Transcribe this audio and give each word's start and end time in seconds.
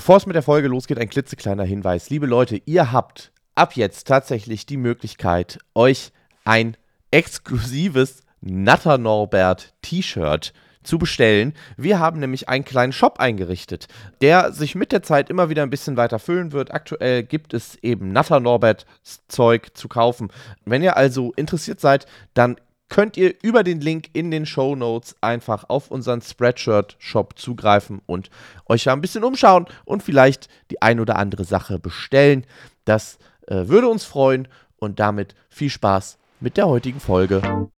Bevor 0.00 0.16
es 0.16 0.24
mit 0.24 0.34
der 0.34 0.42
Folge 0.42 0.68
losgeht, 0.68 0.98
ein 0.98 1.10
klitzekleiner 1.10 1.64
Hinweis. 1.64 2.08
Liebe 2.08 2.24
Leute, 2.24 2.62
ihr 2.64 2.90
habt 2.90 3.32
ab 3.54 3.76
jetzt 3.76 4.06
tatsächlich 4.06 4.64
die 4.64 4.78
Möglichkeit, 4.78 5.58
euch 5.74 6.12
ein 6.46 6.78
exklusives 7.10 8.22
Natter 8.40 8.96
Norbert 8.96 9.74
T-Shirt 9.82 10.54
zu 10.82 10.98
bestellen. 10.98 11.52
Wir 11.76 11.98
haben 11.98 12.18
nämlich 12.18 12.48
einen 12.48 12.64
kleinen 12.64 12.94
Shop 12.94 13.20
eingerichtet, 13.20 13.88
der 14.22 14.52
sich 14.52 14.74
mit 14.74 14.90
der 14.90 15.02
Zeit 15.02 15.28
immer 15.28 15.50
wieder 15.50 15.64
ein 15.64 15.70
bisschen 15.70 15.98
weiter 15.98 16.18
füllen 16.18 16.52
wird. 16.52 16.72
Aktuell 16.72 17.22
gibt 17.22 17.52
es 17.52 17.76
eben 17.82 18.10
Natter 18.10 18.40
Norbert 18.40 18.86
Zeug 19.28 19.72
zu 19.74 19.86
kaufen. 19.86 20.32
Wenn 20.64 20.82
ihr 20.82 20.96
also 20.96 21.34
interessiert 21.36 21.78
seid, 21.78 22.06
dann 22.32 22.56
könnt 22.90 23.16
ihr 23.16 23.34
über 23.42 23.64
den 23.64 23.80
Link 23.80 24.10
in 24.12 24.30
den 24.30 24.44
Show 24.44 24.76
Notes 24.76 25.16
einfach 25.22 25.64
auf 25.68 25.90
unseren 25.90 26.20
Spreadshirt-Shop 26.20 27.38
zugreifen 27.38 28.02
und 28.04 28.28
euch 28.66 28.84
ja 28.84 28.92
ein 28.92 29.00
bisschen 29.00 29.24
umschauen 29.24 29.64
und 29.86 30.02
vielleicht 30.02 30.48
die 30.70 30.82
ein 30.82 31.00
oder 31.00 31.16
andere 31.16 31.44
Sache 31.44 31.78
bestellen. 31.78 32.44
Das 32.84 33.18
äh, 33.46 33.68
würde 33.68 33.88
uns 33.88 34.04
freuen 34.04 34.48
und 34.76 35.00
damit 35.00 35.34
viel 35.48 35.70
Spaß 35.70 36.18
mit 36.40 36.56
der 36.56 36.66
heutigen 36.66 37.00
Folge. 37.00 37.70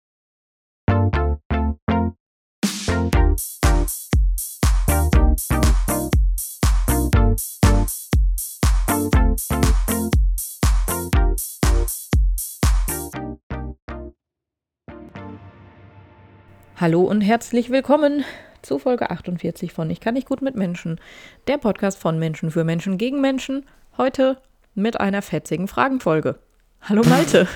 Hallo 16.81 17.03
und 17.03 17.21
herzlich 17.21 17.69
willkommen 17.69 18.25
zu 18.63 18.79
Folge 18.79 19.11
48 19.11 19.71
von 19.75 19.91
Ich 19.91 20.01
kann 20.01 20.15
nicht 20.15 20.27
gut 20.27 20.41
mit 20.41 20.55
Menschen, 20.55 20.99
der 21.47 21.59
Podcast 21.59 21.99
von 21.99 22.19
Menschen 22.19 22.51
für 22.51 22.65
Menschen 22.65 22.97
gegen 22.97 23.21
Menschen. 23.21 23.67
Heute 23.99 24.39
mit 24.75 24.99
einer 24.99 25.21
fetzigen 25.21 25.69
Fragenfolge. 25.69 26.39
Hallo 26.81 27.03
Malte. 27.05 27.47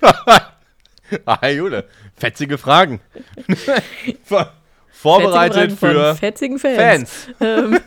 Hi 1.26 1.50
Jule, 1.50 1.86
fetzige 2.14 2.58
Fragen. 2.58 3.00
Vorbereitet 4.92 5.72
Fetzige 5.72 5.76
Fragen 5.76 5.94
für 5.96 6.14
fetzigen 6.14 6.58
Fans. 6.60 6.76
Fans. 6.76 7.28
Ähm, 7.40 7.80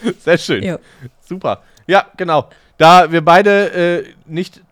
Sehr 0.20 0.38
schön. 0.38 0.62
ja. 0.62 0.78
Super. 1.20 1.64
Ja, 1.86 2.06
genau. 2.16 2.48
Da 2.78 3.12
wir 3.12 3.22
beide 3.22 3.72
äh, 3.72 4.14
nicht 4.24 4.62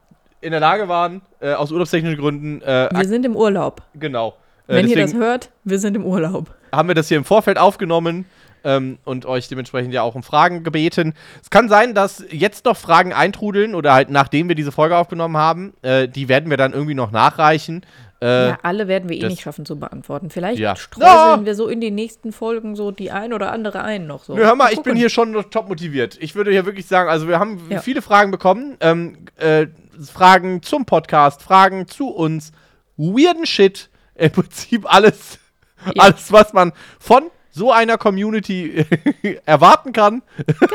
in 0.47 0.53
der 0.53 0.61
Lage 0.61 0.89
waren, 0.89 1.21
äh, 1.41 1.53
aus 1.53 1.71
urlaubstechnischen 1.73 2.19
Gründen, 2.19 2.63
äh, 2.63 2.89
Wir 2.95 3.05
sind 3.07 3.27
im 3.27 3.37
Urlaub. 3.37 3.83
genau. 3.95 4.35
Äh, 4.69 4.75
Wenn 4.77 4.89
ihr 4.89 4.97
das 4.97 5.15
hört, 5.15 5.51
wir 5.65 5.79
sind 5.79 5.95
im 5.97 6.05
Urlaub. 6.05 6.51
haben 6.73 6.89
wir 6.89 6.95
das 6.95 7.09
hier 7.09 7.17
im 7.19 7.25
Vorfeld 7.25 7.57
aufgenommen 7.59 8.25
ähm, 8.65 8.99
und 9.05 9.27
euch 9.27 9.47
dementsprechend 9.49 9.93
ja 9.95 10.03
auch 10.03 10.15
um 10.17 10.23
Fragen 10.25 10.65
gebeten. 10.65 11.15
Es 11.43 11.51
kann 11.51 11.69
sein, 11.69 11.95
dass 11.95 12.25
jetzt 12.31 12.65
noch 12.65 12.77
Fragen 12.77 13.13
eintrudeln 13.13 13.75
oder 13.77 13.93
halt 13.93 14.11
nachdem 14.11 14.49
wir 14.49 14.57
diese 14.57 14.73
Folge 14.73 14.97
aufgenommen 14.97 15.37
haben. 15.37 15.73
Äh, 15.83 16.09
die 16.09 16.29
werden 16.29 16.51
wir 16.51 16.57
dann 16.57 16.73
irgendwie 16.73 16.95
noch 16.95 17.13
nachreichen. 17.13 17.87
Äh, 18.21 18.49
ja, 18.49 18.59
alle 18.63 18.89
werden 18.89 19.09
wir 19.11 19.17
eh 19.23 19.29
nicht 19.29 19.43
schaffen 19.43 19.67
zu 19.67 19.79
beantworten. 19.79 20.31
Vielleicht 20.31 20.59
Ja. 20.59 20.75
streuseln 20.75 21.41
Ja. 21.41 21.45
wir 21.45 21.55
so 21.55 21.69
in 21.69 21.81
den 21.83 21.95
nächsten 21.95 22.33
Folgen 22.33 22.75
so 22.75 22.91
die 22.91 23.11
ein 23.13 23.33
oder 23.35 23.53
andere 23.53 23.83
ein 23.83 24.07
noch 24.09 24.25
so. 24.25 24.35
Nö, 24.35 24.43
hör 24.43 24.55
mal, 24.57 24.73
ich 24.73 24.81
bin 24.83 24.97
hier 24.97 25.11
schon 25.11 25.35
top 25.51 25.69
motiviert. 25.69 26.17
Ich 26.21 26.35
würde 26.35 26.51
hier 26.51 26.65
wirklich 26.67 26.87
sagen, 26.87 27.09
also 27.11 27.29
wir 27.29 27.39
haben 27.39 27.61
Ja. 27.69 27.81
viele 27.81 28.01
Fragen 28.03 28.31
bekommen. 28.33 28.77
Ähm, 28.81 29.19
äh, 29.37 29.67
Fragen 30.13 30.63
zum 30.63 30.85
Podcast, 30.85 31.43
Fragen 31.43 31.89
zu 31.89 32.09
uns, 32.09 32.53
weirden 32.97 33.47
Shit. 33.47 33.91
Im 34.15 34.31
Prinzip 34.33 34.93
alles, 34.93 35.39
Ja. 35.85 36.03
alles, 36.05 36.33
was 36.33 36.53
man 36.53 36.73
von 36.99 37.25
so 37.51 37.71
einer 37.73 37.99
Community 37.99 38.85
erwarten 39.47 39.93
kann. 39.93 40.23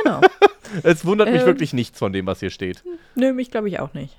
Genau. 0.03 0.21
Es 0.83 1.05
wundert 1.05 1.29
mich 1.29 1.41
Ähm. 1.41 1.47
wirklich 1.47 1.73
nichts 1.73 1.99
von 1.99 2.13
dem, 2.13 2.25
was 2.27 2.39
hier 2.39 2.49
steht. 2.49 2.81
Nö, 3.15 3.33
mich 3.33 3.51
glaube 3.51 3.67
ich 3.67 3.79
auch 3.81 3.93
nicht. 3.93 4.17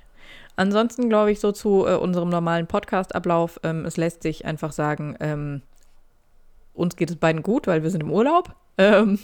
Ansonsten 0.55 1.09
glaube 1.09 1.31
ich 1.31 1.39
so 1.39 1.51
zu 1.51 1.87
äh, 1.87 1.95
unserem 1.95 2.29
normalen 2.29 2.67
Podcast-Ablauf, 2.67 3.59
ähm, 3.63 3.85
es 3.85 3.97
lässt 3.97 4.21
sich 4.21 4.45
einfach 4.45 4.71
sagen, 4.71 5.15
ähm, 5.19 5.63
uns 6.75 6.95
geht 6.95 7.09
es 7.09 7.15
beiden 7.15 7.41
gut, 7.41 7.65
weil 7.65 7.81
wir 7.81 7.89
sind 7.89 8.01
im 8.01 8.11
Urlaub. 8.11 8.53
Ähm, 8.77 9.17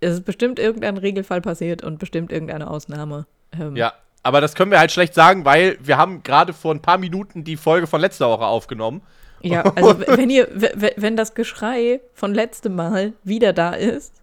es 0.00 0.14
ist 0.14 0.24
bestimmt 0.24 0.58
irgendein 0.58 0.96
Regelfall 0.96 1.40
passiert 1.40 1.82
und 1.82 1.98
bestimmt 1.98 2.32
irgendeine 2.32 2.68
Ausnahme. 2.70 3.26
Ähm, 3.58 3.76
Ja, 3.76 3.92
aber 4.22 4.40
das 4.40 4.54
können 4.54 4.70
wir 4.70 4.78
halt 4.80 4.92
schlecht 4.92 5.14
sagen, 5.14 5.44
weil 5.44 5.78
wir 5.80 5.96
haben 5.98 6.22
gerade 6.22 6.52
vor 6.52 6.74
ein 6.74 6.82
paar 6.82 6.98
Minuten 6.98 7.44
die 7.44 7.56
Folge 7.56 7.86
von 7.86 8.00
letzter 8.00 8.28
Woche 8.28 8.44
aufgenommen. 8.46 9.02
Ja, 9.42 9.62
also 9.76 10.00
wenn 10.06 10.30
ihr, 10.30 10.48
wenn 10.96 11.16
das 11.16 11.34
Geschrei 11.34 12.00
von 12.14 12.34
letztem 12.34 12.74
Mal 12.74 13.12
wieder 13.22 13.52
da 13.52 13.70
ist, 13.70 14.14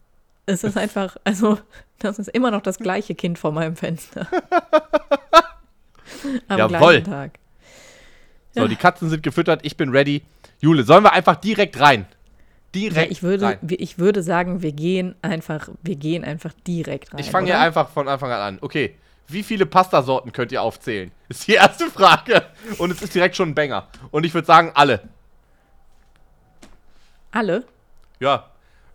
ist 0.45 0.63
es 0.63 0.75
einfach, 0.75 1.15
also 1.23 1.57
das 1.99 2.19
ist 2.19 2.27
immer 2.29 2.51
noch 2.51 2.61
das 2.61 2.77
gleiche 2.79 3.15
Kind 3.15 3.39
vor 3.39 3.51
meinem 3.53 3.75
Fenster. 3.77 4.27
Am 6.47 6.57
Jawohl. 6.57 6.77
gleichen 6.77 7.03
Tag. 7.05 7.31
So, 8.53 8.61
Ja. 8.61 8.67
die 8.67 8.75
Katzen 8.75 9.09
sind 9.09 9.23
gefüttert, 9.23 9.61
ich 9.63 9.77
bin 9.77 9.89
ready. 9.89 10.21
Jule, 10.59 10.83
sollen 10.83 11.03
wir 11.03 11.13
einfach 11.13 11.35
direkt 11.37 11.79
rein? 11.79 12.05
Ja, 12.75 12.89
Direkt 12.89 13.11
ich 13.11 13.21
würde, 13.21 13.45
rein. 13.45 13.57
ich 13.69 13.99
würde 13.99 14.23
sagen, 14.23 14.61
wir 14.63 14.71
gehen 14.71 15.13
einfach, 15.21 15.69
wir 15.83 15.95
gehen 15.95 16.23
einfach 16.23 16.53
direkt 16.65 17.13
rein. 17.13 17.19
Ich 17.19 17.29
fange 17.29 17.45
hier 17.47 17.55
oder? 17.55 17.63
einfach 17.63 17.89
von 17.89 18.07
Anfang 18.07 18.31
an 18.31 18.39
an. 18.41 18.57
Okay, 18.61 18.95
wie 19.27 19.43
viele 19.43 19.65
Pastasorten 19.67 20.31
könnt 20.31 20.51
ihr 20.51 20.61
aufzählen? 20.61 21.11
Ist 21.29 21.47
die 21.47 21.53
erste 21.53 21.85
Frage. 21.91 22.43
Und 22.79 22.91
es 22.91 23.01
ist 23.01 23.13
direkt 23.13 23.35
schon 23.35 23.49
ein 23.49 23.55
Banger. 23.55 23.87
Und 24.11 24.25
ich 24.25 24.33
würde 24.33 24.47
sagen, 24.47 24.71
alle. 24.73 25.01
Alle? 27.31 27.63
Ja. 28.19 28.49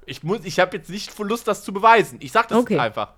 Ich, 0.07 0.23
muss- 0.23 0.45
ich 0.45 0.59
habe 0.59 0.77
jetzt 0.77 0.91
nicht 0.91 1.17
Lust, 1.19 1.47
das 1.49 1.63
zu 1.65 1.73
beweisen. 1.73 2.19
Ich 2.21 2.33
sag 2.33 2.49
das 2.49 2.59
Okay. 2.59 2.79
einfach. 2.79 3.13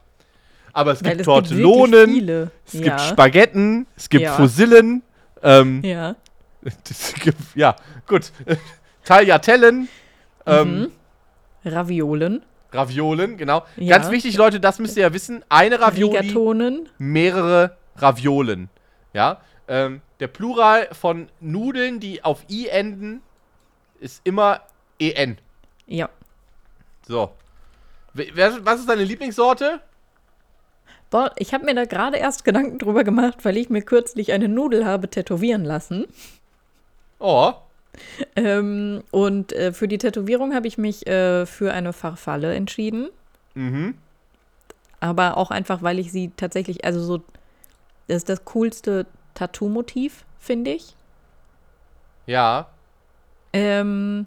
Aber 0.72 0.92
es 0.92 1.03
Weil 1.03 1.10
gibt 1.12 1.21
es 1.22 1.25
Tortellonen, 1.27 2.50
es 2.66 2.72
ja. 2.75 2.81
gibt 2.82 3.00
Spagetten, 3.00 3.87
es 3.97 4.09
gibt 4.09 4.22
Ja. 4.25 4.37
Fusillen, 4.37 5.03
ähm, 5.42 5.82
Ja. 5.82 6.16
gibt, 7.22 7.38
ja, 7.56 7.75
gut. 8.06 8.31
Tagliatellen, 9.04 9.88
ähm, 10.47 10.81
Mhm. 10.81 10.93
Raviolen, 11.65 12.43
Raviolen, 12.73 13.37
genau. 13.37 13.65
Ja. 13.77 13.99
Ganz 13.99 14.11
wichtig, 14.11 14.37
Leute, 14.37 14.61
das 14.61 14.78
müsst 14.78 14.97
ihr 14.97 15.03
ja 15.03 15.12
wissen. 15.12 15.45
Eine 15.49 15.81
Ravioli, 15.81 16.17
Rigatonen. 16.19 16.89
mehrere 16.99 17.77
Raviolen. 17.97 18.71
Ja, 19.12 19.41
ähm, 19.69 20.01
der 20.21 20.28
Plural 20.28 20.89
von 20.93 21.28
Nudeln, 21.41 21.99
die 22.01 22.23
auf 22.25 22.45
i 22.49 22.69
enden, 22.69 23.23
ist 23.99 24.21
immer 24.25 24.61
en. 24.99 25.39
Ja. 25.87 26.09
So. 27.07 27.33
Was 28.15 28.81
ist 28.81 28.89
deine 28.89 29.05
Lieblingssorte? 29.05 29.81
Boah, 31.11 31.33
ich 31.37 31.53
habe 31.53 31.65
mir 31.65 31.75
da 31.75 31.84
gerade 31.87 32.17
erst 32.19 32.45
Gedanken 32.45 32.78
drüber 32.78 33.03
gemacht, 33.03 33.45
weil 33.45 33.57
ich 33.57 33.69
mir 33.69 33.83
kürzlich 33.83 34.33
eine 34.33 34.49
Nudel 34.49 34.87
habe 34.87 35.09
tätowieren 35.11 35.65
lassen. 35.65 36.07
Oh, 37.19 37.53
Ähm, 38.37 39.03
und 39.11 39.53
äh, 39.53 39.73
für 39.73 39.89
die 39.89 39.99
Tätowierung 39.99 40.55
habe 40.55 40.67
ich 40.67 40.78
mich 40.78 41.06
äh, 41.06 41.47
für 41.47 41.73
eine 41.73 41.93
Farfalle 41.93 42.55
entschieden. 42.55 43.11
mhm. 43.55 43.95
Aber 45.03 45.39
auch 45.39 45.51
einfach, 45.51 45.83
weil 45.83 45.99
ich 45.99 46.12
sie 46.12 46.31
tatsächlich, 46.37 46.84
also 46.84 47.01
so, 47.01 47.23
das 48.06 48.19
ist 48.19 48.28
das 48.28 48.45
coolste 48.45 49.06
Tattoo-Motiv, 49.33 50.27
finde 50.39 50.73
ich. 50.73 50.95
Ja. 52.27 52.69
Ähm, 53.55 54.27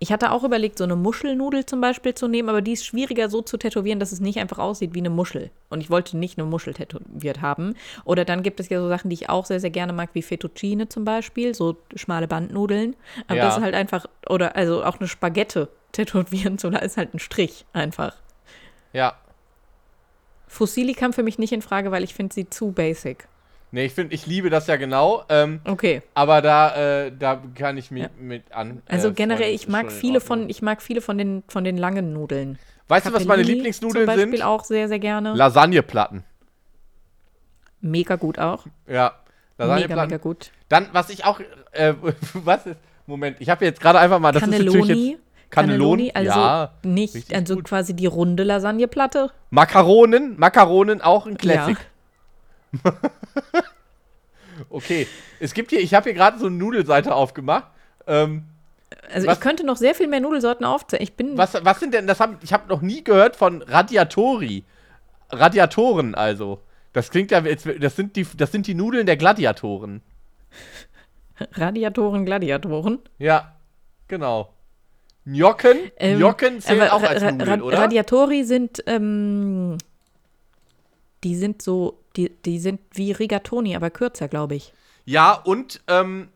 ich 0.00 0.12
hatte 0.12 0.30
auch 0.30 0.44
überlegt, 0.44 0.78
so 0.78 0.84
eine 0.84 0.94
Muschelnudel 0.96 1.66
zum 1.66 1.80
Beispiel 1.80 2.14
zu 2.14 2.28
nehmen, 2.28 2.48
aber 2.48 2.62
die 2.62 2.72
ist 2.72 2.86
schwieriger 2.86 3.28
so 3.28 3.42
zu 3.42 3.56
tätowieren, 3.56 3.98
dass 3.98 4.12
es 4.12 4.20
nicht 4.20 4.38
einfach 4.38 4.58
aussieht 4.58 4.94
wie 4.94 5.00
eine 5.00 5.10
Muschel. 5.10 5.50
Und 5.70 5.80
ich 5.80 5.90
wollte 5.90 6.16
nicht 6.16 6.38
eine 6.38 6.46
Muschel 6.46 6.72
tätowiert 6.74 7.40
haben. 7.40 7.74
Oder 8.04 8.24
dann 8.24 8.42
gibt 8.42 8.60
es 8.60 8.68
ja 8.68 8.80
so 8.80 8.88
Sachen, 8.88 9.10
die 9.10 9.14
ich 9.14 9.28
auch 9.28 9.44
sehr, 9.44 9.58
sehr 9.60 9.70
gerne 9.70 9.92
mag, 9.92 10.10
wie 10.12 10.22
Fettuccine 10.22 10.88
zum 10.88 11.04
Beispiel, 11.04 11.52
so 11.54 11.76
schmale 11.96 12.28
Bandnudeln. 12.28 12.94
Aber 13.26 13.36
Ja. 13.36 13.46
das 13.46 13.56
ist 13.56 13.62
halt 13.62 13.74
einfach, 13.74 14.06
oder 14.28 14.54
also 14.54 14.84
auch 14.84 14.98
eine 15.00 15.08
Spagette 15.08 15.68
tätowieren 15.92 16.58
zu 16.58 16.68
lassen, 16.68 16.84
ist 16.84 16.96
halt 16.96 17.14
ein 17.14 17.18
Strich 17.18 17.66
einfach. 17.72 18.14
Ja. 18.92 19.14
Fusilli 20.46 20.94
kam 20.94 21.12
für 21.12 21.22
mich 21.22 21.38
nicht 21.38 21.52
in 21.52 21.60
Frage, 21.62 21.90
weil 21.90 22.04
ich 22.04 22.14
finde 22.14 22.34
sie 22.34 22.48
zu 22.48 22.72
basic. 22.72 23.26
Nee, 23.70 23.84
ich 23.84 23.92
finde, 23.92 24.14
ich 24.14 24.26
liebe 24.26 24.48
das 24.50 24.66
ja 24.66 24.76
genau. 24.76 25.24
Ähm, 25.28 25.60
Okay. 25.66 26.02
aber 26.14 26.40
da, 26.40 27.04
äh, 27.06 27.12
da 27.16 27.42
kann 27.54 27.76
ich 27.76 27.90
mich 27.90 28.04
Ja. 28.04 28.08
mit 28.18 28.50
an. 28.52 28.82
Also 28.86 29.08
äh, 29.08 29.12
generell, 29.12 29.42
freuen. 29.44 29.54
ich 29.54 29.68
mag 29.68 29.92
viele 29.92 30.20
von, 30.20 30.48
ich 30.48 30.62
mag 30.62 30.80
viele 30.80 31.00
von 31.02 31.18
den, 31.18 31.42
von 31.48 31.64
den 31.64 31.76
langen 31.76 32.12
Nudeln. 32.14 32.58
Weißt 32.88 33.06
du, 33.06 33.12
was 33.12 33.26
meine 33.26 33.42
Lieblingsnudeln 33.42 34.06
zum 34.06 34.14
Beispiel 34.14 34.38
sind? 34.38 34.42
auch 34.46 34.64
sehr, 34.64 34.88
sehr 34.88 34.98
gerne. 34.98 35.34
Lasagneplatten. 35.34 36.24
mega 37.80 38.16
gut 38.16 38.38
auch. 38.38 38.66
Ja. 38.86 39.12
Mega, 39.58 39.68
Lasagneplatten. 39.74 40.10
mega 40.10 40.22
gut. 40.22 40.50
Dann, 40.68 40.86
was 40.92 41.10
ich 41.10 41.24
auch, 41.24 41.40
äh, 41.72 41.94
was 42.34 42.66
ist, 42.66 42.76
Moment, 43.06 43.36
ich 43.40 43.48
habe 43.50 43.64
jetzt 43.64 43.80
gerade 43.80 43.98
einfach 43.98 44.18
mal, 44.18 44.32
das 44.32 44.42
ist 44.42 44.48
natürlich 44.50 44.72
Cannelloni. 44.74 45.10
jetzt, 45.12 45.50
Cannelloni, 45.50 46.12
also 46.14 46.30
ja, 46.40 46.72
nicht, 46.82 47.34
also 47.34 47.56
gut. 47.56 47.64
quasi 47.64 47.94
die 47.94 48.06
runde 48.06 48.42
Lasagneplatte. 48.44 49.30
Makaronen, 49.50 50.38
Makaronen 50.38 51.00
auch 51.00 51.26
ein 51.26 51.36
Classic. 51.38 51.76
Ja. 51.78 51.84
Okay, 54.70 55.06
es 55.38 55.54
gibt 55.54 55.70
hier, 55.70 55.80
ich 55.80 55.94
habe 55.94 56.04
hier 56.04 56.14
gerade 56.14 56.38
so 56.38 56.46
eine 56.46 56.56
Nudelseite 56.56 57.14
aufgemacht. 57.14 57.68
Ähm, 58.06 58.44
Also 59.12 59.26
Was- 59.28 59.36
ich 59.36 59.40
könnte 59.40 59.64
noch 59.64 59.76
sehr 59.76 59.94
viel 59.94 60.08
mehr 60.08 60.20
Nudelsorten 60.20 60.66
aufzählen. 60.66 61.02
Ich 61.02 61.14
bin. 61.14 61.38
Was, 61.38 61.54
was 61.64 61.78
sind 61.78 61.94
denn, 61.94 62.06
das 62.08 62.18
hab, 62.20 62.42
ich 62.42 62.52
habe 62.52 62.68
noch 62.68 62.80
nie 62.82 63.04
gehört 63.04 63.36
von 63.36 63.62
Radiatori. 63.62 64.64
Radiatoren 65.30 66.14
also. 66.14 66.60
Das 66.92 67.10
klingt 67.10 67.30
ja, 67.30 67.40
das 67.42 67.94
sind 67.96 68.16
die, 68.16 68.26
das 68.36 68.50
sind 68.50 68.66
die 68.66 68.74
Nudeln 68.74 69.06
der 69.06 69.16
Gladiatoren. 69.16 70.02
Radiatoren, 71.52 72.24
Gladiatoren. 72.24 72.98
Ja, 73.18 73.54
genau. 74.08 74.54
Gnocchen, 75.24 75.92
Ähm, 75.98 76.18
Gnocchen 76.18 76.60
zählen 76.60 76.88
auch 76.88 77.02
als 77.02 77.22
Ra- 77.22 77.30
Nudeln, 77.30 77.60
Ra- 77.60 77.66
oder? 77.66 77.78
Radiatori 77.78 78.42
sind, 78.44 78.82
ähm, 78.86 79.76
die 81.22 81.36
sind 81.36 81.60
so, 81.62 82.00
die, 82.18 82.30
die 82.44 82.58
sind 82.58 82.80
wie 82.92 83.12
Rigatoni, 83.12 83.74
aber 83.74 83.88
kürzer, 83.90 84.28
glaube 84.28 84.56
ich. 84.56 84.74
ja, 85.06 85.32
und, 85.32 85.80
ähm, 85.86 86.28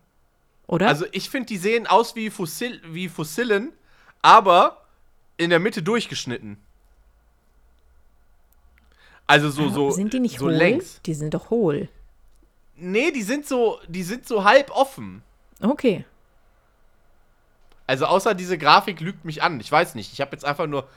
Oder? 0.67 0.89
also 0.89 1.05
ich 1.13 1.29
finde, 1.29 1.49
die 1.49 1.59
sehen 1.59 1.87
aus 1.87 2.17
wie, 2.17 2.31
Fossil, 2.31 2.81
wie 2.87 3.09
Fossillen, 3.11 3.73
aber 4.23 4.87
in 5.37 5.51
der 5.51 5.59
Mitte 5.59 5.83
durchgeschnitten. 5.83 6.57
Also 9.27 9.51
so, 9.51 9.69
so, 9.69 9.91
sind 9.91 10.13
die 10.13 10.21
nicht 10.21 10.39
so 10.39 10.47
hohl? 10.47 10.53
längs. 10.53 11.01
Die 11.07 11.15
sind 11.15 11.35
doch 11.35 11.51
hohl. 11.51 11.89
Nee, 12.77 13.11
die 13.13 13.23
sind 13.23 13.47
so, 13.47 13.79
die 13.89 14.03
sind 14.03 14.27
so 14.27 14.45
halb 14.45 14.71
offen. 14.71 15.23
Okay. 15.61 16.05
Also 17.87 18.07
außer 18.07 18.35
diese 18.35 18.59
Grafik 18.59 19.01
lügt 19.01 19.25
mich 19.25 19.43
an. 19.43 19.61
Ich 19.61 19.71
weiß 19.71 19.95
nicht. 19.95 20.13
Ich 20.13 20.21
habe 20.21 20.33
jetzt 20.33 20.45
einfach 20.45 20.67
nur. 20.67 20.89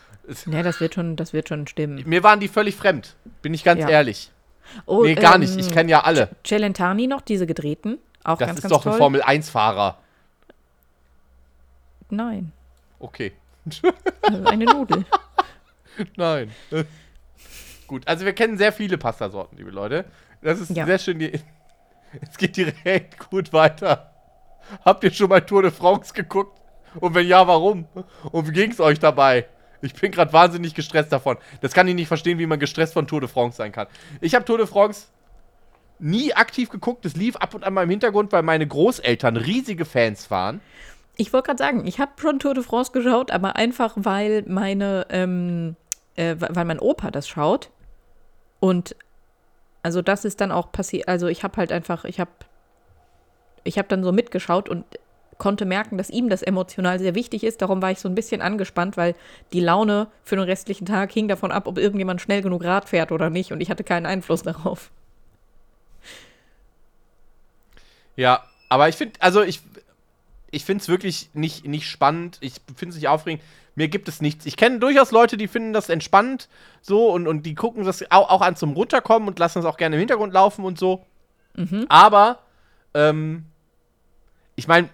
Ja, 0.48 0.64
das 0.64 0.80
wird 0.80 0.96
schon, 0.96 1.16
das 1.16 1.34
wird 1.34 1.50
schon 1.50 1.68
stimmen. 1.68 2.02
mir 2.08 2.24
waren 2.24 2.40
die 2.40 2.48
völlig 2.48 2.76
fremd. 2.76 3.16
Bin 3.42 3.54
ich 3.54 3.64
ganz 3.64 3.82
Ja. 3.82 3.90
ehrlich. 3.90 4.32
Oh, 4.86 5.04
Nee, 5.04 5.16
gar 5.16 5.36
ähm, 5.36 5.42
nicht. 5.42 5.56
Ich 5.58 5.72
kenne 5.72 5.90
ja 5.92 6.02
alle. 6.02 6.30
Celentani 6.46 7.08
noch, 7.08 7.22
diese 7.22 7.46
gedrehten. 7.48 8.00
Auch 8.24 8.38
Das 8.38 8.48
ganz, 8.48 8.60
ist 8.60 8.64
ganz 8.64 8.74
doch 8.74 8.84
toll. 8.84 8.94
ein 8.94 8.98
Formel-1-Fahrer. 8.98 9.98
Nein, 12.10 12.52
Okay. 13.00 13.34
eine 14.46 14.66
Nudel. 14.66 15.06
Nein. 16.18 16.52
Gut, 17.88 18.08
also 18.08 18.26
wir 18.26 18.34
kennen 18.34 18.58
sehr 18.58 18.72
viele 18.72 18.98
Pastasorten, 18.98 19.58
liebe 19.58 19.72
Leute. 19.72 20.06
Das 20.42 20.60
ist 20.60 20.70
Ja. 20.76 20.86
sehr 20.86 21.00
schön. 21.00 21.20
Es 22.22 22.38
geht 22.38 22.56
direkt 22.58 23.30
gut 23.30 23.52
weiter. 23.54 24.12
Habt 24.84 25.04
ihr 25.04 25.12
schon 25.12 25.30
mal 25.30 25.42
Tour 25.42 25.64
de 25.64 25.72
France 25.72 26.14
geguckt? 26.14 26.60
Und 27.00 27.14
wenn 27.16 27.28
ja, 27.28 27.48
warum? 27.48 27.88
Und 28.32 28.48
wie 28.48 28.52
ging 28.54 28.72
es 28.72 28.80
euch 28.80 29.00
dabei? 29.00 29.48
Ich 29.82 29.94
bin 29.94 30.12
gerade 30.12 30.34
wahnsinnig 30.34 30.74
gestresst 30.74 31.12
davon. 31.12 31.38
Das 31.62 31.74
kann 31.74 31.88
ich 31.88 31.96
nicht 31.96 32.08
verstehen, 32.08 32.40
wie 32.40 32.46
man 32.46 32.60
gestresst 32.60 32.94
von 32.94 33.08
Tour 33.08 33.22
de 33.22 33.30
France 33.30 33.58
sein 33.58 33.72
kann. 33.72 33.88
Ich 34.22 34.36
habe 34.36 34.46
Tour 34.46 34.58
de 34.58 34.68
France 34.68 35.08
nie 36.00 36.34
aktiv 36.34 36.70
geguckt. 36.70 37.06
Es 37.06 37.16
lief 37.16 37.36
ab 37.38 37.54
und 37.54 37.64
an 37.64 37.74
mal 37.74 37.84
im 37.84 37.90
Hintergrund, 37.90 38.32
weil 38.32 38.44
meine 38.44 38.68
Großeltern 38.68 39.38
riesige 39.38 39.86
Fans 39.86 40.30
waren. 40.32 40.62
Ich 41.18 41.32
wollte 41.32 41.48
gerade 41.48 41.60
sagen, 41.60 41.88
ich 41.88 42.00
habe 42.00 42.12
schon 42.18 42.40
Tour 42.40 42.54
de 42.54 42.64
France 42.64 42.92
geschaut, 42.92 43.32
aber 43.32 43.56
einfach, 43.56 43.94
weil 43.96 44.44
meine, 44.48 45.06
ähm, 45.10 45.76
äh, 46.16 46.36
weil 46.38 46.66
mein 46.66 46.80
Opa 46.80 47.12
das 47.12 47.28
schaut. 47.28 47.70
Und 48.60 48.96
also 49.84 50.02
das 50.02 50.26
ist 50.26 50.42
dann 50.42 50.52
auch 50.52 50.72
passiert. 50.72 51.08
Also 51.08 51.28
ich 51.28 51.44
habe 51.44 51.58
halt 51.58 51.72
einfach, 51.72 52.06
ich 52.06 52.20
habe, 52.20 52.32
ich 53.64 53.78
habe 53.78 53.88
dann 53.88 54.04
so 54.04 54.12
mitgeschaut 54.12 54.68
und 54.68 54.84
konnte 55.38 55.66
merken, 55.66 55.98
dass 55.98 56.10
ihm 56.10 56.30
das 56.30 56.42
emotional 56.42 57.00
sehr 57.00 57.16
wichtig 57.16 57.44
ist. 57.44 57.62
Darum 57.62 57.82
war 57.82 57.92
ich 57.92 58.00
so 58.00 58.08
ein 58.08 58.16
bisschen 58.16 58.42
angespannt, 58.42 58.98
weil 58.98 59.16
die 59.54 59.60
Laune 59.60 60.08
für 60.24 60.36
den 60.36 60.46
restlichen 60.46 60.86
Tag 60.86 61.12
hing 61.12 61.28
davon 61.28 61.52
ab, 61.52 61.68
ob 61.68 61.78
irgendjemand 61.78 62.22
schnell 62.22 62.42
genug 62.42 62.64
Rad 62.64 62.88
fährt 62.88 63.12
oder 63.12 63.30
nicht. 63.30 63.52
Und 63.52 63.62
ich 63.62 63.70
hatte 63.70 63.84
keinen 63.84 64.06
Einfluss 64.06 64.44
darauf. 64.44 64.92
Ja, 68.16 68.44
aber 68.70 68.88
ich 68.88 68.96
finde, 68.96 69.20
also 69.20 69.42
ich, 69.42 69.62
ich 70.52 70.64
finde 70.64 70.82
es 70.82 70.88
wirklich 70.88 71.30
nicht, 71.34 71.66
nicht 71.66 71.90
spannend. 71.90 72.38
Ich 72.42 72.54
finde 72.76 72.92
es 72.92 72.96
nicht 72.96 73.10
aufregend. 73.10 73.44
Mir 73.76 73.90
gibt 73.90 74.08
es 74.08 74.22
nichts. 74.22 74.46
Ich 74.46 74.56
kenne 74.56 74.80
durchaus 74.80 75.12
Leute, 75.12 75.36
die 75.36 75.50
finden 75.50 75.74
das 75.74 75.90
entspannend 75.90 76.48
so 76.82 77.12
und, 77.12 77.28
und 77.28 77.46
die 77.46 77.56
gucken 77.56 77.84
das 77.84 78.10
auch, 78.10 78.30
auch 78.30 78.42
an 78.42 78.56
zum 78.56 78.72
Runterkommen 78.72 79.28
und 79.28 79.38
lassen 79.38 79.60
es 79.60 79.66
auch 79.66 79.76
gerne 79.76 79.98
im 79.98 80.00
Hintergrund 80.00 80.34
laufen 80.34 80.64
und 80.64 80.80
so. 80.80 81.06
Aber, 81.90 82.40
ähm, 82.94 83.46
ich 84.56 84.68
meine, 84.68 84.90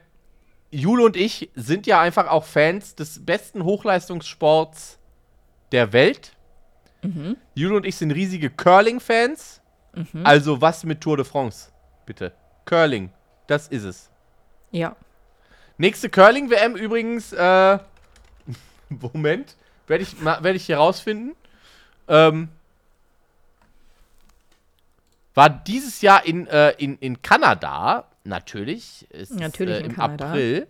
Jule 0.72 1.04
und 1.04 1.18
ich 1.18 1.50
sind 1.56 1.86
ja 1.86 2.00
einfach 2.00 2.28
auch 2.28 2.46
Fans 2.46 2.96
des 2.96 3.26
besten 3.26 3.64
Hochleistungssports 3.64 4.98
der 5.72 5.94
Welt. 5.94 6.32
Jule 7.56 7.76
und 7.76 7.86
ich 7.86 7.96
sind 7.96 8.12
riesige 8.12 8.50
Curling-Fans. 8.50 9.62
Also 10.24 10.62
was 10.62 10.84
mit 10.84 11.02
Tour 11.02 11.18
de 11.18 11.26
France? 11.26 11.70
Bitte. 12.06 12.32
Curling. 12.66 13.12
Das 13.48 13.68
ist 13.68 13.84
es. 13.84 14.10
Ja. 14.72 14.96
Nächste 15.78 16.10
Curling-WM 16.10 16.76
übrigens, 16.76 17.34
äh, 17.34 17.80
Moment, 18.90 19.56
werde 19.88 20.04
ich, 20.04 20.24
werd 20.24 20.56
ich 20.56 20.66
hier 20.66 20.78
rausfinden. 20.78 21.36
Ähm, 22.08 22.50
war 25.34 25.50
dieses 25.50 26.02
Jahr 26.02 26.26
in, 26.26 26.48
äh, 26.48 26.72
in, 26.78 26.98
in 27.00 27.22
Kanada, 27.22 28.06
natürlich. 28.24 29.10
Ist, 29.12 29.32
Natürlich 29.34 29.82
äh, 29.82 29.86
im. 29.86 30.00
April. 30.00 30.68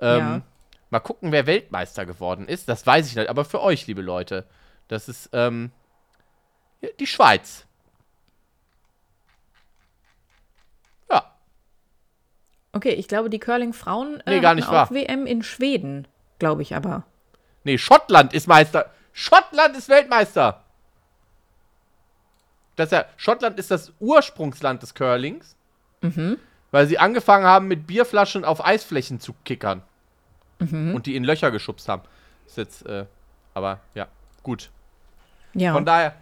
Ähm, 0.00 0.18
Ja. 0.18 0.42
Mal 0.90 1.00
gucken, 1.00 1.30
wer 1.30 1.46
Weltmeister 1.46 2.04
geworden 2.04 2.48
ist. 2.48 2.68
Das 2.68 2.84
weiß 2.86 3.06
ich 3.06 3.14
nicht. 3.14 3.28
Aber 3.28 3.44
für 3.44 3.62
euch, 3.62 3.86
liebe 3.86 4.02
Leute, 4.02 4.44
das 4.88 5.08
ist 5.08 5.30
ähm, 5.32 5.70
die 6.98 7.06
Schweiz. 7.06 7.64
Ja. 11.10 11.30
Okay, 12.72 12.90
ich 12.90 13.06
glaube, 13.06 13.30
die 13.30 13.38
Curling-Frauen 13.38 14.20
äh, 14.26 14.30
Nee, 14.30 14.40
gar 14.40 14.50
hatten 14.50 14.56
nicht 14.56 14.68
auch 14.68 14.72
wahr. 14.72 14.90
WM 14.90 15.26
in 15.26 15.44
Schweden, 15.44 16.08
glaube 16.40 16.62
ich 16.62 16.74
aber. 16.74 17.04
Nee, 17.62 17.78
Schottland 17.78 18.32
ist 18.32 18.48
Meister. 18.48 18.90
Schottland 19.12 19.76
ist 19.76 19.88
Weltmeister. 19.88 20.64
Das 22.74 22.86
ist 22.86 22.92
ja, 22.92 23.04
Schottland 23.16 23.58
ist 23.58 23.70
das 23.70 23.92
Ursprungsland 24.00 24.82
des 24.82 24.94
Curlings. 24.94 25.54
Weil 26.70 26.86
sie 26.86 26.98
angefangen 26.98 27.44
haben, 27.44 27.68
mit 27.68 27.86
Bierflaschen 27.86 28.44
auf 28.44 28.64
Eisflächen 28.64 29.20
zu 29.20 29.34
kickern. 29.44 29.82
Und 30.60 31.06
die 31.06 31.16
in 31.16 31.24
Löcher 31.24 31.50
geschubst 31.50 31.88
haben. 31.88 32.02
Ist 32.46 32.58
jetzt, 32.58 32.86
äh, 32.86 33.06
aber 33.54 33.80
ja, 33.94 34.08
gut. 34.42 34.70
Ja. 35.54 35.72
Von 35.72 35.86
daher, 35.86 36.14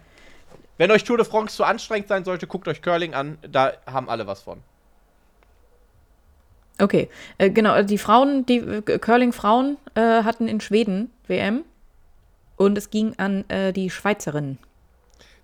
wenn 0.77 0.91
euch 0.91 1.03
Tour 1.03 1.17
de 1.17 1.25
France 1.25 1.55
zu 1.57 1.65
anstrengend 1.65 2.07
sein 2.07 2.23
sollte, 2.23 2.47
guckt 2.47 2.67
euch 2.69 2.81
Curling 2.81 3.13
an. 3.13 3.37
Da 3.41 3.73
haben 3.85 4.09
alle 4.09 4.27
was 4.27 4.41
von. 4.41 4.63
Okay, 6.81 7.09
äh, 7.37 7.49
genau, 7.49 7.71
also 7.73 7.87
die 7.87 7.97
Frauen, 7.97 8.45
die 8.45 8.59
äh, 8.59 8.81
Curling-Frauen 8.81 9.77
äh, 9.95 10.23
hatten 10.23 10.47
in 10.47 10.61
Schweden 10.61 11.11
WM 11.27 11.65
und 12.55 12.77
es 12.77 12.89
ging 12.89 13.13
an 13.17 13.43
äh, 13.49 13.73
die 13.73 13.89
Schweizerinnen. 13.89 14.57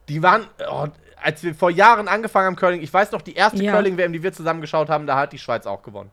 Die 0.08 0.24
waren, 0.24 0.48
oh, 0.70 0.88
als 1.22 1.44
wir 1.44 1.56
vor 1.56 1.70
Jahren 1.72 2.08
angefangen 2.08 2.48
haben, 2.48 2.56
Curling, 2.56 2.82
ich 2.82 2.94
weiß 2.94 3.12
noch, 3.12 3.22
die 3.22 3.34
erste 3.34 3.64
Ja. 3.64 3.72
Curling-WM, 3.74 4.14
die 4.14 4.22
wir 4.24 4.34
zusammen 4.34 4.62
geschaut 4.62 4.90
haben, 4.90 5.08
da 5.08 5.18
hat 5.18 5.34
die 5.34 5.38
Schweiz 5.40 5.66
auch 5.66 5.82
gewonnen. 5.84 6.12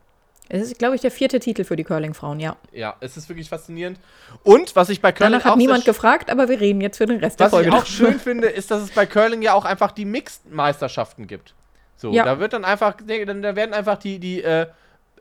Es 0.48 0.62
ist, 0.62 0.78
glaube 0.78 0.94
ich, 0.96 1.00
der 1.00 1.10
vierte 1.10 1.40
Titel 1.40 1.64
für 1.64 1.76
die 1.76 1.84
Curling-Frauen, 1.84 2.38
ja. 2.40 2.56
Ja, 2.72 2.94
es 3.00 3.16
ist 3.16 3.28
wirklich 3.28 3.48
faszinierend. 3.48 3.98
Und 4.42 4.76
was 4.76 4.88
ich 4.90 5.00
bei 5.00 5.10
Curling 5.12 5.32
Danach 5.32 5.44
hat 5.46 5.52
auch 5.52 5.56
niemand 5.56 5.84
gefragt, 5.84 6.30
aber 6.30 6.48
wir 6.48 6.60
reden 6.60 6.80
jetzt 6.80 6.98
für 6.98 7.06
den 7.06 7.20
Rest 7.20 7.40
der 7.40 7.46
was 7.46 7.52
Folge. 7.52 7.68
ich 7.70 7.74
auch 7.74 7.86
schön 7.86 8.18
finde, 8.20 8.48
ist, 8.48 8.70
dass 8.70 8.82
es 8.82 8.90
bei 8.90 9.06
Curling 9.06 9.40
ja 9.42 9.54
auch 9.54 9.64
einfach 9.64 9.92
die 9.92 10.04
Mixed-Meisterschaften 10.04 11.26
gibt. 11.26 11.54
So, 11.96 12.12
Ja. 12.12 12.24
da 12.24 12.38
wird 12.38 12.52
dann 12.52 12.64
einfach, 12.64 12.94
da 12.98 13.56
werden 13.56 13.72
einfach 13.72 13.96
die, 13.98 14.18
die, 14.18 14.42
äh, 14.42 14.66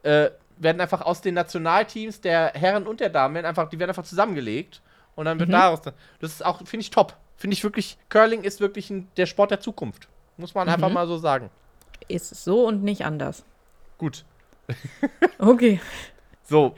äh, 0.04 0.32
werden 0.58 0.82
einfach 0.82 1.02
aus 1.02 1.22
den 1.22 1.36
Nationalteams 1.36 2.22
der 2.22 2.52
Herren 2.54 2.86
und 2.88 3.00
der 3.00 3.10
Damen, 3.10 3.46
einfach, 3.46 3.70
die 3.70 3.80
werden 3.80 3.90
einfach 3.92 4.04
zusammengelegt 4.04 4.82
und 5.16 5.26
dann 5.26 5.40
wird 5.40 5.50
Mhm. 5.50 5.54
daraus, 5.54 5.82
das 5.82 5.94
ist 6.32 6.46
auch, 6.46 6.58
finde 6.60 6.82
ich 6.84 6.90
top. 6.90 7.16
Finde 7.42 7.56
ich 7.56 7.64
wirklich, 7.64 7.98
Curling 8.10 8.44
ist 8.44 8.60
wirklich 8.62 8.92
ein, 8.92 9.08
der 9.18 9.26
Sport 9.26 9.50
der 9.50 9.60
Zukunft. 9.60 10.08
Muss 10.38 10.54
man 10.54 10.70
einfach 10.70 10.90
Mhm. 10.90 10.94
mal 10.94 11.08
so 11.08 11.18
sagen. 11.18 11.50
Ist 12.08 12.30
so 12.44 12.68
und 12.68 12.84
nicht 12.84 13.04
anders. 13.04 13.44
Gut. 13.98 14.24
Okay. 15.40 15.82
So, 16.44 16.76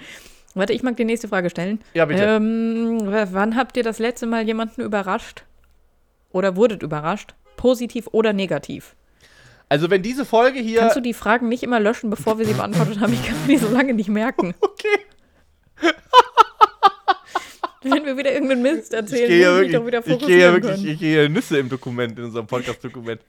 Warte, 0.55 0.72
ich 0.72 0.84
mag 0.84 0.96
die 0.96 1.03
nächste 1.03 1.27
Frage 1.27 1.50
stellen. 1.50 1.79
ja 1.93 2.05
bitte. 2.05 2.24
Ähm, 2.24 3.00
wann 3.03 3.58
habt 3.58 3.75
ihr 3.75 3.84
das 3.84 4.00
letzte 4.00 4.25
Mal 4.25 4.46
jemanden 4.48 4.82
überrascht? 4.82 5.43
Oder 6.32 6.55
wurdet 6.55 6.82
überrascht? 6.82 7.36
Positiv 7.58 8.08
oder 8.13 8.32
negativ? 8.32 8.96
Also 9.67 9.89
wenn 9.89 10.01
diese 10.01 10.24
Folge 10.25 10.60
hier. 10.60 10.79
Kannst 10.79 10.96
du 10.96 11.01
die 11.01 11.13
Fragen 11.13 11.50
nicht 11.50 11.63
immer 11.63 11.79
löschen, 11.82 12.10
bevor 12.10 12.38
wir 12.39 12.46
sie 12.46 12.53
beantwortet 12.53 13.01
haben? 13.01 13.12
Ich 13.12 13.25
kann 13.25 13.36
die 13.50 13.58
so 13.58 13.67
lange 13.67 13.93
nicht 13.93 14.10
merken. 14.10 14.53
okay. 14.62 15.00
Wenn 17.92 18.06
wir 18.06 18.18
wieder 18.18 18.32
irgendeinen 18.32 18.62
Mist 18.62 18.94
Ich 18.94 19.00
erzählen, 19.00 19.28
gehe 19.28 19.42
ja 19.42 19.52
ich 19.52 19.58
wirklich, 19.58 19.75
doch 19.75 19.86
wieder 19.88 20.02
ich 20.06 20.28
gehe 20.28 20.40
ja 20.40 20.54
wirklich, 20.54 20.86
ich 20.86 21.00
gehe 21.00 21.30
Nüsse 21.30 21.58
im 21.58 21.70
Dokument, 21.70 22.18
in 22.18 22.25
unserem 22.25 22.48
Podcast-Dokument. 22.48 23.22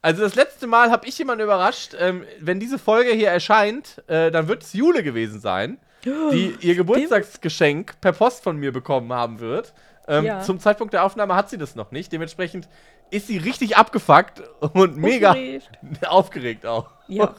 Also 0.00 0.22
das 0.22 0.34
letzte 0.34 0.66
Mal 0.66 0.90
habe 0.90 1.06
ich 1.06 1.16
jemanden 1.18 1.44
überrascht. 1.44 1.94
Ähm, 1.98 2.24
wenn 2.40 2.58
diese 2.58 2.78
Folge 2.78 3.12
hier 3.12 3.28
erscheint, 3.28 4.02
äh, 4.08 4.30
dann 4.32 4.48
wird 4.48 4.62
es 4.64 4.72
Jule 4.72 5.02
gewesen 5.04 5.40
sein, 5.40 5.78
die 6.04 6.54
ihr 6.60 6.74
Geburtstagsgeschenk 6.74 8.00
per 8.00 8.12
Post 8.12 8.42
von 8.42 8.56
mir 8.56 8.72
bekommen 8.72 9.12
haben 9.12 9.38
wird. 9.38 9.72
Ähm, 10.08 10.24
Ja. 10.24 10.40
Zum 10.40 10.58
Zeitpunkt 10.58 10.92
der 10.92 11.04
Aufnahme 11.04 11.36
hat 11.36 11.50
sie 11.50 11.58
das 11.58 11.76
noch 11.76 11.92
nicht. 11.92 12.12
Dementsprechend 12.12 12.68
ist 13.10 13.28
sie 13.28 13.38
richtig 13.38 13.76
abgefuckt 13.76 14.42
und 14.72 14.96
mega 14.96 15.30
Aufgeregt. 15.30 15.70
aufgeregt 16.08 16.66
auch. 16.66 16.90
Ja. 17.06 17.34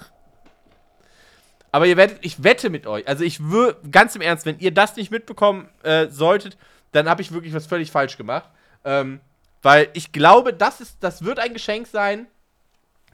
Aber 1.73 1.87
ihr 1.87 1.97
werdet, 1.97 2.19
ich 2.21 2.43
wette 2.43 2.69
mit 2.69 2.85
euch, 2.85 3.07
also 3.07 3.23
ich 3.23 3.45
würde, 3.45 3.79
ganz 3.89 4.15
im 4.15 4.21
Ernst, 4.21 4.45
wenn 4.45 4.59
ihr 4.59 4.71
das 4.71 4.95
nicht 4.95 5.09
mitbekommen 5.09 5.67
äh, 5.81 6.07
solltet, 6.07 6.55
dann 6.91 7.09
habe 7.09 7.23
ich 7.23 7.31
wirklich 7.31 7.51
was 7.51 7.65
völlig 7.65 7.89
falsch 7.89 8.15
gemacht. 8.15 8.47
Ähm, 8.85 9.21
weil 9.63 9.89
ich 9.93 10.11
glaube, 10.11 10.53
das, 10.53 10.81
ist, 10.81 10.97
das 10.99 11.23
wird 11.23 11.39
ein 11.39 11.51
Geschenk 11.51 11.87
sein, 11.87 12.27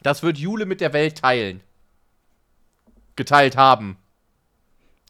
das 0.03 0.23
wird 0.23 0.37
Jule 0.37 0.65
mit 0.65 0.81
der 0.81 0.91
Welt 0.91 1.19
teilen. 1.19 1.61
Geteilt 3.15 3.55
haben. 3.55 3.97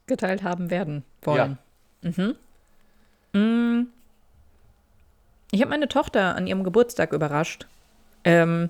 Geteilt 0.06 0.44
haben 0.44 0.70
werden 0.70 1.04
wollen. 1.24 1.58
Ja. 2.04 2.12
Mhm. 2.12 2.36
Mm. 3.34 3.88
Ich 5.50 5.62
habe 5.62 5.72
meine 5.72 5.88
Tochter 5.88 6.36
an 6.36 6.46
ihrem 6.46 6.64
Geburtstag 6.64 7.14
überrascht. 7.14 7.66
Ähm, 8.24 8.70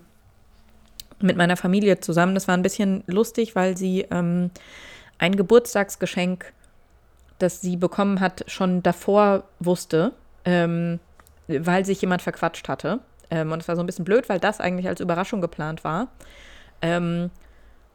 mit 1.22 1.38
meiner 1.38 1.58
Familie 1.58 2.00
zusammen. 2.00 2.34
Das 2.34 2.48
war 2.48 2.56
ein 2.56 2.62
bisschen 2.62 3.04
lustig, 3.08 3.56
weil 3.56 3.78
sie 3.78 4.06
ähm, 4.12 4.52
ein 5.18 5.36
Geburtstagsgeschenk, 5.36 6.54
das 7.40 7.62
sie 7.62 7.78
bekommen 7.78 8.20
hat, 8.20 8.44
schon 8.48 8.84
davor 8.84 9.44
wusste, 9.60 10.14
ähm, 10.46 11.00
weil 11.48 11.86
sich 11.86 12.02
jemand 12.02 12.22
verquatscht 12.22 12.68
hatte. 12.68 13.00
Ähm, 13.30 13.52
und 13.52 13.62
es 13.62 13.68
war 13.68 13.76
so 13.76 13.84
ein 13.84 13.86
bisschen 13.86 14.06
blöd, 14.06 14.30
weil 14.30 14.40
das 14.40 14.60
eigentlich 14.60 14.88
als 14.88 15.00
Überraschung 15.00 15.42
geplant 15.42 15.84
war. 15.84 16.08
Ähm, 16.82 17.30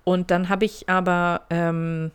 und 0.04 0.30
dann 0.30 0.48
habe 0.48 0.66
ich 0.66 0.88
aber, 0.88 1.42
ähm, 1.50 2.10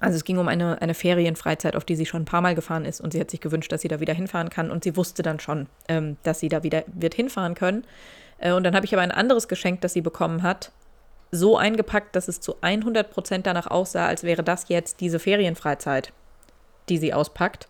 also 0.00 0.16
es 0.16 0.24
ging 0.24 0.38
um 0.38 0.48
eine, 0.48 0.82
eine 0.82 0.94
Ferienfreizeit, 0.94 1.76
auf 1.76 1.84
die 1.84 1.94
sie 1.94 2.06
schon 2.06 2.22
ein 2.22 2.26
paar 2.26 2.40
Mal 2.40 2.54
gefahren 2.54 2.84
ist 2.84 3.00
und 3.00 3.12
sie 3.12 3.20
hat 3.20 3.30
sich 3.30 3.40
gewünscht, 3.40 3.70
dass 3.70 3.82
sie 3.82 3.88
da 3.88 4.00
wieder 4.00 4.14
hinfahren 4.14 4.50
kann 4.50 4.70
und 4.70 4.82
sie 4.82 4.96
wusste 4.96 5.22
dann 5.22 5.38
schon, 5.38 5.66
ähm, 5.88 6.16
dass 6.24 6.40
sie 6.40 6.48
da 6.48 6.62
wieder 6.62 6.84
wird 6.86 7.14
hinfahren 7.14 7.54
können. 7.54 7.84
Äh, 8.40 8.52
und 8.52 8.64
dann 8.64 8.74
habe 8.74 8.86
ich 8.86 8.92
aber 8.92 9.02
ein 9.02 9.12
anderes 9.12 9.46
Geschenk, 9.46 9.80
das 9.82 9.92
sie 9.92 10.00
bekommen 10.00 10.42
hat, 10.42 10.72
so 11.30 11.56
eingepackt, 11.56 12.16
dass 12.16 12.26
es 12.26 12.40
zu 12.40 12.56
100 12.60 13.10
Prozent 13.10 13.46
danach 13.46 13.68
aussah, 13.68 14.06
als 14.06 14.24
wäre 14.24 14.42
das 14.42 14.68
jetzt 14.68 15.00
diese 15.00 15.20
Ferienfreizeit, 15.20 16.12
die 16.88 16.98
sie 16.98 17.14
auspackt. 17.14 17.68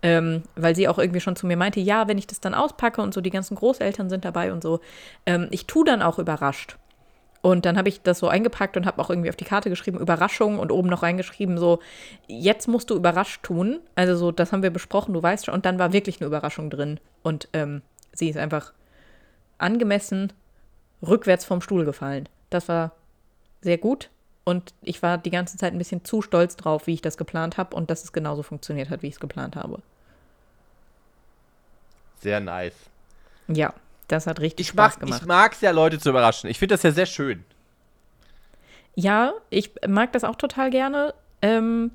Ähm, 0.00 0.44
weil 0.54 0.76
sie 0.76 0.86
auch 0.86 0.98
irgendwie 0.98 1.20
schon 1.20 1.34
zu 1.34 1.44
mir 1.44 1.56
meinte, 1.56 1.80
ja, 1.80 2.06
wenn 2.06 2.18
ich 2.18 2.28
das 2.28 2.38
dann 2.38 2.54
auspacke 2.54 3.02
und 3.02 3.12
so, 3.12 3.20
die 3.20 3.30
ganzen 3.30 3.56
Großeltern 3.56 4.08
sind 4.08 4.24
dabei 4.24 4.52
und 4.52 4.62
so, 4.62 4.78
ähm, 5.26 5.48
ich 5.50 5.66
tue 5.66 5.84
dann 5.84 6.02
auch 6.02 6.20
überrascht. 6.20 6.76
Und 7.40 7.66
dann 7.66 7.76
habe 7.76 7.88
ich 7.88 8.02
das 8.02 8.20
so 8.20 8.28
eingepackt 8.28 8.76
und 8.76 8.86
habe 8.86 9.00
auch 9.00 9.10
irgendwie 9.10 9.28
auf 9.28 9.36
die 9.36 9.44
Karte 9.44 9.70
geschrieben, 9.70 9.98
Überraschung 9.98 10.60
und 10.60 10.70
oben 10.70 10.88
noch 10.88 11.02
reingeschrieben, 11.02 11.58
so, 11.58 11.80
jetzt 12.28 12.68
musst 12.68 12.90
du 12.90 12.94
überrascht 12.94 13.42
tun. 13.42 13.80
Also 13.96 14.14
so, 14.16 14.30
das 14.30 14.52
haben 14.52 14.62
wir 14.62 14.70
besprochen, 14.70 15.14
du 15.14 15.22
weißt 15.22 15.46
schon. 15.46 15.54
Und 15.54 15.66
dann 15.66 15.80
war 15.80 15.92
wirklich 15.92 16.20
eine 16.20 16.26
Überraschung 16.26 16.70
drin. 16.70 17.00
Und 17.24 17.48
ähm, 17.52 17.82
sie 18.12 18.28
ist 18.28 18.38
einfach 18.38 18.72
angemessen 19.58 20.32
rückwärts 21.06 21.44
vom 21.44 21.60
Stuhl 21.60 21.84
gefallen. 21.84 22.28
Das 22.50 22.68
war 22.68 22.92
sehr 23.60 23.78
gut. 23.78 24.10
Und 24.44 24.72
ich 24.80 25.02
war 25.02 25.18
die 25.18 25.30
ganze 25.30 25.58
Zeit 25.58 25.74
ein 25.74 25.78
bisschen 25.78 26.04
zu 26.04 26.22
stolz 26.22 26.56
drauf, 26.56 26.86
wie 26.86 26.94
ich 26.94 27.02
das 27.02 27.18
geplant 27.18 27.58
habe 27.58 27.76
und 27.76 27.90
dass 27.90 28.02
es 28.02 28.12
genauso 28.12 28.42
funktioniert 28.42 28.88
hat, 28.88 29.02
wie 29.02 29.08
ich 29.08 29.14
es 29.14 29.20
geplant 29.20 29.56
habe. 29.56 29.82
Sehr 32.20 32.40
nice. 32.40 32.74
Ja, 33.46 33.74
das 34.08 34.26
hat 34.26 34.40
richtig 34.40 34.66
ich 34.66 34.70
Spaß 34.70 34.94
mag, 34.94 35.00
gemacht. 35.00 35.20
Ich 35.22 35.28
mag 35.28 35.52
es 35.52 35.60
ja, 35.60 35.70
Leute 35.70 35.98
zu 35.98 36.08
überraschen. 36.08 36.48
Ich 36.48 36.58
finde 36.58 36.74
das 36.74 36.82
ja 36.82 36.92
sehr 36.92 37.06
schön. 37.06 37.44
Ja, 38.94 39.34
ich 39.50 39.72
mag 39.86 40.12
das 40.12 40.24
auch 40.24 40.36
total 40.36 40.70
gerne. 40.70 41.14
Ähm, 41.42 41.90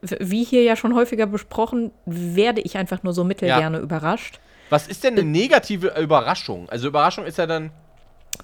wie 0.00 0.44
hier 0.44 0.62
ja 0.62 0.76
schon 0.76 0.94
häufiger 0.94 1.26
besprochen, 1.26 1.90
werde 2.06 2.60
ich 2.60 2.76
einfach 2.76 3.02
nur 3.02 3.12
so 3.12 3.24
mittelgerne 3.24 3.78
ja. 3.78 3.82
überrascht. 3.82 4.40
Was 4.70 4.86
ist 4.88 5.04
denn 5.04 5.14
eine 5.14 5.24
negative 5.24 5.94
Überraschung? 6.00 6.68
Also 6.68 6.88
Überraschung 6.88 7.24
ist 7.24 7.38
ja 7.38 7.46
dann. 7.46 7.70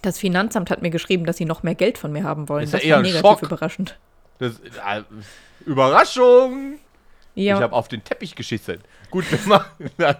Das 0.02 0.18
Finanzamt 0.18 0.70
hat 0.70 0.82
mir 0.82 0.90
geschrieben, 0.90 1.24
dass 1.26 1.36
sie 1.36 1.44
noch 1.44 1.62
mehr 1.62 1.74
Geld 1.74 1.98
von 1.98 2.12
mir 2.12 2.24
haben 2.24 2.48
wollen. 2.48 2.64
Ist 2.64 2.72
ja 2.72 2.78
das 2.78 2.86
eher 2.86 2.96
ein 2.96 3.02
negativ 3.02 3.20
Schock. 3.20 3.42
überraschend. 3.42 3.98
Das, 4.38 4.58
äh, 4.58 5.02
Überraschung! 5.66 6.78
Ja. 7.36 7.56
Ich 7.56 7.62
habe 7.62 7.74
auf 7.74 7.88
den 7.88 8.04
Teppich 8.04 8.36
geschissen. 8.36 8.78
Gut, 9.10 9.24
wir 9.30 9.38
machen 9.46 9.90
das. 9.98 10.16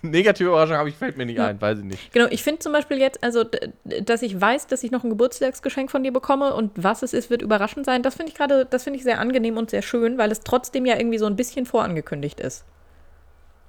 Negative 0.00 0.48
Überraschung 0.48 0.76
habe 0.76 0.88
ich, 0.88 0.94
fällt 0.94 1.18
mir 1.18 1.26
nicht 1.26 1.38
ein, 1.38 1.60
weiß 1.60 1.78
ich 1.78 1.84
nicht. 1.84 2.12
Genau, 2.12 2.26
ich 2.30 2.42
finde 2.42 2.60
zum 2.60 2.72
Beispiel 2.72 2.98
jetzt, 2.98 3.22
also, 3.22 3.44
dass 3.84 4.22
ich 4.22 4.40
weiß, 4.40 4.68
dass 4.68 4.82
ich 4.82 4.90
noch 4.90 5.04
ein 5.04 5.10
Geburtstagsgeschenk 5.10 5.90
von 5.90 6.02
dir 6.02 6.12
bekomme 6.12 6.54
und 6.54 6.70
was 6.76 7.02
es 7.02 7.12
ist, 7.12 7.28
wird 7.30 7.42
überraschend 7.42 7.84
sein. 7.84 8.02
Das 8.02 8.14
finde 8.14 8.32
ich 8.32 8.38
gerade, 8.38 8.64
das 8.64 8.84
finde 8.84 8.98
ich 8.98 9.02
sehr 9.02 9.20
angenehm 9.20 9.58
und 9.58 9.70
sehr 9.70 9.82
schön, 9.82 10.16
weil 10.18 10.30
es 10.32 10.40
trotzdem 10.40 10.86
ja 10.86 10.96
irgendwie 10.96 11.18
so 11.18 11.26
ein 11.26 11.36
bisschen 11.36 11.66
vorangekündigt 11.66 12.40
ist. 12.40 12.64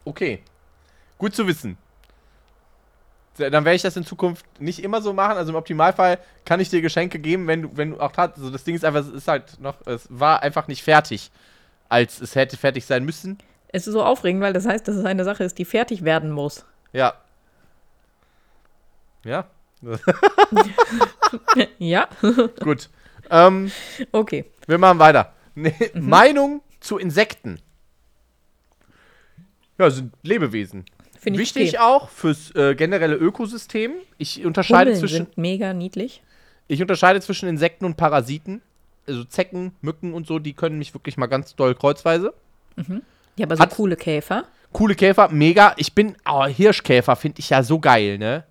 Okay. 0.05 0.43
Gut 1.17 1.35
zu 1.35 1.47
wissen. 1.47 1.77
Dann 3.37 3.65
werde 3.65 3.75
ich 3.75 3.81
das 3.81 3.97
in 3.97 4.05
Zukunft 4.05 4.45
nicht 4.59 4.83
immer 4.83 5.01
so 5.01 5.11
machen. 5.13 5.37
Also 5.37 5.51
im 5.51 5.55
Optimalfall 5.55 6.19
kann 6.45 6.59
ich 6.59 6.69
dir 6.69 6.81
Geschenke 6.81 7.17
geben, 7.17 7.47
wenn 7.47 7.63
du, 7.63 7.77
wenn 7.77 7.91
du 7.91 7.99
auch 7.99 8.11
tat. 8.11 8.35
Also 8.35 8.51
das 8.51 8.63
Ding 8.63 8.75
ist 8.75 8.85
einfach, 8.85 9.01
es 9.01 9.07
ist 9.07 9.27
halt 9.27 9.59
noch, 9.59 9.75
es 9.87 10.07
war 10.09 10.43
einfach 10.43 10.67
nicht 10.67 10.83
fertig, 10.83 11.31
als 11.89 12.21
es 12.21 12.35
hätte 12.35 12.57
fertig 12.57 12.85
sein 12.85 13.03
müssen. 13.03 13.39
Es 13.69 13.87
ist 13.87 13.93
so 13.93 14.03
aufregend, 14.03 14.43
weil 14.43 14.53
das 14.53 14.67
heißt, 14.67 14.87
dass 14.87 14.95
es 14.95 15.05
eine 15.05 15.23
Sache 15.23 15.43
ist, 15.43 15.57
die 15.57 15.65
fertig 15.65 16.03
werden 16.03 16.29
muss. 16.29 16.63
Ja. 16.91 17.15
Ja. 19.23 19.47
ja. 21.79 22.07
Gut. 22.61 22.89
Ähm, 23.31 23.71
okay. 24.11 24.45
Wir 24.67 24.77
machen 24.77 24.99
weiter. 24.99 25.33
Mhm. 25.55 25.73
Meinung 25.93 26.61
zu 26.79 26.97
Insekten. 26.97 27.59
Ja, 29.77 29.89
sind 29.89 30.13
Lebewesen. 30.21 30.85
Find 31.19 31.37
Wichtig 31.37 31.69
okay. 31.69 31.77
auch 31.77 32.09
fürs 32.09 32.53
äh, 32.55 32.75
generelle 32.75 33.15
Ökosystem. 33.15 33.93
Ich 34.17 34.45
unterscheide 34.45 34.91
Hummeln 34.91 34.99
zwischen. 34.99 35.15
sind 35.25 35.37
mega 35.37 35.73
niedlich. 35.73 36.21
Ich 36.67 36.81
unterscheide 36.81 37.21
zwischen 37.21 37.47
Insekten 37.47 37.85
und 37.85 37.95
Parasiten. 37.95 38.61
Also 39.07 39.23
Zecken, 39.23 39.73
Mücken 39.81 40.13
und 40.13 40.27
so, 40.27 40.39
die 40.39 40.53
können 40.53 40.77
mich 40.77 40.93
wirklich 40.93 41.17
mal 41.17 41.27
ganz 41.27 41.55
doll 41.55 41.75
kreuzweise. 41.75 42.33
Mhm. 42.75 43.01
Ja, 43.35 43.45
aber 43.45 43.57
so 43.57 43.63
Hat, 43.63 43.71
coole 43.71 43.95
Käfer. 43.95 44.45
Coole 44.71 44.95
Käfer, 44.95 45.29
mega. 45.29 45.73
Ich 45.77 45.93
bin. 45.93 46.15
Oh, 46.29 46.45
Hirschkäfer 46.45 47.15
finde 47.15 47.39
ich 47.39 47.49
ja 47.49 47.63
so 47.63 47.79
geil, 47.79 48.17
ne? 48.17 48.43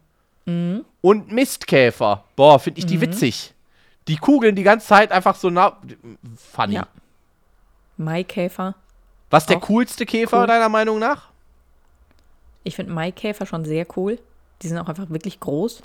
Mhm. 0.47 0.85
Und 1.01 1.33
Mistkäfer. 1.33 2.25
Boah, 2.37 2.59
finde 2.59 2.81
ich 2.81 2.87
die 2.87 2.97
mhm. 2.97 3.03
witzig. 3.03 3.55
Die 4.09 4.17
kugeln 4.17 4.57
die 4.57 4.63
ganze 4.63 4.87
Zeit 4.87 5.13
einfach 5.13 5.37
so 5.37 5.51
nah. 5.51 5.79
Funny. 6.37 6.75
Ja. 6.75 6.89
Maikäfer. 7.97 8.75
Was 9.33 9.47
der 9.47 9.61
coolste 9.61 10.05
Käfer 10.05 10.43
cool. 10.43 10.47
deiner 10.47 10.69
Meinung 10.69 10.99
nach? 10.99 11.31
Ich 12.65 12.77
finde 12.77 12.93
Maikäfer 12.93 13.47
schon 13.47 13.65
sehr 13.65 13.87
cool. 13.97 14.19
Die 14.61 14.69
sind 14.69 14.77
auch 14.77 14.89
einfach 14.89 15.09
wirklich 15.09 15.41
groß. 15.41 15.83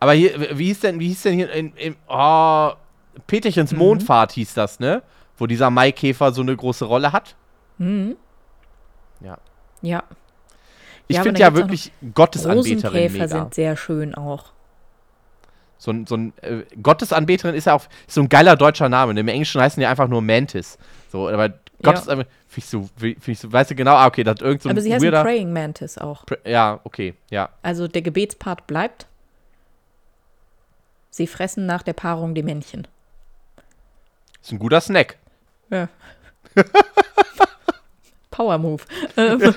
Aber 0.00 0.12
hier, 0.12 0.58
wie 0.58 0.66
hieß 0.66 0.80
denn, 0.80 1.00
wie 1.00 1.08
hieß 1.08 1.22
denn 1.22 1.34
hier 1.34 1.50
in, 1.50 1.72
in 1.76 1.96
oh, 2.08 2.72
Peterchens 3.26 3.72
mhm. 3.72 3.78
Mondfahrt 3.78 4.32
hieß 4.32 4.52
das, 4.52 4.80
ne? 4.80 5.02
Wo 5.38 5.46
dieser 5.46 5.70
Maikäfer 5.70 6.32
so 6.32 6.42
eine 6.42 6.54
große 6.54 6.84
Rolle 6.84 7.10
hat. 7.10 7.36
Mhm. 7.78 8.16
Ja. 9.20 9.38
Ja. 9.80 10.04
Ich 11.08 11.16
ja, 11.16 11.22
finde 11.22 11.40
ja 11.40 11.54
wirklich 11.54 11.92
Gottesanbeterin 12.14 13.12
mega. 13.12 13.28
sind 13.28 13.54
sehr 13.54 13.78
schön 13.78 14.14
auch. 14.14 14.52
So 15.78 15.90
ein, 15.90 16.06
so 16.06 16.18
ein 16.18 16.34
äh, 16.42 16.64
Gottesanbeterin 16.82 17.54
ist 17.54 17.64
ja 17.64 17.74
auch 17.74 17.86
so 18.06 18.20
ein 18.20 18.28
geiler 18.28 18.56
deutscher 18.56 18.90
Name. 18.90 19.18
Im 19.18 19.28
Englischen 19.28 19.62
heißen 19.62 19.80
die 19.80 19.86
einfach 19.86 20.08
nur 20.08 20.20
Mantis. 20.20 20.76
So, 21.10 21.30
aber 21.30 21.54
Gottes 21.82 22.06
ja. 22.06 22.14
Finde 22.14 22.26
ich, 22.56 22.66
so, 22.66 22.88
find 22.96 23.28
ich 23.28 23.38
so, 23.38 23.52
weißt 23.52 23.70
du 23.70 23.74
genau, 23.74 23.94
ah, 23.94 24.06
okay, 24.06 24.24
das 24.24 24.40
irgend 24.40 24.62
so 24.62 24.70
Aber 24.70 24.80
sie 24.80 24.92
heißt 24.92 25.04
Praying 25.04 25.52
Mantis 25.52 25.98
auch. 25.98 26.24
ja, 26.44 26.80
okay, 26.84 27.14
ja. 27.30 27.48
Also 27.62 27.88
der 27.88 28.02
Gebetspart 28.02 28.66
bleibt. 28.66 29.06
Sie 31.10 31.26
fressen 31.26 31.66
nach 31.66 31.82
der 31.82 31.92
Paarung 31.92 32.34
die 32.34 32.42
Männchen. 32.42 32.86
Ist 34.42 34.52
ein 34.52 34.58
guter 34.58 34.80
Snack. 34.80 35.16
Ja. 35.70 35.88
Power 38.30 38.58
Move. 38.58 38.82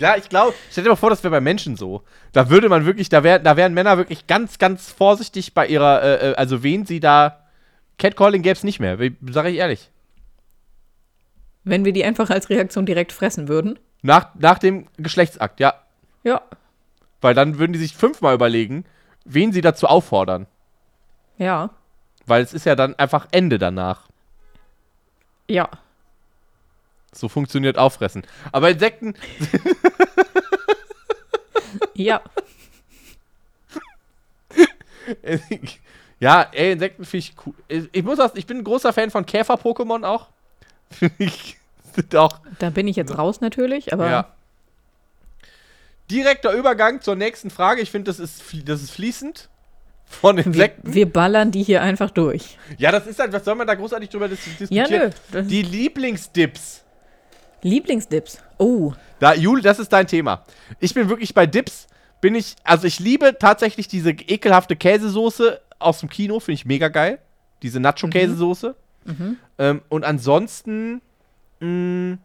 Ja, 0.00 0.16
ich 0.16 0.28
glaube, 0.28 0.54
stell 0.70 0.84
dir 0.84 0.90
mal 0.90 0.96
vor, 0.96 1.10
das 1.10 1.22
wäre 1.22 1.30
bei 1.30 1.40
Menschen 1.40 1.76
so. 1.76 2.02
Da 2.32 2.48
würde 2.48 2.68
man 2.68 2.86
wirklich, 2.86 3.08
da, 3.08 3.22
wär, 3.22 3.38
da 3.38 3.56
wären 3.56 3.74
Männer 3.74 3.98
wirklich 3.98 4.26
ganz, 4.26 4.58
ganz 4.58 4.90
vorsichtig 4.90 5.52
bei 5.52 5.66
ihrer, 5.66 6.02
äh, 6.02 6.30
äh 6.30 6.34
also 6.34 6.62
wen 6.62 6.86
sie 6.86 7.00
da. 7.00 7.42
Catcalling 7.98 8.42
gäbe 8.42 8.54
es 8.54 8.64
nicht 8.64 8.80
mehr, 8.80 8.98
sage 9.30 9.50
ich 9.50 9.56
ehrlich. 9.56 9.90
Wenn 11.68 11.84
wir 11.84 11.92
die 11.92 12.04
einfach 12.04 12.30
als 12.30 12.48
Reaktion 12.48 12.86
direkt 12.86 13.10
fressen 13.10 13.48
würden? 13.48 13.76
Nach, 14.00 14.32
nach 14.36 14.60
dem 14.60 14.86
Geschlechtsakt, 14.98 15.58
ja. 15.58 15.74
Ja. 16.22 16.42
Weil 17.20 17.34
dann 17.34 17.58
würden 17.58 17.72
die 17.72 17.80
sich 17.80 17.96
fünfmal 17.96 18.36
überlegen, 18.36 18.84
wen 19.24 19.52
sie 19.52 19.62
dazu 19.62 19.88
auffordern. 19.88 20.46
Ja. 21.38 21.70
Weil 22.24 22.44
es 22.44 22.54
ist 22.54 22.66
ja 22.66 22.76
dann 22.76 22.94
einfach 22.94 23.26
Ende 23.32 23.58
danach. 23.58 24.08
Ja. 25.50 25.68
So 27.12 27.28
funktioniert 27.28 27.78
Auffressen. 27.78 28.24
Aber 28.52 28.70
Insekten. 28.70 29.14
ja. 31.94 32.20
ja, 36.20 36.42
ey, 36.52 36.70
Insekten 36.74 37.04
finde 37.04 37.26
ich 37.26 37.34
cool. 37.44 37.54
Ich 37.90 38.04
muss 38.04 38.18
sagen, 38.18 38.38
ich 38.38 38.46
bin 38.46 38.58
ein 38.58 38.64
großer 38.64 38.92
Fan 38.92 39.10
von 39.10 39.26
Käfer-Pokémon 39.26 40.06
auch. 40.06 40.28
Auch. 42.14 42.38
Da 42.58 42.70
bin 42.70 42.88
ich 42.88 42.96
jetzt 42.96 43.16
raus 43.16 43.40
natürlich, 43.40 43.92
aber. 43.92 44.10
Ja. 44.10 44.28
Direkter 46.10 46.52
Übergang 46.52 47.00
zur 47.00 47.16
nächsten 47.16 47.50
Frage. 47.50 47.80
Ich 47.82 47.90
finde, 47.90 48.10
das 48.10 48.20
ist, 48.20 48.42
das 48.64 48.82
ist 48.82 48.90
fließend. 48.92 49.48
von 50.08 50.36
Wir, 50.36 50.46
Insekten. 50.46 50.94
wir 50.94 51.10
ballern 51.12 51.50
die 51.50 51.64
hier 51.64 51.82
einfach 51.82 52.10
durch. 52.10 52.58
Ja, 52.78 52.92
das 52.92 53.06
ist 53.08 53.18
halt, 53.18 53.32
was 53.32 53.44
soll 53.44 53.56
man 53.56 53.66
da 53.66 53.74
großartig 53.74 54.08
drüber 54.10 54.28
dis 54.28 54.38
Ja, 54.70 54.84
diskutieren? 54.84 55.08
nö. 55.08 55.10
Das 55.32 55.46
Die 55.48 55.62
Lieblingsdips. 55.62 56.84
Lieblingsdips. 57.62 58.38
Oh, 58.58 58.92
Da, 59.18 59.34
Jul, 59.34 59.62
das 59.62 59.80
ist 59.80 59.92
dein 59.92 60.06
Thema. 60.06 60.44
Ich 60.78 60.94
bin 60.94 61.08
wirklich 61.08 61.34
bei 61.34 61.46
Dips, 61.46 61.88
bin 62.20 62.36
ich, 62.36 62.54
also 62.62 62.86
ich 62.86 63.00
liebe 63.00 63.36
tatsächlich 63.40 63.88
diese 63.88 64.10
ekelhafte 64.10 64.76
Käsesoße 64.76 65.60
aus 65.80 65.98
dem 66.00 66.08
Kino, 66.08 66.38
finde 66.38 66.54
ich 66.54 66.64
mega 66.66 66.86
geil. 66.88 67.18
Diese 67.62 67.80
Nacho-Käsesoße. 67.80 68.76
Ähm, 69.58 69.82
und 69.88 70.04
ansonsten, 70.04 71.00
mh, 71.60 72.18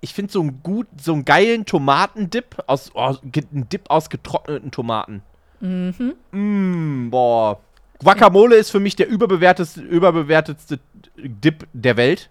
ich 0.00 0.14
finde 0.14 0.32
so 0.32 0.40
einen 0.40 0.62
gut, 0.62 0.86
so 1.00 1.12
einen 1.12 1.24
geilen 1.24 1.66
Tomatendip 1.66 2.62
aus, 2.66 2.90
oh, 2.94 3.16
ge- 3.22 3.44
ein 3.52 3.68
Dip 3.68 3.90
aus 3.90 4.08
getrockneten 4.08 4.70
Tomaten. 4.70 5.22
Mhm. 5.60 6.14
Mm, 6.32 7.10
boah. 7.10 7.60
Guacamole 8.02 8.56
ist 8.56 8.70
für 8.70 8.80
mich 8.80 8.96
der 8.96 9.08
überbewertetste, 9.08 9.82
überbewertetste 9.82 10.78
Dip 11.18 11.66
der 11.74 11.96
Welt. 11.98 12.30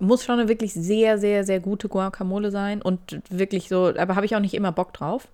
muss 0.00 0.24
schon 0.24 0.40
eine 0.40 0.48
wirklich 0.48 0.74
sehr, 0.74 1.18
sehr, 1.18 1.44
sehr 1.44 1.60
gute 1.60 1.88
Guacamole 1.88 2.50
sein 2.50 2.82
und 2.82 3.20
wirklich 3.30 3.68
so, 3.68 3.94
aber 3.96 4.16
habe 4.16 4.26
ich 4.26 4.34
auch 4.34 4.40
nicht 4.40 4.54
immer 4.54 4.72
Bock 4.72 4.92
drauf. 4.92 5.28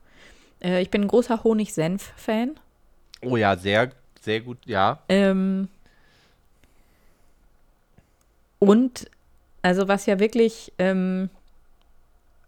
Äh, 0.62 0.82
ich 0.82 0.90
bin 0.90 1.00
ein 1.02 1.08
großer 1.08 1.42
Honig-Senf-Fan. 1.44 2.52
Oh 3.22 3.36
ja, 3.36 3.56
sehr, 3.56 3.90
sehr 4.20 4.40
gut, 4.42 4.58
ja. 4.66 4.98
Ähm, 5.08 5.68
und 8.62 9.10
also 9.62 9.88
was 9.88 10.06
ja 10.06 10.20
wirklich 10.20 10.72
ähm, 10.78 11.30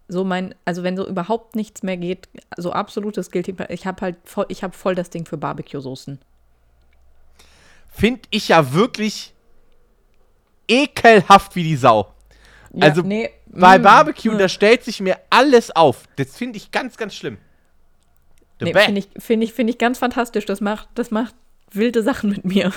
so 0.06 0.23
mein, 0.23 0.54
also 0.64 0.85
wenn 0.85 0.97
so 0.97 1.04
überhaupt 1.04 1.56
nichts 1.56 1.83
mehr 1.83 1.97
geht, 1.97 2.28
so 2.56 2.73
absolutes 2.73 3.33
Guilty 3.33 3.56
ich 3.71 3.85
habe 3.85 4.00
halt 4.00 4.16
voll, 4.25 4.47
ich 4.49 4.62
habe 4.62 4.76
voll 4.76 4.94
das 4.94 5.11
Ding 5.11 5.26
für 5.26 5.37
Barbecue-Soßen. 5.37 6.21
finde 7.88 8.21
ich 8.30 8.47
ja 8.47 8.73
wirklich 8.73 9.35
ekelhaft 10.68 11.56
wie 11.56 11.64
die 11.64 11.75
Sau. 11.75 12.14
Ja, 12.73 12.88
Also, 12.88 13.02
nee, 13.02 13.30
Bei 13.47 13.80
mm, 13.80 13.83
Barbecue, 13.83 14.33
mm. 14.33 14.38
da 14.38 14.49
stellt 14.49 14.85
sich 14.85 15.00
mir 15.00 15.18
alles 15.30 15.75
auf. 15.75 16.04
Das 16.14 16.37
finde 16.37 16.59
ich 16.59 16.71
ganz, 16.71 16.97
ganz 16.97 17.16
schlimm. 17.16 17.38
The 18.61 18.66
Nee, 18.66 18.75
finde 18.75 19.00
ich, 19.00 19.09
finde 19.18 19.47
ich, 19.47 19.52
finde 19.52 19.73
ich 19.73 19.78
ganz 19.78 19.99
fantastisch. 19.99 20.47
Das 20.47 20.61
macht, 20.61 20.88
das 20.94 21.11
macht 21.11 21.35
wilde 21.73 22.04
Sachen 22.04 22.30
mit 22.30 22.44
mir. 22.44 22.73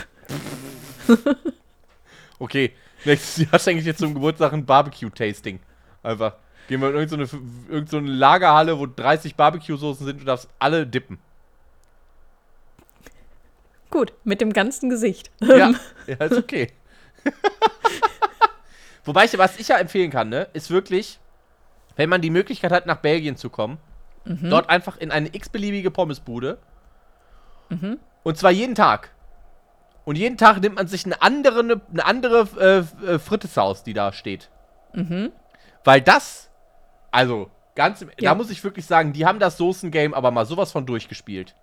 Okay, 2.39 2.73
nächstes 3.05 3.45
Jahr 3.45 3.59
schenke 3.59 3.81
ich 3.81 3.85
jetzt 3.85 3.99
zum 3.99 4.13
Geburtstag 4.13 4.53
ein 4.53 4.65
Barbecue-Tasting. 4.65 5.59
Einfach. 6.03 6.35
Gehen 6.67 6.81
wir 6.81 6.89
in 6.89 6.95
irgendeine, 6.95 7.25
so 7.25 7.37
irgend 7.69 7.89
so 7.89 7.99
Lagerhalle, 7.99 8.77
wo 8.77 8.85
30 8.85 9.35
Barbecue-Soßen 9.35 10.05
sind 10.05 10.19
und 10.19 10.25
darfst 10.25 10.49
alle 10.59 10.85
dippen. 10.85 11.19
Gut, 13.89 14.13
mit 14.23 14.41
dem 14.41 14.51
ganzen 14.51 14.89
Gesicht. 14.89 15.31
Ja, 15.39 15.73
ja 16.05 16.15
ist 16.17 16.37
okay. 16.37 16.71
Wobei 19.05 19.25
ich, 19.25 19.37
was 19.37 19.57
ich 19.57 19.69
ja 19.69 19.77
empfehlen 19.77 20.11
kann, 20.11 20.27
ne, 20.27 20.49
ist 20.51 20.69
wirklich, 20.69 21.19
wenn 21.95 22.09
man 22.09 22.21
die 22.21 22.29
Möglichkeit 22.29 22.71
hat, 22.71 22.85
nach 22.85 22.97
Belgien 22.97 23.37
zu 23.37 23.49
kommen, 23.49 23.77
dort 24.25 24.69
einfach 24.69 24.97
in 24.97 25.09
eine 25.09 25.33
x-beliebige 25.33 25.89
Pommesbude. 25.89 26.57
Und 28.23 28.37
zwar 28.37 28.51
jeden 28.51 28.75
Tag. 28.75 29.11
Und 30.07 30.15
jeden 30.15 30.37
Tag 30.37 30.61
nimmt 30.61 30.75
man 30.77 30.87
sich 30.87 31.05
eine 31.05 31.21
andere, 31.21 31.59
eine 31.59 32.05
andere 32.05 32.47
äh, 33.05 33.05
äh, 33.15 33.19
Fritteshaus, 33.19 33.83
die 33.83 33.93
da 33.93 34.13
steht. 34.13 34.49
Weil 35.83 35.99
das, 36.01 36.49
also, 37.11 37.51
ganz, 37.75 38.01
im- 38.01 38.09
Ja. 38.17 38.31
da 38.31 38.35
muss 38.35 38.49
ich 38.49 38.63
wirklich 38.63 38.85
sagen, 38.85 39.11
die 39.11 39.25
haben 39.25 39.39
das 39.39 39.57
Soßen-Game 39.57 40.13
aber 40.13 40.31
mal 40.31 40.45
sowas 40.45 40.71
von 40.71 40.85
durchgespielt. 40.85 41.55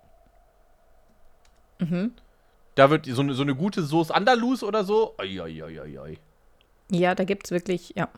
Da 2.75 2.89
wird 2.91 3.07
so 3.07 3.21
eine, 3.21 3.33
so 3.33 3.41
eine 3.41 3.55
gute 3.55 3.81
Soße 3.81 4.13
Andalus 4.13 4.61
oder 4.63 4.83
so. 4.83 5.15
Oi, 5.19 5.39
oi, 5.41 5.63
oi. 5.99 6.19
Ja, 6.91 7.15
da 7.15 7.23
gibt 7.23 7.45
es 7.47 7.51
wirklich, 7.51 7.93
ja. 7.97 8.09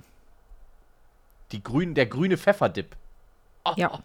Die 1.53 1.63
grün, 1.63 1.96
der 1.96 2.05
grüne 2.05 2.38
Pfefferdip. 2.38 2.98
ja. 3.78 4.04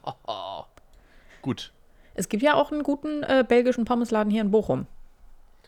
Gut. 1.42 1.73
Es 2.14 2.29
gibt 2.29 2.44
ja 2.44 2.55
auch 2.55 2.70
einen 2.70 2.85
guten 2.85 3.25
äh, 3.25 3.44
belgischen 3.47 3.85
Pommesladen 3.85 4.31
hier 4.31 4.42
in 4.42 4.53
Bochum. 4.53 4.87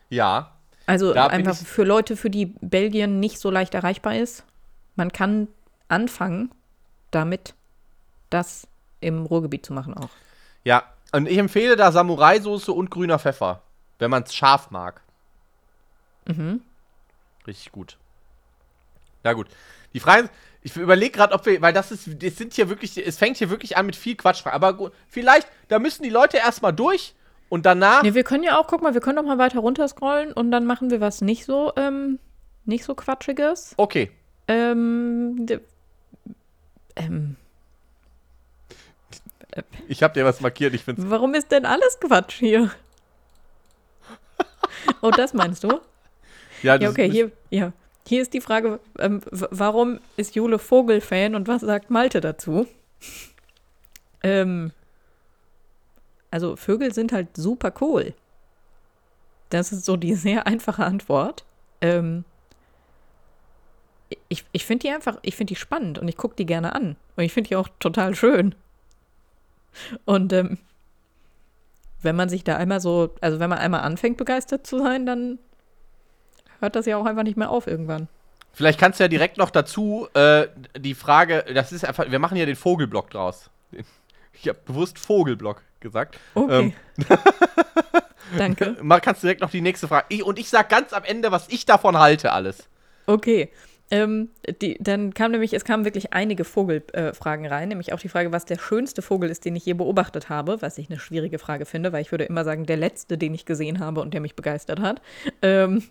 Ja. 0.08 0.52
Also 0.86 1.14
Da 1.14 1.28
einfach 1.28 1.56
für 1.56 1.84
Leute, 1.84 2.16
für 2.16 2.30
die 2.30 2.46
Belgien 2.60 3.20
nicht 3.20 3.38
so 3.38 3.50
leicht 3.50 3.74
erreichbar 3.74 4.16
ist. 4.16 4.44
Man 4.96 5.12
kann 5.12 5.48
anfangen 5.88 6.50
damit, 7.10 7.54
das 8.30 8.66
im 9.00 9.24
Ruhrgebiet 9.26 9.64
zu 9.64 9.72
machen 9.72 9.94
auch. 9.94 10.10
Ja. 10.64 10.84
Und 11.12 11.28
ich 11.28 11.38
empfehle 11.38 11.76
da 11.76 11.92
Samurai-Soße 11.92 12.72
und 12.72 12.90
grüner 12.90 13.18
Pfeffer. 13.18 13.62
Wenn 13.98 14.10
man 14.10 14.24
es 14.24 14.34
scharf 14.34 14.70
mag. 14.70 15.00
Mhm. 16.26 16.60
Richtig 17.46 17.70
gut. 17.70 17.96
Ja, 19.22 19.32
gut. 19.32 19.46
Die 19.92 20.00
Frage 20.00 20.24
ist, 20.24 20.30
ich 20.62 20.76
überlege 20.76 21.12
gerade, 21.12 21.34
ob 21.34 21.44
wir, 21.46 21.60
weil 21.62 21.72
das 21.72 21.92
ist, 21.92 22.22
das 22.22 22.36
sind 22.36 22.54
hier 22.54 22.68
wirklich, 22.68 22.96
es 22.96 23.18
fängt 23.18 23.36
hier 23.36 23.50
wirklich 23.50 23.76
an 23.76 23.86
mit 23.86 23.94
viel 23.94 24.16
Quatsch. 24.16 24.44
Aber 24.46 24.72
gut, 24.72 24.92
vielleicht, 25.08 25.46
da 25.68 25.78
müssen 25.78 26.02
die 26.02 26.10
Leute 26.10 26.38
erstmal 26.38 26.72
durch 26.72 27.14
und 27.54 27.64
danach. 27.66 28.02
Nee, 28.02 28.14
wir 28.14 28.24
können 28.24 28.42
ja 28.42 28.58
auch, 28.58 28.66
guck 28.66 28.82
mal, 28.82 28.94
wir 28.94 29.00
können 29.00 29.16
doch 29.16 29.22
mal 29.24 29.38
weiter 29.38 29.60
runterscrollen 29.60 30.32
und 30.32 30.50
dann 30.50 30.66
machen 30.66 30.90
wir 30.90 31.00
was 31.00 31.20
nicht 31.20 31.44
so, 31.44 31.72
ähm, 31.76 32.18
nicht 32.64 32.84
so 32.84 32.94
Quatschiges. 32.96 33.74
Okay. 33.76 34.10
Ähm, 34.48 35.46
ähm, 36.96 37.36
Ich 39.86 40.02
habe 40.02 40.14
dir 40.14 40.24
was 40.24 40.40
markiert, 40.40 40.74
ich 40.74 40.82
finde 40.82 41.08
warum 41.10 41.34
ist 41.34 41.52
denn 41.52 41.64
alles 41.64 41.98
Quatsch 42.00 42.34
hier? 42.40 42.70
oh, 45.00 45.10
das 45.10 45.32
meinst 45.32 45.62
du? 45.62 45.80
Ja, 46.62 46.74
Ja, 46.76 46.90
okay, 46.90 47.06
ist- 47.06 47.12
hier, 47.12 47.30
ja. 47.50 47.72
Hier 48.06 48.20
ist 48.20 48.34
die 48.34 48.40
Frage, 48.42 48.80
ähm, 48.98 49.22
warum 49.30 49.98
ist 50.18 50.34
Jule 50.34 50.58
Vogel-Fan 50.58 51.34
und 51.34 51.48
was 51.48 51.62
sagt 51.62 51.88
Malte 51.90 52.20
dazu? 52.20 52.66
ähm, 54.22 54.72
also 56.34 56.56
Vögel 56.56 56.92
sind 56.92 57.12
halt 57.12 57.36
super 57.36 57.72
cool. 57.80 58.12
Das 59.50 59.70
ist 59.70 59.84
so 59.84 59.96
die 59.96 60.14
sehr 60.26 60.48
einfache 60.48 60.84
Antwort. 60.84 61.44
Ähm, 61.80 62.24
ich 64.28 64.44
ich 64.50 64.66
finde 64.66 64.88
die 64.88 64.92
einfach, 64.92 65.18
ich 65.22 65.36
finde 65.36 65.52
die 65.52 65.60
spannend 65.60 66.00
und 66.00 66.08
ich 66.08 66.16
gucke 66.16 66.34
die 66.34 66.44
gerne 66.44 66.74
an. 66.74 66.96
Und 67.14 67.22
ich 67.22 67.32
finde 67.32 67.48
die 67.48 67.56
auch 67.56 67.68
total 67.78 68.16
schön. 68.16 68.56
Und 70.04 70.32
ähm, 70.32 70.58
wenn 72.02 72.16
man 72.16 72.28
sich 72.28 72.42
da 72.42 72.56
einmal 72.56 72.80
so, 72.80 73.14
also 73.20 73.38
wenn 73.38 73.48
man 73.48 73.60
einmal 73.60 73.82
anfängt 73.82 74.16
begeistert 74.16 74.66
zu 74.66 74.78
sein, 74.78 75.06
dann 75.06 75.38
hört 76.58 76.74
das 76.74 76.86
ja 76.86 76.96
auch 76.96 77.06
einfach 77.06 77.22
nicht 77.22 77.36
mehr 77.36 77.50
auf 77.50 77.68
irgendwann. 77.68 78.08
Vielleicht 78.52 78.80
kannst 78.80 78.98
du 78.98 79.04
ja 79.04 79.08
direkt 79.08 79.36
noch 79.36 79.50
dazu 79.50 80.08
äh, 80.14 80.48
die 80.76 80.94
Frage, 80.94 81.44
das 81.54 81.70
ist 81.70 81.84
einfach, 81.84 82.10
wir 82.10 82.18
machen 82.18 82.36
ja 82.36 82.44
den 82.44 82.56
Vogelblock 82.56 83.10
draus. 83.10 83.50
Ich 84.32 84.48
habe 84.48 84.58
bewusst 84.66 84.98
Vogelblock 84.98 85.62
gesagt. 85.84 86.18
Okay. 86.34 86.74
Ähm. 86.98 87.06
Danke. 88.38 88.76
Mal 88.82 89.00
kannst 89.00 89.22
du 89.22 89.26
direkt 89.26 89.40
noch 89.40 89.50
die 89.50 89.60
nächste 89.60 89.88
Frage. 89.88 90.06
Ich, 90.08 90.24
und 90.24 90.38
ich 90.38 90.48
sag 90.48 90.68
ganz 90.68 90.92
am 90.92 91.04
Ende, 91.04 91.30
was 91.30 91.48
ich 91.48 91.66
davon 91.66 91.98
halte, 91.98 92.32
alles. 92.32 92.68
Okay. 93.06 93.50
Ähm, 93.90 94.30
die, 94.62 94.78
dann 94.80 95.12
kam 95.12 95.32
nämlich, 95.32 95.52
es 95.52 95.64
kamen 95.64 95.84
wirklich 95.84 96.14
einige 96.14 96.44
Vogelfragen 96.44 97.44
äh, 97.44 97.48
rein, 97.48 97.68
nämlich 97.68 97.92
auch 97.92 98.00
die 98.00 98.08
Frage, 98.08 98.32
was 98.32 98.46
der 98.46 98.58
schönste 98.58 99.02
Vogel 99.02 99.28
ist, 99.28 99.44
den 99.44 99.54
ich 99.56 99.66
je 99.66 99.74
beobachtet 99.74 100.30
habe, 100.30 100.62
was 100.62 100.78
ich 100.78 100.88
eine 100.88 100.98
schwierige 100.98 101.38
Frage 101.38 101.66
finde, 101.66 101.92
weil 101.92 102.00
ich 102.00 102.10
würde 102.10 102.24
immer 102.24 102.44
sagen, 102.44 102.64
der 102.64 102.78
letzte, 102.78 103.18
den 103.18 103.34
ich 103.34 103.44
gesehen 103.44 103.80
habe 103.80 104.00
und 104.00 104.14
der 104.14 104.22
mich 104.22 104.36
begeistert 104.36 104.80
hat. 104.80 105.02
Ähm, 105.42 105.82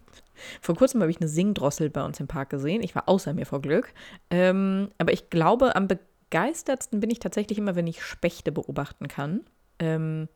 vor 0.59 0.75
kurzem 0.75 1.01
habe 1.01 1.11
ich 1.11 1.21
eine 1.21 1.29
Singdrossel 1.29 1.91
bei 1.91 2.03
uns 2.03 2.19
im 2.19 2.27
Park 2.27 2.49
gesehen. 2.49 2.81
Ich 2.81 2.95
war 2.95 3.07
außer 3.07 3.33
mir 3.33 3.45
vor 3.45 3.61
Glück. 3.61 3.93
Ähm, 4.31 4.89
aber 4.97 5.13
ich 5.13 5.29
glaube, 5.29 5.75
am 5.75 5.87
begeistertsten 5.87 6.99
bin 6.99 7.11
ich 7.11 7.19
tatsächlich 7.19 7.59
immer, 7.59 7.75
wenn 7.75 7.85
ich 7.85 8.03
Spechte 8.03 8.51
beobachten 8.51 9.07
kann. 9.07 9.41
Ähm, 9.79 10.27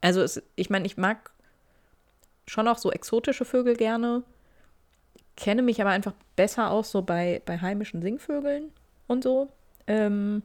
also, 0.00 0.22
es, 0.22 0.42
ich 0.56 0.70
meine, 0.70 0.86
ich 0.86 0.96
mag 0.96 1.30
schon 2.46 2.68
auch 2.68 2.78
so 2.78 2.90
exotische 2.90 3.44
Vögel 3.44 3.76
gerne 3.76 4.22
kenne 5.40 5.62
mich 5.62 5.80
aber 5.80 5.90
einfach 5.90 6.12
besser 6.36 6.70
aus 6.70 6.90
so 6.90 7.02
bei, 7.02 7.42
bei 7.46 7.58
heimischen 7.58 8.02
Singvögeln 8.02 8.70
und 9.06 9.24
so. 9.24 9.48
Ähm, 9.86 10.42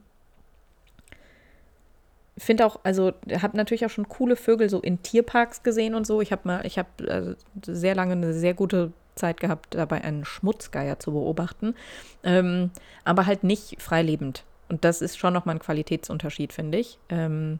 finde 2.37 2.65
auch, 2.65 2.79
also 2.83 3.11
habe 3.41 3.57
natürlich 3.57 3.85
auch 3.85 3.89
schon 3.89 4.07
coole 4.07 4.37
Vögel 4.37 4.69
so 4.69 4.79
in 4.79 5.03
Tierparks 5.03 5.63
gesehen 5.63 5.95
und 5.95 6.07
so. 6.07 6.21
Ich 6.21 6.31
habe 6.31 6.41
mal, 6.45 6.65
ich 6.65 6.79
habe 6.79 7.07
äh, 7.07 7.35
sehr 7.65 7.93
lange 7.93 8.13
eine 8.13 8.33
sehr 8.33 8.53
gute 8.53 8.93
Zeit 9.15 9.39
gehabt, 9.39 9.75
dabei 9.75 10.01
einen 10.01 10.25
Schmutzgeier 10.25 10.97
zu 10.97 11.11
beobachten, 11.11 11.75
ähm, 12.23 12.71
aber 13.03 13.25
halt 13.25 13.43
nicht 13.43 13.81
freilebend. 13.81 14.43
Und 14.69 14.83
das 14.83 15.01
ist 15.01 15.17
schon 15.17 15.33
nochmal 15.33 15.55
ein 15.55 15.59
Qualitätsunterschied, 15.59 16.51
finde 16.53 16.79
ich. 16.79 16.97
Ähm, 17.09 17.59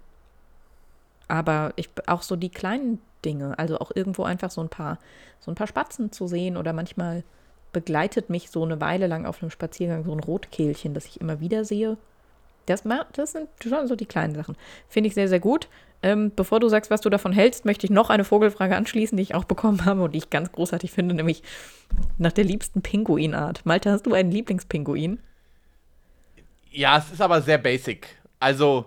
aber 1.28 1.74
ich 1.76 1.90
auch 2.08 2.22
so 2.22 2.36
die 2.36 2.50
kleinen 2.50 3.00
Dinge, 3.24 3.58
also 3.58 3.80
auch 3.80 3.92
irgendwo 3.94 4.24
einfach 4.24 4.52
so 4.52 4.62
ein 4.62 4.70
paar, 4.70 5.00
so 5.40 5.52
ein 5.52 5.56
paar 5.56 5.68
Spatzen 5.68 6.12
zu 6.12 6.28
sehen 6.28 6.58
oder 6.58 6.74
manchmal 6.74 7.24
begleitet 7.74 8.30
mich 8.30 8.50
so 8.50 8.64
eine 8.64 8.80
Weile 8.80 9.08
lang 9.08 9.26
auf 9.26 9.42
einem 9.42 9.52
Spaziergang 9.52 10.06
so 10.06 10.12
ein 10.12 10.20
Rotkehlchen, 10.20 10.94
das 10.94 11.06
ich 11.08 11.20
immer 11.20 11.40
wieder 11.40 11.66
sehe. 11.66 11.98
Das, 12.68 12.84
das 13.14 13.34
sind 13.34 13.48
schon 13.62 13.88
so 13.88 13.96
die 13.96 14.06
kleinen 14.06 14.34
Sachen. 14.34 14.56
Finde 14.88 15.08
ich 15.08 15.14
sehr, 15.14 15.28
sehr 15.28 15.40
gut. 15.40 15.68
ähm, 16.06 16.32
bevor 16.36 16.60
du 16.60 16.70
sagst, 16.70 16.92
was 16.92 17.02
du 17.02 17.10
davon 17.10 17.32
hältst, 17.32 17.66
möchte 17.66 17.86
ich 17.86 17.92
noch 17.92 18.12
eine 18.12 18.24
Vogelfrage 18.24 18.76
anschließen, 18.76 19.18
die 19.18 19.24
ich 19.24 19.36
auch 19.36 19.46
bekommen 19.46 19.86
habe 19.86 20.04
und 20.04 20.12
die 20.12 20.20
ich 20.20 20.30
ganz 20.30 20.52
großartig 20.52 20.92
finde, 20.92 21.16
nämlich 21.16 21.42
nach 22.18 22.32
der 22.32 22.44
liebsten 22.44 22.82
Pinguinart. 22.84 23.66
Malte, 23.66 23.92
hast 23.92 24.06
du 24.06 24.14
einen 24.14 24.32
Lieblingspinguin? 24.32 25.20
Ja, 26.70 26.98
es 27.00 27.12
ist 27.12 27.22
aber 27.22 27.42
sehr 27.42 27.58
basic. 27.58 28.08
Also, 28.40 28.86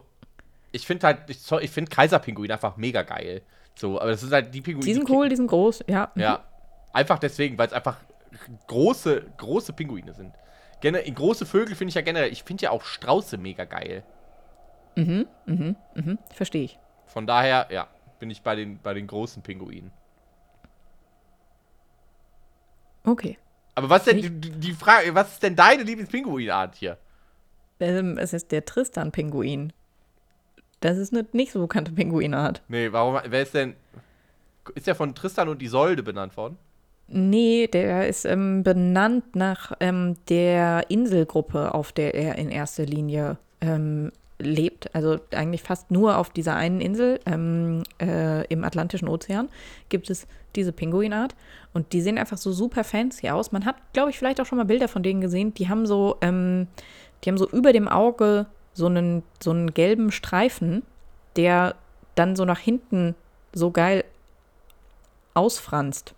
ich 0.72 0.86
finde 0.86 1.06
halt, 1.06 1.18
ich, 1.28 1.38
ich 1.60 1.70
finde 1.70 1.90
Kaiserpinguin 1.90 2.50
einfach 2.50 2.76
mega 2.76 3.02
geil. 3.02 3.42
So, 3.74 4.00
aber 4.00 4.10
das 4.10 4.20
sind 4.20 4.32
halt 4.32 4.52
die 4.52 4.60
Pinguine. 4.60 4.86
Die 4.86 4.94
sind 4.94 5.08
cool, 5.08 5.28
die 5.28 5.36
sind 5.36 5.46
groß, 5.46 5.84
ja. 5.86 6.10
Ja. 6.14 6.44
Einfach 6.92 7.18
deswegen, 7.18 7.56
weil 7.58 7.68
es 7.68 7.72
einfach 7.72 7.96
große, 8.66 9.24
große 9.36 9.72
Pinguine 9.72 10.14
sind. 10.14 10.34
Gener 10.80 11.02
große 11.02 11.46
Vögel 11.46 11.74
finde 11.74 11.90
ich 11.90 11.94
ja 11.94 12.02
generell, 12.02 12.32
ich 12.32 12.44
finde 12.44 12.64
ja 12.64 12.70
auch 12.70 12.82
Strauße 12.82 13.36
mega 13.36 13.64
geil. 13.64 14.04
Mhm, 14.96 15.26
mhm, 15.46 15.76
mhm, 15.94 16.18
verstehe 16.34 16.64
ich. 16.64 16.78
Von 17.06 17.26
daher, 17.26 17.68
ja, 17.70 17.88
bin 18.18 18.30
ich 18.30 18.42
bei 18.42 18.56
den, 18.56 18.80
bei 18.80 18.94
den 18.94 19.06
großen 19.06 19.42
Pinguinen. 19.42 19.90
Okay. 23.04 23.38
Aber 23.74 23.90
was 23.90 24.06
ist 24.06 24.12
denn 24.12 24.40
die, 24.40 24.50
die 24.50 24.72
Frage, 24.72 25.14
was 25.14 25.34
ist 25.34 25.42
denn 25.42 25.54
deine 25.54 25.84
Lieblingspinguinart 25.84 26.74
hier? 26.74 26.98
Ähm, 27.80 28.18
es 28.18 28.32
ist 28.32 28.50
der 28.50 28.64
Tristan-Pinguin. 28.64 29.72
Das 30.80 30.98
ist 30.98 31.12
eine 31.12 31.26
nicht 31.32 31.52
so 31.52 31.60
bekannte 31.60 31.92
Pinguinart. 31.92 32.62
Nee, 32.68 32.92
warum, 32.92 33.18
wer 33.26 33.42
ist 33.42 33.54
denn, 33.54 33.74
ist 34.74 34.86
der 34.86 34.94
von 34.94 35.14
Tristan 35.14 35.48
und 35.48 35.62
Isolde 35.62 36.02
benannt 36.02 36.36
worden? 36.36 36.56
Nee, 37.08 37.68
der 37.68 38.06
ist 38.06 38.26
ähm, 38.26 38.62
benannt 38.62 39.34
nach 39.34 39.72
ähm, 39.80 40.16
der 40.28 40.90
Inselgruppe, 40.90 41.74
auf 41.74 41.90
der 41.92 42.14
er 42.14 42.36
in 42.36 42.50
erster 42.50 42.84
Linie 42.84 43.38
ähm, 43.62 44.12
lebt. 44.38 44.94
Also 44.94 45.18
eigentlich 45.34 45.62
fast 45.62 45.90
nur 45.90 46.18
auf 46.18 46.30
dieser 46.30 46.54
einen 46.54 46.80
Insel 46.82 47.18
ähm, 47.24 47.82
äh, 48.00 48.46
im 48.48 48.62
Atlantischen 48.62 49.08
Ozean 49.08 49.48
gibt 49.88 50.10
es 50.10 50.26
diese 50.54 50.72
Pinguinart. 50.72 51.34
Und 51.72 51.94
die 51.94 52.02
sehen 52.02 52.18
einfach 52.18 52.38
so 52.38 52.52
super 52.52 52.84
fancy 52.84 53.30
aus. 53.30 53.52
Man 53.52 53.64
hat, 53.64 53.76
glaube 53.94 54.10
ich, 54.10 54.18
vielleicht 54.18 54.40
auch 54.40 54.46
schon 54.46 54.58
mal 54.58 54.64
Bilder 54.64 54.88
von 54.88 55.02
denen 55.02 55.22
gesehen. 55.22 55.54
Die 55.54 55.68
haben 55.68 55.86
so, 55.86 56.16
ähm, 56.20 56.68
die 57.24 57.30
haben 57.30 57.38
so 57.38 57.48
über 57.48 57.72
dem 57.72 57.88
Auge 57.88 58.46
so 58.78 58.86
einen, 58.86 59.24
so 59.42 59.50
einen 59.50 59.74
gelben 59.74 60.12
Streifen, 60.12 60.82
der 61.36 61.74
dann 62.14 62.36
so 62.36 62.44
nach 62.44 62.60
hinten 62.60 63.14
so 63.52 63.70
geil 63.70 64.04
ausfranst. 65.34 66.14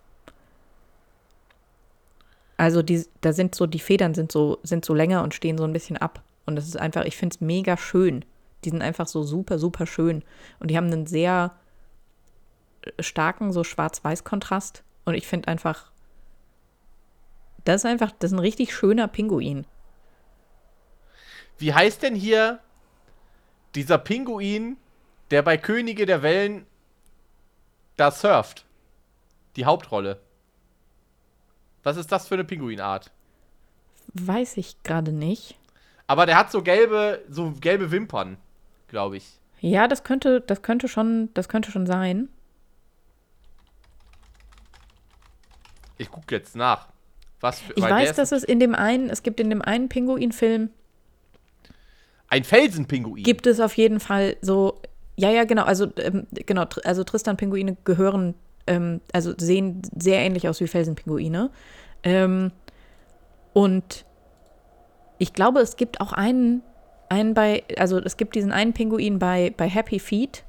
Also 2.59 2.83
die, 2.83 3.07
da 3.23 3.33
sind 3.33 3.55
so, 3.55 3.67
die 3.67 3.79
Federn 3.79 4.15
sind 4.15 4.31
so, 4.31 4.59
sind 4.63 4.85
so 4.85 4.93
länger 4.93 5.23
und 5.23 5.35
stehen 5.35 5.57
so 5.57 5.65
ein 5.65 5.73
bisschen 5.73 5.97
ab. 5.97 6.23
Und 6.45 6.57
das 6.57 6.67
ist 6.67 6.77
einfach, 6.77 7.07
ich 7.07 7.17
finde 7.17 7.35
es 7.35 7.41
mega 7.41 7.79
schön. 7.79 8.25
Die 8.65 8.71
sind 8.71 8.83
einfach 8.83 9.07
so 9.07 9.23
super, 9.23 9.59
super 9.59 9.87
schön. 9.87 10.23
Und 10.59 10.71
die 10.71 10.77
haben 10.77 10.93
einen 10.93 11.07
sehr 11.07 11.53
starken, 12.99 13.53
so 13.53 13.65
Schwarz-Weiß-Kontrast. 13.65 14.83
Und 15.07 15.15
ich 15.15 15.27
finde 15.27 15.49
einfach, 15.49 15.91
das 17.65 17.83
ist 17.83 17.87
einfach, 17.87 18.13
das 18.19 18.31
ist 18.31 18.37
ein 18.37 18.41
richtig 18.41 18.75
schöner 18.75 19.09
Pinguin. 19.09 19.65
Wie 21.61 21.75
heißt 21.75 22.03
denn 22.03 22.15
hier 22.15 22.59
dieser 23.75 23.99
Pinguin, 23.99 24.79
der 25.31 25.43
bei 25.43 25.59
Könige 25.59 26.07
der 26.07 26.23
Wellen 26.23 26.65
da 27.97 28.11
surft? 28.11 28.65
Die 29.57 29.67
Hauptrolle. 29.67 30.21
Was 31.83 31.99
ist 31.99 32.11
das 32.11 32.27
für 32.27 32.35
eine 32.35 32.45
Pinguinart? 32.45 33.13
Weiß 34.15 34.57
ich 34.57 34.83
gerade 34.85 35.13
nicht. 35.13 35.59
Aber 36.07 36.25
der 36.25 36.39
hat 36.39 36.51
so 36.51 36.63
gelbe, 36.63 37.23
so 37.29 37.53
gelbe 37.61 37.91
Wimpern, 37.91 38.39
glaube 38.89 39.19
ich. 39.19 39.39
Ja, 39.61 39.87
das 39.87 40.03
könnte, 40.03 40.41
das 40.41 40.63
könnte 40.63 40.89
schon, 40.89 41.29
das 41.35 41.51
könnte 41.51 41.71
schon 41.71 41.87
sein. 41.87 42.31
Ich 45.99 46.11
gucke 46.11 46.35
jetzt 46.35 46.57
nach. 46.57 46.89
Was 47.41 47.61
für, 47.61 47.75
ich 47.75 47.83
weiß, 47.83 48.17
dass 48.17 48.33
es 48.33 48.45
in 48.45 48.61
dem 48.61 48.75
einen, 48.75 49.11
es 49.11 49.23
gibt 49.23 49.41
in 49.41 49.51
dem 49.51 49.61
einen 49.61 49.91
Pinguin-Film. 49.91 50.71
Ein 52.31 52.45
Felsenpinguin. 52.45 53.23
Gibt 53.23 53.47
es 53.47 53.61
auf 53.61 53.77
jeden 53.77 54.01
Fall 54.01 54.37
so. 54.41 54.81
Ja, 55.17 55.31
ja, 55.31 55.45
genau. 55.45 55.65
Also, 55.65 55.89
ähm, 55.99 56.27
genau. 56.33 56.65
Also 56.85 57.05
Tristan-Pinguine 57.05 57.77
gehören 57.85 58.35
ähm, 58.71 59.01
also 59.13 59.35
sehen 59.37 59.83
sehr 59.97 60.21
ähnlich 60.21 60.49
aus 60.49 60.61
wie 60.61 60.69
Felsenpinguine. 60.69 61.51
Ähm, 62.03 62.53
und 63.53 64.07
ich 65.19 65.33
glaube, 65.33 65.61
es 65.61 65.77
gibt 65.77 66.01
auch 66.01 66.13
einen, 66.13 66.63
einen 67.09 67.35
bei, 67.35 67.65
also 67.77 67.99
es 67.99 68.17
gibt 68.17 68.35
diesen 68.37 68.53
einen 68.53 68.73
Pinguin 68.73 69.19
bei, 69.19 69.53
bei 69.57 69.69
Happy 69.69 69.99
Feet. 69.99 70.45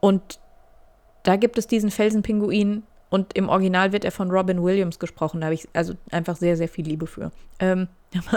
Und 0.00 0.38
da 1.22 1.36
gibt 1.36 1.56
es 1.58 1.66
diesen 1.66 1.90
Felsenpinguin 1.90 2.82
und 3.08 3.34
im 3.34 3.48
Original 3.48 3.92
wird 3.92 4.04
er 4.04 4.10
von 4.10 4.30
Robin 4.30 4.62
Williams 4.62 4.98
gesprochen. 4.98 5.40
Da 5.40 5.46
habe 5.46 5.54
ich 5.54 5.68
also 5.72 5.94
einfach 6.10 6.36
sehr, 6.36 6.56
sehr 6.56 6.68
viel 6.68 6.86
Liebe 6.86 7.06
für. 7.06 7.30
Ähm, 7.58 7.88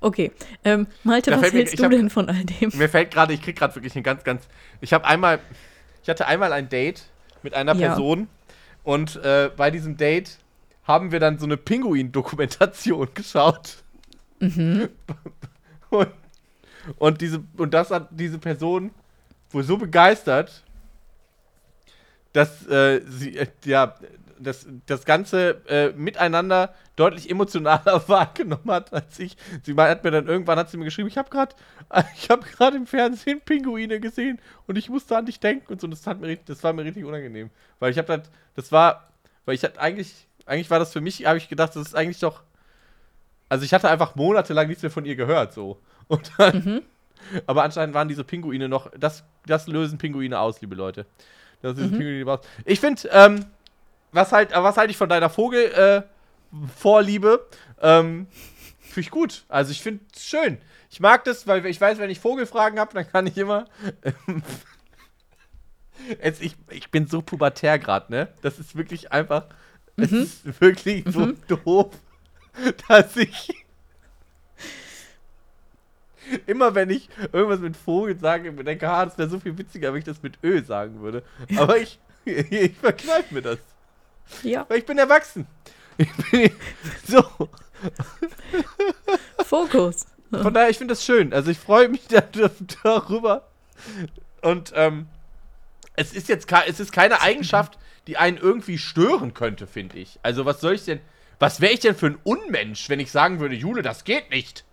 okay. 0.00 0.32
Ähm, 0.64 0.86
Malte, 1.04 1.30
da 1.30 1.40
was 1.40 1.52
hältst 1.52 1.74
mir, 1.74 1.76
du 1.76 1.84
hab, 1.84 1.90
denn 1.90 2.10
von 2.10 2.28
all 2.28 2.44
dem? 2.44 2.70
Mir 2.74 2.88
fällt 2.88 3.10
gerade, 3.10 3.32
ich 3.32 3.42
kriege 3.42 3.58
gerade 3.58 3.74
wirklich 3.74 3.94
eine 3.94 4.02
ganz, 4.02 4.24
ganz. 4.24 4.48
Ich 4.80 4.92
habe 4.92 5.04
einmal, 5.04 5.40
ich 6.02 6.08
hatte 6.08 6.26
einmal 6.26 6.52
ein 6.52 6.68
Date 6.68 7.04
mit 7.42 7.54
einer 7.54 7.74
ja. 7.74 7.88
Person 7.88 8.28
und 8.82 9.16
äh, 9.16 9.50
bei 9.56 9.70
diesem 9.70 9.96
Date 9.96 10.38
haben 10.84 11.12
wir 11.12 11.20
dann 11.20 11.38
so 11.38 11.46
eine 11.46 11.56
Pinguin-Dokumentation 11.56 13.08
geschaut. 13.14 13.82
Mhm. 14.40 14.88
Und, 15.90 16.08
und, 16.98 17.20
diese, 17.20 17.44
und 17.56 17.74
das 17.74 17.90
hat 17.90 18.08
diese 18.10 18.38
Person 18.38 18.90
wohl 19.50 19.62
so 19.62 19.76
begeistert, 19.76 20.64
dass 22.32 22.66
äh, 22.68 23.02
sie, 23.06 23.36
äh, 23.36 23.46
ja, 23.64 23.94
das, 24.42 24.66
das 24.86 25.04
Ganze 25.04 25.60
äh, 25.68 25.90
miteinander 25.90 26.74
deutlich 26.96 27.30
emotionaler 27.30 28.02
wahrgenommen 28.08 28.70
hat 28.70 28.92
als 28.92 29.18
ich. 29.18 29.36
Sie 29.62 29.74
hat 29.74 30.04
mir 30.04 30.10
dann 30.10 30.26
irgendwann 30.26 30.58
hat 30.58 30.70
sie 30.70 30.76
mir 30.76 30.84
geschrieben, 30.84 31.08
ich 31.08 31.18
habe 31.18 31.30
gerade 31.30 31.54
ich 32.16 32.30
habe 32.30 32.42
gerade 32.42 32.76
im 32.76 32.86
Fernsehen 32.86 33.40
Pinguine 33.40 34.00
gesehen 34.00 34.38
und 34.66 34.76
ich 34.76 34.88
musste 34.88 35.16
an 35.16 35.26
dich 35.26 35.40
denken 35.40 35.72
und 35.72 35.80
so. 35.80 35.86
Das, 35.86 36.06
hat 36.06 36.20
mir, 36.20 36.36
das 36.36 36.62
war 36.62 36.72
mir 36.72 36.84
richtig 36.84 37.04
unangenehm, 37.04 37.50
weil 37.78 37.90
ich 37.90 37.98
habe 37.98 38.18
das, 38.18 38.30
das 38.54 38.72
war, 38.72 39.08
weil 39.44 39.54
ich 39.54 39.64
hatte 39.64 39.80
eigentlich, 39.80 40.26
eigentlich 40.46 40.70
war 40.70 40.78
das 40.78 40.92
für 40.92 41.00
mich, 41.00 41.26
habe 41.26 41.38
ich 41.38 41.48
gedacht, 41.48 41.76
das 41.76 41.88
ist 41.88 41.94
eigentlich 41.94 42.20
doch, 42.20 42.42
also 43.48 43.64
ich 43.64 43.74
hatte 43.74 43.88
einfach 43.88 44.14
monatelang 44.14 44.68
nichts 44.68 44.82
mehr 44.82 44.90
von 44.90 45.04
ihr 45.04 45.16
gehört 45.16 45.52
so 45.52 45.80
und 46.08 46.32
dann, 46.38 46.64
mhm. 46.64 46.82
aber 47.46 47.64
anscheinend 47.64 47.94
waren 47.94 48.08
diese 48.08 48.24
Pinguine 48.24 48.68
noch, 48.68 48.90
das, 48.98 49.24
das 49.46 49.66
lösen 49.66 49.98
Pinguine 49.98 50.38
aus, 50.38 50.60
liebe 50.60 50.74
Leute. 50.74 51.06
Das 51.62 51.76
ist 51.76 51.90
mhm. 51.90 51.98
Pinguine 51.98 52.32
aus. 52.32 52.40
Ich 52.64 52.80
finde, 52.80 53.02
ähm, 53.12 53.44
was 54.12 54.32
halt, 54.32 54.50
was 54.52 54.76
halt 54.76 54.90
ich 54.90 54.96
von 54.96 55.08
deiner 55.08 55.30
Vogel-Vorliebe? 55.30 57.46
Äh, 57.80 57.98
ähm, 57.98 58.26
finde 58.80 59.00
ich 59.00 59.10
gut. 59.10 59.44
Also 59.48 59.70
ich 59.72 59.82
finde 59.82 60.04
es 60.14 60.24
schön. 60.24 60.58
Ich 60.90 61.00
mag 61.00 61.24
das, 61.24 61.46
weil 61.46 61.64
ich 61.66 61.80
weiß, 61.80 61.98
wenn 61.98 62.10
ich 62.10 62.20
Vogelfragen 62.20 62.80
habe, 62.80 62.94
dann 62.94 63.08
kann 63.08 63.26
ich 63.26 63.38
immer. 63.38 63.66
Es, 66.18 66.40
ich, 66.40 66.56
ich 66.70 66.90
bin 66.90 67.06
so 67.06 67.22
pubertär 67.22 67.78
gerade, 67.78 68.10
ne? 68.10 68.28
Das 68.42 68.58
ist 68.58 68.74
wirklich 68.74 69.12
einfach. 69.12 69.46
Mhm. 69.96 70.04
Es 70.04 70.12
ist 70.12 70.60
wirklich 70.60 71.04
mhm. 71.04 71.12
so 71.12 71.32
doof, 71.56 71.90
dass 72.88 73.16
ich. 73.16 73.54
Immer 76.46 76.74
wenn 76.74 76.90
ich 76.90 77.08
irgendwas 77.32 77.60
mit 77.60 77.76
Vogel 77.76 78.18
sage, 78.18 78.52
denke, 78.52 78.88
ah, 78.88 79.04
das 79.04 79.18
wäre 79.18 79.28
so 79.28 79.40
viel 79.40 79.56
witziger, 79.58 79.92
wenn 79.92 79.98
ich 79.98 80.04
das 80.04 80.22
mit 80.22 80.38
Ö 80.44 80.62
sagen 80.62 81.00
würde. 81.00 81.24
Aber 81.56 81.76
ich, 81.76 81.98
ich 82.24 82.76
verkneife 82.76 83.34
mir 83.34 83.42
das. 83.42 83.58
Ja. 84.42 84.66
Weil 84.68 84.78
ich 84.78 84.86
bin 84.86 84.98
erwachsen. 84.98 85.46
Ich 85.98 86.12
bin 86.30 86.50
so. 87.06 87.24
Fokus. 89.44 90.06
Von 90.30 90.54
daher, 90.54 90.70
ich 90.70 90.78
finde 90.78 90.92
das 90.92 91.04
schön. 91.04 91.32
Also 91.32 91.50
ich 91.50 91.58
freue 91.58 91.88
mich 91.88 92.06
da, 92.08 92.22
darüber. 92.82 93.48
Und 94.42 94.72
ähm, 94.74 95.08
es 95.96 96.12
ist 96.12 96.28
jetzt 96.28 96.50
es 96.66 96.80
ist 96.80 96.92
keine 96.92 97.20
Eigenschaft, 97.20 97.78
die 98.06 98.16
einen 98.16 98.38
irgendwie 98.38 98.78
stören 98.78 99.34
könnte, 99.34 99.66
finde 99.66 99.98
ich. 99.98 100.18
Also 100.22 100.44
was 100.44 100.60
soll 100.60 100.74
ich 100.74 100.84
denn. 100.84 101.00
Was 101.38 101.60
wäre 101.62 101.72
ich 101.72 101.80
denn 101.80 101.96
für 101.96 102.06
ein 102.06 102.18
Unmensch, 102.22 102.90
wenn 102.90 103.00
ich 103.00 103.10
sagen 103.10 103.40
würde, 103.40 103.54
Jule, 103.54 103.80
das 103.80 104.04
geht 104.04 104.30
nicht? 104.30 104.64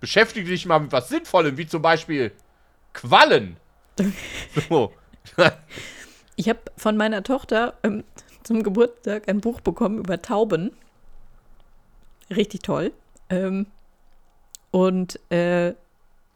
Beschäftige 0.00 0.48
dich 0.48 0.66
mal 0.66 0.80
mit 0.80 0.90
was 0.90 1.08
Sinnvollem, 1.08 1.56
wie 1.56 1.66
zum 1.66 1.80
Beispiel 1.80 2.32
Quallen. 2.92 3.56
So. 4.68 4.92
Ich 6.36 6.48
habe 6.48 6.60
von 6.76 6.96
meiner 6.96 7.22
Tochter 7.22 7.74
ähm, 7.82 8.04
zum 8.42 8.62
Geburtstag 8.62 9.28
ein 9.28 9.40
Buch 9.40 9.60
bekommen 9.60 9.98
über 9.98 10.20
Tauben. 10.20 10.70
Richtig 12.30 12.62
toll. 12.62 12.92
Ähm, 13.30 13.66
und 14.70 15.18
äh, 15.32 15.74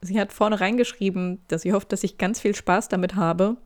sie 0.01 0.19
hat 0.19 0.33
vorne 0.33 0.61
reingeschrieben, 0.61 1.41
dass 1.49 1.63
sie 1.63 1.73
hofft, 1.73 1.93
dass 1.93 2.03
ich 2.03 2.19
ganz 2.19 2.41
viel 2.41 2.55
Spaß 2.55 2.89
damit 2.89 3.15
habe. 3.15 3.57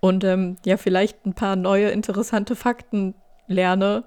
Und 0.00 0.22
ähm, 0.22 0.56
ja, 0.64 0.76
vielleicht 0.76 1.24
ein 1.26 1.32
paar 1.32 1.56
neue 1.56 1.88
interessante 1.88 2.54
Fakten 2.54 3.14
lerne 3.46 4.04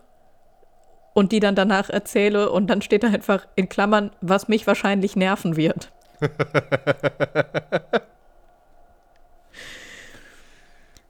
und 1.14 1.32
die 1.32 1.40
dann 1.40 1.56
danach 1.56 1.90
erzähle. 1.90 2.52
Und 2.52 2.68
dann 2.68 2.82
steht 2.82 3.04
da 3.04 3.08
einfach 3.08 3.48
in 3.56 3.68
Klammern, 3.68 4.12
was 4.22 4.48
mich 4.48 4.68
wahrscheinlich 4.68 5.16
nerven 5.16 5.58
wird. 5.58 5.92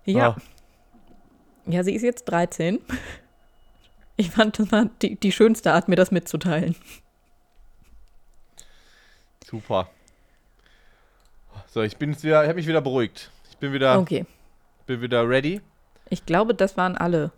ja. 0.06 0.36
Ja, 1.66 1.84
sie 1.84 1.94
ist 1.96 2.02
jetzt 2.02 2.26
13. 2.26 2.80
Ich 4.18 4.32
fand 4.32 4.60
das 4.60 4.72
war 4.72 4.86
die, 5.02 5.16
die 5.16 5.32
schönste 5.32 5.74
Art, 5.74 5.88
mir 5.88 5.96
das 5.96 6.12
mitzuteilen. 6.12 6.76
Super. 9.46 9.90
So, 11.68 11.82
ich 11.82 11.98
bin 11.98 12.12
jetzt 12.12 12.24
wieder, 12.24 12.42
ich 12.44 12.48
habe 12.50 12.58
mich 12.58 12.68
wieder 12.68 12.82
beruhigt. 12.82 13.32
Ich 13.50 13.58
bin 13.58 13.74
wieder, 13.74 13.98
Okay. 14.00 14.26
bin 14.86 15.02
wieder 15.02 15.28
ready. 15.28 15.62
Ich 16.10 16.26
glaube, 16.26 16.54
das 16.54 16.78
waren 16.78 16.98
alle 16.98 17.32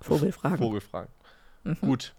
Vogelfragen. 0.00 0.58
Vogelfragen. 0.58 1.10
Gut. 1.80 2.14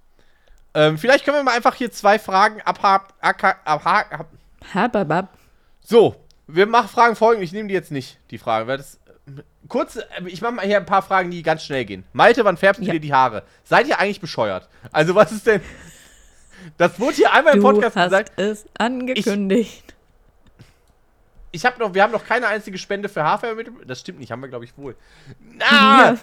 Ähm, 0.74 0.98
vielleicht 0.98 1.26
können 1.26 1.38
wir 1.38 1.43
mal 1.43 1.56
einfach 1.56 1.76
hier 1.76 1.91
zwei 1.91 2.19
Fragen 2.19 2.62
abhaken. 2.62 3.13
abhaken 3.22 4.19
ab, 4.19 5.30
so, 5.82 6.15
wir 6.48 6.67
machen 6.67 6.88
Fragen 6.88 7.15
folgen. 7.15 7.41
Ich 7.41 7.52
nehme 7.52 7.67
die 7.67 7.74
jetzt 7.74 7.91
nicht, 7.91 8.19
die 8.32 8.38
Fragen, 8.38 8.67
weil 8.67 8.78
das. 8.78 9.00
Kurz, 9.67 9.95
äh, 9.97 10.03
ich 10.25 10.41
mache 10.41 10.53
mal 10.53 10.65
hier 10.65 10.77
ein 10.77 10.85
paar 10.85 11.01
Fragen, 11.01 11.29
die 11.31 11.43
ganz 11.43 11.63
schnell 11.63 11.85
gehen. 11.85 12.03
Malte, 12.13 12.43
wann 12.45 12.57
färbst 12.57 12.81
du 12.81 12.85
Ja. 12.85 12.93
dir 12.93 12.99
die 12.99 13.13
Haare? 13.13 13.43
Seid 13.63 13.87
ihr 13.87 13.99
eigentlich 13.99 14.21
bescheuert? 14.21 14.67
Also, 14.91 15.15
was 15.15 15.31
ist 15.31 15.45
denn. 15.47 15.61
Das 16.77 16.99
wurde 16.99 17.15
hier 17.15 17.31
einmal 17.33 17.53
im 17.55 17.61
Du 17.61 17.71
Podcast 17.71 17.95
hast 17.95 18.09
gesagt. 18.09 18.31
es 18.39 18.65
angekündigt. 18.77 19.95
Ich 21.51 21.65
habe 21.65 21.79
noch, 21.79 21.93
wir 21.93 22.03
haben 22.03 22.11
noch 22.11 22.25
keine 22.25 22.47
einzige 22.47 22.77
Spende 22.77 23.09
für 23.09 23.23
Haarfärbemittel. 23.23 23.73
Das 23.87 24.01
stimmt 24.01 24.19
nicht, 24.19 24.31
haben 24.31 24.41
wir, 24.41 24.49
glaube 24.49 24.65
ich, 24.65 24.77
wohl. 24.77 24.95
Na! 25.57 26.11
Ja. 26.11 26.17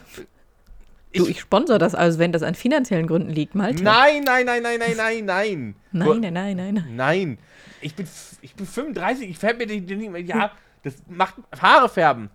Du, 1.15 1.27
ich 1.27 1.41
sponsor 1.41 1.79
das 1.79 1.95
also, 1.95 2.19
wenn 2.19 2.31
das 2.33 2.43
an 2.43 2.55
finanziellen 2.55 3.07
Gründen 3.07 3.31
liegt, 3.31 3.55
Malte. 3.55 3.83
Nein, 3.83 4.23
nein, 4.25 4.45
nein, 4.45 4.63
nein, 4.63 4.79
nein, 4.79 4.97
nein, 4.97 5.25
nein. 5.25 5.75
Nein, 5.93 6.21
nein, 6.21 6.33
nein, 6.35 6.57
nein, 6.57 6.75
nein. 6.75 6.87
Nein. 6.97 7.39
Ich 7.81 7.95
bin, 7.95 8.07
ich 8.43 8.55
bin 8.55 8.67
35, 8.67 9.31
ich 9.31 9.39
färbe 9.39 9.61
mir 9.61 9.67
die, 9.67 9.81
die 9.81 10.09
mehr. 10.09 10.21
Ja, 10.21 10.53
das 10.83 10.95
macht 11.09 11.37
Haare 11.61 11.89
färben. 11.89 12.31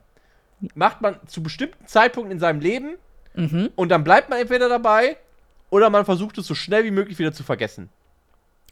Macht 0.76 1.02
man 1.02 1.16
zu 1.28 1.42
bestimmten 1.44 1.86
Zeitpunkten 1.88 2.32
in 2.32 2.40
seinem 2.40 2.60
Leben 2.60 2.96
Mhm. 3.34 3.70
und 3.76 3.90
dann 3.90 4.04
bleibt 4.04 4.30
man 4.30 4.40
entweder 4.40 4.68
dabei 4.68 5.16
oder 5.70 5.90
man 5.90 6.04
versucht 6.06 6.38
es 6.38 6.46
so 6.48 6.54
schnell 6.56 6.84
wie 6.84 6.92
möglich 6.92 7.18
wieder 7.18 7.32
zu 7.32 7.44
vergessen. 7.44 7.90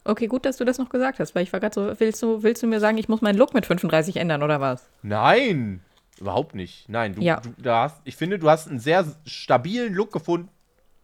Okay, 0.03 0.27
gut, 0.27 0.45
dass 0.45 0.57
du 0.57 0.65
das 0.65 0.77
noch 0.77 0.89
gesagt 0.89 1.19
hast, 1.19 1.33
weil 1.35 1.43
ich 1.43 1.53
war 1.53 1.59
gerade 1.61 1.73
so, 1.73 1.99
willst 1.99 2.21
du, 2.21 2.43
willst 2.43 2.61
du 2.63 2.67
mir 2.67 2.79
sagen, 2.81 2.97
ich 2.97 3.07
muss 3.07 3.21
meinen 3.21 3.37
Look 3.37 3.53
mit 3.53 3.65
35 3.65 4.17
ändern 4.17 4.43
oder 4.43 4.59
was? 4.59 4.89
Nein, 5.01 5.81
überhaupt 6.19 6.55
nicht. 6.55 6.89
Nein, 6.89 7.15
du, 7.15 7.21
Ja. 7.21 7.39
du 7.41 7.49
da 7.61 7.83
hast, 7.83 8.01
ich 8.03 8.15
finde, 8.17 8.37
du 8.39 8.49
hast 8.49 8.67
einen 8.67 8.79
sehr 8.79 9.05
stabilen 9.25 9.93
Look 9.93 10.11
gefunden, 10.11 10.49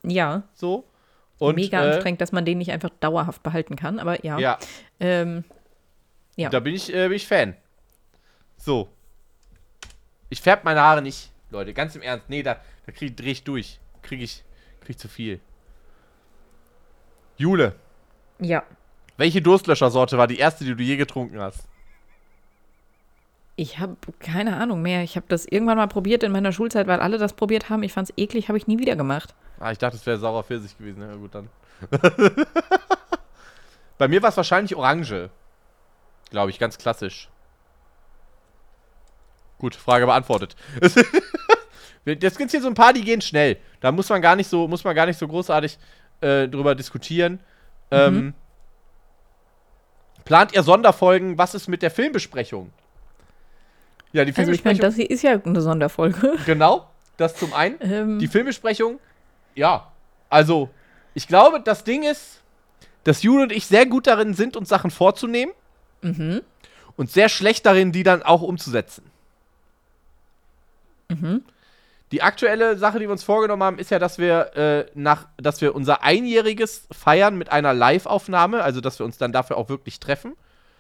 Ja, 0.04 0.43
so. 0.54 0.86
Und, 1.39 1.56
mega 1.56 1.82
äh, 1.84 1.88
anstrengend, 1.93 2.21
dass 2.21 2.32
man 2.32 2.45
den 2.45 2.58
nicht 2.58 2.71
einfach 2.71 2.89
dauerhaft 3.00 3.41
behalten 3.43 3.76
kann, 3.76 4.00
aber 4.00 4.24
ja. 4.26 4.38
Ja, 4.39 4.58
Ähm, 5.00 5.43
ja. 6.36 6.50
da 6.50 6.60
bin 6.60 6.74
ich, 6.76 6.93
äh, 6.93 7.08
bin 7.08 7.15
ich 7.17 7.28
Fan. 7.28 7.56
So. 8.58 8.89
Ich 10.36 10.41
färbe 10.41 10.63
meine 10.65 10.82
Haare 10.82 11.02
nicht, 11.02 11.32
Leute, 11.50 11.74
ganz 11.74 11.95
im 11.95 12.02
Ernst. 12.02 12.26
Nee, 12.28 12.43
da, 12.43 12.58
da 12.86 12.91
krieg, 12.91 13.15
dreh 13.15 13.32
ich 13.32 13.45
durch. 13.45 13.80
Krieg 14.02 14.19
ich, 14.19 14.43
krieg 14.82 14.89
ich 14.89 14.98
zu 14.98 15.08
viel. 15.08 15.39
Jule, 17.38 17.74
ja. 18.39 18.63
welche 19.15 19.41
Durstlöschersorte 19.41 20.17
war 20.17 20.28
die 20.28 20.38
erste, 20.38 20.65
die 20.65 20.76
du 20.76 20.84
je 20.84 20.98
getrunken 20.98 21.39
hast? 21.39 21.69
Ich 23.56 23.80
habe 23.80 23.95
keine 24.19 24.58
Ahnung 24.58 24.82
mehr. 24.82 25.04
Ich 25.04 25.15
habe 25.15 25.26
das 25.30 25.45
irgendwann 25.45 25.78
mal 25.78 25.88
probiert 25.88 26.21
in 26.21 26.34
meiner 26.34 26.52
Schulzeit, 26.52 26.88
weil 26.88 27.00
alle 27.00 27.17
das 27.17 27.32
probiert 27.32 27.69
haben. 27.69 27.84
Ich 27.84 27.93
fand 27.93 28.10
es 28.10 28.17
eklig, 28.17 28.50
habe 28.50 28.58
ich 28.58 28.67
nie 28.67 28.78
wieder 28.78 28.98
gemacht. 28.98 29.34
Ah, 29.58 29.71
ich 29.71 29.78
dachte, 29.78 29.95
es 29.95 30.06
wäre 30.06 30.17
saurer 30.17 30.43
Pfirsich 30.43 30.78
gewesen. 30.78 31.02
Ja, 31.02 31.15
gut, 31.15 31.34
dann. 31.34 31.48
Bei 33.98 34.10
mir 34.10 34.21
war 34.21 34.32
es 34.32 34.38
wahrscheinlich 34.38 34.76
Orange. 34.76 35.30
Glaube 36.30 36.50
ich, 36.50 36.60
ganz 36.60 36.78
klassisch. 36.78 37.30
Gut, 39.58 39.76
Frage 39.76 40.06
beantwortet. 40.06 40.56
Jetzt 42.06 42.38
gibt 42.38 42.52
hier 42.52 42.62
so 42.62 42.68
ein 42.68 42.74
paar, 42.76 42.94
die 42.94 43.04
gehen 43.04 43.22
schnell. 43.22 43.58
Da 43.80 43.91
muss 43.91 44.10
man 44.10 44.22
gar 44.22 44.36
nicht 44.36 44.50
so, 44.50 44.68
muss 44.68 44.84
man 44.84 44.96
gar 44.96 45.06
nicht 45.08 45.18
so 45.18 45.28
großartig 45.28 45.78
äh, 46.22 46.48
drüber 46.48 46.76
diskutieren. 46.76 47.39
Ähm, 47.89 48.34
plant 50.24 50.54
ihr 50.54 50.63
Sonderfolgen? 50.63 51.38
Was 51.38 51.56
ist 51.56 51.68
mit 51.68 51.82
der 51.82 51.91
Filmbesprechung? 51.91 52.72
Ja, 54.12 54.24
die 54.24 54.36
Also 54.36 54.52
ich 54.52 54.63
meine, 54.63 54.78
Filmbesprechung. 54.78 54.82
das 54.82 54.96
hier 54.96 55.10
ist 55.10 55.22
ja 55.24 55.39
eine 55.44 55.62
Sonderfolge. 55.62 56.36
genau, 56.46 56.89
das 57.18 57.36
zum 57.36 57.54
einen. 57.54 57.78
Ähm, 57.82 58.20
Die 58.20 58.28
Filmbesprechung, 58.28 59.00
ja. 59.56 59.91
Also, 60.30 60.70
ich 61.13 61.28
glaube, 61.28 61.62
das 61.62 61.84
Ding 61.84 62.04
ist, 62.04 62.41
dass 63.04 63.24
Jule 63.24 63.44
und 63.44 63.52
ich 63.52 63.68
sehr 63.68 63.86
gut 63.86 64.08
darin 64.08 64.34
sind, 64.34 64.58
uns 64.58 64.70
Sachen 64.70 64.91
vorzunehmen. 64.91 65.54
mhm. 66.02 66.41
Und 66.98 67.12
sehr 67.12 67.28
schlecht 67.28 67.65
darin, 67.65 67.91
die 67.91 68.04
dann 68.04 68.24
auch 68.24 68.41
umzusetzen. 68.41 69.04
Mhm. 71.10 71.44
Die 72.12 72.22
aktuelle 72.22 72.78
Sache, 72.78 73.00
die 73.00 73.06
wir 73.06 73.12
uns 73.12 73.24
vorgenommen 73.24 73.63
haben, 73.63 73.80
ist 73.80 73.89
ja, 73.91 73.98
dass 74.00 74.20
wir 74.20 74.56
äh, 74.56 74.86
nach, 74.94 75.26
dass 75.38 75.62
wir 75.62 75.74
unser 75.76 76.04
Einjähriges 76.04 76.88
feiern 76.91 77.36
mit 77.38 77.52
einer 77.52 77.74
Live-Aufnahme, 77.74 78.62
also 78.63 78.80
dass 78.80 79.00
wir 79.00 79.06
uns 79.06 79.18
dann 79.18 79.32
dafür 79.32 79.58
auch 79.58 79.70
wirklich 79.70 80.00
treffen. 80.00 80.34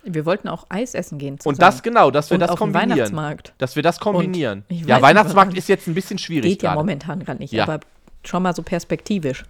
Wir 0.03 0.25
wollten 0.27 0.47
auch 0.47 0.67
Eis 0.69 0.93
essen 0.93 1.17
gehen 1.17 1.39
Und 1.43 1.59
das 1.63 1.81
genau, 1.81 2.11
dass 2.11 2.29
wir 2.29 2.35
Und 2.35 2.41
das 2.41 2.51
auf 2.51 2.59
kombinieren. 2.59 2.91
Weihnachtsmarkt. 2.91 3.53
Dass 3.57 3.75
wir 3.75 3.81
das 3.81 3.99
kombinieren. 3.99 4.63
Ja, 4.69 4.75
nicht, 4.75 5.01
Weihnachtsmarkt 5.01 5.49
warum. 5.49 5.57
ist 5.57 5.67
jetzt 5.67 5.87
ein 5.87 5.95
bisschen 5.95 6.19
schwierig 6.19 6.51
Geht 6.51 6.61
ja 6.63 6.69
gerade. 6.69 6.79
momentan 6.83 7.19
gerade 7.25 7.39
nicht, 7.39 7.51
Ja. 7.51 7.63
aber 7.63 7.79
schon 8.23 8.43
mal 8.43 8.53
so 8.53 8.61
perspektivisch. 8.61 9.43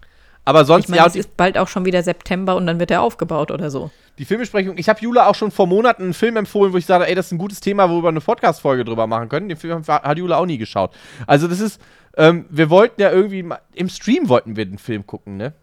Aber 0.46 0.64
sonst, 0.64 0.86
Ich 0.86 0.90
meine, 0.90 1.02
ja, 1.02 1.08
es 1.08 1.16
ist 1.16 1.36
bald 1.36 1.58
auch 1.58 1.68
schon 1.68 1.86
wieder 1.86 2.04
September 2.04 2.56
und 2.56 2.68
dann 2.68 2.80
wird 2.80 2.92
er 2.92 3.02
aufgebaut 3.02 3.50
oder 3.52 3.72
so. 3.72 3.90
Die 4.20 4.26
Filmbesprechung, 4.26 4.78
ich 4.78 4.88
habe 4.88 5.02
Jula 5.02 5.28
auch 5.28 5.36
schon 5.36 5.52
vor 5.52 5.68
Monaten 5.68 6.04
einen 6.04 6.14
Film 6.14 6.38
empfohlen, 6.38 6.72
wo 6.72 6.78
ich 6.78 6.86
sage, 6.86 7.08
ey, 7.08 7.16
das 7.16 7.26
ist 7.28 7.32
ein 7.34 7.38
gutes 7.38 7.60
Thema, 7.60 7.90
wo 7.90 8.02
wir 8.02 8.10
eine 8.10 8.22
Podcast-Folge 8.22 8.86
drüber 8.86 9.08
machen 9.08 9.28
können. 9.28 9.50
Den 9.50 9.58
Film 9.58 9.84
hat 9.86 10.18
Jula 10.18 10.38
auch 10.38 10.46
nie 10.46 10.58
geschaut. 10.58 10.92
Also 11.28 11.48
das 11.48 11.60
ist, 11.60 11.82
ähm, 12.16 12.46
wir 12.50 12.70
wollten 12.70 13.02
ja 13.02 13.12
irgendwie, 13.12 13.44
mal, 13.44 13.60
im 13.74 13.90
Stream 13.90 14.30
wollten 14.30 14.56
wir 14.56 14.66
den 14.66 14.78
Film 14.78 15.06
gucken, 15.06 15.36
ne? 15.36 15.54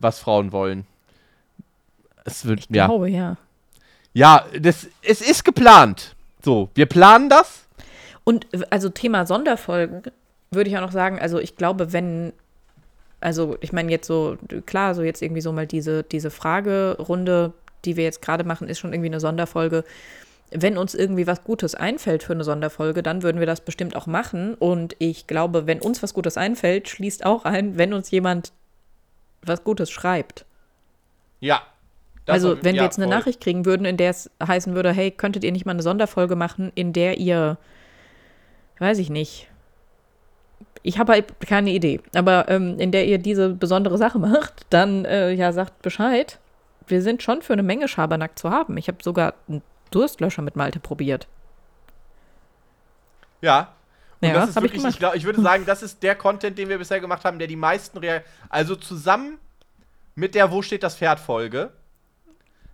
Was 0.00 0.18
Frauen 0.18 0.50
wollen. 0.50 0.86
Es 2.24 2.44
wird, 2.44 2.60
Ich 2.60 2.66
ja. 2.70 2.86
glaube, 2.86 3.08
ja. 3.08 3.36
Ja, 4.14 4.46
das, 4.58 4.88
es 5.02 5.20
ist 5.20 5.44
geplant. 5.44 6.16
So, 6.42 6.70
wir 6.74 6.86
planen 6.86 7.28
das. 7.28 7.66
Und 8.24 8.46
also 8.70 8.88
Thema 8.88 9.26
Sonderfolgen 9.26 10.02
würde 10.50 10.70
ich 10.70 10.76
auch 10.76 10.80
noch 10.80 10.92
sagen, 10.92 11.20
also 11.20 11.38
ich 11.38 11.56
glaube, 11.56 11.92
wenn, 11.92 12.32
also 13.26 13.56
ich 13.60 13.72
meine 13.72 13.90
jetzt 13.90 14.06
so, 14.06 14.38
klar, 14.66 14.94
so 14.94 15.02
jetzt 15.02 15.20
irgendwie 15.20 15.40
so 15.40 15.50
mal 15.50 15.66
diese, 15.66 16.04
diese 16.04 16.30
Fragerunde, 16.30 17.54
die 17.84 17.96
wir 17.96 18.04
jetzt 18.04 18.22
gerade 18.22 18.44
machen, 18.44 18.68
ist 18.68 18.78
schon 18.78 18.92
irgendwie 18.92 19.08
eine 19.08 19.18
Sonderfolge. 19.18 19.82
Wenn 20.52 20.78
uns 20.78 20.94
irgendwie 20.94 21.26
was 21.26 21.42
Gutes 21.42 21.74
einfällt 21.74 22.22
für 22.22 22.34
eine 22.34 22.44
Sonderfolge, 22.44 23.02
dann 23.02 23.24
würden 23.24 23.40
wir 23.40 23.46
das 23.48 23.62
bestimmt 23.62 23.96
auch 23.96 24.06
machen. 24.06 24.54
Und 24.54 24.94
ich 25.00 25.26
glaube, 25.26 25.66
wenn 25.66 25.80
uns 25.80 26.04
was 26.04 26.14
Gutes 26.14 26.36
einfällt, 26.36 26.88
schließt 26.88 27.26
auch 27.26 27.44
ein, 27.44 27.76
wenn 27.76 27.94
uns 27.94 28.12
jemand 28.12 28.52
was 29.42 29.64
Gutes 29.64 29.90
schreibt. 29.90 30.46
Ja. 31.40 31.62
Also, 32.26 32.58
wenn 32.62 32.74
wir 32.74 32.82
ja, 32.82 32.84
jetzt 32.84 32.98
eine 32.98 33.08
voll. 33.08 33.16
Nachricht 33.16 33.40
kriegen 33.40 33.64
würden, 33.64 33.86
in 33.86 33.96
der 33.96 34.10
es 34.10 34.30
heißen 34.40 34.76
würde, 34.76 34.92
hey, 34.92 35.10
könntet 35.10 35.42
ihr 35.42 35.50
nicht 35.50 35.66
mal 35.66 35.72
eine 35.72 35.82
Sonderfolge 35.82 36.36
machen, 36.36 36.70
in 36.76 36.92
der 36.92 37.18
ihr, 37.18 37.58
weiß 38.78 38.98
ich 38.98 39.10
nicht, 39.10 39.48
ich 40.86 40.98
habe 40.98 41.14
halt 41.14 41.40
keine 41.40 41.70
Idee, 41.70 42.00
aber 42.14 42.48
ähm, 42.48 42.78
in 42.78 42.92
der 42.92 43.06
ihr 43.06 43.18
diese 43.18 43.50
besondere 43.50 43.98
Sache 43.98 44.20
macht, 44.20 44.66
dann 44.70 45.04
äh, 45.04 45.32
ja, 45.32 45.52
sagt 45.52 45.82
Bescheid. 45.82 46.38
Wir 46.86 47.02
sind 47.02 47.24
schon 47.24 47.42
für 47.42 47.54
eine 47.54 47.64
Menge 47.64 47.88
Schabernack 47.88 48.38
zu 48.38 48.50
haben. 48.50 48.76
Ich 48.76 48.86
habe 48.86 48.98
sogar 49.02 49.34
einen 49.48 49.62
Durstlöscher 49.90 50.42
mit 50.42 50.54
Malte 50.54 50.78
probiert. 50.78 51.26
Ja. 53.42 53.74
Und 54.20 54.28
Ja, 54.28 54.34
das 54.34 54.50
ist 54.50 54.56
ich 54.56 54.62
wirklich, 54.62 54.82
gemacht. 54.82 54.94
ich, 54.94 54.98
glaub, 55.00 55.14
ich 55.16 55.24
würde 55.24 55.42
sagen, 55.42 55.64
das 55.66 55.82
ist 55.82 56.04
der 56.04 56.14
Content, 56.14 56.56
den 56.56 56.68
wir 56.68 56.78
bisher 56.78 57.00
gemacht 57.00 57.24
haben, 57.24 57.40
der 57.40 57.48
die 57.48 57.56
meisten 57.56 57.98
Rea 57.98 58.22
Also 58.48 58.76
zusammen 58.76 59.38
mit 60.14 60.36
der 60.36 60.52
Wo 60.52 60.62
steht 60.62 60.84
das 60.84 60.96
Pferd 60.96 61.18
Folge. 61.18 61.72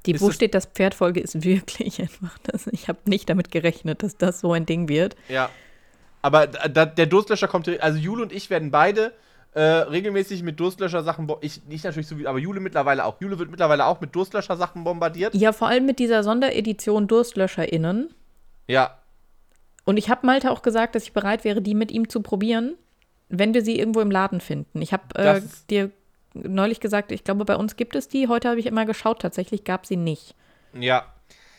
Die 0.04 0.20
Wo 0.20 0.30
steht 0.30 0.54
das 0.54 0.66
Pferdfolge 0.66 1.20
ist 1.20 1.44
wirklich 1.44 1.98
einfach 2.02 2.36
das. 2.42 2.66
Ich 2.66 2.88
habe 2.88 2.98
nicht 3.06 3.30
damit 3.30 3.50
gerechnet, 3.50 4.02
dass 4.02 4.18
das 4.18 4.40
so 4.40 4.52
ein 4.52 4.66
Ding 4.66 4.88
wird. 4.90 5.16
Ja. 5.30 5.48
Aber 6.22 6.46
da, 6.46 6.86
der 6.86 7.06
Durstlöscher 7.06 7.48
kommt, 7.48 7.68
also 7.82 7.98
Jule 7.98 8.22
und 8.22 8.32
ich 8.32 8.48
werden 8.48 8.70
beide 8.70 9.12
äh, 9.54 9.60
regelmäßig 9.60 10.42
mit 10.42 10.58
Durstlöscher-Sachen, 10.60 11.30
ich 11.40 11.64
nicht 11.66 11.84
natürlich 11.84 12.06
so 12.06 12.18
wie, 12.18 12.26
aber 12.26 12.38
Jule 12.38 12.60
mittlerweile 12.60 13.04
auch. 13.04 13.20
Jule 13.20 13.38
wird 13.38 13.50
mittlerweile 13.50 13.84
auch 13.84 14.00
mit 14.00 14.14
Durstlöscher-Sachen 14.14 14.84
bombardiert. 14.84 15.34
Ja, 15.34 15.52
vor 15.52 15.68
allem 15.68 15.84
mit 15.84 15.98
dieser 15.98 16.22
Sonderedition 16.22 17.06
DurstlöscherInnen. 17.06 18.14
Ja. 18.68 18.96
Und 19.84 19.96
ich 19.96 20.08
habe 20.08 20.24
Malte 20.24 20.50
auch 20.50 20.62
gesagt, 20.62 20.94
dass 20.94 21.02
ich 21.02 21.12
bereit 21.12 21.44
wäre, 21.44 21.60
die 21.60 21.74
mit 21.74 21.90
ihm 21.90 22.08
zu 22.08 22.22
probieren, 22.22 22.76
wenn 23.28 23.52
wir 23.52 23.62
sie 23.62 23.78
irgendwo 23.78 24.00
im 24.00 24.10
Laden 24.10 24.40
finden. 24.40 24.80
Ich 24.80 24.92
habe 24.92 25.14
äh, 25.16 25.42
dir 25.68 25.90
neulich 26.34 26.80
gesagt, 26.80 27.12
ich 27.12 27.24
glaube, 27.24 27.44
bei 27.44 27.56
uns 27.56 27.76
gibt 27.76 27.96
es 27.96 28.08
die. 28.08 28.28
Heute 28.28 28.48
habe 28.48 28.60
ich 28.60 28.66
immer 28.66 28.86
geschaut, 28.86 29.20
tatsächlich 29.20 29.64
gab 29.64 29.86
sie 29.86 29.96
nicht. 29.96 30.34
Ja. 30.72 31.04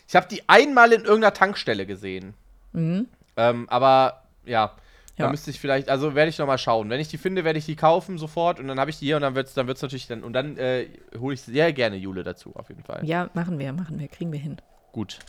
Ich 0.07 0.15
habe 0.15 0.27
die 0.27 0.41
einmal 0.47 0.93
in 0.93 1.01
irgendeiner 1.01 1.33
Tankstelle 1.33 1.85
gesehen. 1.85 2.33
Mhm. 2.71 3.07
Ähm, 3.35 3.69
aber 3.69 4.22
ja, 4.45 4.73
da 5.17 5.25
Ja. 5.25 5.29
müsste 5.29 5.51
ich 5.51 5.59
vielleicht, 5.59 5.89
also 5.89 6.15
werde 6.15 6.29
ich 6.29 6.37
noch 6.39 6.47
mal 6.47 6.57
schauen. 6.57 6.89
Wenn 6.89 6.99
ich 6.99 7.07
die 7.07 7.17
finde, 7.17 7.43
werde 7.43 7.59
ich 7.59 7.65
die 7.65 7.75
kaufen 7.75 8.17
sofort 8.17 8.59
und 8.59 8.67
dann 8.67 8.79
habe 8.79 8.89
ich 8.89 8.97
die 8.99 9.05
hier 9.05 9.15
und 9.17 9.21
dann 9.21 9.35
wird 9.35 9.47
es 9.47 9.53
dann 9.53 9.67
wird's 9.67 9.81
natürlich 9.81 10.07
dann, 10.07 10.23
und 10.23 10.33
dann 10.33 10.57
äh, 10.57 10.87
hole 11.19 11.33
ich 11.35 11.41
sehr 11.41 11.71
gerne 11.73 11.95
Jule 11.97 12.23
dazu, 12.23 12.51
auf 12.55 12.69
jeden 12.69 12.83
Fall. 12.83 13.01
Ja, 13.05 13.29
machen 13.33 13.59
wir, 13.59 13.73
machen 13.73 13.99
wir, 13.99 14.07
kriegen 14.07 14.31
wir 14.31 14.39
hin. 14.39 14.57
Gut. 14.91 15.19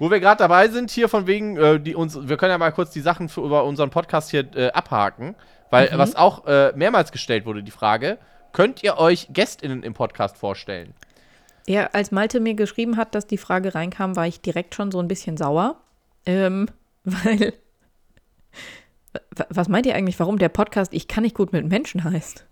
Wo 0.00 0.10
wir 0.10 0.20
gerade 0.20 0.38
dabei 0.38 0.68
sind, 0.68 0.90
hier 0.90 1.08
von 1.08 1.26
wegen, 1.26 1.56
äh, 1.56 1.80
die 1.80 1.94
uns, 1.94 2.28
wir 2.28 2.36
können 2.36 2.50
ja 2.52 2.58
mal 2.58 2.70
kurz 2.72 2.90
die 2.90 3.00
Sachen 3.00 3.28
für, 3.28 3.40
über 3.42 3.64
unseren 3.64 3.90
Podcast 3.90 4.30
hier 4.30 4.44
äh, 4.56 4.70
abhaken, 4.70 5.34
weil 5.70 5.90
Mhm. 5.92 5.98
was 5.98 6.14
auch 6.16 6.46
äh, 6.46 6.72
mehrmals 6.76 7.10
gestellt 7.12 7.46
wurde, 7.46 7.62
die 7.62 7.70
Frage, 7.72 8.18
könnt 8.52 8.82
ihr 8.82 8.98
euch 8.98 9.28
GästInnen 9.32 9.82
im 9.82 9.94
Podcast 9.94 10.36
vorstellen? 10.38 10.94
Ja, 11.66 11.90
als 11.92 12.10
Malte 12.12 12.40
mir 12.40 12.54
geschrieben 12.54 12.96
hat, 12.96 13.14
dass 13.14 13.26
die 13.26 13.38
Frage 13.38 13.74
reinkam, 13.74 14.16
war 14.16 14.26
ich 14.26 14.40
direkt 14.40 14.74
schon 14.74 14.90
so 14.90 15.00
ein 15.00 15.06
bisschen 15.08 15.36
sauer. 15.36 15.76
Ähm, 16.26 16.68
weil. 17.04 17.52
Was 19.50 19.68
meint 19.68 19.86
ihr 19.86 19.94
eigentlich, 19.94 20.18
warum 20.20 20.38
der 20.38 20.48
Podcast 20.48 20.92
Ich 20.92 21.08
kann 21.08 21.22
nicht 21.22 21.34
gut 21.34 21.52
mit 21.52 21.66
Menschen 21.66 22.04
heißt? 22.04 22.44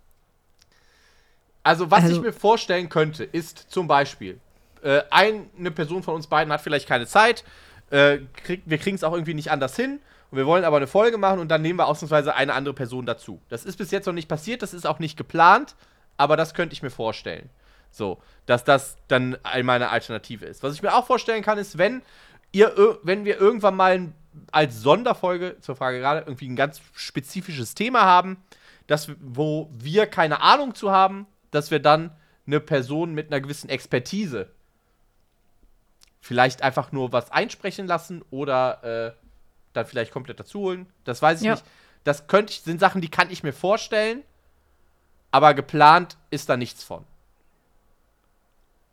Also, 1.63 1.91
was 1.91 2.05
Also- 2.05 2.17
ich 2.17 2.23
mir 2.23 2.33
vorstellen 2.33 2.89
könnte, 2.89 3.25
ist 3.25 3.59
zum 3.71 3.89
Beispiel, 3.89 4.41
äh, 4.83 5.03
eine 5.11 5.71
Person 5.73 6.03
von 6.03 6.15
uns 6.15 6.27
beiden 6.29 6.53
hat 6.53 6.61
vielleicht 6.61 6.89
keine 6.89 7.07
Zeit, 7.07 7.45
äh, 7.91 8.19
krieg, 8.45 8.63
wir 8.67 8.79
kriegen 8.79 8.97
es 8.97 9.05
auch 9.05 9.13
irgendwie 9.13 9.35
nicht 9.35 9.51
anders 9.51 9.75
hin 9.77 10.01
und 10.31 10.39
wir 10.39 10.47
wollen 10.47 10.65
aber 10.65 10.77
eine 10.77 10.87
Folge 10.87 11.19
machen 11.19 11.41
und 11.41 11.49
dann 11.49 11.63
nehmen 11.63 11.79
wir 11.79 11.87
ausnahmsweise 11.87 12.35
eine 12.35 12.55
andere 12.55 12.75
Person 12.75 13.05
dazu. 13.07 13.41
Das 13.49 13.65
ist 13.65 13.77
bis 13.79 13.91
jetzt 13.91 14.07
noch 14.07 14.13
nicht 14.13 14.29
passiert, 14.29 14.63
das 14.63 14.75
ist 14.75 14.87
auch 14.87 14.99
nicht 14.99 15.17
geplant, 15.17 15.75
aber 16.17 16.37
das 16.37 16.55
könnte 16.55 16.73
ich 16.73 16.83
mir 16.83 16.91
vorstellen. 16.91 17.51
So, 17.91 18.19
dass 18.47 18.63
das 18.65 18.97
dann 19.09 19.37
einmal 19.43 19.77
eine 19.77 19.91
Alternative 19.91 20.45
ist. 20.47 20.63
Was 20.63 20.75
ich 20.75 20.83
mir 20.83 20.95
auch 20.95 21.07
vorstellen 21.07 21.43
kann, 21.43 21.59
ist, 21.59 21.79
wenn 21.79 22.03
ihr, 22.53 22.99
wenn 23.03 23.25
wir 23.25 23.39
irgendwann 23.41 23.77
mal 23.77 24.13
als 24.53 24.81
Sonderfolge 24.81 25.57
zur 25.61 25.77
Frage 25.77 25.99
gerade 25.99 26.21
irgendwie 26.21 26.49
ein 26.49 26.57
ganz 26.57 26.81
spezifisches 26.95 27.75
Thema 27.75 28.03
haben, 28.03 28.43
dass, 28.87 29.11
wo 29.21 29.71
wir 29.73 30.07
keine 30.07 30.41
Ahnung 30.43 30.75
zu 30.75 30.91
haben, 30.91 31.27
dass 31.51 31.71
wir 31.71 31.81
dann 31.81 32.15
eine 32.47 32.61
Person 32.61 33.15
mit 33.15 33.29
einer 33.29 33.41
gewissen 33.41 33.69
Expertise 33.69 34.51
vielleicht 36.21 36.63
einfach 36.63 36.93
nur 36.93 37.13
was 37.13 37.31
einsprechen 37.31 37.87
lassen 37.87 38.25
oder 38.31 39.15
äh, 39.17 39.27
dann 39.73 39.87
vielleicht 39.87 40.13
komplett 40.13 40.41
dazu 40.41 40.61
holen. 40.61 40.87
Das 41.05 41.23
weiß 41.23 41.41
ich 41.41 41.47
Ja. 41.47 41.53
nicht. 41.55 41.65
Das 42.05 42.27
könnte 42.29 42.53
ich, 42.53 42.63
sind 42.63 42.79
Sachen, 42.81 43.01
die 43.01 43.11
kann 43.11 43.31
ich 43.31 43.43
mir 43.43 43.53
vorstellen, 43.53 44.23
aber 45.33 45.55
geplant 45.55 46.17
ist 46.31 46.49
da 46.49 46.57
nichts 46.57 46.85
von. 46.85 47.05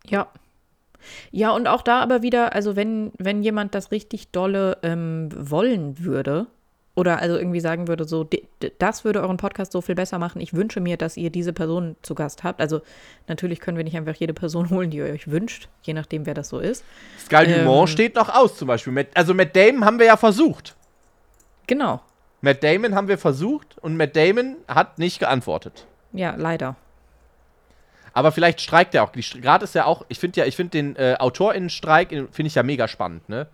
Ja. 0.06 0.28
Ja, 1.32 1.52
und 1.52 1.68
auch 1.68 1.82
da 1.82 2.00
aber 2.00 2.22
wieder, 2.22 2.54
also 2.54 2.76
wenn, 2.76 3.12
wenn 3.18 3.44
jemand 3.44 3.76
das 3.76 3.92
richtig 3.92 4.32
dolle 4.32 4.78
ähm, 4.84 5.30
wollen 5.36 6.00
würde, 6.00 6.48
oder 6.96 7.20
also 7.20 7.38
irgendwie 7.38 7.60
sagen 7.60 7.88
würde, 7.88 8.06
so, 8.06 8.28
das 8.78 9.04
würde 9.04 9.22
euren 9.22 9.38
Podcast 9.38 9.72
so 9.72 9.82
viel 9.82 9.96
besser 9.96 10.20
machen, 10.20 10.40
ich 10.40 10.54
wünsche 10.54 10.80
mir, 10.80 10.96
dass 10.98 11.18
ihr 11.18 11.32
diese 11.32 11.52
Person 11.52 11.96
zu 12.04 12.14
Gast 12.14 12.44
habt. 12.44 12.62
Also 12.62 12.82
natürlich 13.28 13.60
können 13.60 13.78
wir 13.78 13.84
nicht 13.84 13.98
einfach 13.98 14.16
jede 14.16 14.34
Person 14.34 14.70
holen, 14.72 14.92
die 14.92 14.98
ihr 14.98 15.06
euch 15.06 15.30
wünscht, 15.30 15.70
je 15.82 15.94
nachdem, 15.94 16.26
wer 16.26 16.34
das 16.34 16.50
so 16.50 16.60
ist. 16.60 16.84
Sky 17.20 17.46
Ähm. 17.46 17.66
Dumont 17.66 17.90
steht 17.90 18.16
noch 18.16 18.30
aus, 18.30 18.58
zum 18.58 18.68
Beispiel. 18.68 18.94
Mit, 18.94 19.10
also 19.16 19.34
Matt 19.34 19.56
Damon 19.56 19.86
haben 19.86 20.00
wir 20.00 20.06
ja 20.06 20.18
versucht. 20.18 20.76
Genau. 21.66 22.02
Matt 22.42 22.64
Damon 22.64 22.94
haben 22.94 23.08
wir 23.08 23.18
versucht 23.18 23.78
und 23.80 23.98
Matt 23.98 24.16
Damon 24.16 24.58
hat 24.68 25.00
nicht 25.00 25.20
geantwortet. 25.20 25.88
Ja, 26.12 26.36
leider. 26.36 26.76
Aber 28.14 28.32
vielleicht 28.32 28.62
streikt 28.62 28.94
er 28.96 29.04
auch. 29.04 29.12
Gerade 29.12 29.64
ist 29.64 29.76
ja 29.76 29.86
auch, 29.86 30.06
ich 30.08 30.20
finde 30.20 30.40
ja, 30.40 30.46
ich 30.46 30.56
finde 30.56 30.72
den 30.72 30.96
äh, 30.96 31.16
AutorInnenstreik, 31.20 32.10
finde 32.10 32.48
ich 32.48 32.56
ja 32.56 32.64
mega 32.64 32.88
spannend, 32.88 33.28
ne? 33.28 33.48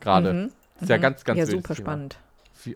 Gerade. 0.00 0.32
Mhm. 0.32 0.52
Ist 0.80 0.88
ja 0.88 0.96
ganz, 0.98 1.24
ganz 1.24 1.38
Ja, 1.38 1.46
super 1.46 1.74
Thema. 1.74 1.86
spannend. 1.86 2.16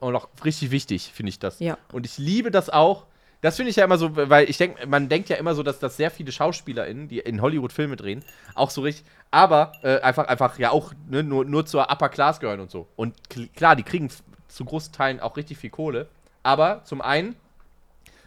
Und 0.01 0.17
auch 0.17 0.29
richtig 0.45 0.71
wichtig, 0.71 1.13
finde 1.15 1.31
ich 1.31 1.39
das. 1.39 1.59
Ja. 1.61 1.77
Und 1.93 2.07
ich 2.07 2.19
liebe 2.19 2.51
das 2.51 2.71
auch. 2.71 3.05
Das 3.43 3.57
finde 3.57 3.71
ich 3.71 3.77
ja 3.77 3.85
immer 3.85 3.99
so, 3.99 4.17
weil 4.17 4.49
ich 4.49 4.57
denke, 4.57 4.87
man 4.87 5.09
denkt 5.09 5.29
ja 5.29 5.37
immer 5.37 5.55
so, 5.55 5.63
dass 5.63 5.79
das 5.79 5.97
sehr 5.97 6.11
viele 6.11 6.33
SchauspielerInnen, 6.33 7.09
die 7.09 7.19
in 7.19 7.43
Hollywood 7.43 7.73
Filme 7.73 7.95
drehen, 7.97 8.25
auch 8.55 8.71
so 8.71 8.81
richtig, 8.81 9.05
aber 9.31 9.73
äh, 9.83 10.01
einfach, 10.01 10.27
einfach 10.27 10.59
ja 10.59 10.71
auch 10.71 10.93
ne, 11.09 11.23
nur, 11.23 11.45
nur 11.45 11.67
zur 11.67 11.91
Upper 11.91 12.09
Class 12.09 12.41
gehören 12.41 12.61
und 12.61 12.71
so. 12.71 12.89
Und 12.97 13.15
kl- 13.29 13.53
klar, 13.55 13.77
die 13.77 13.83
kriegen 13.83 14.11
zu 14.49 14.65
großen 14.65 14.93
Teilen 14.93 15.21
auch 15.21 15.37
richtig 15.37 15.59
viel 15.59 15.71
Kohle. 15.71 16.09
Aber 16.43 16.83
zum 16.85 17.01
einen, 17.03 17.37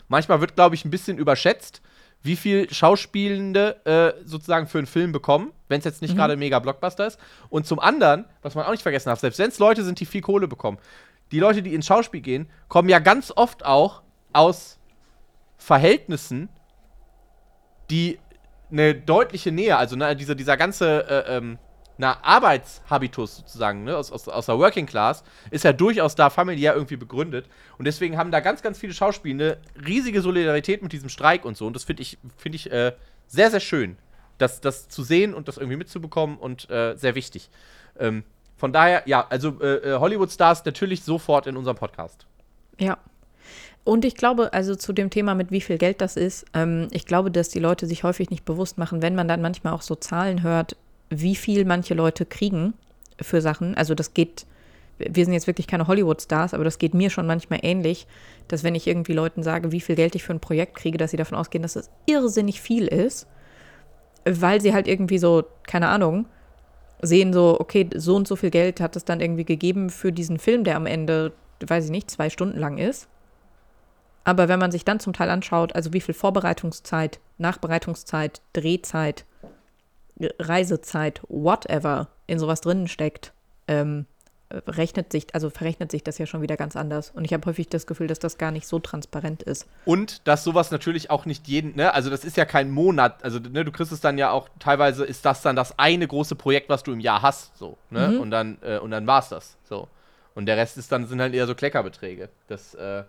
manchmal 0.08 0.42
wird, 0.42 0.56
glaube 0.56 0.76
ich, 0.76 0.86
ein 0.86 0.92
bisschen 0.92 1.18
überschätzt, 1.18 1.82
wie 2.22 2.36
viel 2.36 2.72
Schauspielende 2.72 3.86
äh, 3.86 4.26
sozusagen 4.26 4.68
für 4.68 4.78
einen 4.78 4.88
Film 4.88 5.12
bekommen, 5.12 5.52
wenn 5.70 5.80
es 5.80 5.86
jetzt 5.86 6.02
nicht 6.02 6.16
gerade 6.16 6.36
mega 6.36 6.60
Blockbuster 6.60 7.08
ist. 7.08 7.20
Und 7.50 7.66
zum 7.66 7.80
anderen, 7.80 8.26
was 8.42 8.56
man 8.56 8.66
auch 8.66 8.72
nicht 8.72 8.84
vergessen 8.84 9.10
darf, 9.10 9.20
selbst 9.20 9.40
wenn 9.40 9.50
es 9.50 9.60
Leute 9.60 9.84
sind, 9.84 10.00
die 10.00 10.06
viel 10.06 10.22
Kohle 10.22 10.48
bekommen, 10.48 10.78
die 11.32 11.40
Leute, 11.40 11.62
die 11.62 11.74
ins 11.74 11.86
Schauspiel 11.86 12.22
gehen, 12.22 12.50
kommen 12.68 12.90
ja 12.90 13.00
ganz 13.00 13.32
oft 13.36 13.66
auch 13.66 14.02
aus 14.34 14.80
Verhältnissen, 15.58 16.50
die 17.90 18.20
eine 18.72 18.96
deutliche 18.96 19.52
Nähe, 19.52 19.78
also 19.78 19.96
ne, 19.96 20.16
dieser, 20.16 20.36
dieser 20.36 20.58
ganze 20.58 21.08
äh, 21.08 21.38
ähm, 21.38 21.58
na, 22.00 22.18
Arbeitshabitus 22.22 23.36
sozusagen, 23.36 23.84
ne, 23.84 23.96
aus, 23.96 24.10
aus, 24.10 24.30
aus 24.30 24.46
der 24.46 24.58
Working 24.58 24.86
Class, 24.86 25.22
ist 25.52 25.66
ja 25.66 25.74
durchaus 25.74 26.16
da 26.16 26.30
familiär 26.30 26.74
irgendwie 26.74 26.96
begründet. 26.96 27.46
Und 27.78 27.84
deswegen 27.86 28.18
haben 28.18 28.32
da 28.32 28.40
ganz, 28.40 28.62
ganz 28.62 28.80
viele 28.80 28.94
Schauspielende 28.94 29.58
riesige 29.86 30.22
Solidarität 30.22 30.82
mit 30.82 30.94
diesem 30.94 31.10
Streik 31.10 31.44
und 31.44 31.58
so. 31.58 31.68
Und 31.68 31.76
das 31.76 31.84
finde 31.84 32.02
ich, 32.02 32.18
finde 32.38 32.56
ich 32.56 32.72
äh, 32.72 32.94
sehr, 33.28 33.52
sehr 33.52 33.60
schön, 33.60 33.98
das, 34.38 34.62
das 34.62 34.88
zu 34.88 35.04
sehen 35.04 35.34
und 35.34 35.50
das 35.50 35.58
irgendwie 35.58 35.76
mitzubekommen 35.76 36.38
und 36.38 36.70
äh, 36.70 36.96
sehr 36.96 37.16
wichtig. 37.16 37.50
Ähm, 38.00 38.24
von 38.56 38.72
daher, 38.72 39.04
ja, 39.06 39.28
also 39.30 39.60
äh, 39.60 39.96
äh, 39.96 40.00
Hollywood-Stars 40.00 40.64
natürlich 40.64 41.04
sofort 41.04 41.48
in 41.48 41.58
unserem 41.58 41.76
Podcast. 41.76 42.26
Ja. 42.80 42.98
Und 43.84 44.06
ich 44.06 44.16
glaube, 44.16 44.54
also 44.54 44.74
zu 44.74 44.94
dem 44.94 45.10
Thema, 45.10 45.36
mit 45.36 45.52
wie 45.52 45.60
viel 45.62 45.78
Geld 45.78 46.00
das 46.00 46.16
ist, 46.16 46.46
ähm, 46.54 46.88
ich 46.92 47.06
glaube, 47.06 47.30
dass 47.30 47.50
die 47.50 47.60
Leute 47.60 47.88
sich 47.88 48.04
häufig 48.06 48.30
nicht 48.30 48.46
bewusst 48.46 48.78
machen, 48.78 49.02
wenn 49.02 49.16
man 49.16 49.28
dann 49.28 49.42
manchmal 49.42 49.74
auch 49.74 49.82
so 49.82 49.96
Zahlen 49.96 50.44
hört, 50.44 50.78
wie 51.10 51.36
viel 51.36 51.66
manche 51.66 51.94
Leute 51.94 52.26
kriegen 52.26 52.74
für 53.22 53.42
Sachen. 53.42 53.76
Also 53.76 53.96
das 53.96 54.14
geht, 54.14 54.46
wir 54.98 55.26
sind 55.26 55.34
jetzt 55.34 55.48
wirklich 55.48 55.68
keine 55.68 55.88
Hollywood-Stars, 55.88 56.54
aber 56.54 56.64
das 56.64 56.78
geht 56.78 56.94
mir 56.94 57.10
schon 57.10 57.28
manchmal 57.28 57.60
ähnlich, 57.64 58.08
dass 58.48 58.64
wenn 58.64 58.76
ich 58.76 58.88
irgendwie 58.88 59.14
Leuten 59.14 59.44
sage, 59.44 59.72
wie 59.72 59.82
viel 59.82 59.96
Geld 59.96 60.16
ich 60.16 60.24
für 60.24 60.34
ein 60.34 60.40
Projekt 60.40 60.76
kriege, 60.76 60.98
dass 60.98 61.12
sie 61.12 61.18
davon 61.18 61.38
ausgehen, 61.38 61.62
dass 61.62 61.76
es 61.76 61.90
irrsinnig 62.06 62.62
viel 62.62 62.88
ist, 62.88 63.28
weil 64.26 64.62
sie 64.62 64.74
halt 64.74 64.88
irgendwie 64.88 65.18
so, 65.18 65.44
keine 65.64 65.88
Ahnung, 65.88 66.26
sehen 67.02 67.34
so, 67.34 67.60
okay, 67.60 67.90
so 67.96 68.16
und 68.16 68.28
so 68.28 68.36
viel 68.36 68.50
Geld 68.50 68.82
hat 68.82 68.96
es 68.96 69.06
dann 69.06 69.22
irgendwie 69.22 69.46
gegeben 69.46 69.90
für 69.90 70.12
diesen 70.12 70.38
Film, 70.38 70.64
der 70.64 70.76
am 70.76 70.86
Ende, 70.86 71.32
weiß 71.66 71.86
ich 71.86 71.92
nicht, 71.92 72.12
zwei 72.12 72.30
Stunden 72.30 72.60
lang 72.60 72.78
ist. 72.78 73.08
Aber 74.26 74.50
wenn 74.50 74.60
man 74.60 74.72
sich 74.72 74.86
dann 74.86 75.00
zum 75.00 75.14
Teil 75.14 75.30
anschaut, 75.30 75.74
also 75.76 75.94
wie 75.94 76.02
viel 76.02 76.14
Vorbereitungszeit, 76.14 77.20
Nachbereitungszeit, 77.38 78.42
Drehzeit, 78.54 79.26
Reisezeit, 80.40 81.22
whatever 81.28 82.08
in 82.28 82.40
sowas 82.40 82.62
drinnen 82.62 82.88
steckt, 82.88 83.34
ähm, 83.68 84.06
rechnet 84.52 85.12
sich, 85.12 85.28
also 85.36 85.50
verrechnet 85.50 85.92
sich 85.92 86.04
das 86.04 86.18
ja 86.18 86.26
schon 86.26 86.42
wieder 86.42 86.58
ganz 86.58 86.76
anders. 86.76 87.12
Und 87.12 87.24
ich 87.24 87.34
habe 87.34 87.46
häufig 87.46 87.70
das 87.70 87.86
Gefühl, 87.86 88.08
dass 88.08 88.18
das 88.18 88.38
gar 88.38 88.52
nicht 88.52 88.68
so 88.68 88.80
transparent 88.80 89.44
ist. 89.44 89.68
Und 89.86 90.28
dass 90.28 90.44
sowas 90.44 90.72
natürlich 90.72 91.12
auch 91.12 91.26
nicht 91.26 91.48
jeden, 91.48 91.76
ne, 91.76 91.94
also 91.94 92.10
das 92.10 92.26
ist 92.26 92.36
ja 92.36 92.46
kein 92.46 92.72
Monat, 92.72 93.24
also 93.24 93.40
ne, 93.40 93.64
du 93.64 93.72
kriegst 93.72 93.92
es 93.92 94.02
dann 94.02 94.18
ja 94.18 94.32
auch, 94.32 94.50
teilweise 94.58 95.06
ist 95.06 95.24
das 95.26 95.42
dann 95.42 95.56
das 95.56 95.78
eine 95.78 96.08
große 96.08 96.36
Projekt, 96.36 96.70
was 96.70 96.82
du 96.82 96.92
im 96.92 97.00
Jahr 97.00 97.22
hast, 97.22 97.56
so, 97.58 97.78
ne, 97.92 98.20
und 98.20 98.32
dann, 98.32 98.58
äh, 98.62 98.80
und 98.80 98.92
dann 98.92 99.06
war's 99.06 99.30
das, 99.30 99.56
so. 99.64 99.88
Und 100.34 100.48
der 100.48 100.58
Rest 100.58 100.78
ist 100.78 100.92
dann, 100.92 101.06
sind 101.08 101.22
halt 101.22 101.34
eher 101.34 101.48
so 101.48 101.54
Kleckerbeträge. 101.54 102.30
Das, 102.48 102.74
äh, 102.76 103.04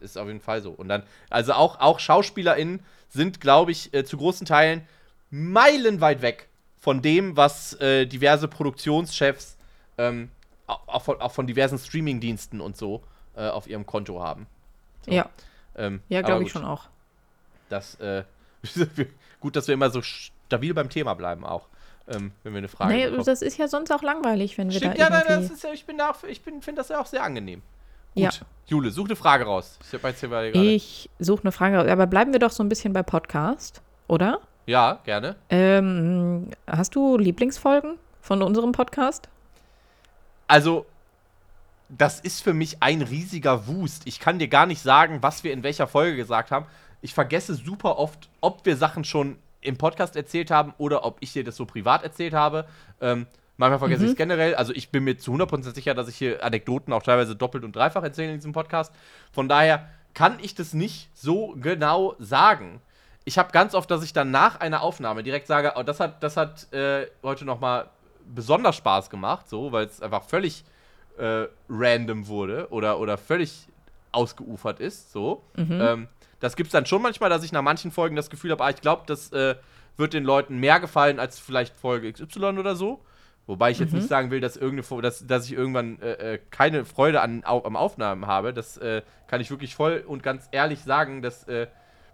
ist 0.00 0.16
auf 0.16 0.28
jeden 0.28 0.40
Fall 0.40 0.62
so. 0.62 0.70
Und 0.70 0.88
dann, 0.88 1.02
also 1.30 1.52
auch, 1.52 1.80
auch 1.80 1.98
SchauspielerInnen 1.98 2.80
sind, 3.08 3.40
glaube 3.40 3.72
ich, 3.72 3.92
äh, 3.94 4.04
zu 4.04 4.16
großen 4.16 4.46
Teilen 4.46 4.86
meilenweit 5.30 6.22
weg 6.22 6.48
von 6.78 7.02
dem, 7.02 7.36
was 7.36 7.74
äh, 7.80 8.06
diverse 8.06 8.48
Produktionschefs 8.48 9.56
ähm, 9.98 10.30
auch, 10.66 11.02
von, 11.02 11.20
auch 11.20 11.32
von 11.32 11.46
diversen 11.46 11.78
Streamingdiensten 11.78 12.60
und 12.60 12.76
so 12.76 13.02
äh, 13.36 13.48
auf 13.48 13.66
ihrem 13.66 13.86
Konto 13.86 14.22
haben. 14.22 14.46
So. 15.04 15.12
Ja, 15.12 15.28
Ähm, 15.76 16.00
ja, 16.08 16.22
glaube 16.22 16.44
ich 16.44 16.50
schon 16.52 16.64
auch. 16.64 16.88
Das, 17.68 17.94
äh, 18.00 18.24
gut, 19.40 19.56
dass 19.56 19.66
wir 19.66 19.74
immer 19.74 19.90
so 19.90 20.02
stabil 20.02 20.72
beim 20.74 20.88
Thema 20.88 21.14
bleiben 21.14 21.44
auch, 21.44 21.66
ähm, 22.08 22.32
wenn 22.42 22.52
wir 22.54 22.58
eine 22.58 22.68
Frage 22.68 22.94
Nee, 22.94 23.04
bekommen. 23.06 23.24
das 23.24 23.42
ist 23.42 23.58
ja 23.58 23.68
sonst 23.68 23.90
auch 23.92 24.02
langweilig, 24.02 24.56
wenn 24.58 24.70
wir 24.70 24.78
Stimmt, 24.78 24.98
da 24.98 25.02
ja, 25.04 25.10
nein, 25.10 25.24
irgendwie... 25.28 25.48
das 25.48 25.56
ist 25.58 25.64
ja, 25.64 25.72
ich 25.72 25.84
bin 25.84 25.98
da, 25.98 26.10
auch- 26.10 26.24
ich 26.24 26.42
bin, 26.42 26.62
finde 26.62 26.80
das 26.80 26.88
ja 26.88 27.00
auch 27.00 27.06
sehr 27.06 27.22
angenehm. 27.22 27.60
Gut, 28.14 28.22
Ja. 28.24 28.30
Jule, 28.66 28.90
such 28.90 29.06
eine 29.06 29.16
Frage 29.16 29.44
raus. 29.44 29.78
Ich 29.82 30.54
ich 30.54 31.10
suche 31.18 31.42
eine 31.42 31.52
Frage, 31.52 31.90
aber 31.90 32.06
bleiben 32.06 32.32
wir 32.32 32.38
doch 32.40 32.50
so 32.50 32.62
ein 32.62 32.68
bisschen 32.68 32.92
bei 32.92 33.02
Podcast, 33.02 33.80
oder? 34.08 34.40
Ja, 34.68 35.00
gerne. 35.04 35.34
Ähm, 35.48 36.50
hast 36.66 36.94
du 36.94 37.16
Lieblingsfolgen 37.16 37.96
von 38.20 38.42
unserem 38.42 38.72
Podcast? 38.72 39.30
Also, 40.46 40.84
das 41.88 42.20
ist 42.20 42.42
für 42.42 42.52
mich 42.52 42.82
ein 42.82 43.00
riesiger 43.00 43.66
Wust. 43.66 44.02
Ich 44.04 44.20
kann 44.20 44.38
dir 44.38 44.48
gar 44.48 44.66
nicht 44.66 44.82
sagen, 44.82 45.22
was 45.22 45.42
wir 45.42 45.54
in 45.54 45.62
welcher 45.62 45.86
Folge 45.86 46.18
gesagt 46.18 46.50
haben. 46.50 46.66
Ich 47.00 47.14
vergesse 47.14 47.54
super 47.54 47.96
oft, 47.96 48.28
ob 48.42 48.66
wir 48.66 48.76
Sachen 48.76 49.04
schon 49.04 49.38
im 49.62 49.78
Podcast 49.78 50.16
erzählt 50.16 50.50
haben 50.50 50.74
oder 50.76 51.02
ob 51.06 51.16
ich 51.20 51.32
dir 51.32 51.44
das 51.44 51.56
so 51.56 51.64
privat 51.64 52.02
erzählt 52.02 52.34
habe. 52.34 52.66
Ähm, 53.00 53.26
manchmal 53.56 53.78
vergesse 53.78 54.04
ich 54.04 54.10
es 54.10 54.16
generell. 54.18 54.54
Also, 54.54 54.74
ich 54.74 54.90
bin 54.90 55.02
mir 55.02 55.16
zu 55.16 55.32
100% 55.32 55.74
sicher, 55.74 55.94
dass 55.94 56.08
ich 56.08 56.16
hier 56.16 56.44
Anekdoten 56.44 56.92
auch 56.92 57.02
teilweise 57.02 57.34
doppelt 57.34 57.64
und 57.64 57.74
dreifach 57.74 58.02
erzähle 58.02 58.32
in 58.32 58.36
diesem 58.36 58.52
Podcast. 58.52 58.92
Von 59.32 59.48
daher 59.48 59.88
kann 60.12 60.38
ich 60.42 60.54
das 60.54 60.74
nicht 60.74 61.08
so 61.14 61.56
genau 61.58 62.16
sagen. 62.18 62.82
Ich 63.28 63.36
habe 63.36 63.52
ganz 63.52 63.74
oft, 63.74 63.90
dass 63.90 64.02
ich 64.02 64.14
dann 64.14 64.30
nach 64.30 64.58
einer 64.58 64.80
Aufnahme 64.80 65.22
direkt 65.22 65.48
sage, 65.48 65.74
oh, 65.76 65.82
das 65.82 66.00
hat, 66.00 66.22
das 66.22 66.38
hat 66.38 66.72
äh, 66.72 67.08
heute 67.22 67.44
noch 67.44 67.60
mal 67.60 67.90
besonders 68.24 68.76
Spaß 68.76 69.10
gemacht, 69.10 69.50
so, 69.50 69.70
weil 69.70 69.84
es 69.84 70.00
einfach 70.00 70.22
völlig 70.22 70.64
äh, 71.18 71.44
random 71.68 72.26
wurde 72.26 72.68
oder, 72.70 72.98
oder 72.98 73.18
völlig 73.18 73.68
ausgeufert 74.12 74.80
ist, 74.80 75.12
so. 75.12 75.42
Mhm. 75.56 75.78
Ähm, 75.78 76.08
das 76.40 76.56
gibt 76.56 76.68
es 76.68 76.72
dann 76.72 76.86
schon 76.86 77.02
manchmal, 77.02 77.28
dass 77.28 77.44
ich 77.44 77.52
nach 77.52 77.60
manchen 77.60 77.90
Folgen 77.90 78.16
das 78.16 78.30
Gefühl 78.30 78.50
habe, 78.50 78.64
ah, 78.64 78.70
ich 78.70 78.80
glaube, 78.80 79.02
das 79.04 79.30
äh, 79.32 79.56
wird 79.98 80.14
den 80.14 80.24
Leuten 80.24 80.56
mehr 80.56 80.80
gefallen 80.80 81.20
als 81.20 81.38
vielleicht 81.38 81.76
Folge 81.76 82.10
XY 82.10 82.58
oder 82.58 82.76
so. 82.76 82.98
Wobei 83.46 83.72
ich 83.72 83.78
jetzt 83.78 83.92
Mhm. 83.92 83.98
nicht 83.98 84.08
sagen 84.08 84.30
will, 84.30 84.40
dass, 84.40 84.56
irgendeine, 84.56 85.02
dass, 85.02 85.26
dass 85.26 85.44
ich 85.44 85.52
irgendwann 85.52 86.00
äh, 86.00 86.34
äh, 86.34 86.38
keine 86.50 86.86
Freude 86.86 87.20
an, 87.20 87.44
au, 87.44 87.62
am 87.62 87.76
Aufnahmen 87.76 88.26
habe. 88.26 88.54
Das 88.54 88.78
äh, 88.78 89.02
kann 89.26 89.42
ich 89.42 89.50
wirklich 89.50 89.74
voll 89.74 90.02
und 90.06 90.22
ganz 90.22 90.48
ehrlich 90.50 90.80
sagen, 90.80 91.20
dass 91.20 91.44
äh, 91.46 91.66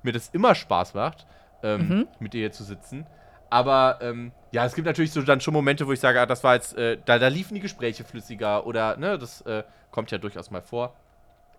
mir 0.05 0.13
das 0.13 0.29
immer 0.29 0.55
Spaß 0.55 0.95
macht, 0.95 1.27
ähm, 1.63 1.89
Mhm. 1.89 2.09
mit 2.21 2.33
dir 2.35 2.39
hier 2.41 2.53
zu 2.53 2.65
sitzen. 2.65 3.07
Aber 3.51 3.99
ähm, 4.03 4.33
ja, 4.53 4.65
es 4.65 4.75
gibt 4.75 4.87
natürlich 4.87 5.13
so 5.13 5.23
dann 5.23 5.41
schon 5.41 5.55
Momente, 5.55 5.87
wo 5.87 5.93
ich 5.93 6.01
sage, 6.01 6.21
ah, 6.21 6.27
das 6.27 6.43
war 6.43 6.55
jetzt, 6.55 6.77
äh, 6.77 6.99
da, 7.05 7.19
da 7.19 7.29
liefen 7.29 7.55
die 7.55 7.61
Gespräche 7.61 8.03
flüssiger 8.05 8.67
oder, 8.67 8.97
ne, 8.97 9.17
das 9.19 9.43
äh, 9.43 9.63
kommt 9.93 10.11
ja 10.11 10.19
durchaus 10.19 10.51
mal 10.51 10.63
vor. 10.63 10.95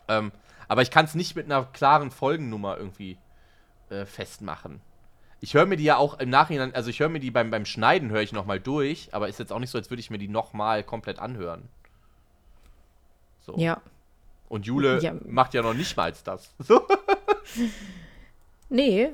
Ähm, 0.07 0.31
aber 0.67 0.81
ich 0.81 0.91
kann 0.91 1.05
es 1.05 1.15
nicht 1.15 1.35
mit 1.35 1.45
einer 1.45 1.63
klaren 1.65 2.11
Folgennummer 2.11 2.77
irgendwie 2.77 3.17
äh, 3.89 4.05
festmachen. 4.05 4.81
Ich 5.41 5.53
höre 5.53 5.65
mir 5.67 5.77
die 5.77 5.83
ja 5.83 5.97
auch 5.97 6.19
im 6.19 6.29
Nachhinein, 6.29 6.73
also 6.73 6.89
ich 6.89 6.99
höre 6.99 7.09
mir 7.09 7.19
die 7.19 7.31
beim, 7.31 7.51
beim 7.51 7.65
Schneiden, 7.65 8.09
höre 8.09 8.21
ich 8.21 8.33
nochmal 8.33 8.59
durch, 8.59 9.09
aber 9.13 9.27
ist 9.29 9.39
jetzt 9.39 9.53
auch 9.53 9.59
nicht 9.59 9.69
so, 9.69 9.77
als 9.77 9.89
würde 9.89 9.99
ich 10.01 10.09
mir 10.09 10.17
die 10.17 10.27
nochmal 10.27 10.83
komplett 10.83 11.19
anhören. 11.19 11.69
So. 13.41 13.57
Ja. 13.57 13.79
Und 14.49 14.65
Jule 14.65 14.99
Ja. 15.01 15.13
macht 15.25 15.53
ja 15.53 15.61
noch 15.61 15.73
nicht 15.75 15.95
mal 15.95 16.11
das. 16.23 16.53
So. 16.59 16.85
Nee, 18.69 19.09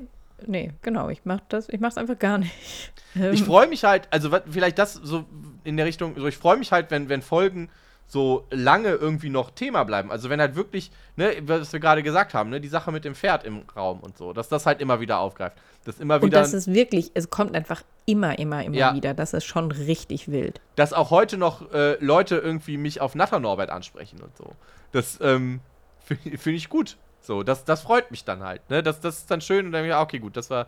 nee, 0.46 0.72
genau. 0.82 1.08
Ich 1.08 1.20
mach 1.24 1.40
das, 1.48 1.68
ich 1.68 1.80
mach's 1.80 1.98
einfach 1.98 2.18
gar 2.18 2.38
nicht. 2.38 2.52
Ähm, 3.14 3.34
Ich 3.34 3.42
freue 3.44 3.66
mich 3.66 3.84
halt, 3.84 4.08
also 4.10 4.30
vielleicht 4.50 4.78
das 4.78 4.94
so 4.94 5.26
in 5.64 5.76
der 5.76 5.84
Richtung, 5.84 6.14
so 6.16 6.26
ich 6.28 6.38
freue 6.38 6.56
mich 6.56 6.72
halt, 6.72 6.90
wenn, 6.90 7.10
wenn 7.10 7.20
Folgen 7.20 7.68
so 8.06 8.46
lange 8.50 8.88
irgendwie 8.88 9.28
noch 9.28 9.50
Thema 9.50 9.84
bleiben. 9.84 10.10
Also 10.10 10.30
wenn 10.30 10.40
halt 10.40 10.54
wirklich, 10.56 10.90
ne, 11.16 11.34
was 11.42 11.74
wir 11.74 11.80
gerade 11.80 12.02
gesagt 12.02 12.32
haben, 12.32 12.48
ne, 12.48 12.58
die 12.58 12.68
Sache 12.68 12.90
mit 12.90 13.04
dem 13.04 13.14
Pferd 13.14 13.44
im 13.44 13.64
Raum 13.76 14.00
und 14.00 14.16
so, 14.16 14.32
dass 14.32 14.48
das 14.48 14.64
halt 14.64 14.80
immer 14.80 15.00
wieder 15.00 15.18
aufgreift. 15.18 15.58
Dass 15.84 16.00
immer 16.00 16.14
und 16.16 16.22
wieder, 16.22 16.40
das 16.40 16.54
ist 16.54 16.72
wirklich, 16.72 17.10
es 17.12 17.28
kommt 17.28 17.54
einfach 17.54 17.82
immer, 18.06 18.38
immer, 18.38 18.64
immer 18.64 18.76
Ja. 18.76 18.94
wieder. 18.94 19.12
Das 19.12 19.34
ist 19.34 19.44
schon 19.44 19.70
richtig 19.70 20.30
wild. 20.30 20.62
dass 20.76 20.94
auch 20.94 21.10
heute 21.10 21.36
noch 21.36 21.70
äh, 21.74 22.02
Leute 22.02 22.36
irgendwie 22.36 22.78
mich 22.78 23.02
auf 23.02 23.14
Natter 23.14 23.40
Norbert 23.40 23.68
ansprechen 23.68 24.20
und 24.22 24.34
so. 24.38 24.52
Das 24.92 25.18
ähm, 25.20 25.60
finde 26.00 26.38
find 26.38 26.56
ich 26.56 26.70
gut. 26.70 26.96
So, 27.22 27.42
das, 27.42 27.64
das 27.64 27.82
freut 27.82 28.10
mich 28.10 28.24
dann 28.24 28.42
halt. 28.42 28.68
Ne? 28.68 28.82
Das, 28.82 29.00
das 29.00 29.18
ist 29.18 29.30
dann 29.30 29.40
schön 29.40 29.66
und 29.66 29.72
dann, 29.72 29.84
ja, 29.86 30.02
okay, 30.02 30.18
gut, 30.18 30.36
das 30.36 30.50
war, 30.50 30.66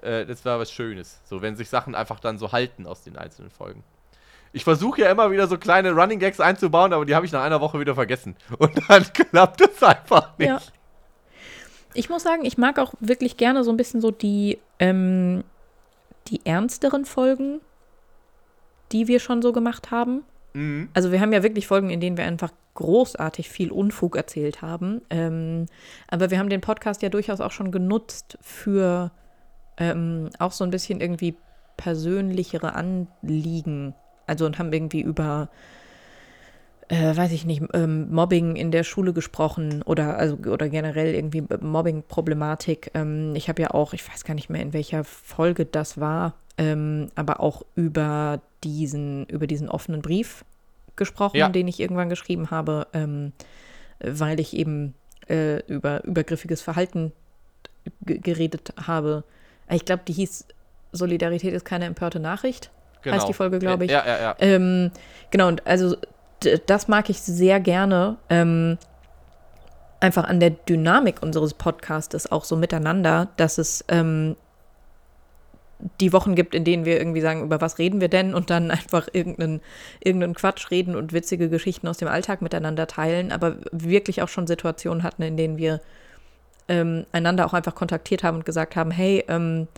äh, 0.00 0.24
das 0.24 0.44
war 0.44 0.58
was 0.58 0.72
Schönes. 0.72 1.20
So, 1.24 1.42
wenn 1.42 1.56
sich 1.56 1.68
Sachen 1.68 1.94
einfach 1.94 2.20
dann 2.20 2.38
so 2.38 2.52
halten 2.52 2.86
aus 2.86 3.02
den 3.02 3.16
einzelnen 3.16 3.50
Folgen. 3.50 3.84
Ich 4.52 4.64
versuche 4.64 5.02
ja 5.02 5.10
immer 5.10 5.30
wieder 5.30 5.46
so 5.46 5.58
kleine 5.58 5.90
Running 5.92 6.20
Gags 6.20 6.40
einzubauen, 6.40 6.92
aber 6.92 7.04
die 7.04 7.14
habe 7.14 7.26
ich 7.26 7.32
nach 7.32 7.42
einer 7.42 7.60
Woche 7.60 7.80
wieder 7.80 7.94
vergessen. 7.94 8.36
Und 8.58 8.72
dann 8.88 9.04
klappt 9.12 9.60
es 9.60 9.82
einfach 9.82 10.38
nicht. 10.38 10.48
Ja. 10.48 10.60
Ich 11.92 12.08
muss 12.08 12.22
sagen, 12.22 12.44
ich 12.44 12.56
mag 12.56 12.78
auch 12.78 12.94
wirklich 13.00 13.36
gerne 13.36 13.62
so 13.62 13.70
ein 13.70 13.76
bisschen 13.76 14.00
so 14.00 14.10
die, 14.10 14.58
ähm, 14.78 15.44
die 16.28 16.44
ernsteren 16.46 17.04
Folgen, 17.04 17.60
die 18.92 19.06
wir 19.06 19.20
schon 19.20 19.42
so 19.42 19.52
gemacht 19.52 19.90
haben. 19.90 20.22
Mhm. 20.54 20.88
Also 20.94 21.12
wir 21.12 21.20
haben 21.20 21.32
ja 21.32 21.42
wirklich 21.42 21.66
Folgen, 21.66 21.90
in 21.90 22.00
denen 22.00 22.16
wir 22.16 22.24
einfach 22.24 22.52
großartig 22.74 23.48
viel 23.50 23.70
Unfug 23.70 24.16
erzählt 24.16 24.62
haben. 24.62 25.02
Ähm, 25.10 25.66
aber 26.08 26.30
wir 26.30 26.38
haben 26.38 26.48
den 26.48 26.60
Podcast 26.60 27.02
ja 27.02 27.08
durchaus 27.08 27.40
auch 27.40 27.52
schon 27.52 27.70
genutzt 27.70 28.38
für 28.40 29.10
ähm, 29.76 30.30
auch 30.38 30.52
so 30.52 30.64
ein 30.64 30.70
bisschen 30.70 31.00
irgendwie 31.00 31.36
persönlichere 31.76 32.74
Anliegen. 32.74 33.94
Also 34.26 34.46
und 34.46 34.58
haben 34.58 34.72
irgendwie 34.72 35.02
über, 35.02 35.50
äh, 36.88 37.16
weiß 37.16 37.32
ich 37.32 37.44
nicht, 37.44 37.62
ähm, 37.74 38.10
Mobbing 38.10 38.56
in 38.56 38.70
der 38.70 38.84
Schule 38.84 39.12
gesprochen 39.12 39.82
oder 39.82 40.16
also 40.16 40.36
oder 40.36 40.68
generell 40.68 41.14
irgendwie 41.14 41.42
Mobbing-Problematik. 41.42 42.90
Ähm, 42.94 43.34
ich 43.34 43.48
habe 43.48 43.62
ja 43.62 43.70
auch, 43.72 43.92
ich 43.92 44.08
weiß 44.08 44.24
gar 44.24 44.34
nicht 44.34 44.50
mehr, 44.50 44.62
in 44.62 44.72
welcher 44.72 45.04
Folge 45.04 45.66
das 45.66 46.00
war, 46.00 46.34
ähm, 46.58 47.08
aber 47.14 47.40
auch 47.40 47.62
über 47.74 48.40
diesen, 48.62 49.26
über 49.26 49.46
diesen 49.46 49.68
offenen 49.68 50.02
Brief 50.02 50.44
gesprochen, 50.96 51.36
Ja. 51.36 51.48
den 51.48 51.68
ich 51.68 51.80
irgendwann 51.80 52.08
geschrieben 52.08 52.50
habe, 52.50 52.86
ähm, 52.92 53.32
weil 54.00 54.40
ich 54.40 54.54
eben 54.56 54.94
äh, 55.28 55.58
über 55.66 56.04
übergriffiges 56.04 56.62
Verhalten 56.62 57.12
geredet 58.02 58.72
habe. 58.86 59.24
Ich 59.70 59.84
glaube, 59.84 60.02
die 60.06 60.12
hieß 60.12 60.46
Solidarität 60.92 61.52
ist 61.52 61.64
keine 61.64 61.86
empörte 61.86 62.20
Nachricht. 62.20 62.70
Heißt 63.04 63.28
die 63.28 63.34
Folge, 63.34 63.58
glaube 63.58 63.84
ich. 63.84 63.90
Ja, 63.90 64.06
ja, 64.06 64.20
ja. 64.20 64.36
Ähm, 64.38 64.90
genau, 65.30 65.48
und 65.48 65.66
also 65.66 65.96
das 66.66 66.88
mag 66.88 67.10
ich 67.10 67.20
sehr 67.20 67.60
gerne. 67.60 68.16
Ähm, 68.30 68.78
einfach 70.00 70.24
an 70.24 70.40
der 70.40 70.50
Dynamik 70.50 71.22
unseres 71.22 71.54
Podcastes 71.54 72.30
auch 72.30 72.44
so 72.44 72.56
miteinander, 72.56 73.28
dass 73.36 73.58
es 73.58 73.84
ähm, 73.88 74.36
die 76.00 76.12
Wochen 76.12 76.34
gibt, 76.34 76.54
in 76.54 76.64
denen 76.64 76.84
wir 76.84 76.98
irgendwie 76.98 77.20
sagen, 77.20 77.42
über 77.42 77.60
was 77.60 77.78
reden 77.78 78.00
wir 78.00 78.08
denn? 78.08 78.34
Und 78.34 78.50
dann 78.50 78.70
einfach 78.70 79.08
irgendeinen, 79.12 79.60
irgendeinen 80.00 80.34
Quatsch 80.34 80.70
reden 80.70 80.96
und 80.96 81.12
witzige 81.12 81.48
Geschichten 81.48 81.88
aus 81.88 81.98
dem 81.98 82.08
Alltag 82.08 82.42
miteinander 82.42 82.86
teilen, 82.86 83.32
aber 83.32 83.56
wirklich 83.70 84.22
auch 84.22 84.28
schon 84.28 84.46
Situationen 84.46 85.02
hatten, 85.02 85.22
in 85.22 85.36
denen 85.36 85.56
wir 85.56 85.80
ähm, 86.68 87.04
einander 87.12 87.46
auch 87.46 87.52
einfach 87.52 87.74
kontaktiert 87.74 88.24
haben 88.24 88.38
und 88.38 88.46
gesagt 88.46 88.76
haben, 88.76 88.90
hey, 88.90 89.24
ähm, 89.28 89.68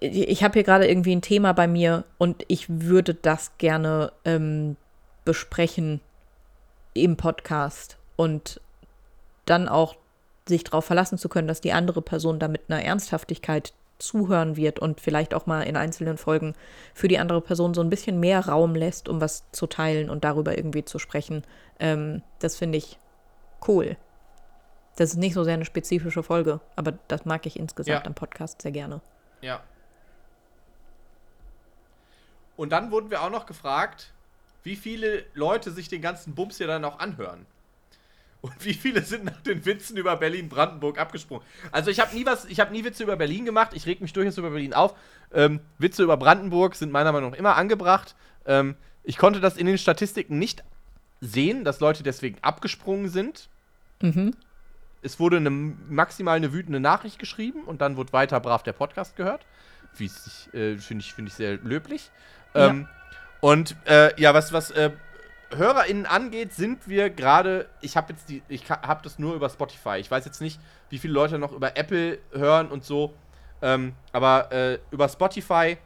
ich 0.00 0.42
habe 0.42 0.54
hier 0.54 0.64
gerade 0.64 0.88
irgendwie 0.88 1.14
ein 1.14 1.22
Thema 1.22 1.52
bei 1.52 1.68
mir 1.68 2.04
und 2.18 2.44
ich 2.48 2.66
würde 2.68 3.14
das 3.14 3.52
gerne 3.58 4.12
ähm, 4.24 4.76
besprechen 5.24 6.00
im 6.94 7.16
Podcast. 7.16 7.96
Und 8.16 8.60
dann 9.44 9.68
auch 9.68 9.96
sich 10.48 10.64
darauf 10.64 10.84
verlassen 10.84 11.18
zu 11.18 11.28
können, 11.28 11.48
dass 11.48 11.60
die 11.60 11.72
andere 11.72 12.02
Person 12.02 12.38
da 12.38 12.48
mit 12.48 12.62
einer 12.68 12.82
Ernsthaftigkeit 12.82 13.72
zuhören 14.04 14.56
wird 14.56 14.78
und 14.78 15.00
vielleicht 15.00 15.34
auch 15.34 15.46
mal 15.46 15.62
in 15.62 15.76
einzelnen 15.76 16.18
Folgen 16.18 16.54
für 16.94 17.08
die 17.08 17.18
andere 17.18 17.40
Person 17.40 17.74
so 17.74 17.80
ein 17.80 17.90
bisschen 17.90 18.20
mehr 18.20 18.46
Raum 18.46 18.74
lässt, 18.74 19.08
um 19.08 19.20
was 19.20 19.50
zu 19.52 19.66
teilen 19.66 20.10
und 20.10 20.24
darüber 20.24 20.56
irgendwie 20.56 20.84
zu 20.84 20.98
sprechen. 20.98 21.42
Ähm, 21.78 22.22
das 22.38 22.56
finde 22.56 22.78
ich 22.78 22.98
cool. 23.66 23.96
Das 24.96 25.10
ist 25.10 25.16
nicht 25.16 25.34
so 25.34 25.42
sehr 25.42 25.54
eine 25.54 25.64
spezifische 25.64 26.22
Folge, 26.22 26.60
aber 26.76 26.92
das 27.08 27.24
mag 27.24 27.46
ich 27.46 27.58
insgesamt 27.58 28.02
Ja. 28.02 28.06
am 28.06 28.14
Podcast 28.14 28.62
sehr 28.62 28.70
gerne. 28.72 29.00
Ja. 29.40 29.60
Und 32.56 32.70
dann 32.70 32.90
wurden 32.90 33.10
wir 33.10 33.22
auch 33.22 33.30
noch 33.30 33.46
gefragt, 33.46 34.12
wie 34.62 34.76
viele 34.76 35.24
Leute 35.34 35.70
sich 35.72 35.88
den 35.88 36.00
ganzen 36.00 36.34
Bums 36.34 36.58
hier 36.58 36.66
dann 36.68 36.84
auch 36.84 36.98
anhören. 37.00 37.46
Und 38.44 38.62
wie 38.62 38.74
viele 38.74 39.00
sind 39.00 39.24
nach 39.24 39.40
den 39.40 39.64
Witzen 39.64 39.96
über 39.96 40.14
Berlin-Brandenburg 40.16 40.98
abgesprungen? 40.98 41.42
Also 41.72 41.90
ich 41.90 41.98
habe 41.98 42.14
nie 42.14 42.26
was, 42.26 42.44
ich 42.44 42.60
habe 42.60 42.72
nie 42.72 42.84
Witze 42.84 43.02
über 43.02 43.16
Berlin 43.16 43.46
gemacht. 43.46 43.70
Ich 43.72 43.86
reg 43.86 44.02
mich 44.02 44.12
durchaus 44.12 44.36
über 44.36 44.50
Berlin 44.50 44.74
auf. 44.74 44.94
Ähm, 45.32 45.60
Witze 45.78 46.02
über 46.02 46.18
Brandenburg 46.18 46.74
sind 46.74 46.92
meiner 46.92 47.10
Meinung 47.10 47.30
nach 47.30 47.38
immer 47.38 47.56
angebracht. 47.56 48.14
Ähm, 48.44 48.76
ich 49.02 49.16
konnte 49.16 49.40
das 49.40 49.56
in 49.56 49.64
den 49.64 49.78
Statistiken 49.78 50.38
nicht 50.38 50.62
sehen, 51.22 51.64
dass 51.64 51.80
Leute 51.80 52.02
deswegen 52.02 52.36
abgesprungen 52.42 53.08
sind. 53.08 53.48
Mhm. 54.02 54.34
Es 55.00 55.18
wurde 55.18 55.38
eine, 55.38 55.48
maximal 55.48 56.36
eine 56.36 56.52
wütende 56.52 56.80
Nachricht 56.80 57.18
geschrieben 57.18 57.64
und 57.64 57.80
dann 57.80 57.96
wurde 57.96 58.12
weiter 58.12 58.40
brav 58.40 58.62
der 58.62 58.74
Podcast 58.74 59.16
gehört. 59.16 59.46
Äh, 59.98 60.76
finde 60.76 61.00
ich, 61.00 61.14
finde 61.14 61.30
ich 61.30 61.34
sehr 61.34 61.56
löblich. 61.56 62.10
Ja. 62.52 62.68
Ähm, 62.68 62.88
und 63.40 63.74
äh, 63.86 64.20
ja, 64.20 64.34
was, 64.34 64.52
was 64.52 64.70
äh, 64.70 64.90
HörerInnen 65.50 66.06
angeht, 66.06 66.52
sind 66.52 66.88
wir 66.88 67.10
gerade, 67.10 67.68
ich 67.80 67.96
habe 67.96 68.12
jetzt 68.12 68.28
die, 68.28 68.42
ich 68.48 68.68
habe 68.70 69.00
das 69.02 69.18
nur 69.18 69.34
über 69.34 69.48
Spotify. 69.48 69.96
Ich 69.98 70.10
weiß 70.10 70.24
jetzt 70.24 70.40
nicht, 70.40 70.60
wie 70.90 70.98
viele 70.98 71.12
Leute 71.12 71.38
noch 71.38 71.52
über 71.52 71.76
Apple 71.76 72.18
hören 72.32 72.68
und 72.68 72.84
so. 72.84 73.12
Ähm, 73.62 73.94
aber 74.12 74.50
äh, 74.52 74.78
über 74.90 75.08
Spotify 75.08 75.76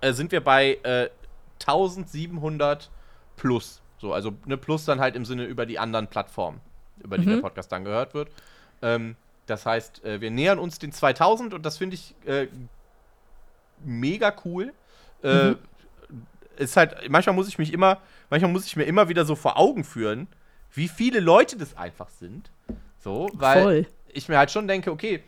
äh, 0.00 0.12
sind 0.12 0.32
wir 0.32 0.42
bei 0.42 0.78
äh, 0.82 1.08
1700 1.60 2.90
plus. 3.36 3.80
So, 3.98 4.12
also 4.12 4.34
ne 4.44 4.56
plus 4.56 4.84
dann 4.84 5.00
halt 5.00 5.16
im 5.16 5.24
Sinne 5.24 5.44
über 5.44 5.66
die 5.66 5.78
anderen 5.78 6.08
Plattformen, 6.08 6.60
über 7.02 7.16
die 7.18 7.26
Mhm. 7.26 7.30
der 7.30 7.36
Podcast 7.38 7.72
dann 7.72 7.84
gehört 7.84 8.14
wird. 8.14 8.28
Ähm, 8.82 9.16
das 9.46 9.66
heißt, 9.66 10.04
äh, 10.04 10.20
wir 10.20 10.30
nähern 10.30 10.58
uns 10.58 10.78
den 10.78 10.92
2000 10.92 11.54
und 11.54 11.64
das 11.66 11.78
finde 11.78 11.94
ich 11.94 12.14
äh, 12.26 12.48
mega 13.84 14.32
cool. 14.44 14.72
Äh, 15.22 15.50
Mhm. 15.50 15.58
Ist 16.56 16.76
halt, 16.76 16.96
manchmal 17.08 17.34
muss 17.34 17.48
ich 17.48 17.58
mich 17.58 17.72
immer, 17.72 17.98
manchmal 18.30 18.52
muss 18.52 18.66
ich 18.66 18.76
mir 18.76 18.84
immer 18.84 19.08
wieder 19.08 19.24
so 19.24 19.36
vor 19.36 19.58
Augen 19.58 19.84
führen, 19.84 20.28
wie 20.72 20.88
viele 20.88 21.20
Leute 21.20 21.56
das 21.56 21.76
einfach 21.76 22.08
sind. 22.08 22.50
So, 22.98 23.30
weil 23.34 23.62
Voll. 23.62 23.86
ich 24.08 24.28
mir 24.28 24.38
halt 24.38 24.50
schon 24.50 24.66
denke, 24.66 24.90
okay, 24.90 25.22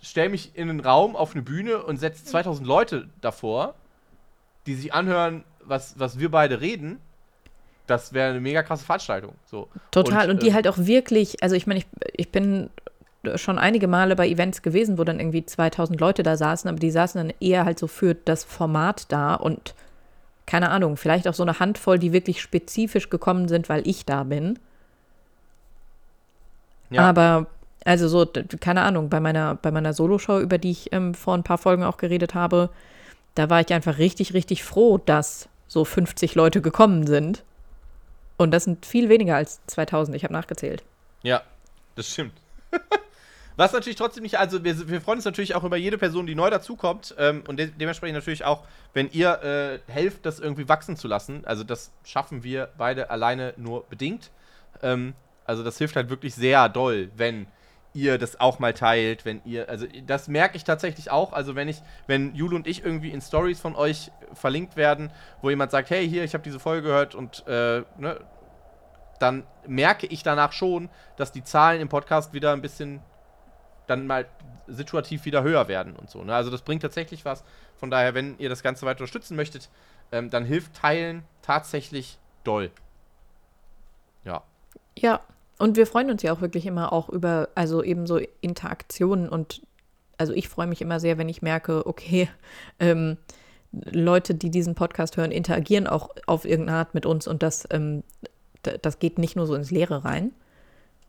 stell 0.00 0.28
mich 0.28 0.52
in 0.54 0.70
einen 0.70 0.80
Raum 0.80 1.16
auf 1.16 1.34
eine 1.34 1.42
Bühne 1.42 1.82
und 1.82 1.98
setz 1.98 2.24
2000 2.24 2.66
Leute 2.66 3.08
davor, 3.20 3.74
die 4.66 4.74
sich 4.74 4.94
anhören, 4.94 5.44
was, 5.60 5.98
was 5.98 6.18
wir 6.18 6.30
beide 6.30 6.60
reden. 6.60 7.00
Das 7.86 8.12
wäre 8.12 8.30
eine 8.30 8.40
mega 8.40 8.62
krasse 8.62 8.84
Veranstaltung. 8.84 9.34
So. 9.44 9.68
Total. 9.90 10.30
Und, 10.30 10.42
die 10.42 10.48
äh, 10.48 10.52
halt 10.52 10.66
auch 10.68 10.78
wirklich, 10.78 11.42
also 11.42 11.54
ich 11.54 11.66
meine, 11.66 11.80
ich, 11.80 11.86
ich 12.12 12.32
bin 12.32 12.70
schon 13.36 13.58
einige 13.58 13.88
Male 13.88 14.14
bei 14.16 14.28
Events 14.28 14.62
gewesen, 14.62 14.98
wo 14.98 15.04
dann 15.04 15.18
irgendwie 15.18 15.44
2000 15.44 16.00
Leute 16.00 16.22
da 16.22 16.36
saßen, 16.36 16.68
aber 16.68 16.78
die 16.78 16.90
saßen 16.90 17.18
dann 17.20 17.36
eher 17.40 17.64
halt 17.64 17.78
so 17.78 17.86
für 17.86 18.14
das 18.14 18.44
Format 18.44 19.10
da 19.10 19.34
und 19.34 19.74
keine 20.46 20.70
Ahnung, 20.70 20.96
vielleicht 20.96 21.26
auch 21.28 21.34
so 21.34 21.42
eine 21.42 21.58
Handvoll, 21.58 21.98
die 21.98 22.12
wirklich 22.12 22.40
spezifisch 22.40 23.10
gekommen 23.10 23.48
sind, 23.48 23.68
weil 23.68 23.86
ich 23.86 24.06
da 24.06 24.22
bin. 24.24 24.58
Ja. 26.90 27.02
Aber, 27.02 27.46
also 27.84 28.08
so, 28.08 28.26
keine 28.60 28.82
Ahnung, 28.82 29.08
bei 29.08 29.20
meiner, 29.20 29.56
bei 29.56 29.72
meiner 29.72 29.92
Soloshow, 29.92 30.38
über 30.40 30.58
die 30.58 30.70
ich 30.70 30.92
ähm, 30.92 31.14
vor 31.14 31.34
ein 31.34 31.42
paar 31.42 31.58
Folgen 31.58 31.82
auch 31.82 31.96
geredet 31.96 32.34
habe, 32.34 32.70
da 33.34 33.50
war 33.50 33.60
ich 33.60 33.72
einfach 33.72 33.98
richtig, 33.98 34.34
richtig 34.34 34.62
froh, 34.62 34.98
dass 34.98 35.48
so 35.66 35.84
50 35.84 36.36
Leute 36.36 36.62
gekommen 36.62 37.06
sind. 37.06 37.42
Und 38.36 38.52
das 38.52 38.64
sind 38.64 38.86
viel 38.86 39.08
weniger 39.08 39.36
als 39.36 39.60
2000, 39.66 40.16
ich 40.16 40.24
habe 40.24 40.32
nachgezählt. 40.32 40.84
Ja, 41.22 41.42
das 41.96 42.10
stimmt. 42.12 42.34
Was 43.56 43.72
natürlich 43.72 43.96
trotzdem 43.96 44.22
nicht, 44.22 44.38
also 44.38 44.62
wir, 44.64 44.88
wir 44.88 45.00
freuen 45.00 45.18
uns 45.18 45.24
natürlich 45.24 45.54
auch 45.54 45.64
über 45.64 45.78
jede 45.78 45.96
Person, 45.96 46.26
die 46.26 46.34
neu 46.34 46.50
dazukommt 46.50 47.14
ähm, 47.18 47.42
und 47.48 47.58
de 47.58 47.70
dementsprechend 47.70 48.14
natürlich 48.14 48.44
auch, 48.44 48.64
wenn 48.92 49.10
ihr 49.10 49.42
äh, 49.42 49.92
helft, 49.92 50.26
das 50.26 50.40
irgendwie 50.40 50.68
wachsen 50.68 50.96
zu 50.96 51.08
lassen. 51.08 51.42
Also 51.46 51.64
das 51.64 51.90
schaffen 52.04 52.44
wir 52.44 52.68
beide 52.76 53.08
alleine 53.08 53.54
nur 53.56 53.84
bedingt. 53.88 54.30
Ähm, 54.82 55.14
also 55.46 55.62
das 55.64 55.78
hilft 55.78 55.96
halt 55.96 56.10
wirklich 56.10 56.34
sehr 56.34 56.68
doll, 56.68 57.10
wenn 57.16 57.46
ihr 57.94 58.18
das 58.18 58.38
auch 58.38 58.58
mal 58.58 58.74
teilt, 58.74 59.24
wenn 59.24 59.40
ihr, 59.46 59.70
also 59.70 59.86
das 60.06 60.28
merke 60.28 60.56
ich 60.56 60.64
tatsächlich 60.64 61.10
auch, 61.10 61.32
also 61.32 61.54
wenn 61.54 61.66
ich, 61.66 61.80
wenn 62.06 62.34
Jule 62.34 62.54
und 62.54 62.66
ich 62.66 62.84
irgendwie 62.84 63.10
in 63.10 63.22
Stories 63.22 63.58
von 63.58 63.74
euch 63.74 64.10
verlinkt 64.34 64.76
werden, 64.76 65.10
wo 65.40 65.48
jemand 65.48 65.70
sagt, 65.70 65.88
hey, 65.88 66.06
hier, 66.06 66.22
ich 66.22 66.34
habe 66.34 66.44
diese 66.44 66.60
Folge 66.60 66.82
gehört 66.82 67.14
und 67.14 67.46
äh, 67.46 67.84
ne, 67.96 68.20
dann 69.18 69.44
merke 69.66 70.06
ich 70.06 70.22
danach 70.22 70.52
schon, 70.52 70.90
dass 71.16 71.32
die 71.32 71.42
Zahlen 71.42 71.80
im 71.80 71.88
Podcast 71.88 72.34
wieder 72.34 72.52
ein 72.52 72.60
bisschen 72.60 73.00
dann 73.86 74.06
mal 74.06 74.26
situativ 74.66 75.24
wieder 75.24 75.42
höher 75.42 75.68
werden 75.68 75.94
und 75.94 76.10
so. 76.10 76.22
Ne? 76.24 76.34
Also 76.34 76.50
das 76.50 76.62
bringt 76.62 76.82
tatsächlich 76.82 77.24
was. 77.24 77.44
Von 77.76 77.90
daher, 77.90 78.14
wenn 78.14 78.38
ihr 78.38 78.48
das 78.48 78.62
Ganze 78.62 78.86
weiter 78.86 79.00
unterstützen 79.00 79.36
möchtet, 79.36 79.68
ähm, 80.12 80.30
dann 80.30 80.44
hilft 80.44 80.74
Teilen 80.74 81.22
tatsächlich 81.42 82.18
doll. 82.44 82.70
Ja. 84.24 84.42
Ja, 84.98 85.20
und 85.58 85.76
wir 85.76 85.86
freuen 85.86 86.10
uns 86.10 86.22
ja 86.22 86.32
auch 86.32 86.40
wirklich 86.40 86.66
immer 86.66 86.92
auch 86.92 87.08
über, 87.08 87.48
also 87.54 87.82
eben 87.82 88.06
so 88.06 88.20
Interaktionen 88.40 89.28
und 89.28 89.62
also 90.18 90.32
ich 90.32 90.48
freue 90.48 90.66
mich 90.66 90.80
immer 90.80 90.98
sehr, 91.00 91.18
wenn 91.18 91.28
ich 91.28 91.42
merke, 91.42 91.86
okay, 91.86 92.28
ähm, 92.80 93.18
Leute, 93.72 94.34
die 94.34 94.50
diesen 94.50 94.74
Podcast 94.74 95.16
hören, 95.16 95.30
interagieren 95.32 95.86
auch 95.86 96.10
auf 96.26 96.44
irgendeine 96.44 96.78
Art 96.78 96.94
mit 96.94 97.04
uns 97.04 97.26
und 97.26 97.42
das, 97.42 97.66
ähm, 97.70 98.04
das 98.62 98.98
geht 98.98 99.18
nicht 99.18 99.36
nur 99.36 99.46
so 99.46 99.54
ins 99.54 99.70
Leere 99.70 100.04
rein. 100.04 100.32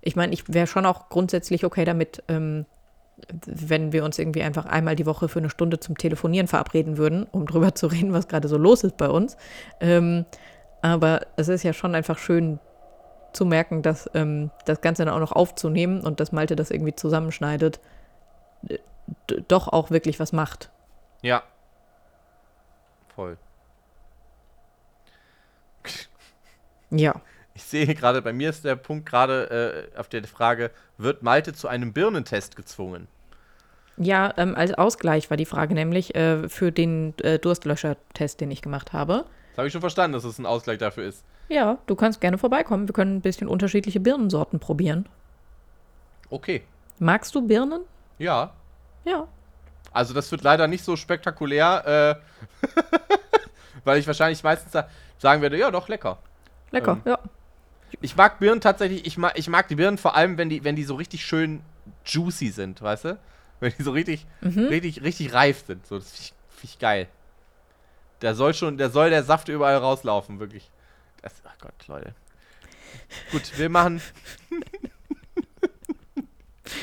Ich 0.08 0.16
meine, 0.16 0.34
ich 0.34 0.52
wäre 0.54 0.68
schon 0.68 0.86
auch 0.86 1.10
grundsätzlich 1.10 1.66
okay 1.66 1.84
damit, 1.84 2.24
ähm, 2.30 2.66
wenn 3.46 3.92
wir 3.92 4.06
uns 4.06 4.18
irgendwie 4.18 4.42
einfach 4.42 4.66
einmal 4.66 4.96
die 4.96 5.06
Woche 5.06 5.28
für 5.28 5.40
eine 5.40 5.50
Stunde 5.50 5.82
zum 5.82 5.98
Telefonieren 5.98 6.48
verabreden 6.48 6.98
würden, 6.98 7.26
um 7.30 7.46
drüber 7.46 7.76
zu 7.76 7.88
reden, 7.88 8.14
was 8.14 8.30
gerade 8.30 8.48
so 8.48 8.58
los 8.58 8.86
ist 8.86 8.96
bei 8.96 9.10
uns. 9.10 9.36
Ähm, 9.82 10.26
aber 10.82 11.28
es 11.36 11.50
ist 11.50 11.64
ja 11.64 11.74
schon 11.74 11.94
einfach 11.94 12.20
schön 12.20 12.60
zu 13.34 13.46
merken, 13.46 13.82
dass 13.82 14.10
ähm, 14.14 14.50
das 14.64 14.80
Ganze 14.80 15.04
dann 15.04 15.14
auch 15.14 15.20
noch 15.20 15.34
aufzunehmen 15.34 16.00
und 16.02 16.22
dass 16.22 16.32
Malte 16.32 16.56
das 16.56 16.72
irgendwie 16.72 16.96
zusammenschneidet, 16.96 17.82
d- 18.62 18.80
doch 19.50 19.68
auch 19.68 19.92
wirklich 19.92 20.22
was 20.22 20.32
macht. 20.32 20.70
Ja. 21.22 21.44
Voll. 23.14 23.38
Ja. 26.92 27.20
Ich 27.58 27.64
sehe 27.64 27.88
gerade, 27.96 28.22
bei 28.22 28.34
mir 28.34 28.52
ist 28.52 28.66
der 28.66 28.76
Punkt 28.76 29.10
gerade 29.10 29.90
äh, 29.96 30.00
auf 30.00 30.08
der 30.10 30.24
Frage, 30.26 30.70
wird 31.00 31.24
Malte 31.24 31.54
zu 31.54 31.68
einem 31.68 31.92
Birnentest 31.92 32.56
gezwungen? 32.56 33.08
Ja, 33.98 34.32
ähm, 34.38 34.54
als 34.54 34.76
Ausgleich 34.76 35.32
war 35.32 35.38
die 35.38 35.46
Frage 35.48 35.74
nämlich 35.74 36.14
äh, 36.14 36.48
für 36.50 36.72
den 36.72 37.16
äh, 37.24 37.40
Durstlöscher-Test, 37.40 38.42
den 38.42 38.52
ich 38.52 38.62
gemacht 38.62 38.94
habe. 38.94 39.26
Das 39.54 39.58
habe 39.58 39.68
ich 39.70 39.72
schon 39.74 39.82
verstanden, 39.82 40.14
dass 40.14 40.24
es 40.24 40.38
ein 40.38 40.46
Ausgleich 40.46 40.78
dafür 40.78 41.06
ist. 41.06 41.24
Ja, 41.50 41.80
du 41.88 41.96
kannst 41.96 42.22
gerne 42.22 42.38
vorbeikommen. 42.38 42.88
Wir 42.88 42.94
können 42.94 43.16
ein 43.18 43.22
bisschen 43.22 43.48
unterschiedliche 43.48 44.00
Birnensorten 44.00 44.60
probieren. 44.60 45.10
Okay. 46.30 46.62
Magst 47.00 47.34
du 47.34 47.42
Birnen? 47.48 47.82
Ja. 48.20 48.54
Ja. 49.04 49.28
Also 49.94 50.14
das 50.14 50.30
wird 50.30 50.44
leider 50.44 50.68
nicht 50.68 50.84
so 50.86 50.96
spektakulär, 50.96 52.20
äh, 52.22 52.68
weil 53.84 53.98
ich 53.98 54.06
wahrscheinlich 54.06 54.44
meistens 54.44 54.74
sa- 54.74 54.88
sagen 55.18 55.42
werde, 55.42 55.58
ja 55.58 55.72
doch, 55.72 55.88
lecker. 55.88 56.20
Lecker, 56.70 56.92
Ähm. 56.92 57.02
ja. 57.06 57.20
Ich 58.02 58.16
mag 58.16 58.40
Birnen 58.40 58.62
tatsächlich, 58.62 59.06
ich 59.06 59.18
mag, 59.18 59.38
ich 59.38 59.48
mag 59.48 59.68
die 59.68 59.76
Birnen 59.76 59.98
vor 59.98 60.16
allem, 60.16 60.38
wenn 60.38 60.50
die, 60.50 60.64
wenn 60.64 60.76
die 60.76 60.84
so 60.84 60.96
richtig 60.96 61.26
schön 61.26 61.62
juicy 62.06 62.50
sind, 62.50 62.82
weißt 62.82 63.06
du? 63.06 63.20
Wenn 63.60 63.74
die 63.78 63.84
so 63.84 63.92
richtig, 63.92 64.26
richtig, 64.44 65.02
richtig 65.04 65.34
reif 65.34 65.64
sind. 65.66 65.86
So, 65.88 65.98
das 65.98 66.12
finde 66.12 66.24
ich, 66.24 66.34
find 66.60 66.74
ich 66.74 66.80
geil. 66.80 67.08
Da 68.20 68.36
soll 68.36 68.54
schon, 68.54 68.78
da 68.78 68.90
soll 68.90 69.10
der 69.10 69.24
Saft 69.24 69.48
überall 69.48 69.78
rauslaufen, 69.78 70.40
wirklich. 70.40 70.70
Das, 71.22 71.34
ach 71.44 71.56
Gott, 71.60 71.88
Leute. 71.88 72.14
Gut, 73.32 73.58
wir 73.58 73.70
machen. 73.70 74.02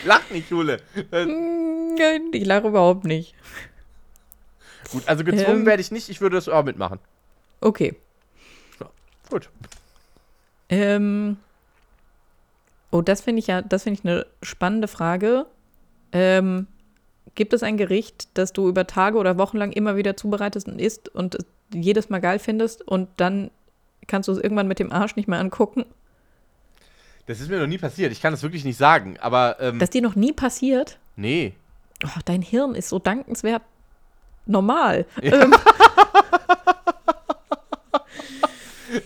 Lach 0.05 0.29
nicht, 0.31 0.51
Jule. 0.51 0.81
Äh, 1.13 1.27
Nein, 1.27 2.31
ich 2.33 2.45
lache 2.45 2.69
überhaupt 2.69 3.05
nicht. 3.05 3.35
gut, 4.91 5.07
also 5.07 5.25
gezwungen 5.25 5.61
Ähm. 5.61 5.67
werde 5.67 5.83
ich 5.83 5.91
nicht, 5.91 6.09
ich 6.09 6.21
würde 6.21 6.37
das 6.37 6.49
auch 6.49 6.65
mitmachen. 6.65 6.99
Okay. 7.61 7.97
Gut. 9.31 9.49
Ähm, 10.69 11.37
oh, 12.91 13.03
das 13.03 13.21
finde 13.21 13.41
ich 13.41 13.47
ja, 13.47 13.63
das 13.63 13.83
finde 13.85 14.01
ich 14.01 14.07
eine 14.07 14.27
spannende 14.43 14.89
Frage. 14.89 15.47
Ähm, 16.13 16.67
gibt 17.35 17.53
es 17.53 17.63
ein 17.63 17.77
Gericht, 17.77 18.29
das 18.35 18.53
du 18.53 18.69
über 18.69 18.87
Tage 18.87 19.19
oder 19.19 19.39
Wochen 19.39 19.57
lang 19.59 19.73
immer 19.73 19.97
wieder 19.97 20.17
zubereitest 20.17 20.69
und 20.69 20.81
isst 20.81 21.09
und 21.09 21.35
es 21.35 21.45
jedes 21.73 22.09
Mal 22.09 22.21
geil 22.21 22.39
findest 22.39 22.83
und 22.87 23.09
dann 23.17 23.51
kannst 24.07 24.29
du 24.29 24.33
es 24.33 24.39
irgendwann 24.39 24.69
mit 24.69 24.79
dem 24.79 24.93
Arsch 24.93 25.17
nicht 25.17 25.29
mehr 25.29 25.41
angucken? 25.41 25.85
Das 27.27 27.41
ist 27.41 27.51
mir 27.51 27.59
noch 27.59 27.67
nie 27.67 27.79
passiert. 27.79 28.13
Ich 28.13 28.21
kann 28.21 28.33
das 28.33 28.43
wirklich 28.43 28.65
nicht 28.65 28.77
sagen, 28.77 29.17
aber 29.19 29.57
ähm, 29.61 29.79
Das 29.79 29.91
dir 29.91 30.03
noch 30.03 30.15
nie 30.15 30.33
passiert? 30.33 30.99
nee. 31.17 31.55
Oh, 32.05 32.21
dein 32.27 32.43
Hirn 32.43 32.75
ist 32.75 32.91
so 32.91 32.99
dankenswert 32.99 33.63
normal. 34.47 35.07
Ja, 35.23 35.47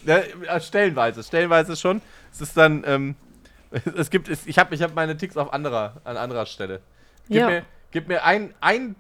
äh, 0.07 0.61
stellenweise, 0.61 1.23
stellenweise 1.23 1.77
schon. 1.77 2.01
Es 2.33 2.41
ist 2.41 2.57
dann, 2.57 2.85
ähm, 2.87 3.17
es 3.97 4.11
gibt, 4.11 4.29
es, 4.29 4.47
ich 4.47 4.59
habe 4.59 4.75
ich 4.75 4.83
hab 4.83 4.95
meine 4.95 5.17
Ticks 5.17 5.37
auf 5.37 5.53
anderer, 5.53 6.01
an 6.05 6.17
anderer 6.17 6.47
Stelle. 6.47 6.81
Gib 7.29 7.37
Ja. 7.39 7.47
mir, 7.49 7.65
gib 7.91 8.09
mir 8.09 8.25
ein, 8.25 8.55
ein, 8.61 8.97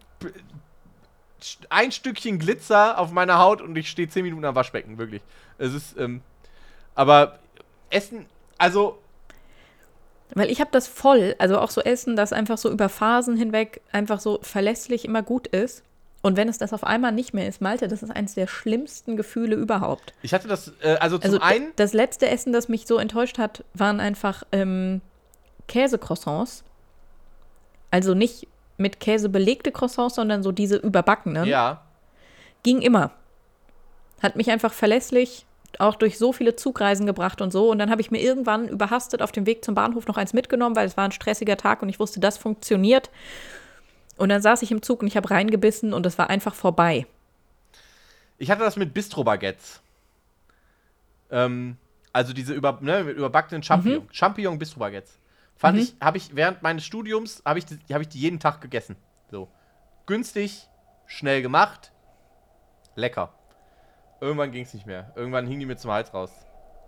ein 1.71 1.93
Stückchen 1.93 2.39
Glitzer 2.39 2.99
auf 2.99 3.11
meiner 3.13 3.39
Haut 3.39 3.63
und 3.63 3.77
ich 3.77 3.89
stehe 3.89 4.09
10 4.09 4.25
Minuten 4.25 4.45
am 4.45 4.55
Waschbecken, 4.55 4.99
wirklich. 4.99 5.23
Es 5.59 5.73
ist, 5.73 5.99
ähm, 5.99 6.21
aber 6.95 7.39
Essen, 7.91 8.27
also, 8.59 8.99
Weil 10.35 10.51
ich 10.51 10.61
habe 10.61 10.71
das 10.73 10.87
voll, 10.89 11.35
also 11.39 11.59
auch 11.59 11.71
so 11.71 11.81
Essen, 11.81 12.17
das 12.17 12.33
einfach 12.33 12.59
so 12.59 12.71
über 12.71 12.89
Phasen 12.89 13.37
hinweg 13.37 13.81
einfach 13.93 14.21
so 14.21 14.41
verlässlich 14.43 15.05
immer 15.05 15.23
gut 15.23 15.47
ist. 15.47 15.85
Und 16.21 16.37
wenn 16.37 16.49
es 16.49 16.59
das 16.59 16.73
auf 16.73 16.85
einmal 16.85 17.13
nicht 17.13 17.33
mehr 17.33 17.47
ist, 17.47 17.61
Malte, 17.61 17.87
das 17.87 18.03
ist 18.03 18.11
eines 18.11 18.35
der 18.35 18.49
schlimmsten 18.49 19.17
Gefühle 19.17 19.55
überhaupt. 19.55 20.15
ich 20.23 20.35
hatte 20.35 20.49
das, 20.49 20.73
äh, 20.81 20.97
also 20.99 21.19
zum 21.19 21.35
Also 21.35 21.41
einen, 21.41 21.73
das 21.77 21.93
letzte 21.93 22.29
Essen, 22.29 22.53
das 22.53 22.69
mich 22.69 22.87
so 22.87 22.99
enttäuscht 22.99 23.39
hat, 23.39 23.65
waren 23.75 24.01
einfach 24.01 24.43
ähm, 24.51 25.01
Käsecroissants. 25.69 26.65
Also 27.91 28.15
nicht 28.15 28.49
mit 28.77 29.01
Käse 29.01 29.29
belegte 29.29 29.73
Croissants, 29.73 30.17
sondern 30.17 30.43
so 30.43 30.53
diese 30.53 30.77
überbackenen. 30.77 31.47
ja, 31.47 31.83
Ging 32.65 32.83
immer. 32.83 33.13
Hat 34.21 34.35
mich 34.35 34.51
einfach 34.51 34.73
verlässlich 34.73 35.47
auch 35.79 35.95
durch 35.95 36.19
so 36.19 36.33
viele 36.33 36.57
Zugreisen 36.57 37.07
gebracht 37.07 37.41
und 37.41 37.53
so. 37.53 37.71
Und 37.71 37.79
dann 37.79 37.91
habe 37.91 38.01
ich 38.01 38.11
mir 38.11 38.21
irgendwann 38.21 38.69
überhastet 38.69 39.23
auf 39.23 39.33
dem 39.33 39.47
Weg 39.47 39.65
zum 39.65 39.75
Bahnhof 39.75 40.07
noch 40.07 40.17
eins 40.17 40.33
mitgenommen, 40.33 40.75
weil 40.75 40.87
es 40.87 40.97
war 40.97 41.05
ein 41.05 41.13
stressiger 41.13 41.57
Tag 41.57 41.83
und 41.83 41.89
ich 41.89 42.01
wusste, 42.01 42.21
das 42.21 42.39
funktioniert. 42.39 43.11
Und 44.19 44.29
dann 44.29 44.43
saß 44.43 44.63
ich 44.63 44.71
im 44.71 44.83
Zug 44.83 45.01
und 45.03 45.07
ich 45.09 45.17
habe 45.17 45.31
reingebissen 45.31 45.93
und 45.93 46.05
es 46.07 46.19
war 46.19 46.29
einfach 46.29 46.55
vorbei. 46.55 47.07
Ich 48.39 48.51
hatte 48.51 48.63
das 48.63 48.77
mit 48.77 48.95
Bistro-Baguettes. 48.95 49.81
Ähm, 51.31 51.77
also 52.13 52.33
diese 52.33 52.55
über, 52.55 52.79
ne, 52.81 53.01
überbackenen 53.01 53.63
Champignon. 53.63 54.05
Mhm. 54.05 54.09
Champignon 54.13 54.59
Bistro-Baguettes. 54.59 55.19
Fand 55.57 55.79
ich, 55.79 55.97
habe 56.01 56.19
ich 56.19 56.37
während 56.37 56.63
meines 56.63 56.85
Studiums, 56.85 57.43
habe 57.45 57.59
ich, 57.59 57.67
die, 57.67 57.93
habe 57.93 58.03
ich 58.03 58.09
die 58.09 58.21
jeden 58.21 58.39
Tag 58.39 58.61
gegessen. 58.61 58.97
So. 59.31 59.49
Günstig, 60.07 60.69
schnell 61.07 61.43
gemacht, 61.43 61.93
lecker. 62.95 63.33
Irgendwann 64.21 64.53
ging 64.53 64.65
es 64.65 64.73
nicht 64.73 64.87
mehr. 64.87 65.13
Irgendwann 65.17 65.47
hing 65.47 65.59
die 65.59 65.67
mir 65.67 65.77
zum 65.77 65.91
Hals 65.91 66.15
raus. 66.15 66.31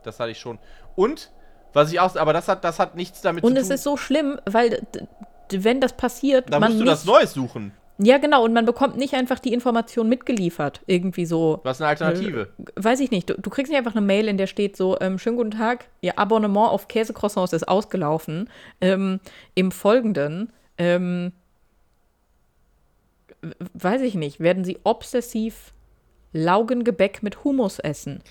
Das 0.04 0.20
hatte 0.20 0.30
ich 0.30 0.38
schon. 0.38 0.58
Und, 0.94 1.32
was 1.72 1.92
ich 1.92 2.00
auch, 2.00 2.14
aber 2.16 2.32
das 2.32 2.48
hat, 2.48 2.64
das 2.64 2.78
hat 2.78 2.94
nichts 2.94 3.20
damit 3.22 3.42
Und 3.44 3.54
zu 3.54 3.60
es 3.60 3.68
tun. 3.68 3.74
ist 3.74 3.82
so 3.82 3.96
schlimm, 3.96 4.40
weil 4.46 4.86
wenn 5.64 5.80
das 5.80 5.96
passiert, 5.96 6.52
da 6.52 6.60
man 6.60 6.70
musst 6.70 6.80
du 6.80 6.84
nicht, 6.84 6.92
das 6.92 7.04
Neues 7.04 7.32
suchen. 7.32 7.72
Ja, 8.02 8.16
genau, 8.16 8.44
und 8.44 8.54
man 8.54 8.64
bekommt 8.64 8.96
nicht 8.96 9.12
einfach 9.12 9.38
die 9.38 9.52
Information 9.52 10.08
mitgeliefert. 10.08 10.80
Irgendwie 10.86 11.26
so. 11.26 11.60
Was 11.64 11.76
ist 11.76 11.82
eine 11.82 11.90
Alternative? 11.90 12.48
Weiß 12.76 12.98
ich 13.00 13.10
nicht. 13.10 13.28
Du, 13.28 13.34
du 13.34 13.50
kriegst 13.50 13.70
nicht 13.70 13.78
einfach 13.78 13.94
eine 13.94 14.00
Mail, 14.00 14.26
in 14.26 14.38
der 14.38 14.46
steht 14.46 14.74
so, 14.74 14.98
ähm, 15.00 15.18
schönen 15.18 15.36
guten 15.36 15.50
Tag, 15.50 15.84
Ihr 16.00 16.18
Abonnement 16.18 16.70
auf 16.70 16.88
Käsecroissants 16.88 17.52
ist 17.52 17.68
ausgelaufen. 17.68 18.48
Ähm, 18.80 19.20
Im 19.54 19.70
Folgenden, 19.70 20.50
ähm, 20.78 21.32
weiß 23.74 24.00
ich 24.00 24.14
nicht, 24.14 24.40
werden 24.40 24.64
Sie 24.64 24.78
obsessiv 24.82 25.74
Laugengebäck 26.32 27.22
mit 27.22 27.44
Hummus 27.44 27.80
essen. 27.80 28.22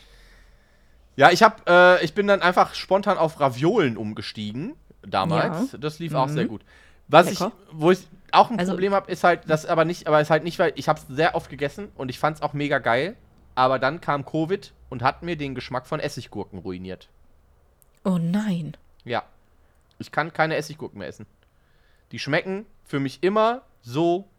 Ja, 1.15 1.32
ich 1.32 1.43
hab, 1.43 1.70
äh, 1.70 2.03
ich 2.03 2.13
bin 2.15 2.26
dann 2.26 2.41
einfach 2.41 2.74
spontan 2.74 3.20
auf 3.20 3.39
Raviolen 3.39 3.97
umgestiegen 3.97 4.74
damals. 5.05 5.76
Das 5.80 5.99
lief 5.99 6.13
auch 6.15 6.30
sehr 6.30 6.45
gut. 6.45 6.61
Was 7.10 7.28
Lecker. 7.30 7.51
ich, 7.72 7.74
wo 7.80 7.91
ich 7.91 8.07
auch 8.32 8.49
ein 8.51 8.60
Also- 8.60 8.72
Problem 8.74 8.93
habe, 8.93 9.12
ist 9.12 9.24
halt, 9.24 9.41
das 9.49 9.66
aber 9.66 9.84
nicht, 9.86 10.07
aber 10.07 10.22
ist 10.22 10.30
halt 10.30 10.43
nicht, 10.43 10.57
weil 10.60 10.72
ich 10.76 10.88
habe 10.88 10.99
es 10.99 11.07
sehr 11.07 11.36
oft 11.36 11.49
gegessen 11.49 11.91
und 11.95 12.10
ich 12.10 12.20
fand 12.20 12.38
es 12.38 12.41
auch 12.41 12.53
mega 12.53 12.78
geil. 12.80 13.16
Aber 13.55 13.78
dann 13.80 13.99
kam 13.99 14.26
Covid 14.26 14.74
und 14.89 15.01
hat 15.03 15.24
mir 15.24 15.36
den 15.36 15.53
Geschmack 15.55 15.86
von 15.88 15.99
Essiggurken 15.99 16.60
ruiniert. 16.60 17.10
Oh 18.05 18.18
nein. 18.20 18.78
Ja. 19.03 19.24
Ich 19.97 20.12
kann 20.12 20.32
keine 20.32 20.55
Essiggurken 20.55 20.99
mehr 20.99 21.07
essen. 21.10 21.26
Die 22.14 22.20
schmecken 22.20 22.66
für 22.86 22.99
mich 22.99 23.22
immer 23.22 23.64
so 23.82 24.30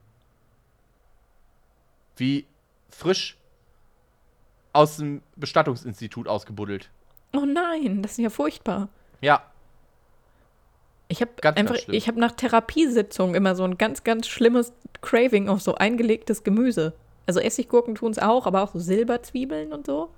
wie 2.16 2.46
frisch 2.88 3.36
aus 4.72 4.96
dem 4.98 5.22
Bestattungsinstitut 5.36 6.28
ausgebuddelt. 6.28 6.90
Oh 7.34 7.44
nein, 7.44 8.02
das 8.02 8.12
ist 8.12 8.18
ja 8.18 8.30
furchtbar. 8.30 8.88
Ja, 9.20 9.42
Ich 11.11 11.20
habe 11.20 11.32
einfach, 11.56 11.74
ganz 11.74 11.88
ich 11.88 12.06
habe 12.06 12.20
nach 12.20 12.30
Therapiesitzungen 12.30 13.34
immer 13.34 13.56
so 13.56 13.64
ein 13.64 13.78
ganz, 13.78 14.04
ganz 14.04 14.28
schlimmes 14.28 14.72
Craving 15.02 15.48
auf 15.48 15.61
so 15.61 15.74
eingelegtes 15.74 16.44
Gemüse. 16.44 16.92
Also 17.26 17.40
Essiggurken 17.40 17.96
tun 17.96 18.12
es 18.12 18.20
auch, 18.20 18.46
aber 18.46 18.62
auch 18.62 18.72
so 18.72 18.78
Silberzwiebeln 18.78 19.72
und 19.72 19.86
so. 19.86 20.11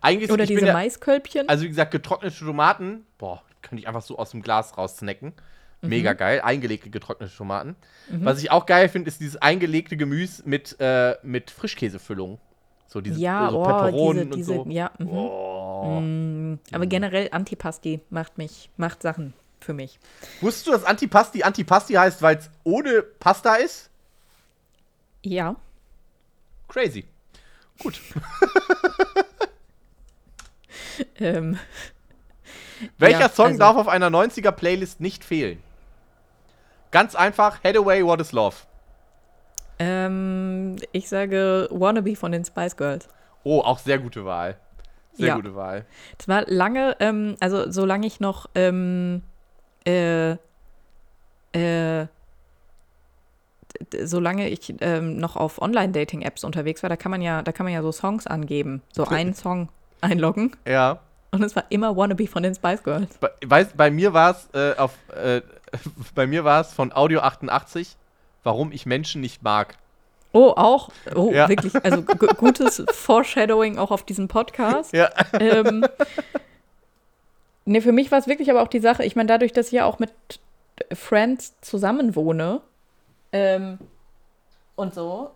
eigentlich 0.00 0.32
Oder 0.32 0.46
diese 0.46 0.66
ja, 0.66 0.72
Maiskölbchen. 0.72 1.48
Also 1.48 1.62
wie 1.62 1.68
gesagt, 1.68 1.92
getrocknete 1.92 2.36
Tomaten, 2.36 3.06
boah, 3.18 3.42
könnte 3.62 3.80
ich 3.80 3.86
einfach 3.86 4.02
so 4.02 4.18
aus 4.18 4.32
dem 4.32 4.42
Glas 4.42 4.76
raussnacken. 4.76 5.32
Mega 5.80 6.12
Mhm. 6.12 6.16
geil, 6.16 6.40
eingelegte 6.40 6.90
getrocknete 6.90 7.32
Tomaten. 7.36 7.76
Was 8.08 8.42
ich 8.42 8.50
auch 8.50 8.66
geil 8.66 8.88
finde, 8.88 9.08
ist 9.08 9.20
dieses 9.20 9.36
eingelegte 9.36 9.96
Gemüse 9.96 10.42
mit, 10.44 10.74
äh, 10.80 11.14
mit 11.22 11.52
Frischkäsefüllung. 11.52 12.40
So 12.88 13.00
diese 13.00 13.20
ja, 13.20 13.48
so 13.50 13.60
oh, 13.60 13.64
Peperonen 13.64 14.30
diese, 14.30 14.36
diese, 14.36 14.60
und 14.60 14.70
so. 14.70 14.70
ja. 14.70 14.90
Mhm. 14.98 15.08
Oh. 15.08 16.00
Mm, 16.00 16.58
Aber 16.72 16.86
generell 16.86 17.28
Antipasti 17.30 18.00
macht 18.10 18.38
mich, 18.38 18.70
macht 18.76 19.02
Sachen 19.02 19.34
für 19.64 19.74
mich. 19.74 19.98
Wusstest 20.40 20.66
du, 20.68 20.70
dass 20.72 20.84
Antipasti 20.84 21.42
Antipasti 21.42 21.94
heißt, 21.94 22.22
weil 22.22 22.36
es 22.36 22.50
ohne 22.62 23.02
Pasta 23.02 23.54
ist? 23.56 23.90
Ja. 25.22 25.56
Crazy. 26.68 27.04
Gut. 27.78 28.00
Ähm, 31.18 31.58
Welcher 32.98 33.20
Ja, 33.20 33.28
Song 33.28 33.46
also- 33.46 33.58
darf 33.58 33.76
auf 33.76 33.88
einer 33.88 34.10
90er 34.10 34.52
Playlist 34.52 35.00
nicht 35.00 35.24
fehlen? 35.24 35.62
Ganz 36.90 37.14
einfach, 37.14 37.62
Headaway, 37.62 38.04
What 38.04 38.20
is 38.20 38.32
Love? 38.32 38.56
ähm, 39.80 40.76
ich 40.92 41.08
sage 41.08 41.66
Wannabe 41.72 42.14
von 42.14 42.30
den 42.30 42.44
Spice 42.44 42.76
Girls. 42.76 43.08
Oh, 43.42 43.60
auch 43.60 43.80
sehr 43.80 43.98
gute 43.98 44.24
Wahl. 44.24 44.56
Sehr 45.14 45.28
Ja. 45.28 45.34
gute 45.36 45.56
Wahl. 45.56 45.84
Es 46.18 46.28
war 46.28 46.44
lange, 46.46 46.96
ähm, 47.00 47.36
also 47.40 47.70
solange 47.70 48.06
ich 48.06 48.20
noch 48.20 48.48
ähm, 48.54 49.22
äh, 49.86 50.36
äh, 51.52 52.06
solange 54.02 54.48
ich 54.48 54.74
ähm, 54.80 55.16
noch 55.16 55.36
auf 55.36 55.60
Online-Dating-Apps 55.60 56.44
unterwegs 56.44 56.82
war, 56.82 56.90
da 56.90 56.96
kann 56.96 57.10
man 57.10 57.22
ja, 57.22 57.42
da 57.42 57.52
kann 57.52 57.64
man 57.64 57.72
ja 57.72 57.82
so 57.82 57.92
Songs 57.92 58.26
angeben, 58.26 58.82
so 58.92 59.06
einen 59.06 59.34
Song 59.34 59.68
einloggen 60.00 60.52
Ja. 60.66 61.00
und 61.32 61.42
es 61.42 61.56
war 61.56 61.64
immer 61.70 61.96
Wannabe 61.96 62.26
von 62.26 62.42
den 62.42 62.54
Spice 62.54 62.82
Girls. 62.82 63.18
Bei, 63.18 63.30
weiß, 63.44 63.68
bei 63.76 63.90
mir 63.90 64.12
war 64.12 64.30
es 64.32 64.48
äh, 64.54 64.76
auf 64.78 64.92
äh, 65.14 65.42
bei 66.14 66.26
mir 66.26 66.44
war 66.44 66.60
es 66.60 66.72
von 66.72 66.92
Audio 66.92 67.20
88, 67.20 67.96
warum 68.44 68.70
ich 68.70 68.86
Menschen 68.86 69.20
nicht 69.20 69.42
mag. 69.42 69.76
Oh, 70.32 70.52
auch, 70.56 70.90
oh, 71.14 71.32
Ja. 71.32 71.48
wirklich, 71.48 71.74
also 71.84 72.02
gu- 72.02 72.26
gutes 72.36 72.82
Foreshadowing 72.92 73.78
auch 73.78 73.90
auf 73.90 74.04
diesem 74.04 74.28
Podcast. 74.28 74.92
Ja. 74.92 75.08
ähm, 75.38 75.84
ne, 77.64 77.80
für 77.80 77.92
mich 77.92 78.10
war 78.10 78.18
es 78.18 78.26
wirklich 78.26 78.50
aber 78.50 78.62
auch 78.62 78.68
die 78.68 78.80
Sache, 78.80 79.04
ich 79.04 79.16
meine, 79.16 79.26
dadurch, 79.28 79.52
dass 79.52 79.66
ich 79.68 79.72
ja 79.72 79.84
auch 79.84 79.98
mit 79.98 80.12
Friends 80.92 81.54
zusammenwohne 81.60 82.60
ähm, 83.32 83.78
und 84.76 84.94
so, 84.94 85.30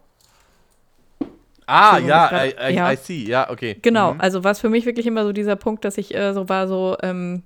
Ah, 1.71 1.99
ja, 1.99 2.29
grad- 2.29 2.47
I, 2.47 2.73
I, 2.73 2.77
ja. 2.77 2.93
I 2.93 2.97
see. 2.97 3.25
Ja, 3.27 3.51
okay. 3.51 3.77
genau, 3.83 4.15
Mhm. 4.15 4.21
also 4.23 4.43
war 4.43 4.53
es 4.53 4.59
für 4.61 4.71
mich 4.71 4.87
wirklich 4.87 5.07
immer 5.07 5.25
so 5.25 5.33
dieser 5.33 5.55
Punkt, 5.57 5.85
dass 5.85 5.99
ich 5.99 6.15
äh, 6.15 6.33
so 6.33 6.49
war, 6.49 6.67
so, 6.67 6.97
ähm, 7.03 7.43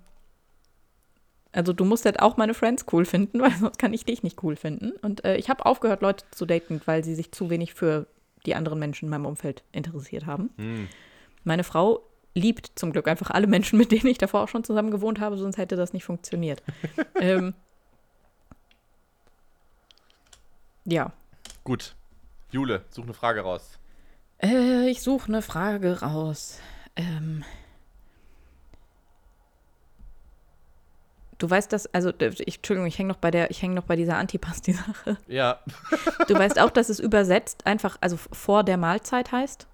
also 1.50 1.72
du 1.72 1.84
musst 1.84 2.04
halt 2.04 2.20
auch 2.20 2.36
meine 2.36 2.54
Friends 2.54 2.86
cool 2.92 3.04
finden, 3.04 3.40
weil 3.42 3.50
sonst 3.50 3.78
kann 3.80 3.92
ich 3.92 4.04
dich 4.04 4.22
nicht 4.22 4.42
cool 4.44 4.54
finden. 4.54 4.92
Und 5.02 5.24
äh, 5.24 5.36
ich 5.36 5.50
habe 5.50 5.66
aufgehört, 5.66 6.02
Leute 6.02 6.24
zu 6.30 6.46
daten, 6.46 6.80
weil 6.84 7.02
sie 7.02 7.16
sich 7.16 7.32
zu 7.32 7.50
wenig 7.50 7.74
für 7.74 8.06
die 8.46 8.54
anderen 8.54 8.78
Menschen 8.78 9.06
in 9.06 9.10
meinem 9.10 9.26
Umfeld 9.26 9.64
interessiert 9.72 10.26
haben. 10.26 10.50
Hm. 10.56 10.88
Meine 11.44 11.64
Frau 11.64 12.02
liebt 12.34 12.72
zum 12.76 12.92
Glück 12.92 13.08
einfach 13.08 13.30
alle 13.30 13.46
Menschen, 13.46 13.78
mit 13.78 13.92
denen 13.92 14.06
ich 14.06 14.18
davor 14.18 14.42
auch 14.42 14.48
schon 14.48 14.64
zusammen 14.64 14.90
gewohnt 14.90 15.20
habe, 15.20 15.36
sonst 15.36 15.58
hätte 15.58 15.76
das 15.76 15.92
nicht 15.92 16.04
funktioniert. 16.04 16.62
ähm, 17.20 17.54
ja. 20.84 21.12
Gut. 21.64 21.94
Jule, 22.50 22.84
such 22.90 23.04
eine 23.04 23.14
Frage 23.14 23.40
raus. 23.40 23.78
Äh, 24.38 24.88
ich 24.88 25.02
suche 25.02 25.28
eine 25.28 25.42
Frage 25.42 26.00
raus. 26.00 26.58
Ähm, 26.96 27.44
du 31.38 31.48
weißt 31.48 31.72
das, 31.72 31.92
also 31.94 32.12
ich, 32.18 32.56
Entschuldigung, 32.56 32.86
ich 32.86 32.98
hänge 32.98 33.08
noch 33.08 33.16
bei 33.16 33.30
der, 33.30 33.50
ich 33.50 33.62
hänge 33.62 33.74
noch 33.74 33.84
bei 33.84 33.96
dieser 33.96 34.16
Antipasti-Sache. 34.16 35.16
Ja. 35.28 35.60
Du 36.28 36.34
weißt 36.34 36.58
auch, 36.58 36.70
dass 36.70 36.88
es 36.88 37.00
übersetzt 37.00 37.66
einfach, 37.66 37.96
also 38.00 38.16
vor 38.16 38.64
der 38.64 38.76
Mahlzeit 38.76 39.32
heißt? 39.32 39.66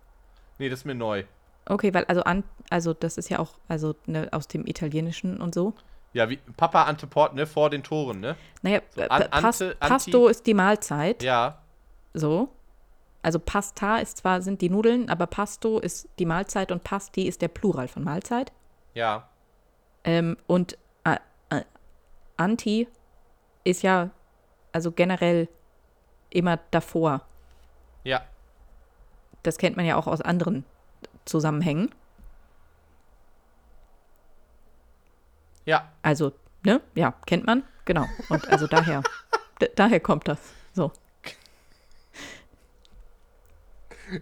Nee, 0.59 0.69
das 0.69 0.81
ist 0.81 0.85
mir 0.85 0.95
neu. 0.95 1.25
Okay, 1.69 1.93
weil 1.93 2.05
also 2.07 2.23
an, 2.23 2.45
also 2.71 2.95
das 2.95 3.19
ist 3.19 3.29
ja 3.29 3.39
auch 3.39 3.59
also 3.69 3.95
ne, 4.07 4.29
aus 4.33 4.49
dem 4.49 4.67
Italienischen 4.67 5.41
und 5.41 5.55
so. 5.55 5.75
Ja, 6.15 6.31
wie 6.31 6.39
Papa 6.57 6.85
Anteport, 6.85 7.35
ne, 7.35 7.47
vor 7.47 7.69
den 7.71 7.83
Toren, 7.83 8.21
ne? 8.21 8.37
Naja, 8.63 8.81
äh, 8.97 9.09
an- 9.09 9.31
Pas 9.31 9.61
ante- 9.61 9.77
Pasto 9.79 10.29
ist 10.29 10.47
die 10.47 10.55
Mahlzeit. 10.55 11.23
Ja. 11.23 11.59
So. 12.15 12.49
Also 13.21 13.39
Pasta 13.39 13.99
ist 13.99 14.19
zwar 14.19 14.41
sind 14.41 14.63
die 14.63 14.71
Nudeln, 14.71 15.11
aber 15.11 15.27
Pasto 15.27 15.79
ist 15.79 16.09
die 16.19 16.25
Mahlzeit 16.25 16.73
und 16.73 16.85
Pasti 16.85 17.25
ist 17.29 17.43
der 17.43 17.49
Plural 17.49 17.89
von 17.89 18.05
Mahlzeit. 18.05 18.53
Ja. 18.95 19.29
Ähm, 20.05 20.37
und 20.47 20.79
äh, 21.05 21.17
äh, 21.51 21.63
Anti 22.37 22.89
ist 23.65 23.83
ja 23.83 24.11
also 24.73 24.93
generell 24.93 25.49
immer 26.31 26.59
davor. 26.71 27.23
Ja. 28.05 28.23
Das 29.43 29.59
kennt 29.59 29.77
man 29.77 29.85
ja 29.85 29.97
auch 29.97 30.07
aus 30.07 30.21
anderen 30.23 30.65
Zusammenhängen. 31.29 31.91
Ja. 35.65 35.93
Also, 36.03 36.33
ne? 36.65 36.81
Ja, 36.95 37.13
kennt 37.27 37.47
man. 37.47 37.63
Genau. 37.85 38.07
Und 38.29 38.49
also 38.49 38.67
daher. 38.67 39.03
daher 39.77 40.01
kommt 40.01 40.27
das. 40.29 40.39
So. 40.73 40.93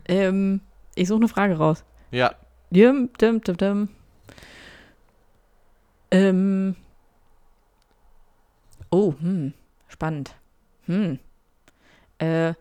Ähm, 0.07 0.61
ich 0.97 1.07
suche 1.09 1.19
eine 1.21 1.29
Frage 1.29 1.57
raus. 1.59 1.85
Ja. 2.11 2.35
Dim, 2.71 3.11
dim, 3.21 3.41
dim, 3.43 3.57
dim. 3.57 3.89
Ähm. 6.11 6.77
Oh, 8.91 9.15
hm. 9.21 9.53
Spannend. 9.89 10.35
Hm. 10.87 11.19
Äh. 12.19 12.55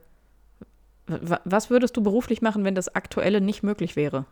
wa- 1.08 1.42
Was 1.46 1.70
würdest 1.72 1.98
du 1.98 2.04
beruflich 2.04 2.42
machen, 2.44 2.64
wenn 2.64 2.76
das 2.76 2.94
Aktuelle 2.94 3.42
nicht 3.42 3.64
möglich 3.64 3.96
wäre? 3.96 4.26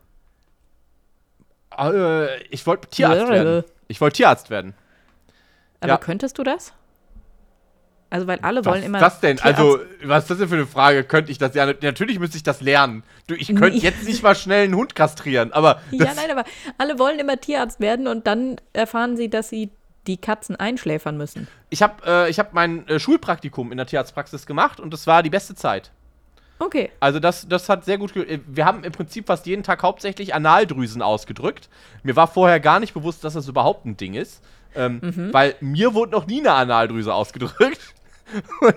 Äh, 1.78 2.42
ich 2.50 2.66
wollte 2.66 2.88
Tierarzt 2.88 3.28
werden. 3.28 3.64
Ich 3.88 4.00
wollte 4.00 4.16
Tierarzt 4.16 4.50
werden. 4.50 4.74
Aber 5.80 5.88
Ja. 5.92 5.96
könntest 5.98 6.38
du 6.38 6.42
das? 6.42 6.72
Also, 8.10 8.26
weil 8.28 8.38
alle 8.42 8.64
Was 8.64 8.72
wollen 8.72 8.82
immer. 8.84 9.00
das 9.00 9.18
denn? 9.20 9.38
Tierarzt- 9.38 9.58
Also, 9.58 9.80
was 10.04 10.24
ist 10.24 10.30
das 10.30 10.38
denn 10.38 10.48
für 10.48 10.54
eine 10.54 10.66
Frage? 10.66 11.02
Könnte 11.04 11.32
ich 11.32 11.38
das 11.38 11.54
ja? 11.54 11.66
Natürlich 11.66 12.18
müsste 12.20 12.36
ich 12.36 12.42
das 12.44 12.60
lernen. 12.60 13.02
Du, 13.26 13.34
ich 13.34 13.48
könnte 13.48 13.76
jetzt 13.78 14.04
nicht 14.04 14.22
mal 14.22 14.36
schnell 14.36 14.64
einen 14.64 14.76
Hund 14.76 14.94
kastrieren, 14.94 15.52
aber 15.52 15.80
Ja, 15.90 16.12
nein, 16.14 16.30
aber 16.30 16.44
alle 16.78 16.98
wollen 16.98 17.18
immer 17.18 17.40
Tierarzt 17.40 17.80
werden 17.80 18.06
und 18.06 18.26
dann 18.26 18.56
erfahren 18.72 19.16
sie, 19.16 19.28
dass 19.28 19.48
sie 19.48 19.70
die 20.06 20.18
Katzen 20.18 20.54
einschläfern 20.54 21.16
müssen. 21.16 21.48
ich 21.70 21.82
habe 21.82 21.94
äh, 22.06 22.30
ich 22.30 22.38
hab 22.38 22.52
mein 22.52 22.86
äh, 22.88 23.00
Schulpraktikum 23.00 23.72
in 23.72 23.78
der 23.78 23.86
Tierarztpraxis 23.86 24.44
gemacht 24.46 24.78
und 24.78 24.92
das 24.92 25.06
war 25.06 25.22
die 25.22 25.30
beste 25.30 25.54
Zeit. 25.54 25.90
Okay. 26.58 26.90
Also 27.00 27.18
das, 27.18 27.48
das 27.48 27.68
hat 27.68 27.84
sehr 27.84 27.98
gut. 27.98 28.16
äh, 28.16 28.40
Wir 28.46 28.64
haben 28.64 28.84
im 28.84 28.92
Prinzip 28.92 29.26
fast 29.26 29.46
jeden 29.46 29.62
Tag 29.62 29.82
hauptsächlich 29.82 30.34
Analdrüsen 30.34 31.02
ausgedrückt. 31.02 31.68
Mir 32.02 32.16
war 32.16 32.26
vorher 32.28 32.60
gar 32.60 32.80
nicht 32.80 32.94
bewusst, 32.94 33.24
dass 33.24 33.34
das 33.34 33.48
überhaupt 33.48 33.84
ein 33.86 33.96
Ding 33.96 34.14
ist. 34.14 34.42
Ähm, 34.76 35.00
Mhm. 35.02 35.32
Weil 35.32 35.54
mir 35.60 35.94
wurde 35.94 36.12
noch 36.12 36.26
nie 36.26 36.40
eine 36.40 36.52
Analdrüse 36.52 37.12
ausgedrückt. 37.14 37.80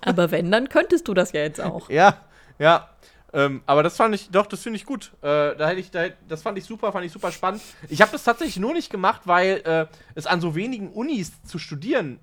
Aber 0.00 0.30
wenn, 0.30 0.50
dann 0.50 0.68
könntest 0.68 1.08
du 1.08 1.14
das 1.14 1.32
ja 1.32 1.40
jetzt 1.42 1.60
auch. 1.60 1.90
Ja, 1.90 2.18
ja. 2.58 2.88
Ähm, 3.32 3.62
aber 3.66 3.82
das 3.82 3.96
fand 3.96 4.14
ich, 4.14 4.30
doch, 4.30 4.46
das 4.46 4.62
finde 4.62 4.76
ich 4.76 4.86
gut. 4.86 5.10
Äh, 5.20 5.56
da 5.56 5.66
hätte 5.68 5.80
ich, 5.80 5.90
da, 5.90 6.04
das 6.28 6.42
fand 6.42 6.56
ich 6.56 6.64
super, 6.64 6.92
fand 6.92 7.04
ich 7.04 7.10
super 7.10 7.32
spannend. 7.32 7.60
Ich 7.88 8.00
habe 8.00 8.12
das 8.12 8.22
tatsächlich 8.22 8.58
nur 8.58 8.72
nicht 8.74 8.90
gemacht, 8.90 9.22
weil 9.24 9.60
äh, 9.64 9.86
es 10.14 10.26
an 10.26 10.40
so 10.40 10.54
wenigen 10.54 10.88
Unis 10.92 11.32
zu 11.42 11.58
studieren 11.58 12.20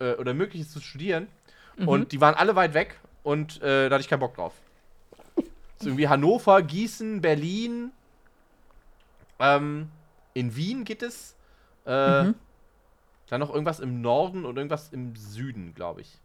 äh, 0.00 0.14
oder 0.14 0.34
möglich 0.34 0.62
ist 0.62 0.72
zu 0.72 0.80
studieren. 0.80 1.28
Und 1.86 2.12
die 2.12 2.20
waren 2.20 2.34
alle 2.34 2.56
weit 2.56 2.74
weg. 2.74 2.98
und 3.22 3.62
äh, 3.62 3.88
da 3.88 3.94
hatte 3.94 4.02
ich 4.02 4.08
keinen 4.08 4.20
Bock 4.20 4.34
drauf. 4.34 4.52
So 5.78 5.88
irgendwie 5.88 6.08
Hannover, 6.08 6.60
Gießen, 6.62 7.20
Berlin. 7.22 7.90
Ähm, 9.38 9.88
in 10.34 10.54
Wien 10.56 10.84
geht 10.84 11.02
es. 11.02 11.36
Äh, 11.86 12.24
Mhm. 12.24 12.34
Dann 13.28 13.40
noch 13.40 13.50
irgendwas 13.50 13.78
im 13.80 14.00
Norden 14.00 14.44
und 14.44 14.56
irgendwas 14.56 14.88
im 14.92 15.14
Süden, 15.16 15.72
glaube 15.74 16.00
ich. 16.00 16.18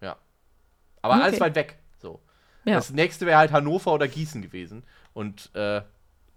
Ja. 0.00 0.16
Aber 1.00 1.14
alles 1.14 1.34
Okay. 1.34 1.40
weit 1.40 1.54
weg. 1.54 1.78
So. 2.00 2.20
Ja. 2.64 2.74
Das 2.74 2.90
nächste 2.90 3.24
wäre 3.24 3.38
halt 3.38 3.52
Hannover 3.52 3.92
oder 3.92 4.08
Gießen 4.08 4.42
gewesen. 4.42 4.82
Und, 5.14 5.50
äh, 5.54 5.82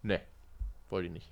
ne. 0.03 0.22
Wollte 0.89 1.08
ich 1.08 1.14
nicht. 1.14 1.32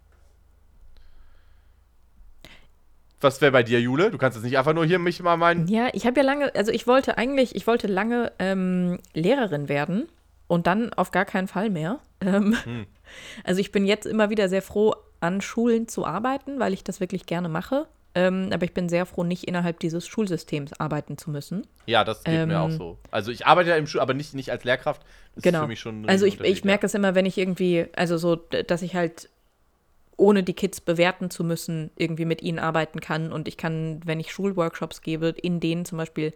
Was 3.23 3.41
wäre 3.41 3.51
bei 3.51 3.63
dir, 3.63 3.79
Jule? 3.79 4.11
Du 4.11 4.17
kannst 4.17 4.37
jetzt 4.37 4.43
nicht 4.45 4.57
einfach 4.57 4.73
nur 4.73 4.85
hier 4.85 4.99
mich 4.99 5.21
mal 5.21 5.37
meinen. 5.37 5.67
Ja, 5.67 5.87
ich 5.93 6.05
habe 6.05 6.19
ja 6.19 6.25
lange, 6.25 6.53
also 6.55 6.71
ich 6.71 6.87
wollte 6.87 7.17
eigentlich, 7.17 7.55
ich 7.55 7.65
wollte 7.67 7.87
lange 7.87 8.31
ähm, 8.39 8.99
Lehrerin 9.13 9.69
werden 9.69 10.07
und 10.47 10.67
dann 10.67 10.93
auf 10.93 11.11
gar 11.11 11.25
keinen 11.25 11.47
Fall 11.47 11.69
mehr. 11.69 11.99
Ähm, 12.21 12.55
Hm. 12.63 12.85
Also 13.43 13.61
ich 13.61 13.71
bin 13.71 13.85
jetzt 13.85 14.05
immer 14.07 14.31
wieder 14.31 14.49
sehr 14.49 14.63
froh, 14.63 14.95
an 15.19 15.39
Schulen 15.41 15.87
zu 15.87 16.03
arbeiten, 16.05 16.59
weil 16.59 16.73
ich 16.73 16.83
das 16.83 16.99
wirklich 16.99 17.27
gerne 17.27 17.47
mache. 17.47 17.85
Ähm, 18.15 18.49
aber 18.51 18.63
ich 18.65 18.73
bin 18.73 18.89
sehr 18.89 19.05
froh, 19.05 19.23
nicht 19.23 19.43
innerhalb 19.47 19.79
dieses 19.79 20.07
Schulsystems 20.07 20.73
arbeiten 20.79 21.17
zu 21.17 21.29
müssen. 21.29 21.67
Ja, 21.85 22.03
das 22.03 22.23
geht 22.23 22.33
mir 22.47 22.53
Ähm, 22.55 22.59
auch 22.59 22.69
so. 22.71 22.97
Also 23.11 23.31
ich 23.31 23.45
arbeite 23.45 23.69
ja 23.71 23.75
im 23.75 23.85
Schul, 23.87 24.01
aber 24.01 24.13
nicht, 24.15 24.33
nicht 24.33 24.51
als 24.51 24.63
Lehrkraft. 24.63 25.01
Das 25.35 25.43
Genau. 25.43 25.59
ist 25.59 25.61
für 25.63 25.67
mich 25.67 25.79
schon 25.79 26.01
ein 26.03 26.09
Also 26.09 26.25
ich, 26.25 26.39
ich 26.41 26.63
merke 26.63 26.85
es 26.87 26.93
immer, 26.95 27.13
wenn 27.15 27.25
ich 27.27 27.37
irgendwie, 27.37 27.85
also 27.95 28.17
so, 28.17 28.35
dass 28.35 28.81
ich 28.81 28.95
halt 28.95 29.29
ohne 30.23 30.41
die 30.41 30.53
Kids 30.53 30.79
bewerten 30.79 31.29
zu 31.29 31.43
müssen, 31.43 31.91
irgendwie 31.97 32.23
mit 32.23 32.41
ihnen 32.41 32.57
arbeiten 32.57 33.01
kann. 33.01 33.33
Und 33.33 33.49
ich 33.49 33.57
kann, 33.57 33.99
wenn 34.05 34.21
ich 34.21 34.31
Schulworkshops 34.31 35.01
gebe, 35.01 35.27
in 35.27 35.59
denen 35.59 35.83
zum 35.83 35.97
Beispiel 35.97 36.33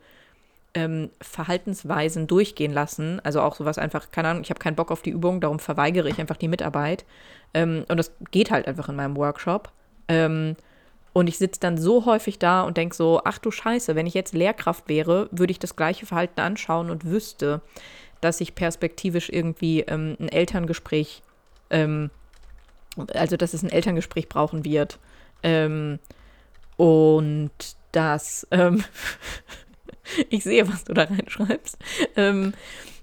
ähm, 0.74 1.10
Verhaltensweisen 1.22 2.28
durchgehen 2.28 2.74
lassen. 2.74 3.22
Also 3.24 3.40
auch 3.42 3.56
sowas 3.56 3.78
einfach, 3.78 4.12
keine 4.12 4.28
Ahnung, 4.28 4.44
ich 4.44 4.50
habe 4.50 4.60
keinen 4.60 4.76
Bock 4.76 4.92
auf 4.92 5.04
die 5.04 5.12
Übung, 5.12 5.40
darum 5.40 5.60
verweigere 5.60 6.10
ich 6.10 6.20
einfach 6.20 6.36
die 6.36 6.50
Mitarbeit. 6.50 7.06
Ähm, 7.54 7.86
und 7.88 7.96
das 7.96 8.12
geht 8.32 8.52
halt 8.52 8.68
einfach 8.68 8.90
in 8.90 8.98
meinem 8.98 9.16
Workshop. 9.16 9.72
Ähm, 10.10 10.58
und 11.14 11.28
ich 11.28 11.38
sitze 11.38 11.62
dann 11.62 11.78
so 11.78 12.06
häufig 12.06 12.40
da 12.40 12.64
und 12.64 12.76
denke 12.76 12.94
so, 12.94 13.22
ach 13.24 13.40
du 13.40 13.52
Scheiße, 13.52 13.96
wenn 13.96 14.06
ich 14.06 14.14
jetzt 14.14 14.34
Lehrkraft 14.34 14.90
wäre, 14.90 15.30
würde 15.32 15.52
ich 15.52 15.60
das 15.60 15.78
gleiche 15.78 16.06
Verhalten 16.06 16.42
anschauen 16.42 16.90
und 16.90 17.06
wüsste, 17.06 17.62
dass 18.20 18.42
ich 18.42 18.54
perspektivisch 18.54 19.30
irgendwie 19.30 19.80
ähm, 19.82 20.18
ein 20.20 20.28
Elterngespräch, 20.28 21.24
ähm, 21.70 22.12
also 23.14 23.38
dass 23.38 23.54
es 23.54 23.64
ein 23.64 23.70
Elterngespräch 23.70 24.30
brauchen 24.30 24.66
wird. 24.66 25.00
Ähm, 25.44 26.00
und 26.78 27.52
dass, 27.92 28.48
ähm, 28.52 28.84
ich 30.30 30.44
sehe, 30.44 30.72
was 30.72 30.84
du 30.84 30.94
da 30.94 31.04
reinschreibst. 31.04 31.78
Ähm, 32.16 32.54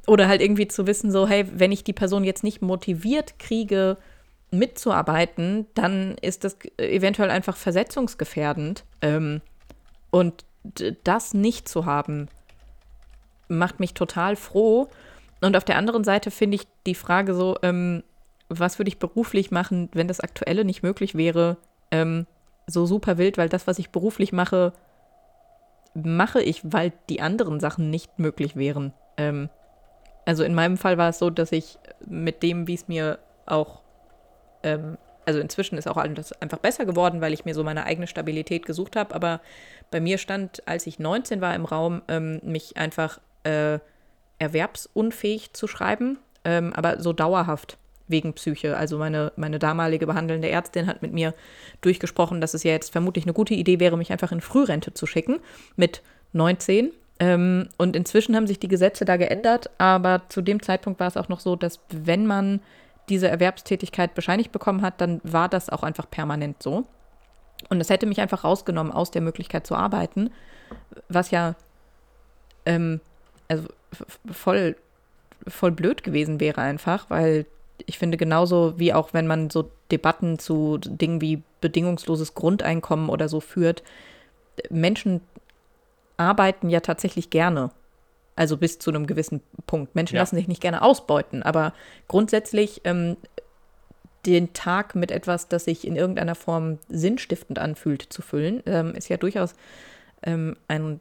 oder 0.07 0.29
halt 0.29 0.43
irgendwie 0.43 0.69
zu 0.69 0.87
wissen, 0.87 1.11
so, 1.11 1.27
hey, 1.27 1.47
wenn 1.53 1.73
ich 1.73 1.85
die 1.85 1.93
Person 1.93 2.25
jetzt 2.25 2.45
nicht 2.45 2.63
motiviert 2.63 3.39
kriege, 3.39 3.97
mitzuarbeiten, 4.51 5.67
dann 5.75 6.17
ist 6.21 6.45
das 6.45 6.57
eventuell 6.79 7.31
einfach 7.31 7.57
versetzungsgefährdend. 7.57 8.85
Ähm, 9.01 9.41
und 10.11 10.45
das 11.05 11.35
nicht 11.35 11.69
zu 11.69 11.87
haben, 11.87 12.29
macht 13.49 13.81
mich 13.81 13.95
total 13.95 14.37
froh. 14.37 14.89
Und 15.41 15.57
auf 15.57 15.65
der 15.65 15.77
anderen 15.77 16.05
Seite 16.05 16.31
finde 16.31 16.57
ich 16.57 16.67
die 16.87 16.95
Frage 16.95 17.35
so, 17.35 17.59
ähm, 17.63 18.03
was 18.59 18.79
würde 18.79 18.89
ich 18.89 18.99
beruflich 18.99 19.51
machen, 19.51 19.89
wenn 19.93 20.09
das 20.09 20.21
Aktuelle 20.21 20.65
nicht 20.65 20.83
möglich 20.83 21.15
wäre, 21.15 21.57
ähm, 21.91 22.27
so 22.67 22.87
super 22.87 23.19
wild, 23.19 23.39
weil 23.39 23.49
das, 23.49 23.67
was 23.67 23.79
ich 23.79 23.91
beruflich 23.91 24.33
mache, 24.33 24.73
mache 25.95 26.43
ich, 26.43 26.61
weil 26.65 26.93
die 27.09 27.21
anderen 27.21 27.61
Sachen 27.61 27.91
nicht 27.91 28.19
möglich 28.19 28.57
wären. 28.57 28.93
Ähm, 29.17 29.49
also 30.25 30.43
in 30.43 30.55
meinem 30.55 30.77
Fall 30.77 30.99
war 30.99 31.11
es 31.11 31.19
so, 31.19 31.31
dass 31.31 31.53
ich 31.53 31.79
mit 32.05 32.43
dem, 32.43 32.67
wie 32.67 32.75
es 32.75 32.89
mir 32.89 33.19
auch, 33.47 33.83
ähm, 34.63 34.99
also 35.27 35.41
inzwischen 35.41 35.79
ist 35.79 35.87
auch 35.87 35.97
alles 35.97 36.33
einfach 36.41 36.59
besser 36.59 36.85
geworden, 36.85 37.21
weil 37.21 37.33
ich 37.33 37.45
mir 37.45 37.55
so 37.55 37.65
meine 37.65 37.85
eigene 37.85 38.07
Stabilität 38.07 38.67
gesucht 38.67 38.97
habe, 38.97 39.15
aber 39.15 39.41
bei 39.91 40.01
mir 40.01 40.19
stand, 40.19 40.67
als 40.67 40.87
ich 40.87 40.99
19 40.99 41.41
war 41.41 41.55
im 41.55 41.65
Raum, 41.65 42.03
ähm, 42.09 42.41
mich 42.43 42.77
einfach 42.77 43.21
äh, 43.45 43.79
erwerbsunfähig 44.39 45.53
zu 45.53 45.67
schreiben, 45.67 46.19
ähm, 46.45 46.73
aber 46.75 47.01
so 47.01 47.13
dauerhaft 47.13 47.79
wegen 48.09 48.35
Psyche. 48.35 48.77
Also 48.77 48.99
meine, 48.99 49.33
meine 49.37 49.59
damalige 49.59 50.07
behandelnde 50.07 50.51
Ärztin 50.51 50.87
hat 50.87 51.03
mit 51.03 51.13
mir 51.13 51.35
durchgesprochen, 51.81 52.41
dass 52.41 52.55
es 52.55 52.63
ja 52.63 52.73
jetzt 52.73 52.93
vermutlich 52.93 53.25
eine 53.25 53.33
gute 53.33 53.55
Idee 53.55 53.81
wäre, 53.81 53.97
mich 53.97 54.13
einfach 54.13 54.33
in 54.33 54.41
Frührente 54.41 54.93
zu 54.95 55.07
schicken 55.07 55.41
mit 55.77 56.03
19. 56.33 56.93
Ähm, 57.21 57.69
und 57.79 57.97
inzwischen 57.97 58.35
haben 58.37 58.47
sich 58.47 58.59
die 58.59 58.69
Gesetze 58.69 59.05
da 59.05 59.17
geändert, 59.17 59.71
aber 59.79 60.23
zu 60.29 60.43
dem 60.43 60.63
Zeitpunkt 60.63 61.01
war 61.01 61.07
es 61.07 61.17
auch 61.17 61.29
noch 61.29 61.41
so, 61.41 61.57
dass 61.57 61.81
wenn 61.91 62.27
man 62.27 62.61
diese 63.09 63.29
Erwerbstätigkeit 63.29 64.15
bescheinigt 64.15 64.51
bekommen 64.51 64.83
hat, 64.83 65.01
dann 65.01 65.21
war 65.23 65.49
das 65.49 65.71
auch 65.71 65.83
einfach 65.83 66.11
permanent 66.11 66.63
so. 66.63 66.85
Und 67.69 67.81
es 67.81 67.91
hätte 67.91 68.07
mich 68.07 68.21
einfach 68.21 68.45
rausgenommen 68.45 68.93
aus 68.93 69.11
der 69.11 69.23
Möglichkeit 69.23 69.67
zu 69.67 69.77
arbeiten, 69.77 70.31
was 71.09 71.31
ja 71.31 71.55
ähm, 72.67 73.01
also 73.49 73.69
voll, 74.31 74.77
voll 75.47 75.71
blöd 75.71 76.03
gewesen 76.03 76.41
wäre 76.41 76.61
einfach, 76.61 77.11
weil 77.11 77.47
ich 77.87 77.99
finde 77.99 78.17
genauso 78.17 78.79
wie 78.79 78.93
auch 78.93 79.13
wenn 79.13 79.27
man 79.27 79.51
so 79.51 79.71
Debatten 79.91 80.39
zu 80.39 80.79
Dingen 80.79 81.21
wie 81.21 81.43
bedingungsloses 81.61 82.35
Grundeinkommen 82.35 83.09
oder 83.09 83.29
so 83.29 83.41
führt, 83.41 83.83
Menschen 84.71 85.21
arbeiten 86.17 86.69
ja 86.69 86.81
tatsächlich 86.81 87.31
gerne. 87.31 87.71
Also 88.37 88.57
bis 88.57 88.79
zu 88.79 88.91
einem 88.91 89.07
gewissen 89.07 89.43
Punkt. 89.67 89.95
Menschen 89.95 90.17
Ja. 90.17 90.23
lassen 90.23 90.37
sich 90.37 90.49
nicht 90.49 90.61
gerne 90.61 90.83
ausbeuten, 90.83 91.43
aber 91.43 91.73
grundsätzlich 92.09 92.81
ähm, 92.85 93.17
den 94.27 94.53
Tag 94.55 94.95
mit 94.95 95.11
etwas, 95.11 95.49
das 95.49 95.65
sich 95.65 95.87
in 95.87 95.97
irgendeiner 95.97 96.35
Form 96.35 96.79
sinnstiftend 96.89 97.59
anfühlt, 97.59 98.03
zu 98.03 98.23
füllen, 98.23 98.63
ähm, 98.67 98.95
ist 98.95 99.09
ja 99.09 99.19
durchaus 99.19 99.55
ähm, 100.23 100.57
ein 100.67 101.01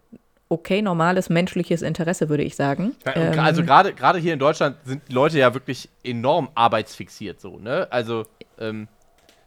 okay 0.53 0.81
normales 0.81 1.29
menschliches 1.29 1.81
Interesse, 1.81 2.29
würde 2.29 2.43
ich 2.43 2.55
sagen. 2.55 2.95
Und 3.05 3.15
Ähm, 3.15 3.39
also 3.39 3.63
gerade 3.63 3.93
gerade 3.93 4.19
hier 4.19 4.33
in 4.33 4.39
Deutschland 4.39 4.77
sind 4.85 5.11
Leute 5.11 5.39
ja 5.39 5.53
wirklich 5.53 5.89
enorm 6.03 6.49
arbeitsfixiert 6.55 7.41
so, 7.41 7.59
ne? 7.59 7.87
Also 7.91 8.25
ähm, 8.59 8.87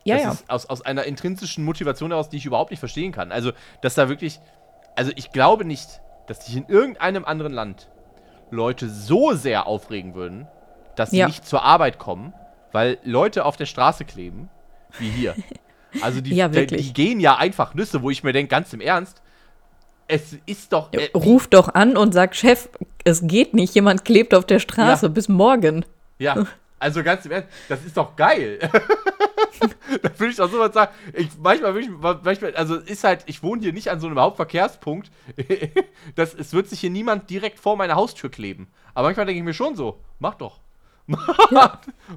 ja, 0.05 0.15
das 0.17 0.23
ja. 0.25 0.31
ist 0.33 0.51
aus, 0.51 0.67
aus 0.67 0.83
einer 0.83 1.05
intrinsischen 1.05 1.65
Motivation 1.65 2.11
heraus, 2.11 2.29
die 2.29 2.37
ich 2.37 2.47
überhaupt 2.47 2.71
nicht 2.71 2.81
verstehen 2.81 3.11
kann. 3.11 3.33
Also, 3.33 3.53
dass 3.83 3.95
da 3.95 4.09
wirklich, 4.09 4.39
also 4.95 5.11
ich 5.17 5.33
glaube 5.33 5.65
nicht, 5.65 6.01
dass 6.29 6.47
sich 6.47 6.57
in 6.57 6.67
irgendeinem 6.69 7.25
anderen 7.25 7.53
Land 7.53 7.89
Leute 8.51 8.89
so 8.89 9.33
sehr 9.35 9.67
aufregen 9.67 10.15
würden, 10.15 10.47
dass 10.95 11.11
sie 11.11 11.19
Ja. 11.19 11.27
nicht 11.27 11.45
zur 11.45 11.65
Arbeit 11.65 11.99
kommen, 11.99 12.33
weil 12.73 12.99
Leute 13.03 13.45
auf 13.45 13.57
der 13.57 13.67
Straße 13.67 14.05
kleben, 14.05 14.49
wie 14.99 15.11
hier. 15.11 15.35
Also 16.03 16.21
die, 16.21 16.35
Ja, 16.35 16.49
die, 16.49 16.67
die 16.67 16.93
gehen 16.93 17.21
ja 17.21 17.37
einfach 17.37 17.73
Nüsse, 17.73 18.03
wo 18.03 18.11
ich 18.11 18.23
mir 18.23 18.35
denke, 18.35 18.51
ganz 18.51 18.71
im 18.75 18.83
Ernst, 18.83 19.23
es 20.09 20.37
ist 20.47 20.73
doch. 20.73 20.93
Äh, 20.93 21.11
Ruf 21.15 21.49
doch 21.49 21.75
an 21.75 21.97
und 21.97 22.13
sag, 22.13 22.35
Chef, 22.37 22.69
es 23.05 23.27
geht 23.27 23.55
nicht, 23.55 23.75
jemand 23.75 24.05
klebt 24.05 24.35
auf 24.35 24.45
der 24.45 24.59
Straße, 24.61 25.07
Ja. 25.07 25.13
bis 25.13 25.29
morgen. 25.29 25.85
Ja, 26.19 26.47
also 26.79 27.03
ganz 27.03 27.25
im 27.27 27.33
Ernst, 27.33 27.49
das 27.69 27.85
ist 27.85 27.97
doch 27.97 28.17
geil. 28.17 28.59
da 30.03 30.11
würde 30.19 30.31
ich 30.31 30.37
doch 30.37 30.51
sowas 30.51 30.73
sagen. 30.75 30.93
Ich, 31.15 31.29
manchmal 31.39 31.75
würde 31.75 31.87
ich, 31.87 31.93
manchmal, 32.25 32.55
also 32.55 32.77
ist 32.77 33.05
halt, 33.05 33.23
ich 33.27 33.43
wohne 33.43 33.63
hier 33.63 33.73
nicht 33.73 33.89
an 33.91 34.01
so 34.01 34.07
einem 34.07 34.19
Hauptverkehrspunkt. 34.19 35.11
das, 36.15 36.35
es 36.35 36.53
wird 36.53 36.69
sich 36.69 36.81
hier 36.81 36.91
niemand 36.91 37.29
direkt 37.31 37.59
vor 37.61 37.77
meiner 37.77 37.95
Haustür 37.97 38.31
kleben. 38.31 38.69
Aber 38.95 39.09
manchmal 39.09 39.27
denke 39.27 39.39
ich 39.39 39.45
mir 39.45 39.55
schon 39.55 39.77
so, 39.77 39.99
mach 40.19 40.35
doch. 40.35 40.61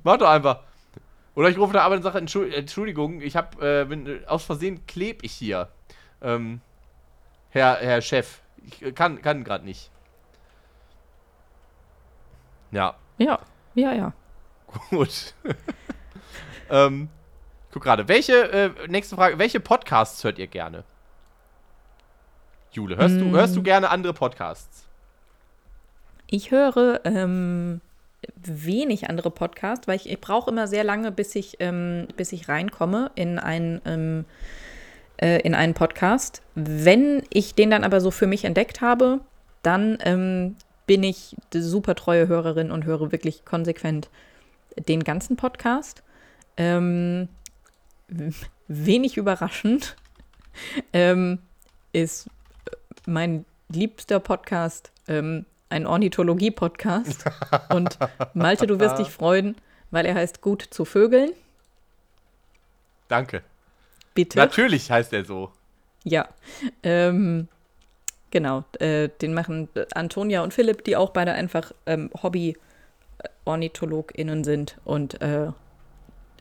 mach 0.04 0.18
doch 0.18 0.30
einfach. 0.30 0.62
Oder 1.36 1.50
ich 1.50 1.58
rufe 1.58 1.74
der 1.74 1.84
Arbeit 1.84 1.98
und 1.98 2.04
sage, 2.04 2.20
Entschu- 2.20 2.50
Entschuldigung, 2.52 3.22
ich 3.22 3.36
habe, 3.36 3.82
äh, 3.82 3.86
bin, 3.86 4.26
aus 4.28 4.44
Versehen 4.44 4.86
kleb 4.88 5.24
ich 5.24 5.32
hier. 5.32 5.70
Ähm, 6.22 6.60
Herr, 7.50 7.78
Herr 7.78 8.02
Chef, 8.02 8.42
ich 8.66 8.82
äh, 8.82 8.92
kann, 8.92 9.22
kann 9.22 9.44
gerade 9.44 9.66
nicht. 9.66 9.90
Ja, 12.72 12.96
Ja, 13.18 13.40
ja, 13.76 13.94
ja. 13.94 14.14
Gut. 14.90 15.34
ähm, 16.70 17.10
guck 17.72 17.84
gerade. 17.84 18.08
Welche, 18.08 18.52
äh, 18.52 18.88
nächste 18.88 19.16
Frage, 19.16 19.40
welche 19.40 19.60
Podcasts 19.60 20.24
hört 20.24 20.38
ihr 20.38 20.48
gerne? 20.48 20.84
Jule, 22.72 22.98
hörst, 22.98 23.16
du, 23.16 23.32
hörst 23.32 23.56
du 23.56 23.64
gerne 23.64 23.90
andere 23.90 24.14
Podcasts? 24.14 24.86
Ich 26.28 26.52
höre 26.52 27.02
ähm, 27.04 27.82
wenig 28.36 29.10
andere 29.10 29.32
Podcasts, 29.32 29.88
weil 29.88 29.96
ich, 29.96 30.08
ich 30.08 30.22
brauche 30.22 30.52
immer 30.52 30.68
sehr 30.68 30.84
lange, 30.84 31.12
bis 31.12 31.34
ich, 31.36 31.58
ähm, 31.60 32.08
bis 32.16 32.32
ich 32.32 32.48
reinkomme 32.48 33.10
in 33.16 33.40
einen, 33.40 33.82
ähm, 33.86 34.26
äh, 35.22 35.42
in 35.42 35.54
einen 35.54 35.74
Podcast. 35.74 36.42
Wenn 36.56 37.24
ich 37.30 37.56
den 37.56 37.70
dann 37.70 37.84
aber 37.84 38.02
so 38.02 38.12
für 38.12 38.28
mich 38.28 38.46
entdeckt 38.46 38.82
habe, 38.82 39.20
dann 39.64 39.98
ähm, 40.02 40.56
bin 40.88 41.04
ich 41.04 41.36
die 41.54 41.62
super 41.62 41.96
treue 41.96 42.28
Hörerin 42.28 42.72
und 42.72 42.86
höre 42.86 43.12
wirklich 43.12 43.46
konsequent 43.46 44.10
den 44.88 45.04
ganzen 45.04 45.36
Podcast. 45.36 46.04
Ähm, 46.58 47.28
wenig 48.68 49.18
überraschend 49.18 49.96
ähm, 50.94 51.40
ist 51.92 52.30
mein 53.06 53.46
liebster 53.70 54.20
Podcast, 54.20 54.92
ähm, 55.08 55.46
ein 55.70 55.86
Ornithologie-Podcast. 55.86 57.26
Und 57.70 58.00
Malte, 58.34 58.68
du 58.68 58.80
wirst 58.80 58.98
dich 59.00 59.10
freuen, 59.10 59.56
weil 59.92 60.06
er 60.06 60.16
heißt 60.16 60.42
Gut 60.42 60.66
zu 60.70 60.86
Vögeln. 60.86 61.32
Danke. 63.08 63.44
Bitte. 64.20 64.38
Natürlich 64.38 64.92
heißt 64.92 65.14
er 65.14 65.24
so. 65.24 65.50
Ja. 66.04 66.28
Ähm, 66.84 67.48
genau. 68.32 68.66
Äh, 68.80 69.08
den 69.22 69.34
machen 69.34 69.70
Antonia 69.94 70.44
und 70.44 70.54
Philipp, 70.54 70.84
die 70.84 70.98
auch 70.98 71.12
beide 71.12 71.32
einfach 71.32 71.72
ähm, 71.86 72.10
Hobby-OrnithologInnen 72.22 74.44
sind. 74.44 74.78
Und 74.84 75.22
äh, 75.22 75.54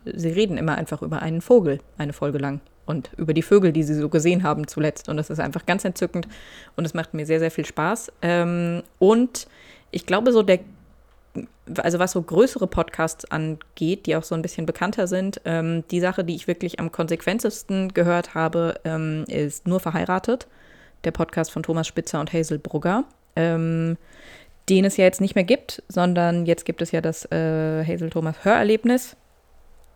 sie 0.04 0.30
reden 0.30 0.58
immer 0.58 0.76
einfach 0.76 1.02
über 1.02 1.22
einen 1.22 1.40
Vogel, 1.40 1.78
eine 1.98 2.12
Folge 2.12 2.38
lang. 2.38 2.60
Und 2.84 3.12
über 3.16 3.32
die 3.32 3.42
Vögel, 3.42 3.72
die 3.72 3.84
sie 3.84 3.94
so 3.94 4.08
gesehen 4.08 4.42
haben 4.42 4.66
zuletzt. 4.66 5.08
Und 5.08 5.18
das 5.18 5.30
ist 5.30 5.38
einfach 5.38 5.64
ganz 5.64 5.84
entzückend. 5.84 6.26
Und 6.74 6.84
es 6.84 6.94
macht 6.94 7.14
mir 7.14 7.26
sehr, 7.26 7.38
sehr 7.38 7.52
viel 7.52 7.64
Spaß. 7.64 8.10
Ähm, 8.22 8.82
und 8.98 9.46
ich 9.92 10.04
glaube, 10.04 10.32
so 10.32 10.42
der 10.42 10.58
also 11.76 11.98
was 11.98 12.12
so 12.12 12.22
größere 12.22 12.66
Podcasts 12.66 13.24
angeht, 13.30 14.06
die 14.06 14.16
auch 14.16 14.22
so 14.22 14.34
ein 14.34 14.42
bisschen 14.42 14.66
bekannter 14.66 15.06
sind, 15.06 15.40
ähm, 15.44 15.84
die 15.90 16.00
Sache, 16.00 16.24
die 16.24 16.34
ich 16.34 16.46
wirklich 16.46 16.80
am 16.80 16.92
konsequentesten 16.92 17.94
gehört 17.94 18.34
habe, 18.34 18.80
ähm, 18.84 19.24
ist 19.28 19.66
Nur 19.66 19.80
verheiratet, 19.80 20.46
der 21.04 21.12
Podcast 21.12 21.50
von 21.50 21.62
Thomas 21.62 21.86
Spitzer 21.86 22.20
und 22.20 22.32
Hazel 22.32 22.58
Brugger, 22.58 23.04
ähm, 23.36 23.96
den 24.68 24.84
es 24.84 24.96
ja 24.96 25.04
jetzt 25.04 25.20
nicht 25.20 25.34
mehr 25.34 25.44
gibt, 25.44 25.82
sondern 25.88 26.46
jetzt 26.46 26.64
gibt 26.64 26.82
es 26.82 26.92
ja 26.92 27.00
das 27.00 27.24
äh, 27.32 27.84
Hazel 27.84 28.10
Thomas 28.10 28.44
Hörerlebnis, 28.44 29.16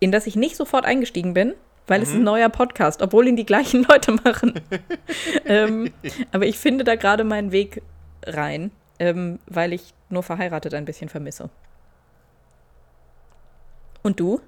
in 0.00 0.12
das 0.12 0.26
ich 0.26 0.36
nicht 0.36 0.56
sofort 0.56 0.84
eingestiegen 0.84 1.34
bin, 1.34 1.54
weil 1.86 2.00
mhm. 2.00 2.04
es 2.04 2.12
ein 2.12 2.22
neuer 2.22 2.48
Podcast, 2.48 3.02
obwohl 3.02 3.28
ihn 3.28 3.36
die 3.36 3.46
gleichen 3.46 3.84
Leute 3.88 4.12
machen. 4.12 4.54
ähm, 5.46 5.92
aber 6.30 6.46
ich 6.46 6.58
finde 6.58 6.84
da 6.84 6.96
gerade 6.96 7.24
meinen 7.24 7.52
Weg 7.52 7.82
rein, 8.24 8.70
ähm, 8.98 9.38
weil 9.46 9.72
ich 9.72 9.94
nur 10.12 10.22
verheiratet 10.22 10.74
ein 10.74 10.84
bisschen 10.84 11.08
vermisse. 11.08 11.50
Und 14.02 14.20
du? 14.20 14.40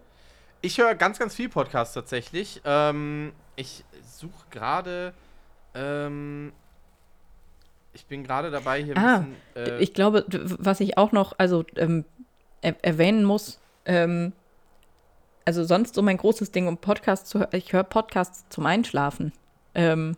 Ich 0.61 0.79
höre 0.79 0.95
ganz, 0.95 1.19
ganz 1.19 1.35
viel 1.35 1.49
Podcasts 1.49 1.95
tatsächlich. 1.95 2.61
Ähm, 2.65 3.33
ich 3.57 3.85
suche 4.03 4.47
gerade. 4.51 5.13
Ähm, 5.75 6.53
ich 7.93 8.07
bin 8.07 8.25
gerade 8.25 8.51
dabei 8.51 8.83
hier. 8.83 8.97
Ah, 8.97 9.25
bisschen, 9.55 9.79
äh, 9.79 9.83
ich 9.83 9.95
glaube, 9.95 10.25
was 10.29 10.81
ich 10.81 10.99
auch 10.99 11.13
noch 11.13 11.35
also 11.39 11.65
ähm, 11.77 12.05
er 12.61 12.77
erwähnen 12.83 13.25
muss. 13.25 13.61
Ähm, 13.85 14.33
also 15.45 15.65
sonst 15.65 15.95
so 15.95 16.03
mein 16.03 16.17
großes 16.17 16.51
Ding 16.51 16.67
um 16.67 16.79
Podcasts 16.79 17.29
zu 17.29 17.41
hören. 17.41 17.51
Ich 17.53 17.73
höre 17.73 17.85
Podcasts 17.85 18.45
zum 18.49 18.67
Einschlafen. 18.67 19.33
Ähm, 19.75 20.17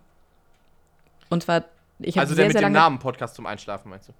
und 1.28 1.42
zwar 1.42 1.64
ich 1.99 2.18
also 2.18 2.34
der 2.34 2.44
sehr, 2.44 2.47
mit 2.49 2.59
sehr 2.59 2.68
dem 2.68 2.72
Namen 2.72 2.99
Podcast 2.99 3.34
zum 3.34 3.47
Einschlafen 3.47 3.90
meinst 3.90 4.09
du? 4.09 4.12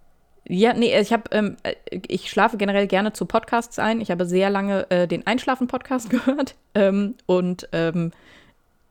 Ja, 0.49 0.75
nee, 0.75 0.97
ich 0.99 1.13
habe, 1.13 1.25
ähm, 1.33 1.57
äh, 1.65 1.75
ich 2.07 2.31
schlafe 2.31 2.57
generell 2.57 2.87
gerne 2.87 3.13
zu 3.13 3.27
Podcasts 3.27 3.79
ein. 3.79 4.01
Ich 4.01 4.11
habe 4.11 4.27
sehr 4.27 4.49
lange 4.49 4.89
äh, 4.91 5.09
den 5.09 5.27
Einschlafen-Podcast 5.27 6.11
gehört. 6.11 6.55
Ähm, 6.75 7.15
und 7.27 7.69
ähm, 7.73 8.13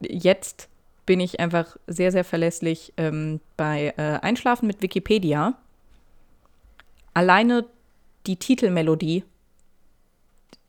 jetzt 0.01 0.67
bin 1.05 1.19
ich 1.19 1.39
einfach 1.39 1.77
sehr, 1.87 2.11
sehr 2.11 2.25
verlässlich 2.25 2.93
ähm, 2.97 3.39
bei 3.55 3.93
äh, 3.97 4.19
Einschlafen 4.21 4.67
mit 4.67 4.81
Wikipedia. 4.81 5.53
Alleine 7.13 7.65
die 8.27 8.37
Titelmelodie 8.37 9.23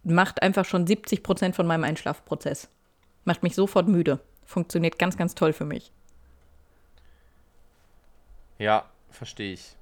macht 0.04 0.42
einfach 0.42 0.64
schon 0.64 0.86
70 0.86 1.22
Prozent 1.22 1.56
von 1.56 1.66
meinem 1.66 1.84
Einschlafprozess. 1.84 2.68
Macht 3.24 3.42
mich 3.42 3.56
sofort 3.56 3.88
müde. 3.88 4.20
Funktioniert 4.44 4.98
ganz, 4.98 5.16
ganz 5.16 5.34
toll 5.34 5.52
für 5.52 5.64
mich. 5.64 5.90
Ja, 8.58 8.84
verstehe 9.10 9.54
ich. 9.54 9.75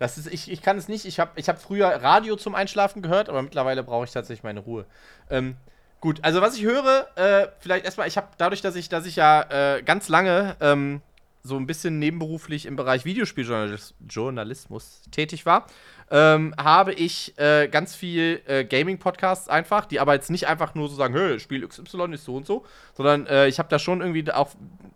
Das 0.00 0.16
ist, 0.16 0.32
ich, 0.32 0.50
ich 0.50 0.62
kann 0.62 0.78
es 0.78 0.88
nicht. 0.88 1.04
Ich 1.04 1.20
habe 1.20 1.32
ich 1.36 1.50
hab 1.50 1.60
früher 1.60 1.88
Radio 1.88 2.34
zum 2.34 2.54
Einschlafen 2.54 3.02
gehört, 3.02 3.28
aber 3.28 3.42
mittlerweile 3.42 3.82
brauche 3.82 4.06
ich 4.06 4.10
tatsächlich 4.10 4.42
meine 4.42 4.60
Ruhe. 4.60 4.86
Ähm, 5.28 5.56
gut, 6.00 6.20
also 6.22 6.40
was 6.40 6.56
ich 6.56 6.62
höre, 6.62 7.06
äh, 7.16 7.48
vielleicht 7.58 7.84
erstmal, 7.84 8.08
ich 8.08 8.16
habe 8.16 8.28
dadurch, 8.38 8.62
dass 8.62 8.76
ich, 8.76 8.88
dass 8.88 9.04
ich 9.04 9.16
ja 9.16 9.42
äh, 9.50 9.82
ganz 9.82 10.08
lange 10.08 10.56
ähm, 10.62 11.02
so 11.42 11.56
ein 11.56 11.66
bisschen 11.66 11.98
nebenberuflich 11.98 12.66
im 12.66 12.76
Bereich 12.76 13.04
Videospieljournalismus 13.04 15.02
tätig 15.10 15.46
war, 15.46 15.66
ähm, 16.10 16.54
habe 16.60 16.92
ich 16.92 17.38
äh, 17.38 17.68
ganz 17.68 17.94
viel 17.94 18.42
äh, 18.46 18.64
Gaming-Podcasts 18.64 19.48
einfach, 19.48 19.86
die 19.86 20.00
aber 20.00 20.14
jetzt 20.14 20.28
nicht 20.30 20.48
einfach 20.48 20.74
nur 20.74 20.88
so 20.88 20.96
sagen, 20.96 21.14
hey, 21.14 21.38
Spiel 21.38 21.66
XY 21.66 22.12
ist 22.12 22.24
so 22.24 22.36
und 22.36 22.46
so, 22.46 22.64
sondern 22.94 23.26
äh, 23.26 23.46
ich 23.46 23.58
habe 23.58 23.68
da 23.68 23.78
schon 23.78 24.00
irgendwie 24.00 24.30
auch 24.32 24.50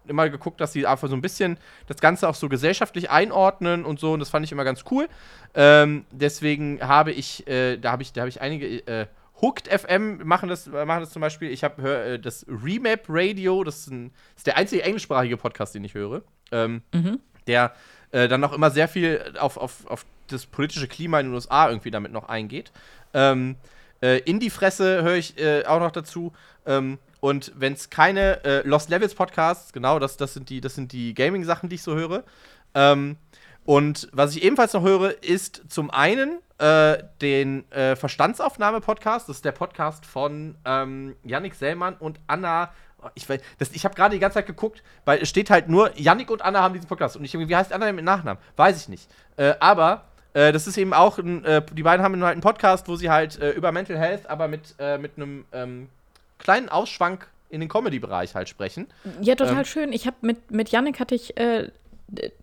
immer 0.06 0.28
geguckt, 0.28 0.60
dass 0.60 0.72
sie 0.72 0.86
einfach 0.86 1.08
so 1.08 1.14
ein 1.14 1.22
bisschen 1.22 1.56
das 1.86 1.98
Ganze 1.98 2.28
auch 2.28 2.34
so 2.34 2.48
gesellschaftlich 2.48 3.10
einordnen 3.10 3.84
und 3.84 4.00
so 4.00 4.12
und 4.12 4.20
das 4.20 4.28
fand 4.28 4.44
ich 4.44 4.52
immer 4.52 4.64
ganz 4.64 4.84
cool. 4.90 5.08
Ähm, 5.54 6.04
deswegen 6.10 6.80
habe 6.82 7.12
ich, 7.12 7.46
äh, 7.46 7.76
da 7.76 7.92
habe 7.92 8.02
ich, 8.02 8.12
da 8.12 8.22
habe 8.22 8.28
ich 8.28 8.40
einige 8.40 8.86
äh, 8.86 9.06
Hooked 9.44 9.68
FM 9.68 10.26
machen 10.26 10.48
das, 10.48 10.66
machen 10.66 11.00
das 11.00 11.10
zum 11.10 11.20
Beispiel. 11.20 11.50
Ich 11.50 11.62
habe 11.64 12.14
äh, 12.14 12.18
das 12.18 12.46
Remap 12.48 13.04
Radio, 13.08 13.62
das 13.62 13.80
ist, 13.80 13.90
ein, 13.90 14.08
das 14.08 14.38
ist, 14.38 14.46
der 14.46 14.56
einzige 14.56 14.82
englischsprachige 14.82 15.36
Podcast, 15.36 15.74
den 15.74 15.84
ich 15.84 15.92
höre. 15.92 16.22
Ähm, 16.50 16.80
mhm. 16.94 17.20
Der 17.46 17.74
äh, 18.10 18.26
dann 18.26 18.42
auch 18.42 18.54
immer 18.54 18.70
sehr 18.70 18.88
viel 18.88 19.34
auf, 19.38 19.58
auf, 19.58 19.86
auf 19.86 20.06
das 20.28 20.46
politische 20.46 20.88
Klima 20.88 21.20
in 21.20 21.26
den 21.26 21.34
USA 21.34 21.68
irgendwie 21.68 21.90
damit 21.90 22.10
noch 22.10 22.26
eingeht. 22.26 22.72
Ähm, 23.12 23.56
äh, 24.00 24.20
in 24.20 24.40
die 24.40 24.48
Fresse 24.48 25.02
höre 25.02 25.16
ich 25.16 25.38
äh, 25.38 25.66
auch 25.66 25.78
noch 25.78 25.90
dazu. 25.90 26.32
Ähm, 26.64 26.98
und 27.20 27.52
wenn 27.54 27.74
es 27.74 27.90
keine 27.90 28.42
äh, 28.44 28.66
Lost 28.66 28.88
Levels 28.88 29.14
Podcasts, 29.14 29.74
genau, 29.74 29.98
das, 29.98 30.16
das 30.16 30.32
sind 30.32 30.48
die, 30.48 30.62
das 30.62 30.74
sind 30.74 30.92
die 30.92 31.12
Gaming-Sachen, 31.12 31.68
die 31.68 31.74
ich 31.74 31.82
so 31.82 31.94
höre. 31.94 32.24
Ähm, 32.74 33.16
und 33.66 34.08
was 34.12 34.34
ich 34.34 34.42
ebenfalls 34.42 34.72
noch 34.72 34.84
höre, 34.84 35.22
ist 35.22 35.64
zum 35.68 35.90
einen 35.90 36.38
äh, 36.58 36.98
den 37.20 37.70
äh, 37.72 37.96
Verstandsaufnahme-Podcast. 37.96 39.28
Das 39.28 39.36
ist 39.36 39.44
der 39.44 39.52
Podcast 39.52 40.06
von 40.06 40.56
ähm, 40.64 41.16
Yannick 41.24 41.54
Sellmann 41.54 41.96
und 41.96 42.20
Anna 42.26 42.70
ich, 43.14 43.28
ich 43.72 43.84
habe 43.84 43.94
gerade 43.94 44.14
die 44.14 44.20
ganze 44.20 44.36
Zeit 44.36 44.46
geguckt, 44.46 44.82
weil 45.04 45.20
es 45.20 45.28
steht 45.28 45.50
halt 45.50 45.68
nur, 45.68 45.90
Yannick 45.98 46.30
und 46.30 46.42
Anna 46.42 46.62
haben 46.62 46.74
diesen 46.74 46.88
Podcast. 46.88 47.16
Und 47.16 47.24
ich 47.24 47.34
wie 47.34 47.54
heißt 47.54 47.72
Anna 47.72 47.92
mit 47.92 48.04
Nachnamen? 48.04 48.42
Weiß 48.56 48.80
ich 48.80 48.88
nicht. 48.88 49.10
Äh, 49.36 49.54
aber 49.60 50.04
äh, 50.32 50.52
das 50.52 50.66
ist 50.66 50.76
eben 50.78 50.94
auch, 50.94 51.18
ein, 51.18 51.44
äh, 51.44 51.62
die 51.72 51.82
beiden 51.82 52.04
haben 52.04 52.14
halt 52.22 52.32
einen 52.32 52.40
Podcast, 52.40 52.88
wo 52.88 52.96
sie 52.96 53.10
halt 53.10 53.36
über 53.36 53.72
Mental 53.72 53.98
Health, 53.98 54.26
aber 54.26 54.48
mit, 54.48 54.76
mit 55.00 55.12
einem 55.16 55.44
ähm, 55.52 55.88
kleinen 56.38 56.68
Ausschwank 56.68 57.28
in 57.50 57.60
den 57.60 57.68
Comedy-Bereich 57.68 58.34
halt 58.34 58.48
sprechen. 58.48 58.88
Ja, 59.20 59.34
total 59.34 59.58
ähm, 59.58 59.64
schön. 59.64 59.92
Ich 59.92 60.06
habe 60.06 60.16
mit, 60.22 60.50
mit 60.50 60.70
Yannick 60.70 60.98
hatte 60.98 61.14
ich 61.14 61.36
äh, 61.36 61.70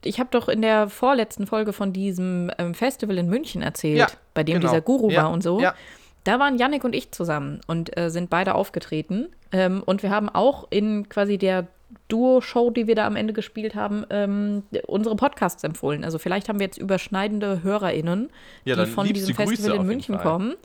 ich 0.04 0.20
habe 0.20 0.30
doch 0.32 0.50
in 0.50 0.62
der 0.62 0.90
vorletzten 0.90 1.48
Folge 1.48 1.74
von 1.74 1.94
diesem 1.94 2.52
ähm, 2.58 2.74
Festival 2.74 3.18
in 3.18 3.28
München 3.28 3.62
erzählt, 3.62 3.98
ja, 3.98 4.08
bei 4.34 4.44
dem 4.44 4.60
genau. 4.60 4.70
dieser 4.70 4.82
Guru 4.82 5.10
ja, 5.10 5.24
war 5.24 5.32
und 5.32 5.44
so. 5.44 5.60
Ja. 5.60 5.76
Da 6.24 6.40
waren 6.40 6.58
Yannick 6.58 6.84
und 6.84 6.96
ich 6.96 7.12
zusammen 7.12 7.62
und 7.68 7.98
äh, 7.98 8.10
sind 8.10 8.30
beide 8.30 8.56
aufgetreten. 8.56 9.30
Ähm, 9.52 9.82
und 9.86 10.04
wir 10.04 10.12
haben 10.12 10.30
auch 10.30 10.68
in 10.70 11.10
quasi 11.10 11.38
der 11.38 11.68
Duo-Show, 12.08 12.70
die 12.70 12.88
wir 12.88 12.96
da 12.96 13.06
am 13.08 13.16
Ende 13.16 13.34
gespielt 13.34 13.76
haben, 13.76 14.06
ähm, 14.10 14.64
unsere 14.88 15.16
Podcasts 15.16 15.64
empfohlen. 15.64 16.04
Also 16.04 16.20
vielleicht 16.20 16.48
haben 16.48 16.60
wir 16.60 16.66
jetzt 16.66 16.78
überschneidende 16.78 17.64
HörerInnen, 17.64 18.30
die 18.66 18.86
von 18.86 19.08
diesem 19.08 19.36
Festival 19.36 19.78
in 19.78 19.86
München 19.86 20.18
kommen. 20.18 20.56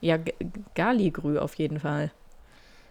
Ja, 0.00 0.18
Galigrü 0.74 1.38
auf 1.38 1.54
jeden 1.54 1.80
Fall. 1.80 2.10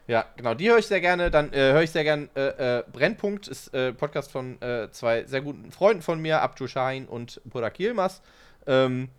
Ja, 0.08 0.26
genau, 0.36 0.54
die 0.54 0.70
höre 0.70 0.80
ich 0.80 0.88
sehr 0.88 1.02
gerne. 1.02 1.32
Dann 1.32 1.54
äh, 1.54 1.72
höre 1.72 1.84
ich 1.84 1.92
sehr 1.92 2.04
gerne 2.04 2.28
äh, 2.36 2.80
äh, 2.80 2.84
Brennpunkt, 2.92 3.48
ist 3.48 3.74
äh, 3.74 3.94
Podcast 3.94 4.32
von 4.32 4.62
äh, 4.62 4.90
zwei 4.92 5.24
sehr 5.24 5.42
guten 5.42 5.72
Freunden 5.72 6.02
von 6.02 6.20
mir, 6.20 6.42
Abdul 6.42 6.68
Shahin 6.68 7.06
und 7.06 7.42
Burak 7.46 7.80
Yilmaz. 7.80 8.22
Ähm, 8.68 9.10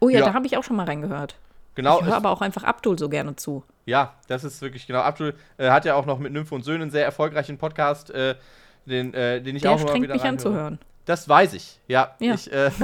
oh 0.00 0.08
ja, 0.08 0.20
ja. 0.20 0.26
da 0.26 0.34
habe 0.34 0.46
ich 0.46 0.56
auch 0.56 0.64
schon 0.64 0.76
mal 0.76 0.86
reingehört. 0.86 1.36
Genau. 1.74 2.00
Ich 2.00 2.06
höre 2.06 2.16
aber 2.16 2.30
auch 2.30 2.40
einfach 2.40 2.64
Abdul 2.64 2.98
so 2.98 3.08
gerne 3.08 3.36
zu. 3.36 3.64
Ja, 3.86 4.14
das 4.28 4.44
ist 4.44 4.60
wirklich 4.60 4.86
genau. 4.86 5.00
Abdul 5.00 5.34
äh, 5.58 5.70
hat 5.70 5.84
ja 5.84 5.94
auch 5.94 6.06
noch 6.06 6.18
mit 6.18 6.32
Nymphe 6.32 6.54
und 6.54 6.64
Söhnen 6.64 6.82
einen 6.82 6.90
sehr 6.90 7.04
erfolgreichen 7.04 7.56
Podcast, 7.56 8.12
den, 8.84 9.12
den 9.12 9.56
ich 9.56 9.62
Der 9.62 9.70
auch 9.70 9.80
immer 9.80 9.94
wieder 9.94 10.14
mich 10.14 10.24
anzuhören. 10.24 10.78
Das 11.04 11.28
weiß 11.28 11.54
ich, 11.54 11.80
ja. 11.88 12.14
ja. 12.20 12.34
Ich, 12.34 12.52
äh, 12.52 12.70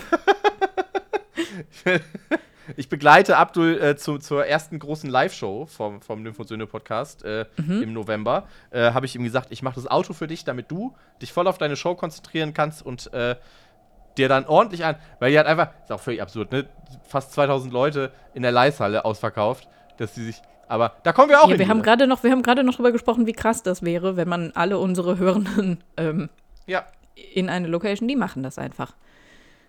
ich 2.77 2.89
begleite 2.89 3.37
Abdul 3.37 3.81
äh, 3.81 3.97
zu, 3.97 4.19
zur 4.19 4.47
ersten 4.47 4.79
großen 4.79 5.09
Live-Show 5.09 5.67
vom, 5.67 6.01
vom 6.03 6.23
Nymph 6.23 6.39
und 6.39 6.49
Söhne 6.49 6.67
Podcast 6.67 7.25
äh, 7.25 7.47
mhm. 7.57 7.83
im 7.83 7.93
November. 7.93 8.45
Äh, 8.71 8.93
Habe 8.93 9.07
ich 9.07 9.15
ihm 9.15 9.25
gesagt, 9.25 9.49
ich 9.51 9.63
mache 9.63 9.77
das 9.77 9.87
Auto 9.87 10.13
für 10.13 10.27
dich, 10.27 10.45
damit 10.45 10.71
du 10.71 10.95
dich 11.23 11.33
voll 11.33 11.47
auf 11.47 11.59
deine 11.59 11.77
Show 11.77 11.95
konzentrieren 11.95 12.55
kannst 12.55 12.85
und 12.85 13.13
äh, 13.13 13.37
dir 14.19 14.29
dann 14.29 14.47
ordentlich 14.47 14.85
an, 14.85 14.97
weil 15.21 15.31
die 15.31 15.39
hat 15.39 15.47
einfach, 15.47 15.71
ist 15.83 15.93
auch 15.93 16.01
völlig 16.01 16.21
absurd, 16.21 16.53
ne? 16.53 16.67
Fast 17.07 17.33
2000 17.33 17.73
Leute 17.73 18.13
in 18.35 18.43
der 18.43 18.53
Leishalle 18.53 19.05
ausverkauft, 19.05 19.69
dass 19.97 20.15
sie 20.15 20.25
sich, 20.25 20.43
aber 20.67 20.97
da 21.05 21.13
kommen 21.13 21.31
wir 21.31 21.41
auch 21.41 21.49
ja, 21.49 21.59
wir 21.59 21.69
haben 21.69 21.83
gerade 21.83 22.07
noch, 22.07 22.23
wir 22.23 22.31
haben 22.31 22.43
gerade 22.43 22.65
noch 22.65 22.75
drüber 22.75 22.93
gesprochen, 22.93 23.27
wie 23.27 23.33
krass 23.33 23.63
das 23.63 23.83
wäre, 23.83 24.17
wenn 24.17 24.29
man 24.29 24.53
alle 24.55 24.79
unsere 24.79 25.19
Hörenden 25.19 25.83
ähm, 25.97 26.29
ja. 26.67 26.85
in 27.15 27.49
eine 27.49 27.69
Location, 27.69 28.09
die 28.09 28.17
machen 28.17 28.43
das 28.43 28.59
einfach. 28.59 28.95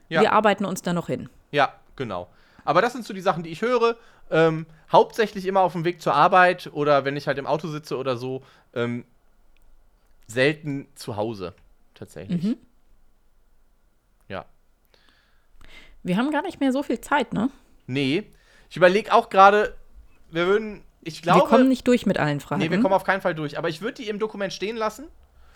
Ja. 0.10 0.22
Wir 0.22 0.34
arbeiten 0.34 0.66
uns 0.66 0.82
da 0.82 0.93
noch 0.93 1.08
hin. 1.08 1.30
Ja, 1.52 1.74
genau. 1.95 2.28
Aber 2.66 2.82
das 2.82 2.93
sind 2.93 3.05
so 3.05 3.14
die 3.14 3.22
Sachen, 3.22 3.43
die 3.43 3.49
ich 3.49 3.62
höre. 3.62 3.97
Ähm, 4.32 4.66
hauptsächlich 4.91 5.45
immer 5.45 5.62
auf 5.62 5.74
dem 5.74 5.86
Weg 5.86 6.01
zur 6.01 6.14
Arbeit 6.14 6.70
oder 6.74 7.05
wenn 7.05 7.18
ich 7.18 7.28
halt 7.28 7.38
im 7.38 7.47
Auto 7.47 7.68
sitze 7.68 7.97
oder 7.97 8.18
so. 8.18 8.43
Ähm, 8.74 9.05
selten 10.28 10.88
zu 10.95 11.16
Hause, 11.16 11.53
tatsächlich. 11.95 12.43
Mhm. 12.43 12.57
Ja. 14.28 14.45
Wir 16.03 16.18
haben 16.18 16.32
gar 16.32 16.43
nicht 16.43 16.60
mehr 16.60 16.72
so 16.72 16.84
viel 16.84 17.01
Zeit, 17.01 17.34
ne? 17.34 17.49
Nee. 17.88 18.24
Ich 18.70 18.78
überlege 18.78 19.14
auch 19.14 19.30
gerade, 19.30 19.76
wir 20.30 20.45
würden, 20.45 20.84
ich 21.01 21.22
glaube. 21.22 21.41
wir 21.41 21.47
kommen 21.47 21.68
nicht 21.68 21.88
durch 21.88 22.05
mit 22.05 22.20
allen 22.20 22.39
Fragen. 22.39 22.62
Nee, 22.62 22.70
wir 22.70 22.80
kommen 22.82 22.93
auf 22.93 23.03
keinen 23.03 23.22
Fall 23.22 23.34
durch. 23.34 23.57
Aber 23.57 23.70
ich 23.70 23.82
würde 23.82 23.95
die 23.95 24.10
im 24.10 24.20
Dokument 24.20 24.53
stehen 24.53 24.78
lassen. 24.78 25.07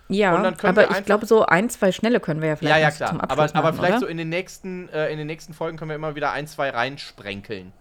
Ja, 0.10 0.51
können 0.51 0.76
wir 0.76 0.84
aber 0.88 0.97
ich 0.99 1.06
glaube, 1.06 1.26
so 1.26 1.45
ein, 1.45 1.70
zwei 1.70 1.91
schnelle 1.91 2.20
können 2.20 2.41
wir 2.41 2.49
ja 2.49 2.56
vielleicht 2.56 2.76
ja, 2.76 2.89
ja, 2.89 2.91
klar. 2.91 3.10
zum 3.10 3.22
Aber, 3.22 3.32
Abschluss 3.32 3.56
aber 3.56 3.68
machen, 3.70 3.76
vielleicht 3.78 3.91
oder? 3.93 3.99
so 4.01 4.06
in 4.08 4.18
den 4.18 4.30
nächsten, 4.30 4.89
äh, 4.89 5.10
in 5.12 5.18
den 5.18 5.28
nächsten 5.28 5.54
Folgen 5.54 5.78
können 5.78 5.89
wir 5.89 5.95
immer 5.95 6.16
wieder 6.16 6.32
ein, 6.32 6.45
zwei 6.47 6.70
reinsprenkeln. 6.70 7.72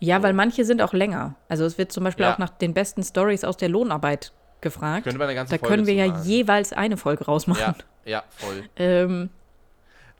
Ja, 0.00 0.22
weil 0.22 0.32
manche 0.32 0.64
sind 0.64 0.80
auch 0.82 0.92
länger. 0.92 1.34
Also 1.48 1.64
es 1.64 1.76
wird 1.78 1.90
zum 1.92 2.04
Beispiel 2.04 2.24
Ja. 2.24 2.34
auch 2.34 2.38
nach 2.38 2.50
den 2.50 2.72
besten 2.74 3.02
Stories 3.02 3.44
aus 3.44 3.56
der 3.56 3.68
Lohnarbeit 3.68 4.32
gefragt. 4.60 5.04
Könnte 5.04 5.18
man 5.18 5.26
eine 5.28 5.34
ganze 5.36 5.54
da 5.54 5.58
Folge 5.58 5.74
können 5.74 5.86
wir 5.86 5.94
ja 5.94 6.08
machen. 6.08 6.24
jeweils 6.24 6.72
eine 6.72 6.96
Folge 6.96 7.24
rausmachen. 7.24 7.60
Ja, 8.04 8.10
ja, 8.10 8.24
voll. 8.30 8.64
Ähm, 8.76 9.30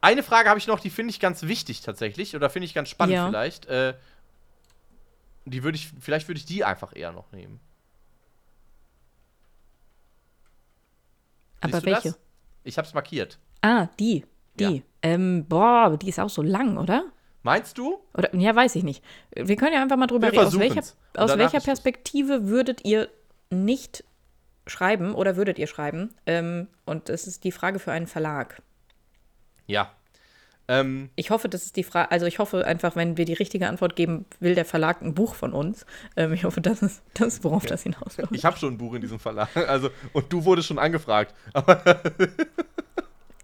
Eine 0.01 0.23
Frage 0.23 0.47
habe 0.49 0.57
ich 0.59 0.67
noch, 0.67 0.79
die 0.79 0.89
finde 0.89 1.11
ich 1.11 1.19
ganz 1.19 1.43
wichtig 1.43 1.81
tatsächlich. 1.81 2.33
Oder 2.35 2.49
finde 2.49 2.65
ich 2.67 2.73
ganz 2.73 2.89
spannend 2.89 3.15
Ja. 3.15 3.27
vielleicht. 3.27 3.65
Äh, 3.67 3.95
die 5.45 5.63
würde 5.63 5.75
ich, 5.77 5.91
vielleicht 5.99 6.27
würde 6.29 6.39
ich 6.39 6.45
die 6.45 6.63
einfach 6.63 6.95
eher 6.95 7.11
noch 7.11 7.31
nehmen. 7.31 7.59
Siehst 11.63 11.81
du 11.81 11.85
welche? 11.85 12.09
Das? 12.09 12.19
Ich 12.63 12.77
habe 12.77 12.87
es 12.87 12.93
markiert. 12.93 13.39
Ah, 13.61 13.87
die. 13.99 14.25
Die. 14.59 14.75
Ja. 14.75 14.81
Ähm, 15.01 15.45
boah, 15.47 15.97
die 15.97 16.09
ist 16.09 16.19
auch 16.19 16.29
so 16.29 16.41
lang, 16.41 16.77
oder? 16.77 17.05
Meinst 17.43 17.77
du? 17.77 17.99
Oder, 18.13 18.35
ja, 18.35 18.55
weiß 18.55 18.75
ich 18.75 18.83
nicht. 18.83 19.03
Wir 19.33 19.55
können 19.55 19.73
ja 19.73 19.81
einfach 19.81 19.97
mal 19.97 20.07
drüber 20.07 20.31
reden. 20.31 20.45
Aus 20.45 20.59
welcher, 20.59 20.83
aus 21.15 21.37
welcher. 21.37 21.61
Perspektive 21.61 22.47
würdet 22.47 22.85
ihr 22.85 23.09
nicht 23.49 24.03
schreiben 24.67 25.15
oder 25.15 25.35
würdet 25.35 25.57
ihr 25.57 25.67
schreiben? 25.67 26.13
Ähm, 26.25 26.67
und 26.85 27.09
das 27.09 27.27
ist 27.27 27.43
die 27.43 27.51
Frage 27.51 27.79
für 27.79 27.91
einen 27.91 28.07
Verlag. 28.07 28.61
Ja. 29.67 29.91
Ähm, 30.69 31.09
Ich 31.15 31.31
hoffe, 31.31 31.49
das 31.49 31.63
ist 31.65 31.75
die 31.75 31.83
Frage, 31.83 32.11
also 32.11 32.25
ich 32.25 32.39
hoffe 32.39 32.65
einfach, 32.65 32.95
wenn 32.95 33.17
wir 33.17 33.25
die 33.25 33.33
richtige 33.33 33.67
Antwort 33.67 33.97
geben, 33.97 34.25
will 34.39 34.55
der 34.55 34.65
Verlag 34.65 35.01
ein 35.01 35.13
Buch 35.13 35.35
von 35.35 35.51
uns. 35.51 35.85
Ähm, 36.15 36.31
ich 36.31 36.45
hoffe, 36.45 36.61
das 36.61 36.81
ist 36.81 37.01
das, 37.15 37.43
worauf 37.43 37.65
das 37.65 37.83
hinausläuft. 37.83 38.31
ich 38.31 38.45
habe 38.45 38.57
schon 38.57 38.75
ein 38.75 38.77
Buch 38.77 38.93
in 38.93 39.01
diesem 39.01 39.19
Verlag. 39.19 39.49
Also, 39.67 39.89
und 40.13 40.31
du 40.31 40.45
wurdest 40.45 40.67
schon 40.67 40.79
angefragt. 40.79 41.33
Aber 41.53 41.81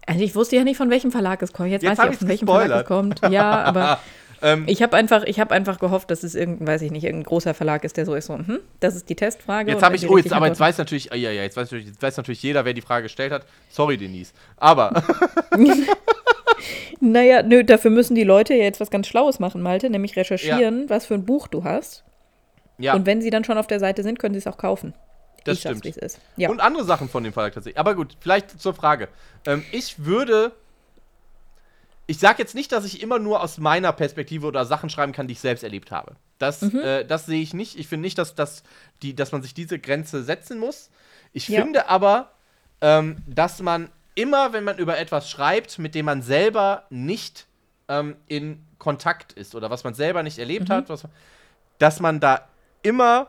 Also 0.06 0.22
ich 0.22 0.34
wusste 0.36 0.54
ja 0.56 0.62
nicht, 0.62 0.76
von 0.76 0.88
welchem 0.88 1.10
Verlag 1.10 1.42
es 1.42 1.52
kommt. 1.52 1.70
Jetzt, 1.70 1.82
Jetzt 1.82 1.98
weiß 1.98 2.10
ich, 2.10 2.14
auch, 2.14 2.18
von 2.20 2.28
welchem 2.28 2.46
Verlag 2.46 2.82
es 2.82 2.86
kommt. 2.86 3.20
Ja, 3.28 3.64
aber 3.64 3.98
ähm, 4.42 4.62
ich 4.68 4.80
habe 4.80 4.96
einfach, 4.96 5.24
ich 5.24 5.40
hab 5.40 5.50
einfach 5.50 5.80
gehofft, 5.80 6.12
dass 6.12 6.22
es 6.22 6.36
irgendein, 6.36 6.68
weiß 6.68 6.82
ich 6.82 6.92
nicht, 6.92 7.02
irgendein 7.02 7.26
großer 7.26 7.54
Verlag 7.54 7.82
ist, 7.82 7.96
der 7.96 8.06
so 8.06 8.14
ist 8.14 8.26
so, 8.26 8.34
hm, 8.34 8.60
das 8.78 8.94
ist 8.94 9.08
die 9.08 9.16
Testfrage. 9.16 9.72
jetzt 9.72 9.82
habe 9.82 9.96
ich, 9.96 10.08
oh, 10.08 10.16
jetzt, 10.16 10.32
aber 10.32 10.46
jetzt 10.46 10.60
weiß 10.60 10.78
natürlich, 10.78 11.06
ja, 11.06 11.16
ja, 11.16 11.32
jetzt 11.32 11.56
weiß, 11.56 11.66
natürlich, 11.66 11.86
jetzt 11.88 12.00
weiß 12.00 12.16
natürlich 12.18 12.40
jeder, 12.42 12.64
wer 12.64 12.72
die 12.72 12.82
Frage 12.82 13.04
gestellt 13.04 13.32
hat. 13.32 13.46
Sorry, 13.68 13.96
Denise. 13.96 14.32
Aber, 14.56 15.02
Naja, 17.00 17.42
nö, 17.42 17.62
dafür 17.64 17.90
müssen 17.90 18.14
die 18.14 18.24
Leute 18.24 18.54
ja 18.54 18.64
jetzt 18.64 18.80
was 18.80 18.90
ganz 18.90 19.06
Schlaues 19.06 19.38
machen, 19.38 19.60
Malte, 19.62 19.90
nämlich 19.90 20.16
recherchieren, 20.16 20.88
was 20.88 21.06
für 21.06 21.14
ein 21.14 21.24
Buch 21.24 21.48
du 21.48 21.64
hast. 21.64 22.04
ja, 22.78 22.94
Und 22.94 23.06
wenn 23.06 23.20
sie 23.22 23.30
dann 23.30 23.44
schon 23.44 23.58
auf 23.58 23.66
der 23.66 23.80
Seite 23.80 24.02
sind, 24.02 24.18
können 24.18 24.34
sie 24.34 24.38
es 24.38 24.46
auch 24.46 24.58
kaufen. 24.58 24.94
das 25.44 25.54
ich 25.54 25.60
stimmt. 25.60 25.86
es 25.86 25.96
ist. 25.96 26.20
Ja. 26.36 26.48
Und 26.50 26.60
andere 26.60 26.84
Sachen 26.84 27.08
von 27.08 27.22
dem 27.24 27.32
Verlag 27.32 27.52
tatsächlich. 27.54 27.78
Aber 27.78 27.94
gut, 27.94 28.16
vielleicht 28.20 28.60
zur 28.60 28.74
Frage. 28.74 29.08
Ähm, 29.46 29.64
ich 29.72 30.04
würde. 30.04 30.52
Ich 32.08 32.18
sage 32.18 32.36
jetzt 32.38 32.54
nicht, 32.54 32.70
dass 32.70 32.84
ich 32.84 33.02
immer 33.02 33.18
nur 33.18 33.42
aus 33.42 33.58
meiner 33.58 33.92
Perspektive 33.92 34.46
oder 34.46 34.64
Sachen 34.64 34.90
schreiben 34.90 35.12
kann, 35.12 35.26
die 35.26 35.32
ich 35.32 35.40
selbst 35.40 35.64
erlebt 35.64 35.90
habe. 35.90 36.14
Das, 36.38 36.62
Mhm. 36.62 36.78
äh, 36.80 37.04
das 37.04 37.26
sehe 37.26 37.42
ich 37.42 37.52
nicht. 37.52 37.76
Ich 37.78 37.88
finde 37.88 38.02
nicht, 38.02 38.16
dass, 38.18 38.34
dass, 38.36 38.62
die, 39.02 39.14
dass 39.16 39.32
man 39.32 39.42
sich 39.42 39.54
diese 39.54 39.78
Grenze 39.80 40.22
setzen 40.22 40.58
muss. 40.60 40.90
Ich 41.32 41.48
Ja. 41.48 41.62
finde 41.62 41.88
aber, 41.88 42.30
ähm, 42.80 43.16
dass 43.26 43.60
man 43.60 43.90
immer, 44.16 44.52
wenn 44.52 44.64
man 44.64 44.78
über 44.78 44.98
etwas 44.98 45.30
schreibt, 45.30 45.78
mit 45.78 45.94
dem 45.94 46.06
man 46.06 46.22
selber 46.22 46.84
nicht 46.90 47.46
ähm, 47.88 48.16
in 48.26 48.66
Kontakt 48.78 49.32
ist 49.34 49.54
oder 49.54 49.70
was 49.70 49.84
man 49.84 49.94
selber 49.94 50.24
nicht 50.24 50.38
erlebt 50.38 50.68
Mhm. 50.68 50.72
hat, 50.72 50.88
was, 50.88 51.04
dass 51.78 52.00
man 52.00 52.18
da 52.18 52.48
immer 52.82 53.28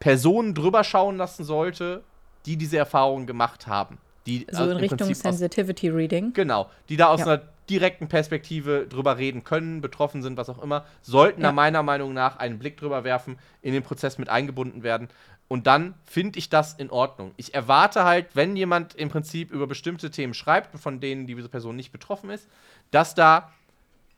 Personen 0.00 0.54
drüber 0.54 0.84
schauen 0.84 1.16
lassen 1.16 1.44
sollte, 1.44 2.04
die 2.46 2.56
diese 2.56 2.76
Erfahrungen 2.78 3.26
gemacht 3.26 3.66
haben. 3.66 3.98
Die 4.26 4.46
so 4.50 4.58
also 4.58 4.72
in 4.72 4.76
Richtung 4.78 4.98
Prinzip 4.98 5.16
aus, 5.16 5.22
Sensitivity 5.38 5.88
Reading. 5.88 6.32
Genau, 6.34 6.70
die 6.88 6.96
da 6.96 7.08
aus 7.08 7.20
Ja. 7.20 7.26
einer 7.26 7.42
direkten 7.68 8.08
Perspektive 8.08 8.86
drüber 8.88 9.18
reden 9.18 9.44
können, 9.44 9.80
betroffen 9.80 10.22
sind, 10.22 10.36
was 10.36 10.48
auch 10.48 10.62
immer, 10.62 10.86
sollten 11.02 11.42
Ja. 11.42 11.48
da 11.48 11.52
meiner 11.52 11.82
Meinung 11.82 12.14
nach 12.14 12.36
einen 12.38 12.58
Blick 12.58 12.76
drüber 12.78 13.04
werfen, 13.04 13.38
in 13.60 13.72
den 13.72 13.82
Prozess 13.82 14.18
mit 14.18 14.28
eingebunden 14.28 14.82
werden. 14.82 15.08
Und 15.48 15.66
dann 15.66 15.94
finde 16.04 16.38
ich 16.38 16.50
das 16.50 16.74
in 16.74 16.90
Ordnung. 16.90 17.32
Ich 17.38 17.54
erwarte 17.54 18.04
halt, 18.04 18.36
wenn 18.36 18.54
jemand 18.54 18.94
im 18.94 19.08
Prinzip 19.08 19.50
über 19.50 19.66
bestimmte 19.66 20.10
Themen 20.10 20.34
schreibt, 20.34 20.78
von 20.78 21.00
denen 21.00 21.26
diese 21.26 21.48
Person 21.48 21.74
nicht 21.74 21.90
betroffen 21.90 22.28
ist, 22.28 22.46
dass 22.90 23.14
da 23.14 23.50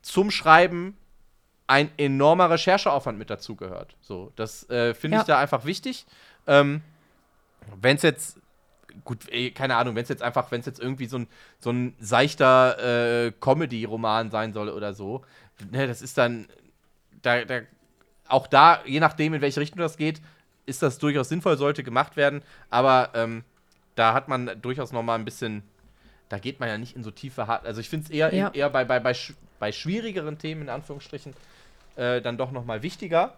zum 0.03 0.33
Schreiben 0.33 0.97
ein 1.69 1.89
enormer 1.99 2.51
Rechercheaufwand 2.51 3.17
mit 3.17 3.31
dazugehört. 3.31 3.97
So, 4.01 4.33
das 4.35 4.69
äh, 4.71 4.93
finde 4.93 5.19
Ja. 5.19 5.21
ich 5.21 5.27
da 5.29 5.39
einfach 5.39 5.65
wichtig. 5.65 6.05
Ähm, 6.49 6.83
wenn 7.81 7.95
es 7.95 8.03
jetzt, 8.03 8.41
gut, 9.05 9.29
ey, 9.31 9.53
keine 9.53 9.77
Ahnung, 9.77 9.95
wenn 9.95 10.03
es 10.03 10.09
jetzt 10.09 10.23
einfach, 10.23 10.51
wenn 10.51 10.59
es 10.61 10.67
jetzt 10.67 10.81
irgendwie 10.81 11.07
so 11.07 11.19
ein, 11.19 11.29
so 11.61 11.71
ein 11.71 11.95
seichter 12.01 13.27
äh, 13.27 13.33
Comedy-Roman 13.41 14.33
sein 14.33 14.53
soll 14.53 14.69
oder 14.69 14.95
so, 14.95 15.25
ne, 15.71 15.87
das 15.87 16.03
ist 16.03 16.19
dann, 16.19 16.49
da, 17.23 17.45
da, 17.45 17.61
auch 18.27 18.49
da, 18.49 18.81
je 18.85 18.99
nachdem, 18.99 19.35
in 19.35 19.41
welche 19.41 19.61
Richtung 19.61 19.79
das 19.79 19.97
geht, 19.97 20.21
ist 20.71 20.83
das 20.83 20.99
durchaus 20.99 21.29
sinnvoll, 21.29 21.59
sollte 21.59 21.83
gemacht 21.83 22.17
werden, 22.17 22.41
aber 22.71 23.11
ähm, 23.15 23.45
da 23.97 24.15
hat 24.15 24.29
man 24.29 24.51
durchaus 24.63 24.93
noch 24.93 25.03
mal 25.03 25.17
ein 25.17 25.25
bisschen, 25.27 25.63
da 26.31 26.39
geht 26.39 26.61
man 26.61 26.69
ja 26.69 26.79
nicht 26.79 26.97
in 26.97 27.03
so 27.03 27.11
tiefe, 27.11 27.47
hart, 27.47 27.67
also 27.67 27.81
ich 27.81 27.91
finde 27.91 28.07
es 28.07 28.11
eher, 28.11 28.33
Ja. 28.33 28.49
in, 28.49 28.55
eher 28.55 28.71
bei, 28.71 28.85
bei, 28.85 28.99
bei, 29.01 29.11
sch- 29.13 29.35
bei 29.59 29.73
schwierigeren 29.73 30.39
Themen, 30.39 30.63
in 30.63 30.69
Anführungsstrichen, 30.71 31.35
äh, 31.97 32.23
dann 32.23 32.39
doch 32.39 32.53
noch 32.53 32.65
mal 32.65 32.83
wichtiger, 32.83 33.35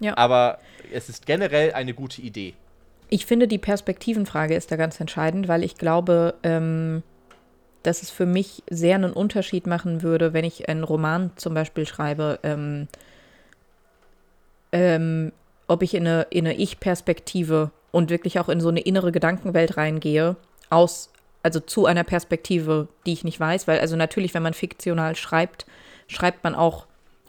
Ja. 0.00 0.16
aber 0.18 0.58
es 0.92 1.08
ist 1.08 1.24
generell 1.24 1.72
eine 1.72 1.94
gute 1.94 2.20
Idee. 2.20 2.52
Ich 3.08 3.26
finde, 3.26 3.46
die 3.46 3.58
Perspektivenfrage 3.58 4.54
ist 4.54 4.70
da 4.72 4.76
ganz 4.76 4.98
entscheidend, 4.98 5.46
weil 5.46 5.62
ich 5.64 5.76
glaube, 5.76 6.34
ähm, 6.42 7.02
dass 7.82 8.02
es 8.02 8.10
für 8.10 8.26
mich 8.26 8.62
sehr 8.70 8.94
einen 8.96 9.12
Unterschied 9.12 9.66
machen 9.66 10.02
würde, 10.02 10.32
wenn 10.32 10.44
ich 10.44 10.68
einen 10.68 10.82
Roman 10.84 11.30
zum 11.36 11.52
Beispiel 11.54 11.86
schreibe, 11.86 12.38
ähm, 12.42 12.88
ähm, 14.72 15.32
ob 15.72 15.82
ich 15.82 15.94
in 15.94 16.06
eine, 16.06 16.26
in 16.30 16.46
eine 16.46 16.56
Ich-Perspektive 16.56 17.70
und 17.90 18.10
wirklich 18.10 18.38
auch 18.38 18.48
in 18.48 18.60
so 18.60 18.68
eine 18.68 18.80
innere 18.80 19.10
Gedankenwelt 19.10 19.76
reingehe, 19.76 20.36
aus, 20.70 21.10
also 21.42 21.60
zu 21.60 21.86
einer 21.86 22.04
Perspektive, 22.04 22.88
die 23.06 23.12
ich 23.12 23.24
nicht 23.24 23.40
weiß, 23.40 23.66
weil 23.66 23.80
also 23.80 23.96
natürlich, 23.96 24.34
wenn 24.34 24.42
man 24.42 24.54
fiktional 24.54 25.16
schreibt, 25.16 25.66
schreibt 26.08 26.44
man 26.44 26.54
auch 26.54 26.86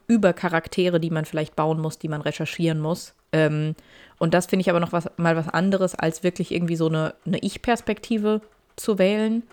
über 0.08 0.34
Charaktere, 0.34 1.00
die 1.00 1.10
man 1.10 1.26
vielleicht 1.26 1.56
bauen 1.56 1.80
muss, 1.80 1.98
die 1.98 2.10
man 2.10 2.22
recherchieren 2.22 2.80
muss. 2.80 3.14
Ähm, 3.32 3.76
und 4.20 4.34
das 4.34 4.48
finde 4.48 4.62
ich 4.62 4.70
aber 4.70 4.80
noch 4.80 4.92
was, 4.92 5.10
mal 5.18 5.36
was 5.36 5.48
anderes, 5.48 5.96
als 5.96 6.24
wirklich 6.24 6.52
irgendwie 6.52 6.76
so 6.76 6.88
eine, 6.88 7.16
eine 7.26 7.40
Ich-Perspektive 7.40 8.42
zu 8.76 9.00
wählen. 9.00 9.44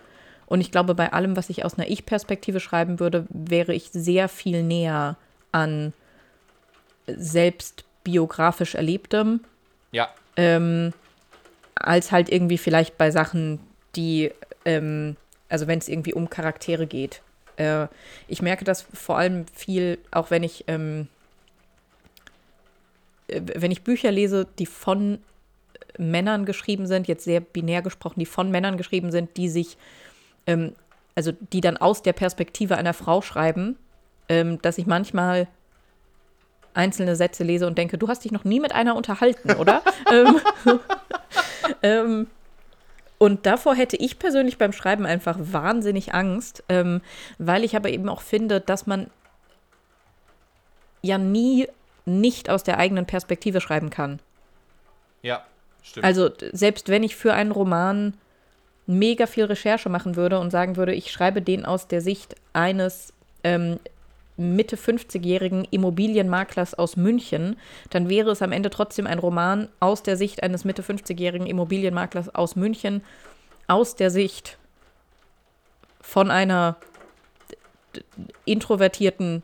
Und 0.47 0.59
ich 0.59 0.71
glaube, 0.71 0.95
bei 0.95 1.13
allem, 1.13 1.37
was 1.37 1.49
ich 1.49 1.63
aus 1.63 1.77
einer 1.77 1.89
Ich-Perspektive 1.89 2.59
schreiben 2.59 2.99
würde, 2.99 3.25
wäre 3.29 3.73
ich 3.73 3.89
sehr 3.91 4.27
viel 4.27 4.63
näher 4.63 5.17
an 5.53 5.93
selbst 7.07 7.85
biografisch 8.03 8.75
Erlebtem, 8.75 9.41
Ja, 9.91 10.09
ähm, 10.37 10.93
als 11.75 12.11
halt 12.11 12.29
irgendwie 12.29 12.57
vielleicht 12.57 12.97
bei 12.97 13.11
Sachen, 13.11 13.59
die, 13.95 14.31
ähm, 14.65 15.15
also 15.49 15.67
wenn 15.67 15.79
es 15.79 15.87
irgendwie 15.87 16.13
um 16.13 16.29
Charaktere 16.29 16.87
geht. 16.87 17.21
Äh, 17.57 17.87
ich 18.27 18.41
merke 18.41 18.65
das 18.65 18.85
vor 18.93 19.17
allem 19.17 19.45
viel, 19.53 19.97
auch 20.11 20.31
wenn 20.31 20.43
ich, 20.43 20.65
ähm, 20.67 21.07
äh, 23.27 23.41
wenn 23.55 23.71
ich 23.71 23.83
Bücher 23.83 24.11
lese, 24.11 24.47
die 24.59 24.65
von 24.65 25.19
Männern 25.97 26.45
geschrieben 26.45 26.87
sind, 26.87 27.07
jetzt 27.07 27.25
sehr 27.25 27.41
binär 27.41 27.81
gesprochen, 27.81 28.19
die 28.19 28.25
von 28.25 28.49
Männern 28.51 28.77
geschrieben 28.77 29.11
sind, 29.11 29.35
die 29.37 29.49
sich, 29.49 29.77
ähm, 30.47 30.73
also 31.15 31.31
die 31.31 31.61
dann 31.61 31.77
aus 31.77 32.01
der 32.01 32.13
Perspektive 32.13 32.77
einer 32.77 32.93
Frau 32.93 33.21
schreiben, 33.21 33.77
ähm, 34.29 34.61
dass 34.61 34.77
ich 34.77 34.85
manchmal 34.85 35.47
einzelne 36.73 37.15
Sätze 37.15 37.43
lese 37.43 37.67
und 37.67 37.77
denke, 37.77 37.97
du 37.97 38.07
hast 38.07 38.23
dich 38.23 38.31
noch 38.31 38.43
nie 38.43 38.59
mit 38.59 38.73
einer 38.73 38.95
unterhalten, 38.95 39.51
oder? 39.53 39.81
ähm, 40.11 40.39
ähm, 41.83 42.27
und 43.17 43.45
davor 43.45 43.75
hätte 43.75 43.97
ich 43.97 44.17
persönlich 44.17 44.57
beim 44.57 44.73
Schreiben 44.73 45.05
einfach 45.05 45.37
wahnsinnig 45.39 46.13
Angst, 46.13 46.63
ähm, 46.69 47.01
weil 47.37 47.63
ich 47.63 47.75
aber 47.75 47.89
eben 47.89 48.09
auch 48.09 48.21
finde, 48.21 48.59
dass 48.61 48.87
man 48.87 49.11
ja 51.01 51.17
nie 51.17 51.67
nicht 52.05 52.49
aus 52.49 52.63
der 52.63 52.79
eigenen 52.79 53.05
Perspektive 53.05 53.61
schreiben 53.61 53.89
kann. 53.91 54.19
ja, 55.21 55.45
stimmt. 55.83 56.05
Also 56.05 56.31
selbst 56.51 56.89
wenn 56.89 57.03
ich 57.03 57.15
für 57.15 57.33
einen 57.33 57.51
Roman 57.51 58.15
mega 58.87 59.27
viel 59.27 59.45
Recherche 59.45 59.89
machen 59.89 60.15
würde 60.15 60.39
und 60.39 60.49
sagen 60.49 60.75
würde, 60.75 60.93
ich 60.93 61.11
schreibe 61.11 61.41
den 61.41 61.65
aus 61.65 61.87
der 61.87 62.01
Sicht 62.01 62.35
eines 62.53 63.13
ähm, 63.43 63.79
Mitte 64.41 64.75
50-jährigen 64.75 65.65
Immobilienmaklers 65.71 66.73
aus 66.73 66.97
München, 66.97 67.57
dann 67.89 68.09
wäre 68.09 68.31
es 68.31 68.41
am 68.41 68.51
Ende 68.51 68.69
trotzdem 68.69 69.07
ein 69.07 69.19
Roman 69.19 69.69
aus 69.79 70.03
der 70.03 70.17
Sicht 70.17 70.43
eines 70.43 70.65
Mitte 70.65 70.81
50-jährigen 70.81 71.47
Immobilienmaklers 71.47 72.33
aus 72.35 72.55
München, 72.55 73.03
aus 73.67 73.95
der 73.95 74.09
Sicht 74.11 74.57
von 76.01 76.31
einer 76.31 76.75
introvertierten 78.45 79.43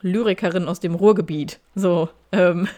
Lyrikerin 0.00 0.68
aus 0.68 0.80
dem 0.80 0.94
Ruhrgebiet. 0.94 1.60
So, 1.74 2.08
ähm, 2.32 2.68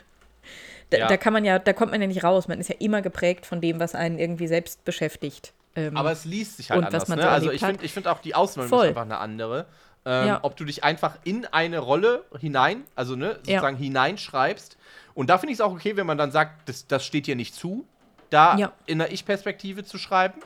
da, 0.91 0.99
Ja. 0.99 1.07
da 1.09 1.17
kann 1.17 1.33
man 1.33 1.45
ja, 1.45 1.59
da 1.59 1.73
kommt 1.73 1.93
man 1.93 2.01
ja 2.01 2.07
nicht 2.07 2.25
raus. 2.25 2.49
Man 2.49 2.59
ist 2.61 2.69
ja 2.69 2.77
immer 2.79 3.03
geprägt 3.03 3.47
von 3.47 3.61
dem, 3.61 3.79
was 3.81 3.95
einen 3.95 4.19
irgendwie 4.19 4.49
selbst 4.49 4.85
beschäftigt. 4.85 5.53
Ähm, 5.77 5.97
Aber 5.97 6.11
es 6.11 6.25
liest 6.25 6.57
sich 6.57 6.71
halt 6.71 6.79
Und 6.79 6.87
was 6.87 6.95
anders. 7.05 7.09
man 7.09 7.19
Ne? 7.19 7.25
so 7.25 7.29
Also 7.31 7.51
ich 7.53 7.61
finde 7.65 7.85
ich 7.85 7.93
find 7.93 8.09
auch 8.09 8.21
die 8.21 8.35
Auswahl 8.35 8.67
ist 8.67 8.73
einfach 8.73 9.03
eine 9.03 9.19
andere. 9.19 9.67
Ähm, 10.07 10.27
Ja. 10.29 10.39
Ob 10.43 10.57
du 10.57 10.65
dich 10.65 10.83
einfach 10.83 11.17
in 11.25 11.47
eine 11.47 11.79
Rolle 11.79 12.25
hinein, 12.39 12.85
also 12.95 13.17
ne, 13.17 13.31
Ja. 13.31 13.35
sozusagen 13.57 13.77
hineinschreibst. 13.77 14.77
Und 15.15 15.29
da 15.29 15.39
finde 15.39 15.53
ich 15.53 15.59
es 15.59 15.61
auch 15.61 15.73
okay, 15.73 15.97
wenn 15.97 16.07
man 16.07 16.17
dann 16.19 16.33
sagt, 16.33 16.69
das, 16.69 16.87
das 16.87 17.05
steht 17.05 17.27
dir 17.27 17.37
nicht 17.37 17.55
zu, 17.55 17.87
da 18.31 18.57
Ja. 18.57 18.73
in 18.87 18.99
der 18.99 19.13
Ich-Perspektive 19.13 19.85
zu 19.85 19.99
schreiben. 19.99 20.41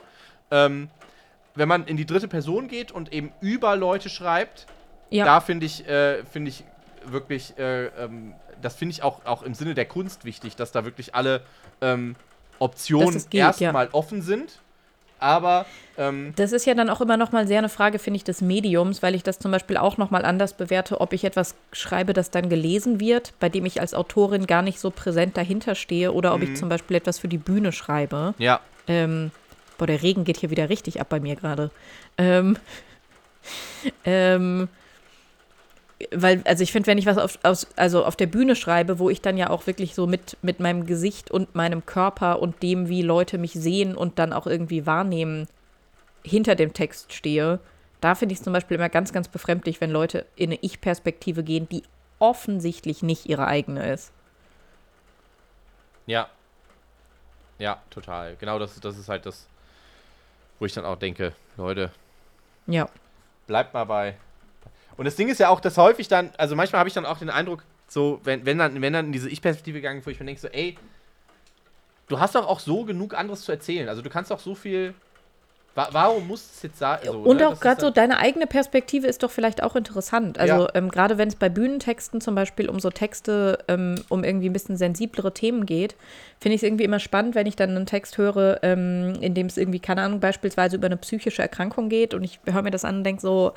Ähm, 0.51 0.89
wenn 1.55 1.69
man 1.69 1.85
in 1.87 1.95
die 1.95 2.05
dritte 2.05 2.27
Person 2.27 2.67
geht 2.67 2.91
und 2.91 3.13
eben 3.13 3.31
über 3.39 3.75
Leute 3.77 4.09
schreibt, 4.09 4.67
ja, 5.09 5.23
da 5.23 5.39
finde 5.39 5.65
ich, 5.65 5.87
äh, 5.87 6.25
finde 6.25 6.49
ich 6.49 6.63
wirklich, 7.05 7.57
äh, 7.57 7.85
ähm, 7.85 8.33
das 8.61 8.75
finde 8.75 8.91
ich 8.91 9.03
auch, 9.03 9.25
auch 9.25 9.43
im 9.43 9.53
Sinne 9.53 9.73
der 9.73 9.85
Kunst 9.85 10.25
wichtig, 10.25 10.55
dass 10.55 10.71
da 10.71 10.83
wirklich 10.83 11.15
alle 11.15 11.41
ähm, 11.81 12.15
Optionen 12.59 13.13
geht, 13.29 13.33
ja. 13.33 13.47
erstmal 13.47 13.89
offen 13.91 14.21
sind. 14.21 14.59
Aber 15.25 15.65
ähm, 15.97 16.33
Das 16.35 16.51
ist 16.51 16.65
ja 16.65 16.75
dann 16.75 16.89
auch 16.89 17.01
immer 17.01 17.17
noch 17.17 17.31
mal 17.31 17.47
sehr 17.47 17.57
eine 17.57 17.69
Frage, 17.69 17.97
finde 17.97 18.17
ich, 18.17 18.23
des 18.23 18.41
Mediums, 18.41 19.01
weil 19.01 19.15
ich 19.15 19.23
das 19.23 19.39
zum 19.39 19.51
Beispiel 19.51 19.77
auch 19.77 19.97
noch 19.97 20.11
mal 20.11 20.23
anders 20.23 20.53
bewerte, 20.53 21.01
ob 21.01 21.13
ich 21.13 21.23
etwas 21.23 21.55
schreibe, 21.73 22.13
das 22.13 22.29
dann 22.29 22.47
gelesen 22.47 22.99
wird, 22.99 23.33
bei 23.39 23.49
dem 23.49 23.65
ich 23.65 23.81
als 23.81 23.93
Autorin 23.95 24.45
gar 24.45 24.61
nicht 24.61 24.79
so 24.79 24.91
präsent 24.91 25.35
dahinter 25.35 25.73
stehe, 25.73 26.11
oder 26.13 26.33
ob 26.35 26.41
Mhm. 26.41 26.43
ich 26.43 26.55
zum 26.55 26.69
Beispiel 26.69 26.97
etwas 26.97 27.17
für 27.17 27.27
die 27.27 27.39
Bühne 27.39 27.71
schreibe. 27.71 28.35
ja, 28.37 28.59
Ähm, 28.87 29.31
boah, 29.79 29.87
der 29.87 30.03
Regen 30.03 30.25
geht 30.25 30.37
hier 30.37 30.51
wieder 30.51 30.69
richtig 30.69 31.01
ab 31.01 31.07
bei 31.09 31.19
mir 31.19 31.35
gerade. 31.35 31.71
Ähm, 32.19 32.57
ähm, 34.05 34.67
weil, 36.13 36.41
also 36.45 36.63
ich 36.63 36.71
finde, 36.71 36.87
wenn 36.87 36.97
ich 36.97 37.05
was 37.05 37.17
auf, 37.17 37.39
aus, 37.43 37.67
also 37.75 38.05
auf 38.05 38.15
der 38.15 38.27
Bühne 38.27 38.55
schreibe, 38.55 38.99
wo 38.99 39.09
ich 39.09 39.21
dann 39.21 39.37
ja 39.37 39.49
auch 39.49 39.67
wirklich 39.67 39.95
so 39.95 40.07
mit, 40.07 40.37
mit 40.41 40.59
meinem 40.59 40.85
Gesicht 40.85 41.31
und 41.31 41.55
meinem 41.55 41.85
Körper 41.85 42.41
und 42.41 42.61
dem, 42.63 42.89
wie 42.89 43.01
Leute 43.01 43.37
mich 43.37 43.53
sehen 43.53 43.95
und 43.95 44.19
dann 44.19 44.33
auch 44.33 44.47
irgendwie 44.47 44.85
wahrnehmen, 44.85 45.47
hinter 46.23 46.55
dem 46.55 46.73
Text 46.73 47.13
stehe, 47.13 47.59
da 48.01 48.15
finde 48.15 48.33
ich 48.33 48.39
es 48.39 48.43
zum 48.43 48.53
Beispiel 48.53 48.75
immer 48.75 48.89
ganz, 48.89 49.13
ganz 49.13 49.27
befremdlich, 49.27 49.79
wenn 49.81 49.91
Leute 49.91 50.25
in 50.35 50.49
eine 50.51 50.59
Ich-Perspektive 50.61 51.43
gehen, 51.43 51.69
die 51.69 51.83
offensichtlich 52.19 53.03
nicht 53.03 53.25
ihre 53.27 53.47
eigene 53.47 53.91
ist. 53.91 54.11
ja. 56.05 56.29
Ja, 57.57 57.81
total. 57.89 58.35
Genau 58.35 58.59
das, 58.59 58.77
das 58.81 58.97
ist 58.97 59.07
halt 59.07 59.25
das, 59.25 59.47
wo 60.59 60.65
ich 60.65 60.73
dann 60.73 60.85
auch 60.85 60.97
denke, 60.97 61.33
Leute, 61.55 61.91
Ja. 62.67 62.89
bleibt 63.47 63.73
mal 63.73 63.85
bei. 63.85 64.17
Und 64.97 65.05
das 65.05 65.15
Ding 65.15 65.27
ist 65.27 65.39
ja 65.39 65.49
auch, 65.49 65.59
dass 65.59 65.77
häufig 65.77 66.07
dann, 66.07 66.31
also 66.37 66.55
manchmal 66.55 66.79
habe 66.79 66.87
ich 66.87 66.93
dann 66.93 67.05
auch 67.05 67.17
den 67.17 67.29
Eindruck, 67.29 67.63
so, 67.87 68.19
wenn, 68.23 68.45
wenn, 68.45 68.57
dann, 68.57 68.81
wenn 68.81 68.93
dann 68.93 69.07
in 69.07 69.11
diese 69.11 69.29
Ich-Perspektive 69.29 69.79
gegangen, 69.79 70.01
wo 70.05 70.09
ich 70.09 70.19
mir 70.19 70.25
denke, 70.25 70.41
so, 70.41 70.47
ey, 70.47 70.77
du 72.07 72.19
hast 72.19 72.35
doch 72.35 72.47
auch 72.47 72.59
so 72.59 72.85
genug 72.85 73.13
anderes 73.13 73.41
zu 73.41 73.51
erzählen. 73.51 73.89
Also 73.89 74.01
du 74.01 74.09
kannst 74.09 74.31
doch 74.31 74.39
so 74.39 74.55
viel. 74.55 74.93
Wa 75.73 75.89
warum 75.91 76.25
muss 76.25 76.51
es 76.55 76.63
jetzt 76.63 76.81
da. 76.81 76.99
So, 77.03 77.11
und 77.11 77.37
ne? 77.37 77.49
auch 77.49 77.59
gerade 77.59 77.81
so, 77.81 77.89
deine 77.89 78.17
eigene 78.17 78.47
Perspektive 78.47 79.07
ist 79.07 79.23
doch 79.23 79.31
vielleicht 79.31 79.61
auch 79.61 79.75
interessant. 79.75 80.39
Also 80.39 80.63
Ja. 80.63 80.69
ähm, 80.73 80.89
gerade 80.89 81.17
wenn 81.17 81.27
es 81.27 81.35
bei 81.35 81.49
Bühnentexten 81.49 82.21
zum 82.21 82.33
Beispiel 82.33 82.69
um 82.69 82.79
so 82.79 82.91
Texte, 82.91 83.59
ähm, 83.67 83.95
um 84.07 84.23
irgendwie 84.23 84.49
ein 84.49 84.53
bisschen 84.53 84.77
sensiblere 84.77 85.33
Themen 85.33 85.65
geht, 85.65 85.97
finde 86.39 86.55
ich 86.55 86.59
es 86.61 86.63
irgendwie 86.63 86.85
immer 86.85 86.99
spannend, 86.99 87.35
wenn 87.35 87.45
ich 87.45 87.57
dann 87.57 87.71
einen 87.71 87.85
Text 87.85 88.17
höre, 88.17 88.59
ähm, 88.63 89.15
in 89.19 89.33
dem 89.33 89.47
es 89.47 89.57
irgendwie, 89.57 89.79
keine 89.79 90.03
Ahnung, 90.03 90.21
beispielsweise 90.21 90.77
über 90.77 90.85
eine 90.85 90.97
psychische 90.97 91.41
Erkrankung 91.41 91.89
geht 91.89 92.13
und 92.13 92.23
ich 92.23 92.39
höre 92.45 92.61
mir 92.61 92.71
das 92.71 92.85
an 92.85 92.99
und 92.99 93.03
denke 93.03 93.21
so, 93.21 93.53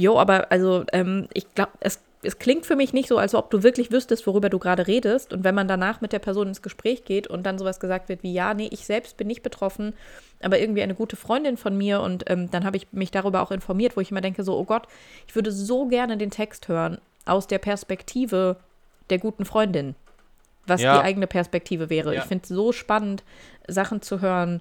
jo, 0.00 0.18
aber 0.18 0.50
also 0.50 0.84
ähm, 0.92 1.28
ich 1.32 1.52
glaube, 1.54 1.72
es, 1.80 2.00
es 2.22 2.38
klingt 2.38 2.66
für 2.66 2.76
mich 2.76 2.92
nicht 2.92 3.08
so, 3.08 3.16
als 3.18 3.34
ob 3.34 3.50
du 3.50 3.62
wirklich 3.62 3.90
wüsstest, 3.90 4.26
worüber 4.26 4.48
du 4.50 4.58
gerade 4.58 4.86
redest. 4.86 5.32
Und 5.32 5.42
wenn 5.44 5.54
man 5.54 5.68
danach 5.68 6.00
mit 6.00 6.12
der 6.12 6.18
Person 6.18 6.48
ins 6.48 6.62
Gespräch 6.62 7.04
geht 7.04 7.26
und 7.26 7.44
dann 7.44 7.58
sowas 7.58 7.80
gesagt 7.80 8.08
wird 8.08 8.22
wie, 8.22 8.32
ja, 8.32 8.52
nee, 8.54 8.68
ich 8.70 8.84
selbst 8.84 9.16
bin 9.16 9.26
nicht 9.26 9.42
betroffen, 9.42 9.94
aber 10.42 10.58
irgendwie 10.58 10.82
eine 10.82 10.94
gute 10.94 11.16
Freundin 11.16 11.56
von 11.56 11.76
mir 11.76 12.00
und 12.00 12.28
ähm, 12.28 12.50
dann 12.50 12.64
habe 12.64 12.76
ich 12.76 12.86
mich 12.92 13.10
darüber 13.10 13.42
auch 13.42 13.50
informiert, 13.50 13.96
wo 13.96 14.00
ich 14.00 14.10
immer 14.10 14.20
denke, 14.20 14.42
so, 14.44 14.56
oh 14.58 14.64
Gott, 14.64 14.86
ich 15.26 15.34
würde 15.34 15.52
so 15.52 15.86
gerne 15.86 16.16
den 16.16 16.30
Text 16.30 16.68
hören 16.68 16.98
aus 17.26 17.46
der 17.46 17.58
Perspektive 17.58 18.56
der 19.10 19.18
guten 19.18 19.44
Freundin, 19.44 19.94
was 20.66 20.80
Ja. 20.82 20.98
die 20.98 21.04
eigene 21.04 21.26
Perspektive 21.26 21.90
wäre. 21.90 22.14
Ja. 22.14 22.20
Ich 22.20 22.26
finde 22.26 22.42
es 22.42 22.48
so 22.48 22.72
spannend, 22.72 23.22
Sachen 23.66 24.02
zu 24.02 24.20
hören, 24.20 24.60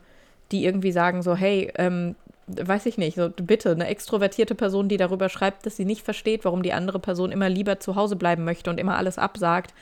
die 0.51 0.65
irgendwie 0.65 0.91
sagen 0.91 1.21
so, 1.21 1.35
hey, 1.35 1.71
ähm, 1.75 2.15
weiß 2.49 2.85
ich 2.85 2.97
nicht, 2.97 3.15
so 3.15 3.29
bitte, 3.29 3.71
eine 3.71 3.87
extrovertierte 3.87 4.55
Person, 4.55 4.89
die 4.89 4.97
darüber 4.97 5.29
schreibt, 5.29 5.65
dass 5.65 5.75
sie 5.75 5.85
nicht 5.85 6.03
versteht, 6.03 6.45
warum 6.45 6.63
die 6.63 6.73
andere 6.73 6.99
Person 6.99 7.31
immer 7.31 7.49
lieber 7.49 7.79
zu 7.79 7.95
Hause 7.95 8.15
bleiben 8.15 8.43
möchte 8.43 8.69
und 8.69 8.79
immer 8.79 8.97
alles 8.97 9.17
absagt. 9.17 9.73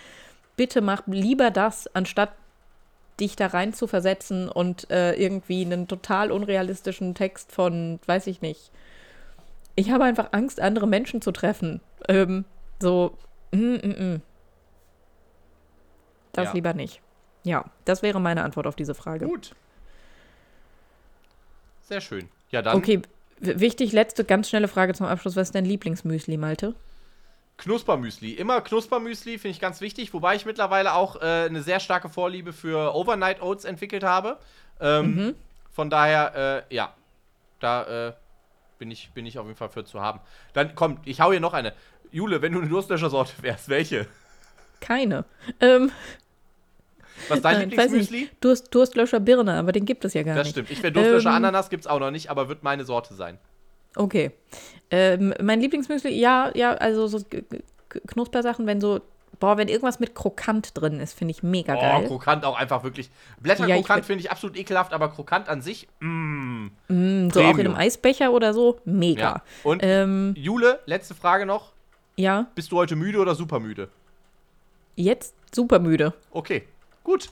Bitte 0.55 0.81
mach 0.81 1.03
lieber 1.07 1.51
das, 1.51 1.87
anstatt 1.95 2.31
dich 3.19 3.35
da 3.35 3.47
rein 3.47 3.73
zu 3.73 3.87
versetzen 3.87 4.47
und 4.49 4.89
äh, 4.91 5.13
irgendwie 5.13 5.65
einen 5.65 5.87
total 5.87 6.31
unrealistischen 6.31 7.15
Text 7.15 7.51
von, 7.51 7.99
weiß 8.05 8.27
ich 8.27 8.41
nicht. 8.41 8.71
Ich 9.75 9.91
habe 9.91 10.03
einfach 10.03 10.29
Angst, 10.31 10.59
andere 10.59 10.87
Menschen 10.87 11.21
zu 11.21 11.31
treffen. 11.31 11.81
Ähm, 12.07 12.45
so, 12.79 13.17
mm, 13.51 13.57
mm, 13.57 14.13
mm. 14.13 14.21
das 16.33 16.45
Ja. 16.47 16.53
lieber 16.53 16.73
nicht. 16.73 17.01
Ja, 17.43 17.65
das 17.85 18.03
wäre 18.03 18.19
meine 18.19 18.43
Antwort 18.43 18.67
auf 18.67 18.75
diese 18.75 18.93
Frage. 18.93 19.25
Gut. 19.25 19.55
Sehr 21.81 22.01
schön. 22.01 22.29
Ja, 22.51 22.61
dann 22.61 22.77
Okay, 22.77 23.01
wichtig, 23.39 23.91
letzte 23.91 24.23
ganz 24.23 24.49
schnelle 24.49 24.67
Frage 24.67 24.93
zum 24.93 25.05
Abschluss. 25.05 25.35
Was 25.35 25.49
ist 25.49 25.55
dein 25.55 25.65
Lieblingsmüsli, 25.65 26.37
Malte? 26.37 26.75
Knuspermüsli. 27.57 28.33
Immer 28.33 28.61
Knuspermüsli 28.61 29.39
finde 29.39 29.49
ich 29.49 29.59
ganz 29.59 29.81
wichtig, 29.81 30.13
wobei 30.13 30.35
ich 30.35 30.45
mittlerweile 30.45 30.93
auch 30.93 31.15
äh, 31.21 31.45
eine 31.45 31.63
sehr 31.63 31.79
starke 31.79 32.07
Vorliebe 32.07 32.53
für 32.53 32.93
Overnight 32.95 33.41
Oats 33.41 33.65
entwickelt 33.65 34.03
habe. 34.03 34.37
Ähm, 34.79 35.15
Mhm. 35.15 35.35
Von 35.71 35.89
daher, 35.91 36.65
äh, 36.69 36.75
ja, 36.75 36.93
da 37.59 38.07
äh, 38.07 38.13
bin, 38.79 38.89
ich, 38.89 39.11
bin 39.13 39.27
ich 39.27 39.37
auf 39.37 39.45
jeden 39.45 39.57
Fall 39.57 39.69
für 39.69 39.85
zu 39.85 40.01
haben. 40.01 40.19
Dann 40.53 40.73
komm, 40.73 40.99
ich 41.05 41.21
hau 41.21 41.31
hier 41.31 41.39
noch 41.39 41.53
eine. 41.53 41.73
Jule, 42.11 42.41
wenn 42.41 42.53
du 42.53 42.59
eine 42.59 42.69
Durstlöschersorte 42.69 43.33
wärst, 43.41 43.69
welche? 43.69 44.07
Keine. 44.79 45.25
Ähm, 45.59 45.91
Was 47.29 47.37
ist 47.37 47.45
dein 47.45 47.69
Lieblingsmüsli? 47.69 48.29
Durst, 48.41 48.73
Durstlöscher 48.73 49.19
Birne, 49.19 49.53
aber 49.55 49.71
den 49.71 49.85
gibt 49.85 50.05
es 50.05 50.13
ja 50.13 50.23
gar 50.23 50.35
Das 50.35 50.45
nicht. 50.45 50.51
stimmt. 50.53 50.71
Ich 50.71 50.81
wäre 50.83 50.91
Durstlöscher 50.93 51.29
Ähm, 51.29 51.35
Ananas, 51.35 51.69
gibt's 51.69 51.87
auch 51.87 51.99
noch 51.99 52.11
nicht, 52.11 52.29
aber 52.29 52.49
wird 52.49 52.63
meine 52.63 52.83
Sorte 52.85 53.13
sein. 53.13 53.37
Okay. 53.95 54.31
Ähm, 54.91 55.33
mein 55.41 55.59
Lieblingsmüsli, 55.59 56.11
ja, 56.17 56.51
ja, 56.55 56.73
also 56.75 57.07
so 57.07 57.19
Knuspersachen, 58.07 58.67
wenn 58.67 58.79
so, 58.79 59.01
boah, 59.39 59.57
wenn 59.57 59.67
irgendwas 59.67 59.99
mit 59.99 60.13
Krokant 60.13 60.71
drin 60.79 60.99
ist, 60.99 61.17
finde 61.17 61.31
ich 61.31 61.41
mega 61.43 61.75
Oh, 61.75 61.79
geil. 61.79 62.07
krokant 62.07 62.45
auch 62.45 62.55
einfach 62.57 62.83
wirklich. 62.83 63.07
Ja, 63.07 63.11
ich 63.37 63.43
Blätterkrokant 63.43 64.03
würd- 64.03 64.05
finde 64.07 64.23
ich 64.23 64.31
absolut 64.31 64.57
ekelhaft, 64.57 64.93
aber 64.93 65.09
krokant 65.09 65.49
an 65.49 65.61
sich, 65.61 65.87
mm. 65.99 66.67
Mm, 66.89 67.29
so 67.31 67.41
auch 67.41 67.57
in 67.57 67.67
einem 67.67 67.75
Eisbecher 67.75 68.31
oder 68.31 68.53
so, 68.53 68.79
mega. 68.85 69.21
Ja. 69.21 69.41
Und 69.63 69.81
Ähm, 69.83 70.33
Jule, 70.37 70.79
letzte 70.85 71.15
Frage 71.15 71.45
noch. 71.45 71.71
ja, 72.17 72.47
Bist 72.55 72.71
du 72.71 72.77
heute 72.77 72.95
müde 72.95 73.19
oder 73.19 73.35
super 73.35 73.59
müde? 73.59 73.89
jetzt 74.95 75.35
super 75.53 75.79
müde. 75.79 76.13
Okay, 76.31 76.63
gut. 77.07 77.29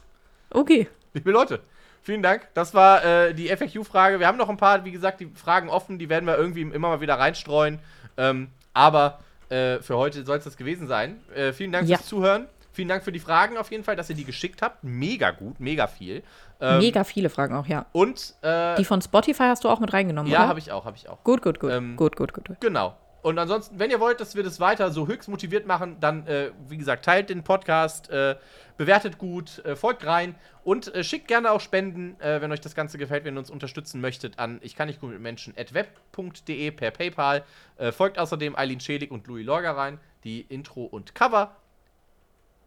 Okay. 0.51 0.87
Liebe 1.13 1.31
Leute, 1.31 1.59
vielen 2.01 2.23
Dank. 2.23 2.47
Das 2.53 2.73
war 2.73 3.03
äh, 3.03 3.33
die 3.33 3.49
FAQ-Frage. 3.49 4.19
Wir 4.19 4.27
haben 4.27 4.37
noch 4.37 4.49
ein 4.49 4.57
paar, 4.57 4.83
wie 4.85 4.91
gesagt, 4.91 5.19
die 5.19 5.27
Fragen 5.35 5.69
offen. 5.69 5.99
Die 5.99 6.09
werden 6.09 6.25
wir 6.25 6.37
irgendwie 6.37 6.61
immer 6.61 6.87
mal 6.89 7.01
wieder 7.01 7.19
reinstreuen. 7.19 7.79
Ähm, 8.17 8.49
aber 8.73 9.19
äh, 9.49 9.79
für 9.79 9.97
heute 9.97 10.23
soll 10.25 10.37
es 10.37 10.45
das 10.45 10.55
gewesen 10.57 10.87
sein. 10.87 11.21
Äh, 11.35 11.51
vielen 11.53 11.71
Dank 11.71 11.87
Ja. 11.87 11.97
fürs 11.97 12.07
Zuhören. 12.07 12.47
Vielen 12.71 12.87
Dank 12.89 13.03
für 13.03 13.11
die 13.13 13.19
Fragen 13.19 13.57
auf 13.57 13.71
jeden 13.71 13.83
Fall, 13.85 13.95
dass 13.95 14.09
ihr 14.09 14.15
die 14.15 14.25
geschickt 14.25 14.61
habt. 14.61 14.83
Mega 14.83 15.31
gut, 15.31 15.59
mega 15.61 15.87
viel. 15.87 16.23
Ähm, 16.59 16.79
mega 16.79 17.03
viele 17.05 17.29
Fragen 17.29 17.55
auch, 17.55 17.67
ja. 17.67 17.85
Und, 17.93 18.33
äh, 18.41 18.75
Die 18.75 18.83
von 18.85 19.01
Spotify 19.01 19.43
hast 19.43 19.63
du 19.63 19.69
auch 19.69 19.79
mit 19.79 19.93
reingenommen, 19.93 20.29
ja, 20.31 20.47
habe 20.47 20.59
ich 20.59 20.71
auch, 20.73 20.83
habe 20.85 20.97
ich 20.97 21.07
auch. 21.07 21.23
Gut, 21.23 21.41
gut, 21.41 21.59
gut. 21.59 21.71
Ähm, 21.71 21.95
gut, 21.95 22.15
gut, 22.17 22.33
gut, 22.33 22.47
gut. 22.49 22.57
Genau. 22.59 22.95
Und 23.25 23.39
ansonsten, 23.39 23.79
wenn 23.79 23.89
ihr 23.89 23.99
wollt, 23.99 24.21
dass 24.21 24.35
wir 24.35 24.43
das 24.43 24.59
weiter 24.59 24.91
so 24.91 25.07
höchst 25.07 25.27
motiviert 25.29 25.65
machen, 25.65 25.97
dann, 25.99 26.27
äh, 26.27 26.51
wie 26.67 26.77
gesagt, 26.77 27.05
teilt 27.05 27.31
den 27.31 27.43
Podcast, 27.43 28.07
äh, 28.11 28.35
bewertet 28.77 29.17
gut, 29.17 29.65
äh, 29.65 29.75
folgt 29.75 30.05
rein 30.05 30.35
und 30.63 30.93
äh, 30.93 31.03
schickt 31.03 31.27
gerne 31.27 31.49
auch 31.49 31.59
Spenden, 31.59 32.21
äh, 32.21 32.39
wenn 32.39 32.51
euch 32.51 32.61
das 32.61 32.75
Ganze 32.75 32.99
gefällt, 32.99 33.25
wenn 33.25 33.35
ihr 33.35 33.39
uns 33.39 33.49
unterstützen 33.49 33.99
möchtet, 33.99 34.37
an 34.37 34.59
ich 34.61 34.75
kann 34.75 34.87
nicht 34.87 35.01
gut 35.01 35.09
mit 35.09 35.21
Menschen 35.21 35.55
at 35.57 35.73
web.de 35.73 36.69
per 36.69 36.91
PayPal. 36.91 37.43
Äh, 37.77 37.91
folgt 37.91 38.19
außerdem 38.19 38.55
Eileen 38.55 38.79
Schelig 38.79 39.09
und 39.09 39.25
Louis 39.25 39.43
Lorger 39.43 39.75
rein, 39.75 39.99
die 40.23 40.41
Intro 40.41 40.83
und 40.83 41.15
Cover 41.15 41.55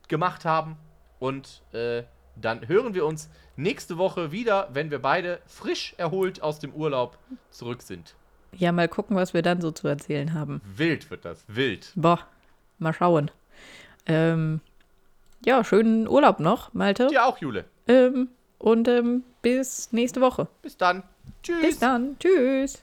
gemacht 0.09 0.45
haben. 0.45 0.77
Und 1.21 1.63
dann 1.73 2.67
hören 2.67 2.95
wir 2.95 3.07
uns 3.07 3.31
nächste 3.55 3.97
Woche 3.97 4.33
wieder, 4.33 4.71
wenn 4.73 4.91
wir 4.91 5.01
beide 5.01 5.41
frisch 5.47 5.95
erholt 5.99 6.43
aus 6.43 6.59
dem 6.59 6.73
Urlaub 6.73 7.17
zurück 7.51 7.83
sind. 7.83 8.17
Ja, 8.57 8.73
mal 8.73 8.89
gucken, 8.89 9.17
was 9.17 9.35
wir 9.35 9.43
dann 9.43 9.61
so 9.61 9.71
zu 9.71 9.89
erzählen 9.89 10.35
haben. 10.35 10.61
Wild 10.77 11.11
wird 11.11 11.25
das, 11.25 11.45
wild. 11.49 11.93
Boah, 11.95 12.21
mal 12.79 12.93
schauen. 12.93 13.31
Ähm, 14.07 14.61
ja, 15.45 15.63
schönen 15.65 16.09
Urlaub 16.09 16.41
noch, 16.41 16.73
Malte. 16.75 17.09
Dir 17.09 17.27
auch, 17.27 17.39
Jule. 17.39 17.65
Ähm, 17.87 18.29
und 18.59 18.89
ähm, 18.89 19.23
bis 19.43 19.93
nächste 19.93 20.21
Woche. 20.21 20.49
Bis 20.63 20.77
dann. 20.77 21.03
Tschüss. 21.43 21.61
Bis 21.61 21.79
dann. 21.79 22.19
Tschüss. 22.19 22.83